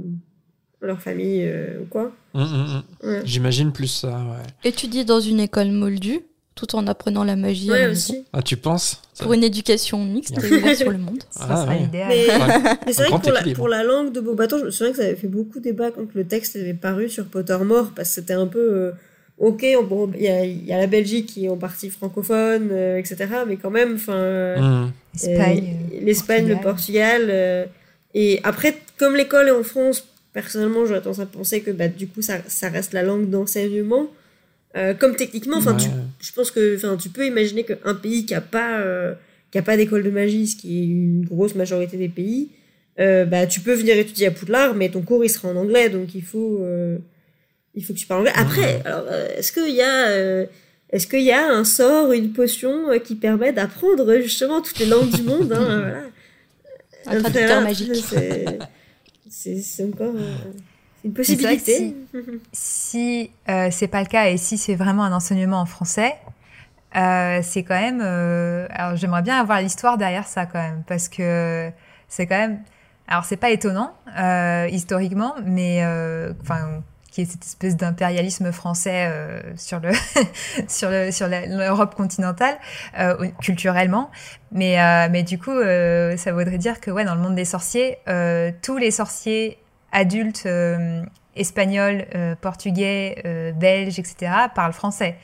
[0.86, 2.12] leur famille euh, ou quoi.
[2.34, 3.10] Hum, hum, hum.
[3.10, 4.70] Ouais, J'imagine plus ça, ouais.
[4.70, 6.20] Étudier dans une école moldue,
[6.56, 8.26] tout en apprenant la magie ouais aussi.
[8.34, 10.40] Ah, tu penses Ça- Pour une éducation mixte
[10.76, 11.20] sur le monde.
[11.32, 11.80] Ça Ah, sera ouais.
[11.80, 12.08] l'idéal.
[12.10, 12.76] Mais, Ouais.
[12.86, 13.58] mais c'est vrai que pour la, équilibre.
[13.58, 16.06] pour la langue de Beaubaton, je me souviens que ça avait fait beaucoup débat quand
[16.14, 18.60] le texte avait paru sur Pottermore, parce que c'était un peu.
[18.60, 18.92] euh,
[19.40, 21.90] ok, on- bon, il y a, il y a la Belgique qui est en partie
[21.90, 23.26] francophone, euh, etc.
[23.48, 24.14] Mais quand même, enfin.
[24.14, 24.92] euh, Hum.
[25.16, 25.76] Espagne.
[25.94, 27.24] euh, L'Espagne, le Portugal.
[27.30, 27.66] euh,
[28.16, 30.04] et après, comme l'école est en France,
[30.34, 34.08] personnellement, j'aurais tendance à penser que bah, du coup, ça, ça reste la langue d'enseignement.
[34.76, 35.84] Euh, comme techniquement, enfin, Ouais.
[36.20, 39.14] je pense que enfin, tu peux imaginer qu'un pays qui n'a pas, euh,
[39.52, 42.50] qui a pas d'école de magie, ce qui est une grosse majorité des pays,
[43.00, 45.90] euh, bah, tu peux venir étudier à Poudlard, mais ton cours il sera en anglais,
[45.90, 46.98] donc il faut, euh,
[47.76, 48.34] il faut que tu parles anglais.
[48.36, 50.08] Après, alors, euh, est-ce qu'il y a.
[50.10, 50.46] euh,
[50.90, 55.10] est-ce qu'il y a un sort, une potion qui permet d'apprendre justement toutes les langues
[55.10, 55.66] du monde hein,
[57.06, 57.18] voilà.
[57.18, 58.04] Un traducteur magique.
[59.34, 60.36] C'est- encore euh,
[61.04, 61.96] une Mais c'est vrai que possibilité.
[62.52, 66.16] Si euh, c'est pas le cas et si c'est vraiment un enseignement en français,
[66.96, 68.02] euh, c'est quand même.
[68.04, 71.72] euh, alors j'aimerais bien avoir l'histoire derrière ça quand même parce que
[72.08, 72.60] c'est quand même.
[73.08, 75.84] Alors c'est pas étonnant euh, historiquement, mais
[76.42, 79.92] enfin qui est cette espèce d'impérialisme français euh, sur le
[80.68, 82.56] sur le sur l'Europe continentale
[82.98, 84.10] euh, culturellement
[84.52, 85.54] mais euh, mais du coup
[86.18, 88.00] ça voudrait dire que ouais dans le monde des sorciers
[88.64, 89.60] tous les sorciers
[89.92, 90.48] adultes
[91.36, 92.08] espagnols
[92.42, 95.16] portugais belges etc parlent français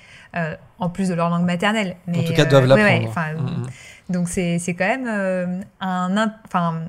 [0.77, 3.01] en plus de leur langue maternelle mais En tout cas, doivent ouais, l'apprendre.
[3.01, 3.67] ouais, enfin, Hum, hum.
[4.09, 6.83] donc c'est c'est quand même un enfin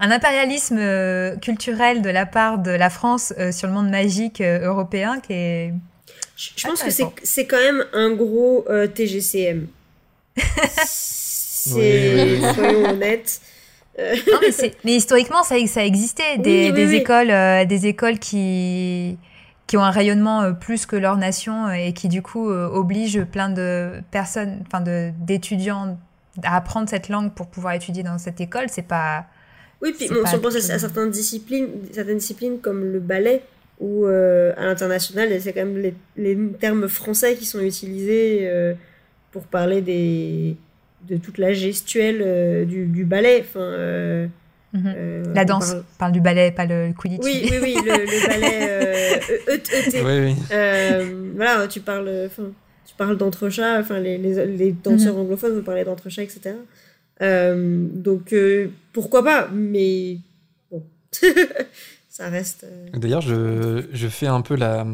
[0.00, 4.40] un impérialisme euh, culturel de la part de la France euh, sur le monde magique
[4.40, 5.74] euh, européen qui est
[6.36, 6.90] Je, je pense que
[7.22, 9.66] c'est quand même un gros euh, TGCM.
[10.84, 12.54] c'est, Oui, oui.
[12.54, 13.40] soyons honnêtes.
[13.98, 14.38] Non,
[14.84, 16.96] mais, historiquement ça, ça existait des, Oui, oui, des oui.
[16.96, 19.18] écoles euh, des écoles qui
[19.66, 24.02] qui ont un rayonnement plus que leur nation et qui du coup obligent plein de
[24.10, 25.96] personnes, enfin d'étudiants
[26.42, 29.26] à apprendre cette langue pour pouvoir étudier dans cette école, c'est pas.
[29.82, 33.42] Oui, puis bon, si on pense à, certaines disciplines, certaines disciplines comme le ballet,
[33.80, 38.46] où à l'international, c'est quand même les, les, termes français qui sont utilisés
[39.32, 40.56] pour parler des,
[41.08, 43.40] de toute la gestuelle du, du, ballet.
[43.40, 44.28] Enfin,
[44.72, 44.94] Mhm.
[44.96, 46.12] Euh, la danse, on parle...
[46.12, 47.20] du ballet, pas le quidditch.
[47.24, 49.58] Oui, oui, oui, le, ballet euh.
[50.04, 50.36] Oui, oui.
[50.52, 52.28] Euh, voilà, tu parles,
[52.86, 55.22] tu parles d'entrechat, enfin, les, les, les, danseurs mhm.
[55.22, 56.54] anglophones vont parler d'entrechat, etc.
[57.20, 58.34] Euh, donc,
[58.92, 60.18] pourquoi pas, mais
[60.70, 60.82] bon,
[62.08, 62.66] ça reste.
[62.94, 64.86] D'ailleurs, je, je fais un peu la,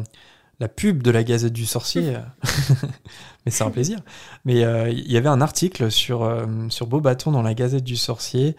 [0.59, 2.13] la pub de la Gazette du Sorcier,
[3.45, 3.99] mais c'est un plaisir.
[4.45, 4.55] Mais
[4.91, 6.29] il y avait un article sur,
[6.69, 8.55] sur Beaubaton dans la Gazette du Sorcier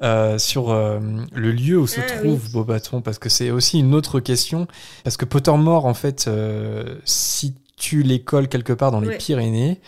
[0.00, 1.00] euh, sur euh,
[1.34, 4.68] le lieu où se ah trouve Beaubaton, parce que c'est aussi une autre question.
[5.02, 9.80] Parce que Pottermore, en fait, euh, situe l'école quelque part dans les Pyrénées,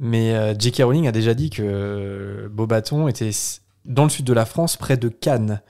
[0.00, 0.82] mais J.K.
[0.82, 3.30] Rowling a déjà dit que Beaubaton était
[3.84, 5.60] dans le sud de la France, près de Cannes.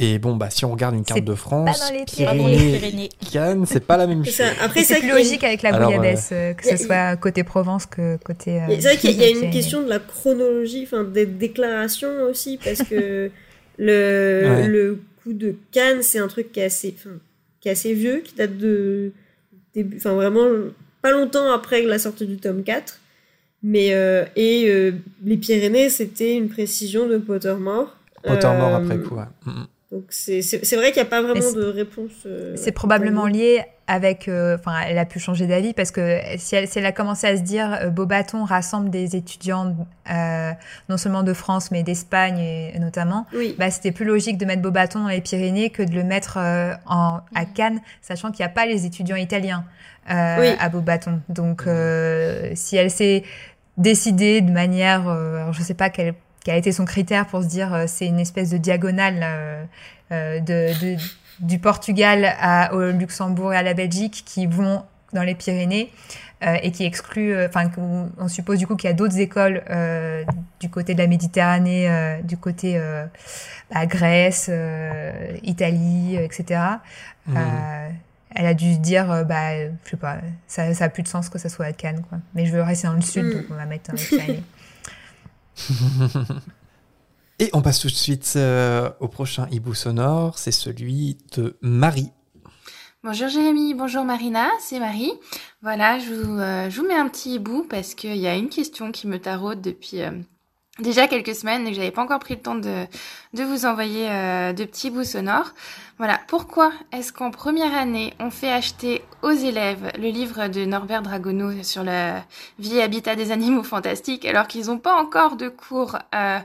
[0.00, 4.06] Et bon, bah, si on regarde une carte de France, Pyrénées, Cannes, c'est pas la
[4.06, 4.40] même chose.
[4.60, 8.62] Après, c'est plus logique avec la bouillabaisse, euh, que ce soit côté Provence que côté.
[8.62, 12.60] Euh, c'est vrai qu'il y a une question de la chronologie, enfin des déclarations aussi,
[12.62, 13.32] parce que
[13.78, 16.94] le, le coup de Cannes, c'est un truc qui est assez,
[17.60, 19.10] qui est assez vieux, qui date de
[19.74, 20.46] début, enfin vraiment
[21.02, 23.00] pas longtemps après la sortie du tome 4.
[23.62, 24.92] Mais euh, et
[25.24, 27.96] les Pyrénées, c'était une précision de Pottermore.
[28.22, 29.24] Pottermore après coup, ouais.
[29.44, 29.66] Mm, mm.
[29.90, 30.40] Donc c'est
[30.76, 32.12] vrai qu'il n'y a pas vraiment de réponse.
[32.26, 34.28] Euh, c'est probablement lié avec.
[34.28, 37.26] Euh, enfin, elle a pu changer d'avis parce que si elle, si elle, a commencé
[37.26, 39.74] à se dire euh, Beaubaton rassemble des étudiants
[40.90, 43.26] non seulement de France mais d'Espagne notamment,
[43.58, 47.20] bah, c'était plus logique de mettre Beaubaton dans les Pyrénées que de le mettre en,
[47.34, 47.44] à.
[47.46, 49.64] Cannes, sachant qu'il n'y a pas les étudiants italiens
[50.08, 51.20] à Beaubaton.
[51.28, 51.64] Donc
[52.54, 53.22] si elle s'est
[53.76, 55.08] décidée de manière.
[55.08, 56.14] alors je ne sais pas quelle
[56.48, 59.64] qui a été son critère pour se dire euh, c'est une espèce de diagonale euh,
[60.12, 60.96] euh, de,
[61.40, 65.92] du Portugal à, au Luxembourg et à la Belgique qui vont dans les Pyrénées
[66.62, 67.68] et qui exclut, enfin,
[68.16, 69.60] on suppose du coup qu'il y a d'autres écoles
[70.60, 72.80] du côté de la Méditerranée, du côté
[73.72, 74.48] bah, Grèce,
[75.42, 76.60] Italie, etc.
[77.26, 77.38] Mmh.
[78.38, 81.28] Elle a dû se dire, bah, je sais pas, ça, ça a plus de sens
[81.28, 82.18] que ça soit à Cannes, quoi.
[82.34, 83.32] Mais je veux rester dans le sud, mmh.
[83.32, 84.44] donc on va mettre les Pyrénées.
[87.40, 92.10] Et on passe tout de suite euh, au prochain hibou sonore, c'est celui de Marie.
[93.04, 95.12] Bonjour Jérémy, bonjour Marina, c'est Marie.
[95.62, 98.48] Voilà, je vous, euh, je vous, mets un petit hibou parce qu'il y a une
[98.48, 100.10] question qui me taraude depuis euh,
[100.78, 102.86] déjà quelques semaines et que j'avais pas encore pris le temps de,
[103.34, 105.52] vous envoyer euh, de petits bouts sonores.
[105.98, 111.02] Voilà, pourquoi est-ce qu'en première année, on fait acheter aux élèves le livre de Norbert
[111.02, 112.24] Dragono sur la
[112.60, 116.38] vie et habitat des animaux fantastiques alors qu'ils n'ont pas encore de cours euh,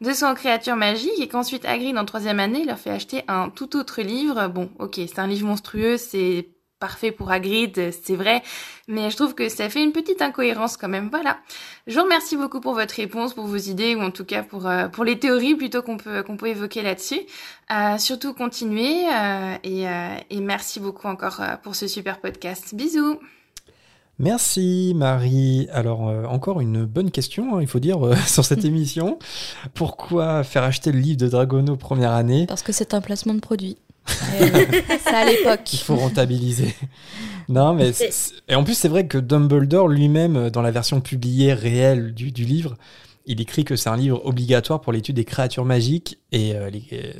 [0.00, 3.76] de son créature magique et qu'ensuite Hagrid en troisième année leur fait acheter un tout
[3.76, 4.46] autre livre?
[4.46, 6.48] Bon, ok, c'est un livre monstrueux, c'est
[6.80, 8.42] parfait pour Hagrid, c'est vrai,
[8.88, 11.08] mais je trouve que ça fait une petite incohérence quand même.
[11.10, 11.38] Voilà.
[11.86, 14.66] Je vous remercie beaucoup pour votre réponse, pour vos idées ou en tout cas pour
[14.66, 17.20] euh, pour les théories plutôt qu'on peut qu'on peut évoquer là-dessus.
[17.70, 19.84] Euh, surtout continuez euh, et,
[20.30, 22.74] et merci beaucoup encore pour ce super podcast.
[22.74, 23.20] Bisous.
[24.18, 25.68] Merci Marie.
[25.72, 29.18] Alors encore une bonne question, hein, il faut dire, sur cette émission.
[29.74, 32.46] Pourquoi faire acheter le livre de Dragono première année?
[32.46, 33.76] Parce que c'est un placement de produit.
[34.06, 35.72] C'est à l'époque.
[35.72, 36.74] Il faut rentabiliser.
[37.50, 37.90] Non, mais
[38.48, 42.30] et en plus c'est vrai que Dumbledore lui-même, euh, dans la version publiée réelle du,
[42.30, 42.76] livre,
[43.26, 46.70] il écrit que c'est un livre obligatoire pour l'étude des créatures magiques et euh,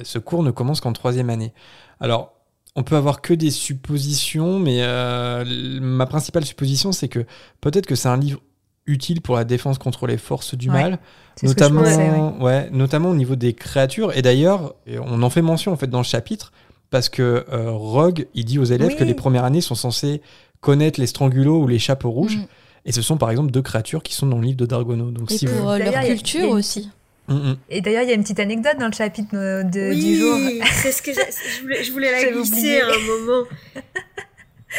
[0.04, 1.52] ce cours ne commence qu'en troisième année.
[1.98, 2.32] Alors,
[2.76, 5.44] on peut avoir que des suppositions, mais euh,
[5.80, 7.26] ma principale supposition, c'est que
[7.60, 8.40] peut-être que c'est un livre
[8.86, 11.00] utile pour la défense contre les forces du mal,
[11.42, 14.16] notamment, ouais, notamment au niveau des créatures.
[14.16, 16.52] Et d'ailleurs, on en fait mention en fait dans le chapitre
[16.90, 20.20] parce que euh, Rogue, il dit aux élèves que les premières années sont censées
[20.60, 22.36] connaître les strangulos ou les chapeaux rouges.
[22.36, 22.46] Mm.
[22.86, 25.10] Et ce sont par exemple deux créatures qui sont dans le livre de Dargono.
[25.10, 26.90] Donc, et si pour euh, leur culture aussi.
[27.28, 27.56] Mm, mm.
[27.68, 30.36] Et d'ailleurs, il y a une petite anecdote dans le chapitre de, du jour.
[30.72, 33.46] c'est ce que je voulais, je voulais la glisser à un moment.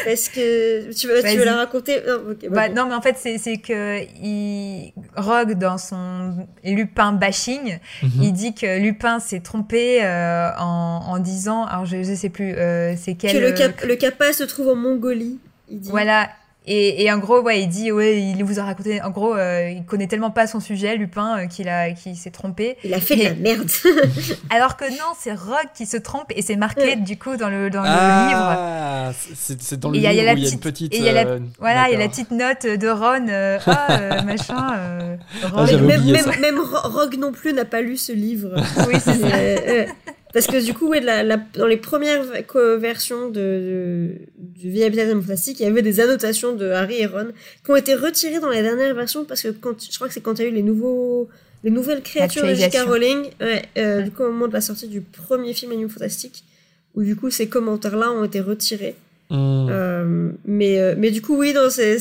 [0.05, 2.01] Est-ce que tu veux, tu veux la raconter?
[2.49, 4.93] Bah, non, mais en fait, c'est que il...
[5.15, 8.11] Rogue, dans son Lupin bashing, mhm.
[8.21, 12.53] il dit que Lupin s'est trompé euh, en, en, disant, alors je ne sais plus,
[12.53, 13.33] euh, c'est quel...
[13.33, 15.39] Que le, cap, le Kappa se trouve en Mongolie,
[15.69, 15.89] il dit.
[15.89, 16.29] Voilà,
[16.67, 19.71] Et, et, en gros, ouais, il dit, ouais, il vous a raconté, en gros, euh,
[19.71, 22.77] il connaît tellement pas son sujet, Lupin, euh, qu'il a, qu'il s'est trompé.
[22.83, 23.67] Il a fait de la merde.
[24.51, 27.71] alors que non, c'est Rogue qui se trompe et c'est marqué du coup dans le
[27.71, 29.35] dans ah, le livre.
[29.35, 30.95] C'est dans le livre où il y a une petite.
[30.95, 35.17] Y a la, voilà, il y a la petite note de Ron, euh, ah machin.
[35.51, 35.65] Ron.
[35.67, 38.49] Ah, même, même, même, Rogue non plus n'a pas lu ce livre.
[38.87, 39.93] oui, c'est ça.
[40.33, 42.23] Parce que du coup, ouais, la, la, dans les premières
[42.77, 47.31] versions de, de, du épisode Fantastique, il y avait des annotations de Harry et Ron
[47.63, 50.21] qui ont été retirées dans la dernière version parce que quand, je crois que c'est
[50.21, 51.29] quand il y a eu les nouveaux
[51.63, 52.77] les nouvelles créatures de J.K.
[52.87, 56.43] Rowling, ouais, euh, du coup au moment de la sortie du premier film Animaux Fantastique,
[56.95, 58.95] où du coup ces commentaires-là ont été retirés.
[59.31, 59.67] Hmm.
[59.69, 61.95] Euh, mais, euh, mais du coup, oui, c'est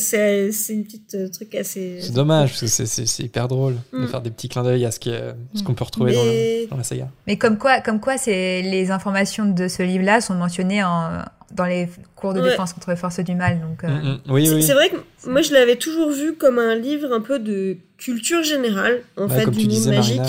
[0.68, 1.98] une petite euh, truc assez.
[2.00, 4.08] C'est dommage, parce que c'est hyper drôle de hmm.
[4.08, 5.62] faire des petits clins d'œil à ce hmm.
[5.62, 7.08] qu'on peut retrouver dans, la, saga.
[7.28, 11.88] Mais comme quoi, comme quoi les informations de ce livre-là sont mentionnées en, dans les
[12.16, 13.60] cours de défense contre les forces du mal.
[13.60, 13.88] Donc,
[14.28, 14.62] oui, oui.
[14.64, 18.42] C'est vrai que moi, je l'avais toujours vu comme un livre un peu de culture
[18.42, 20.20] générale, en fait, du monde magique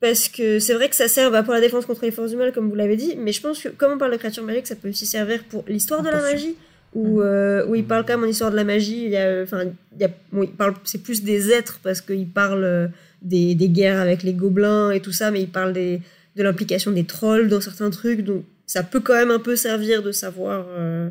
[0.00, 2.36] parce que c'est vrai que ça sert bah, pour la défense contre les forces du
[2.36, 4.66] mal, comme vous l'avez dit, mais je pense que comme on parle de créatures magiques,
[4.66, 6.54] ça peut aussi servir pour l'histoire de la magie,
[6.94, 7.22] où, mm.
[7.22, 9.64] euh, où il parle quand même en histoire de la magie, il y a, enfin,
[9.64, 12.88] il, y a, bon, il parle, c'est plus des êtres, parce qu'il parle euh,
[13.22, 16.02] des, des, guerres avec les gobelins et tout ça, mais il parle des,
[16.36, 20.02] de l'implication des trolls dans certains trucs, donc ça peut quand même un peu servir
[20.02, 20.66] de savoir...
[20.70, 21.08] Euh,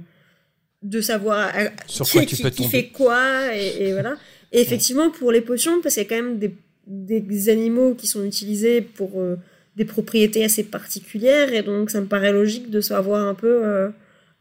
[0.83, 1.51] de savoir
[1.87, 4.17] Sur quoi qui, tu peux qui fait quoi, et, et voilà.
[4.51, 6.53] Et effectivement, pour les potions, parce qu'il y a quand même des
[6.87, 9.37] des animaux qui sont utilisés pour euh,
[9.75, 13.89] des propriétés assez particulières et donc ça me paraît logique de savoir un peu euh,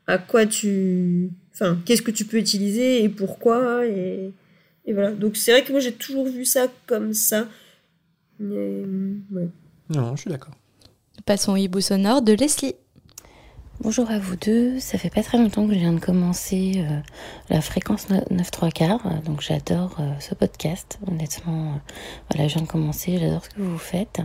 [0.07, 4.31] à quoi tu enfin qu'est-ce que tu peux utiliser et pourquoi et,
[4.85, 5.13] et voilà.
[5.13, 7.49] Donc c'est vrai que moi j'ai toujours vu ça comme ça.
[8.39, 8.83] Mais,
[9.33, 9.49] ouais.
[9.91, 10.55] non je suis d'accord.
[11.25, 12.75] Passons au hibou sonore de Leslie
[13.81, 17.01] Bonjour à vous deux, ça fait pas très longtemps que je viens de commencer euh,
[17.51, 21.81] la fréquence 9 3 quarts, euh, donc j'adore euh, ce podcast, honnêtement,
[22.31, 24.23] voilà, je viens de commencer, j'adore ce que vous faites,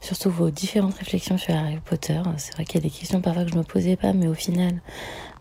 [0.00, 3.44] surtout vos différentes réflexions sur Harry Potter, c'est vrai qu'il y a des questions parfois
[3.44, 4.80] que je me posais pas, mais au final,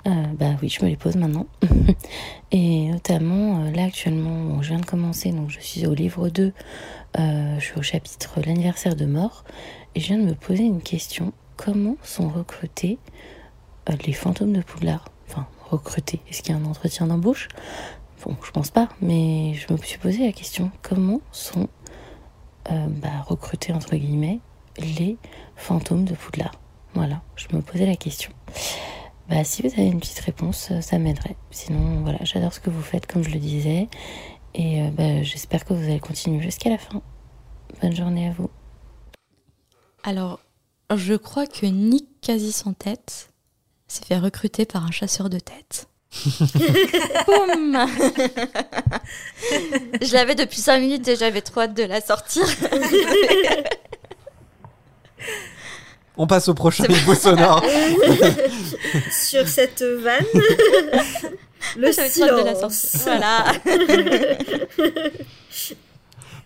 [0.05, 1.45] bah oui, je me les pose maintenant,
[2.51, 6.51] et notamment là actuellement, je viens de commencer, donc je suis au livre 2,
[7.15, 9.45] je suis au chapitre l'anniversaire de mort,
[9.93, 12.97] et je viens de me poser une question, comment sont recrutés
[14.05, 15.05] les fantômes de Poudlard.
[15.27, 16.21] Enfin, recruter.
[16.29, 17.47] Est-ce qu'il y a un entretien d'embauche?
[18.23, 21.67] Bon, je pense pas, mais je me suis posé la question comment sont
[22.71, 24.39] euh, bah, recrutés, entre guillemets,
[24.77, 25.17] les
[25.55, 26.53] fantômes de Poudlard?
[26.93, 28.31] Voilà, je me posais la question.
[29.29, 31.35] Bah, si vous avez une petite réponse, euh, ça m'aiderait.
[31.49, 33.87] Sinon, voilà, j'adore ce que vous faites, comme je le disais.
[34.53, 37.01] Et bah, j'espère que vous allez continuer jusqu'à la fin.
[37.81, 38.49] Bonne journée à vous.
[40.03, 40.39] Alors,
[40.93, 43.30] je crois que Nick quasi sans tête
[43.91, 45.87] s'est fait recruter par un chasseur de tête.
[47.25, 47.85] Boum
[50.01, 52.43] Je l'avais depuis 5 minutes et j'avais trop hâte de la sortir.
[56.17, 57.63] On passe au prochain niveau sonore.
[59.11, 60.25] Sur cette vanne,
[61.77, 62.97] le silence.
[63.03, 63.45] Voilà.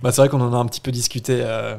[0.01, 1.75] bah, c'est vrai qu'on en a un petit peu discuté euh,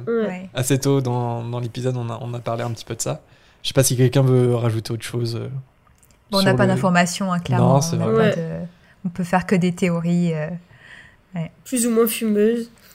[0.55, 3.23] assez tôt dans, dans l'épisode, on a, on a parlé un petit peu de ça.
[3.67, 5.35] Je sais pas si quelqu'un veut rajouter autre chose.
[5.35, 5.49] Euh,
[6.31, 7.81] bon, on n'a pas d'informations, hein, clairement.
[7.81, 8.69] Non, on, vrai.
[9.05, 10.35] on peut faire que des théories.
[10.35, 10.51] Euh,
[11.65, 12.70] Plus ou moins fumeuses.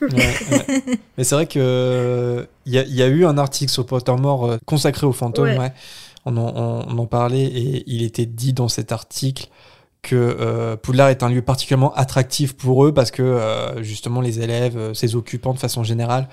[1.18, 5.12] Mais c'est vrai que il y, a eu un article sur Pottermore euh, consacré aux
[5.12, 5.58] fantômes.
[6.24, 9.48] On en, on, en, parlait et il était dit dans cet article
[10.00, 15.16] que Poudlard est un lieu particulièrement attractif pour eux parce que justement les élèves, ses
[15.16, 16.28] occupants de façon générale,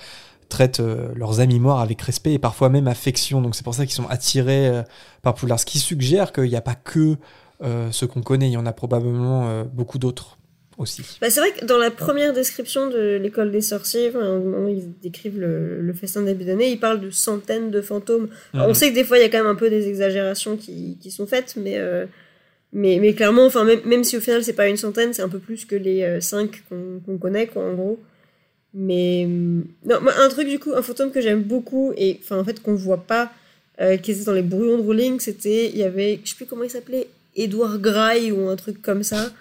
[0.50, 3.42] traitent euh, leurs amis morts avec respect et parfois même affection.
[3.42, 4.82] Donc c'est pour ça qu'ils sont attirés euh,
[5.22, 5.60] par Poudlard.
[5.60, 7.16] Ce qui suggère qu'il n'y a pas que
[7.64, 10.38] euh, ce qu'on connaît, il y en a probablement beaucoup d'autres
[10.78, 11.04] aussi.
[11.22, 14.12] Bah, c'est vrai que dans la première description de l'école des sorciers,
[14.70, 18.30] ils décrivent le, festin de début d'année, ils parlent de centaines de fantômes.
[18.54, 18.74] on mhm.
[18.74, 21.12] sait que des fois il y a quand même un peu des exagérations qui, qui
[21.12, 21.78] sont faites, mais,
[22.72, 25.30] mais, mais, clairement, enfin, même, même, si au final c'est pas une centaine, c'est un
[25.30, 28.00] peu plus que les cinq qu'on connaît, quoi, en gros.
[28.74, 32.44] Mais euh, non, un truc du coup, un fantôme que j'aime beaucoup et enfin en
[32.44, 33.32] fait qu'on voit pas,
[33.82, 36.46] euh, qui était dans les brouillons de Rowling, c'était il y avait, je sais plus
[36.46, 39.32] comment il s'appelait, Edward Gray ou un truc comme ça,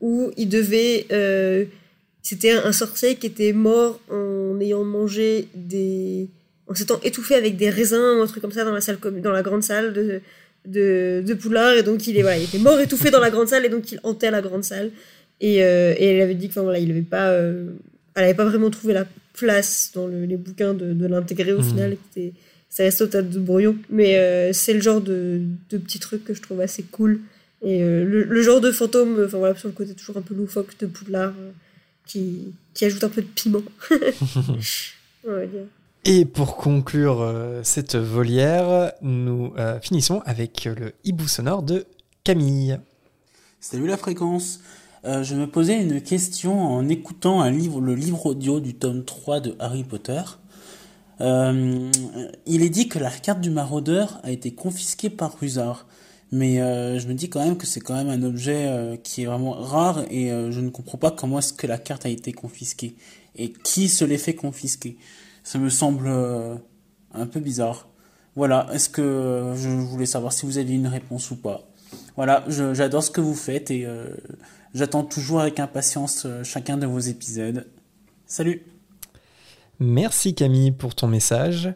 [0.00, 1.64] où il devait, euh,
[2.22, 6.28] c'était un, sorcier qui était mort en ayant mangé des,
[6.66, 9.32] en s'étant étouffé avec des raisins ou un truc comme ça dans la salle dans
[9.32, 10.20] la grande salle de
[10.66, 13.48] de, de Poulard et donc il est voilà, il était mort étouffé dans la grande
[13.48, 14.90] salle et donc il hantait la grande salle.
[15.40, 17.36] Et, euh, elle avait dit que voilà il avait pas
[18.14, 21.64] elle n'avait pas vraiment trouvé la place dans les bouquins de, de l'intégrer au hmm.
[21.64, 21.96] final.
[22.70, 23.76] Ça reste au tas de brouillon.
[23.90, 27.20] Mais euh, c'est le genre de, de petits trucs que je trouve assez cool.
[27.62, 30.34] Et euh, le, le genre de fantôme, enfin voilà, sur le côté toujours un peu
[30.34, 31.50] loufoque de Poudlard, euh,
[32.06, 33.62] qui, qui ajoute un peu de piment.
[36.06, 41.86] Et pour conclure euh, cette volière, nous euh, finissons avec le hibou sonore de
[42.24, 42.78] Camille.
[43.58, 44.60] Salut la fréquence.
[45.06, 49.54] Euh, je me posais une question en écoutant le livre audio du tome 3 de
[49.58, 50.22] Harry Potter.
[51.20, 51.90] Euh,
[52.46, 55.86] il est dit que la carte du maraudeur a été confisquée par Rusard.
[56.32, 59.26] Mais euh, je me dis quand même que c'est quand même un objet qui est
[59.26, 62.96] vraiment rare et je ne comprends pas comment est-ce que la carte a été confisquée
[63.36, 64.96] et qui se l'est fait confisquer?
[65.44, 66.08] Ça me semble
[67.12, 67.88] un peu bizarre.
[68.36, 71.68] Voilà, est-ce que je voulais savoir si vous aviez une réponse ou pas?
[72.16, 73.86] Voilà, j'adore ce que vous faites et
[74.74, 77.66] j'attends toujours avec impatience euh, chacun de vos épisodes.
[78.26, 78.62] Salut
[79.80, 81.72] Merci Camille pour ton message.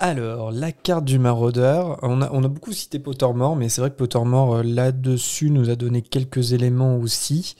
[0.00, 3.90] Alors, la carte du maraudeur, on a, on a beaucoup cité Pottermore, mais c'est vrai
[3.90, 7.54] que Pottermore, euh, là-dessus, nous a donné quelques éléments aussi,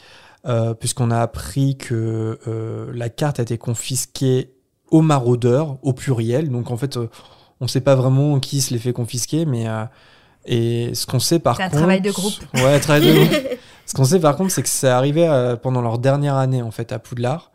[0.45, 4.53] euh, puisqu'on a appris que euh, la carte a été confisquée
[4.91, 7.09] aux maraudeurs, au pluriel, donc en fait, euh,
[7.61, 9.69] on ne sait pas vraiment qui se les fait confisquer, mais...
[9.69, 9.85] euh,
[10.47, 11.79] et ce qu'on sait par C'est un contre...
[11.79, 12.35] travail de groupe.
[12.53, 13.59] Ouais, travail de groupe.
[13.87, 16.71] Ce qu'on sait par contre, c'est que ça arrivait euh, pendant leur dernière année en
[16.71, 17.51] fait à Poudlard.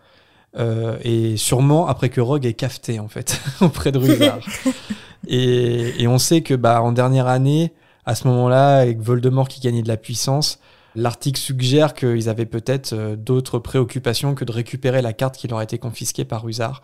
[0.58, 4.40] Euh, et sûrement après que Rogue ait cafeté en fait auprès de Rusard.
[5.28, 7.74] et, et on sait que bah en dernière année,
[8.06, 10.60] à ce moment-là, avec Voldemort qui gagnait de la puissance,
[10.96, 15.60] l'article suggère qu'ils avaient peut-être euh, d'autres préoccupations que de récupérer la carte qui leur
[15.60, 16.82] a été confisquée par Rusard.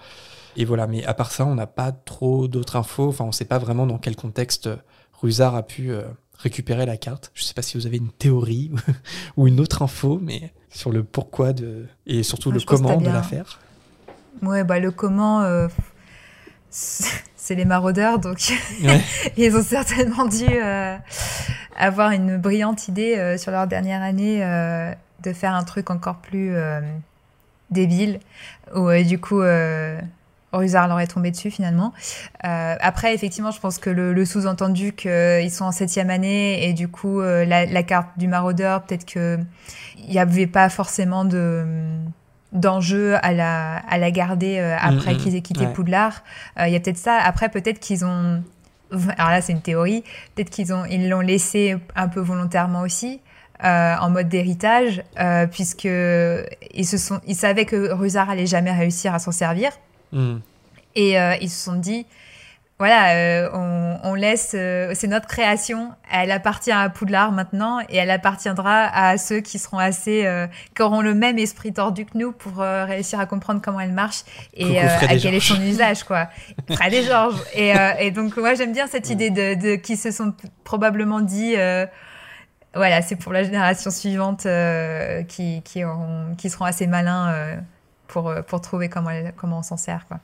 [0.57, 3.09] Et voilà, mais à part ça, on n'a pas trop d'autres infos.
[3.09, 4.69] Enfin, on sait pas vraiment dans quel contexte
[5.22, 6.03] Rusard a pu euh,
[6.45, 7.32] récupérer la carte.
[7.33, 8.72] Je sais pas si vous avez une théorie
[9.38, 13.59] ou une autre info, mais sur le pourquoi de et surtout le comment de l'affaire.
[14.43, 15.67] Ouais, bah le comment, euh,
[16.69, 18.38] c'est les maraudeurs, donc
[18.83, 19.01] Ouais.
[19.38, 20.95] ils ont certainement dû euh,
[21.75, 24.40] avoir une brillante idée euh, sur leur dernière année
[25.24, 26.53] de faire un truc encore plus
[27.72, 28.19] débile,
[28.75, 29.41] où du coup
[30.56, 31.93] euh, Rusard leur est tombé dessus finalement.
[32.45, 36.74] Euh, après, effectivement, je pense que le, le sous-entendu qu'ils sont en septième année et
[36.74, 39.40] du coup euh, la, la carte du maraudeur, peut-être que
[39.98, 41.66] il n'y avait pas forcément de
[42.51, 45.74] d'enjeu à la, à la garder euh, après qu'ils aient quitté ouais.
[45.74, 46.24] Poudlard.
[46.58, 47.17] Il y a peut-être ça.
[47.17, 48.43] Après, peut-être qu'ils ont...
[49.17, 50.03] Alors là, c'est une théorie.
[50.35, 53.19] Peut-être qu'ils ont, ils l'ont laissé un peu volontairement aussi,
[53.64, 58.72] euh, en mode d'héritage, euh, puisque ils se sont, ils savaient que Rusard allait jamais
[58.72, 59.72] réussir à s'en servir,
[60.16, 60.38] Hmm.
[60.95, 62.06] et euh, ils se sont dit,
[62.77, 67.95] voilà, euh, on, on laisse, euh, c'est notre création, elle appartient à Poudlard maintenant, et
[67.95, 70.45] elle appartiendra à ceux qui seront assez, euh,
[70.76, 74.24] qui auront le même esprit tordu que nous pour réussir à comprendre comment elle marche
[74.53, 76.27] et à quel est son usage, quoi.
[76.69, 77.42] Fred et Georges.
[77.53, 80.34] Et, et donc, moi, j'aime bien cette idée de, de qui se sont
[80.66, 81.56] probablement dit,
[82.74, 84.45] voilà, c'est pour la génération suivante
[85.30, 87.58] qui, qui, auront, qui seront assez malins
[88.08, 90.19] pour, euh, pour trouver comment, comment on s'en sert, quoi.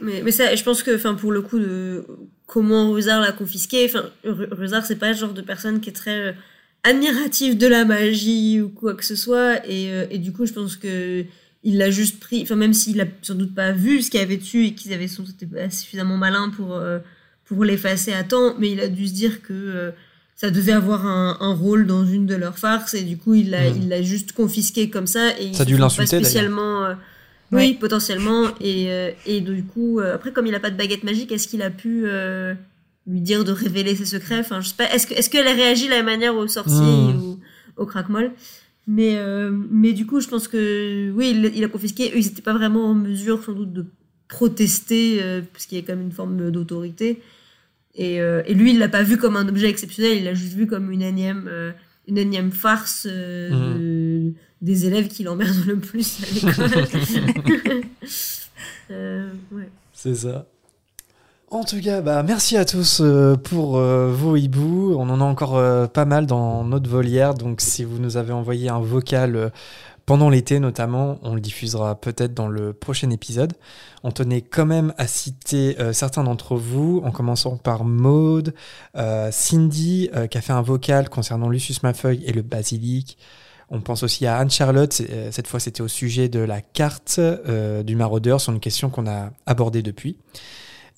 [0.00, 2.04] Mais, mais ça, je pense que, enfin, pour le coup de
[2.46, 5.94] comment Rusard l'a confisqué, enfin, Ru- Rusard, c'est pas le genre de personne qui est
[5.94, 6.32] très euh,
[6.82, 10.52] admiratif de la magie ou quoi que ce soit, et, euh, et du coup, je
[10.52, 11.24] pense que
[11.62, 14.22] il l'a juste pris, enfin, même s'il a sans doute pas vu ce qu'il y
[14.22, 16.80] avait dessus et qu'ils avaient été pas suffisamment malins pour,
[17.44, 19.92] pour l'effacer à temps, mais il a dû se dire que
[20.36, 23.50] ça devait avoir un, un rôle dans une de leurs farces, et du coup, il
[23.50, 23.76] l'a, Mm.
[23.82, 26.84] il l'a juste confisqué comme ça, et Ça a dû l'insulter, spécialement.
[26.84, 26.94] euh,
[27.52, 28.48] oui, potentiellement.
[28.60, 31.48] Et, euh, et du coup, euh, après, comme il a pas de baguette magique, est-ce
[31.48, 32.54] qu'il a pu euh,
[33.06, 34.40] lui dire de révéler ses secrets?
[34.40, 34.92] Enfin, je sais pas.
[34.92, 37.20] Est-ce que est-ce qu'elle a réagi de la même manière aux sorciers Hmm.
[37.22, 37.38] ou
[37.76, 38.32] au craquemol
[38.88, 42.10] Mais euh, mais du coup, je pense que oui, il, il a confisqué.
[42.14, 43.86] Eux, ils étaient pas vraiment en mesure, sans doute, de
[44.28, 47.20] protester euh, parce qu'il y a quand même une forme d'autorité.
[47.96, 50.18] Et, euh, et lui, il l'a pas vu comme un objet exceptionnel.
[50.18, 51.72] Il l'a juste vu comme une énième euh,
[52.08, 53.78] une énième farce euh, Mhm.
[53.78, 56.86] de- des élèves qui l'emmerdent le plus à l'école.
[58.90, 59.68] Ouais.
[59.92, 60.46] C'est ça.
[61.50, 64.94] En tout cas, bah, merci à tous euh, pour euh, vos hiboux.
[64.98, 68.32] On en a encore euh, pas mal dans notre volière, donc si vous nous avez
[68.32, 69.52] envoyé un vocal
[70.06, 73.54] pendant l'été notamment, on le diffusera peut-être dans le prochain épisode.
[74.04, 78.54] On tenait quand même à citer euh, certains d'entre vous, en commençant par Maude,
[78.96, 83.18] euh, Cindy, euh, qui a fait un vocal concernant Lucius Malfoy et le basilic.
[83.68, 87.18] On pense aussi à Anne-Charlotte, cette fois c'était au sujet de la carte
[87.84, 90.18] du maraudeur, sur une question qu'on a abordée depuis.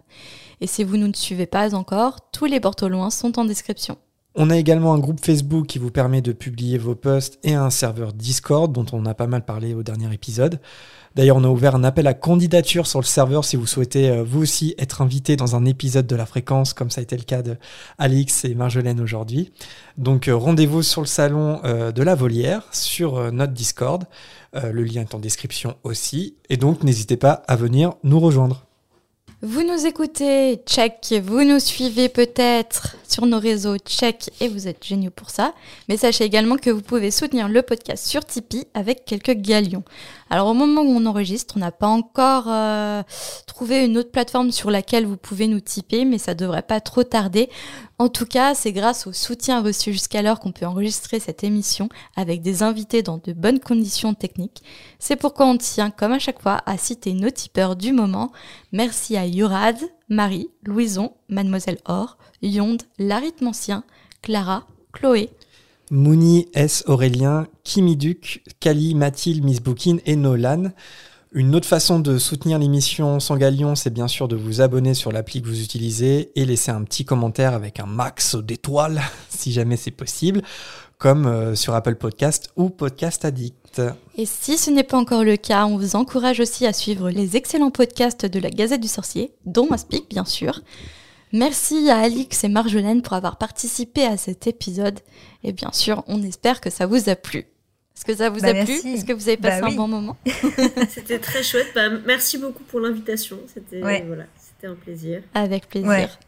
[0.61, 3.99] Et si vous ne nous suivez pas encore, tous les loin sont en description.
[4.35, 7.71] On a également un groupe Facebook qui vous permet de publier vos posts et un
[7.71, 10.61] serveur Discord dont on a pas mal parlé au dernier épisode.
[11.15, 14.23] D'ailleurs, on a ouvert un appel à candidature sur le serveur si vous souhaitez euh,
[14.23, 17.23] vous aussi être invité dans un épisode de la fréquence, comme ça a été le
[17.23, 17.57] cas de
[17.99, 19.53] Alix et Marjolaine aujourd'hui.
[19.97, 24.05] Donc euh, rendez-vous sur le salon euh, de la Volière sur notre Discord.
[24.55, 26.37] le lien est en description aussi.
[26.49, 28.69] Et donc n'hésitez pas à venir nous rejoindre.
[29.41, 34.85] Vous nous écoutez, check, vous nous suivez peut-être sur nos réseaux, check, et vous êtes
[34.85, 35.55] géniaux pour ça.
[35.89, 39.85] Mais sachez également que vous pouvez soutenir le podcast sur Tipeee avec quelques galions.
[40.31, 43.03] Alors au moment où on enregistre, on n'a pas encore euh,
[43.47, 47.03] trouvé une autre plateforme sur laquelle vous pouvez nous tiper, mais ça devrait pas trop
[47.03, 47.49] tarder.
[47.99, 52.43] En tout cas, c'est grâce au soutien reçu jusqu'alors qu'on peut enregistrer cette émission avec
[52.43, 54.63] des invités dans de bonnes conditions techniques.
[54.99, 58.31] C'est pourquoi on tient, comme à chaque fois, à citer nos tipeurs du moment.
[58.73, 62.83] Merci à Yurad, Marie, Louison, Mademoiselle Or, Yonde,
[63.43, 63.83] Ancien,
[64.23, 65.31] Clara, Chloé,
[65.91, 66.85] Mouni S.
[66.87, 70.73] Aurélien, Kimi Duc, Kali, Mathilde, Miss Bookin et Nolan.
[71.33, 75.13] Une autre façon de soutenir l'émission Sans Galion, c'est bien sûr de vous abonner sur
[75.13, 79.77] l'appli que vous utilisez et laisser un petit commentaire avec un max d'étoiles, si jamais
[79.77, 80.43] c'est possible,
[80.97, 83.83] comme euh, sur Apple Podcast ou Podcast Addict.
[84.17, 87.37] Et si ce n'est pas encore le cas, on vous encourage aussi à suivre les
[87.37, 90.63] excellents podcasts de la Gazette du Sorcier, dont Aspic bien sûr.
[91.33, 95.01] Merci à Alix et Marjolaine pour avoir participé à cet épisode.
[95.45, 97.41] Et bien sûr, on espère que ça vous a plu.
[97.41, 99.89] Est-ce que ça vous bah, a plu Est-ce que vous avez passé bah un bon
[99.89, 100.17] moment
[100.89, 101.73] C'était très chouette.
[101.75, 103.39] Bah, merci beaucoup pour l'invitation.
[103.53, 104.25] C'était voilà,
[104.65, 105.23] un plaisir.
[105.35, 106.19] Avec plaisir.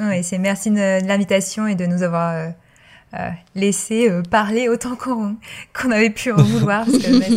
[0.00, 2.48] Oui, c'est merci de l'invitation et de nous avoir euh,
[3.14, 6.86] euh, laissé euh, parler autant qu'on avait pu en vouloir.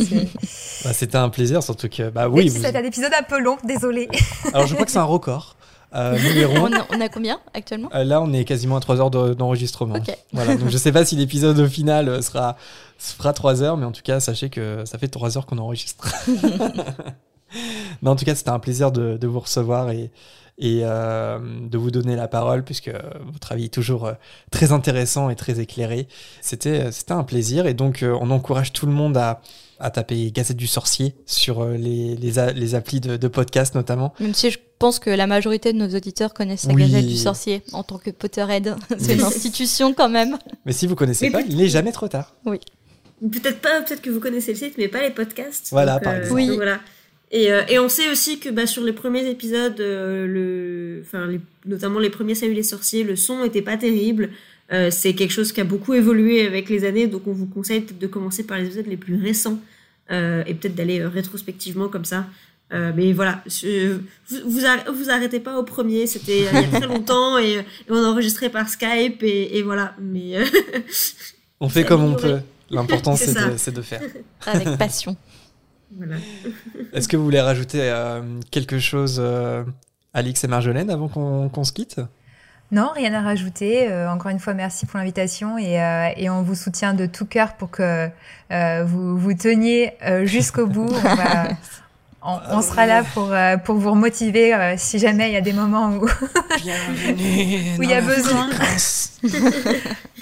[0.43, 2.50] C'était un plaisir, surtout que bah oui.
[2.50, 2.61] Vous...
[2.61, 4.09] C'était un épisode un peu long, désolé.
[4.53, 5.56] Alors je crois que c'est un record.
[5.93, 6.17] Euh,
[6.89, 9.95] on, a, combien actuellement euh, Là, on est quasiment à 3 heures d'enregistrement.
[10.31, 12.55] Voilà, donc je sais pas si l'épisode au final euh, sera,
[12.97, 16.07] fera 3 heures, mais en tout cas, sachez que ça fait 3 heures qu'on enregistre.
[18.01, 20.11] mais en tout cas, c'était un plaisir de, vous recevoir et,
[20.57, 22.91] et de vous donner la parole, puisque
[23.31, 24.11] votre avis est toujours
[24.49, 26.07] très intéressant et très éclairé.
[26.41, 29.41] C'était un plaisir, et donc on encourage tout le monde à,
[29.82, 34.14] à taper Gazette du Sorcier sur les, les, les applis de, de, podcast notamment.
[34.19, 37.61] Même si je pense que la majorité de nos auditeurs connaissent la Gazette du Sorcier
[37.72, 38.76] en tant que Potterhead.
[38.98, 40.38] C'est une institution quand même.
[40.66, 42.35] Mais si vous connaissez pas, il n'est jamais trop tard.
[42.45, 42.60] Oui.
[43.22, 45.68] Peut-être pas, peut-être que vous connaissez le site, mais pas les podcasts.
[45.72, 46.34] Voilà, par euh, exemple.
[46.42, 46.56] Oui.
[46.56, 46.80] Voilà.
[47.30, 51.30] Et, euh, et, on sait aussi que bah, sur les premiers épisodes, euh, le, enfin,
[51.66, 54.32] notamment les premiers Salut les sorciers, le son était pas terrible.
[54.90, 58.00] c'est quelque chose qui a beaucoup évolué avec les années, donc on vous conseille peut-être
[58.00, 59.60] de commencer par les épisodes les plus récents
[60.11, 62.25] et peut-être d'aller rétrospectivement comme ça
[62.73, 63.43] euh, mais voilà,
[64.30, 64.40] vous,
[64.93, 68.49] vous, arrêtez pas au premier, c'était il y a très longtemps et, on a enregistré
[68.49, 69.93] par Skype et, voilà.
[69.99, 70.45] Mais euh,
[71.59, 72.40] on fait comme on peut.
[72.69, 74.01] L'important c'est de, de, faire.
[74.45, 75.17] Avec passion.
[75.98, 76.15] Voilà.
[76.93, 79.22] Est-ce que vous voulez rajouter euh, quelque chose,
[80.14, 81.99] Alix et Marjolaine, avant qu'on se quitte?
[82.72, 83.93] Non, rien à rajouter.
[84.08, 85.75] encore une fois, merci pour l'invitation et,
[86.17, 88.09] et, on vous soutient de tout cœur pour que
[88.50, 89.93] vous vous teniez
[90.24, 90.90] jusqu'au bout.
[92.24, 95.53] on, sera là pour, euh, pour vous remotiver euh, si jamais il y a des
[95.53, 98.50] moments où, où il y a besoin.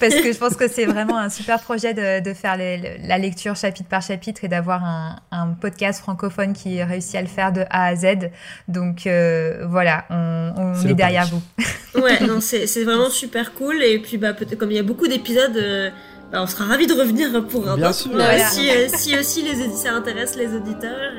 [0.00, 3.54] Parce que je pense que c'est vraiment un super projet de, de faire la lecture
[3.54, 7.64] chapitre par chapitre et d'avoir un, un, podcast francophone qui réussit à le faire de
[7.68, 8.30] A à Z.
[8.68, 12.00] Donc euh, voilà, on, on est, derrière vous.
[12.00, 13.82] ouais, non, c'est vraiment super cool.
[13.82, 15.92] Et puis, bah, peut-être comme il y a beaucoup d'épisodes.
[16.32, 18.12] Bah, on sera ravis de revenir pour un Bien sûr.
[18.50, 21.12] si, si, aussi les, ça intéresse les auditeurs.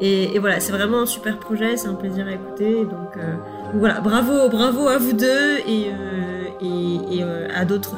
[0.00, 2.84] Et, et, voilà, c'est vraiment un super projet, c'est un plaisir à écouter.
[2.84, 3.34] Donc, euh,
[3.74, 7.96] voilà, bravo, bravo à vous deux et, euh, et, euh, à d'autres,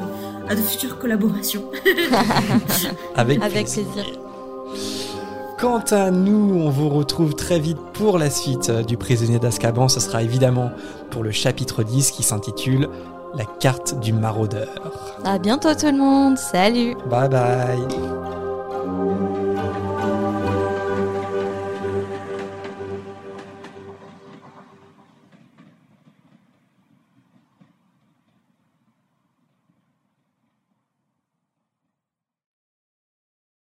[0.49, 1.63] à de futures collaborations.
[3.15, 4.05] Avec, Avec plaisir.
[5.57, 9.87] Quant à nous, on vous retrouve très vite pour la suite du prisonnier d'Azkaban.
[9.87, 10.71] Ce sera évidemment
[11.09, 12.89] pour le chapitre 10 qui s'intitule
[13.35, 14.69] la carte du maraudeur.
[15.25, 16.95] À bientôt tout le monde, salut.
[17.09, 17.87] Bye bye.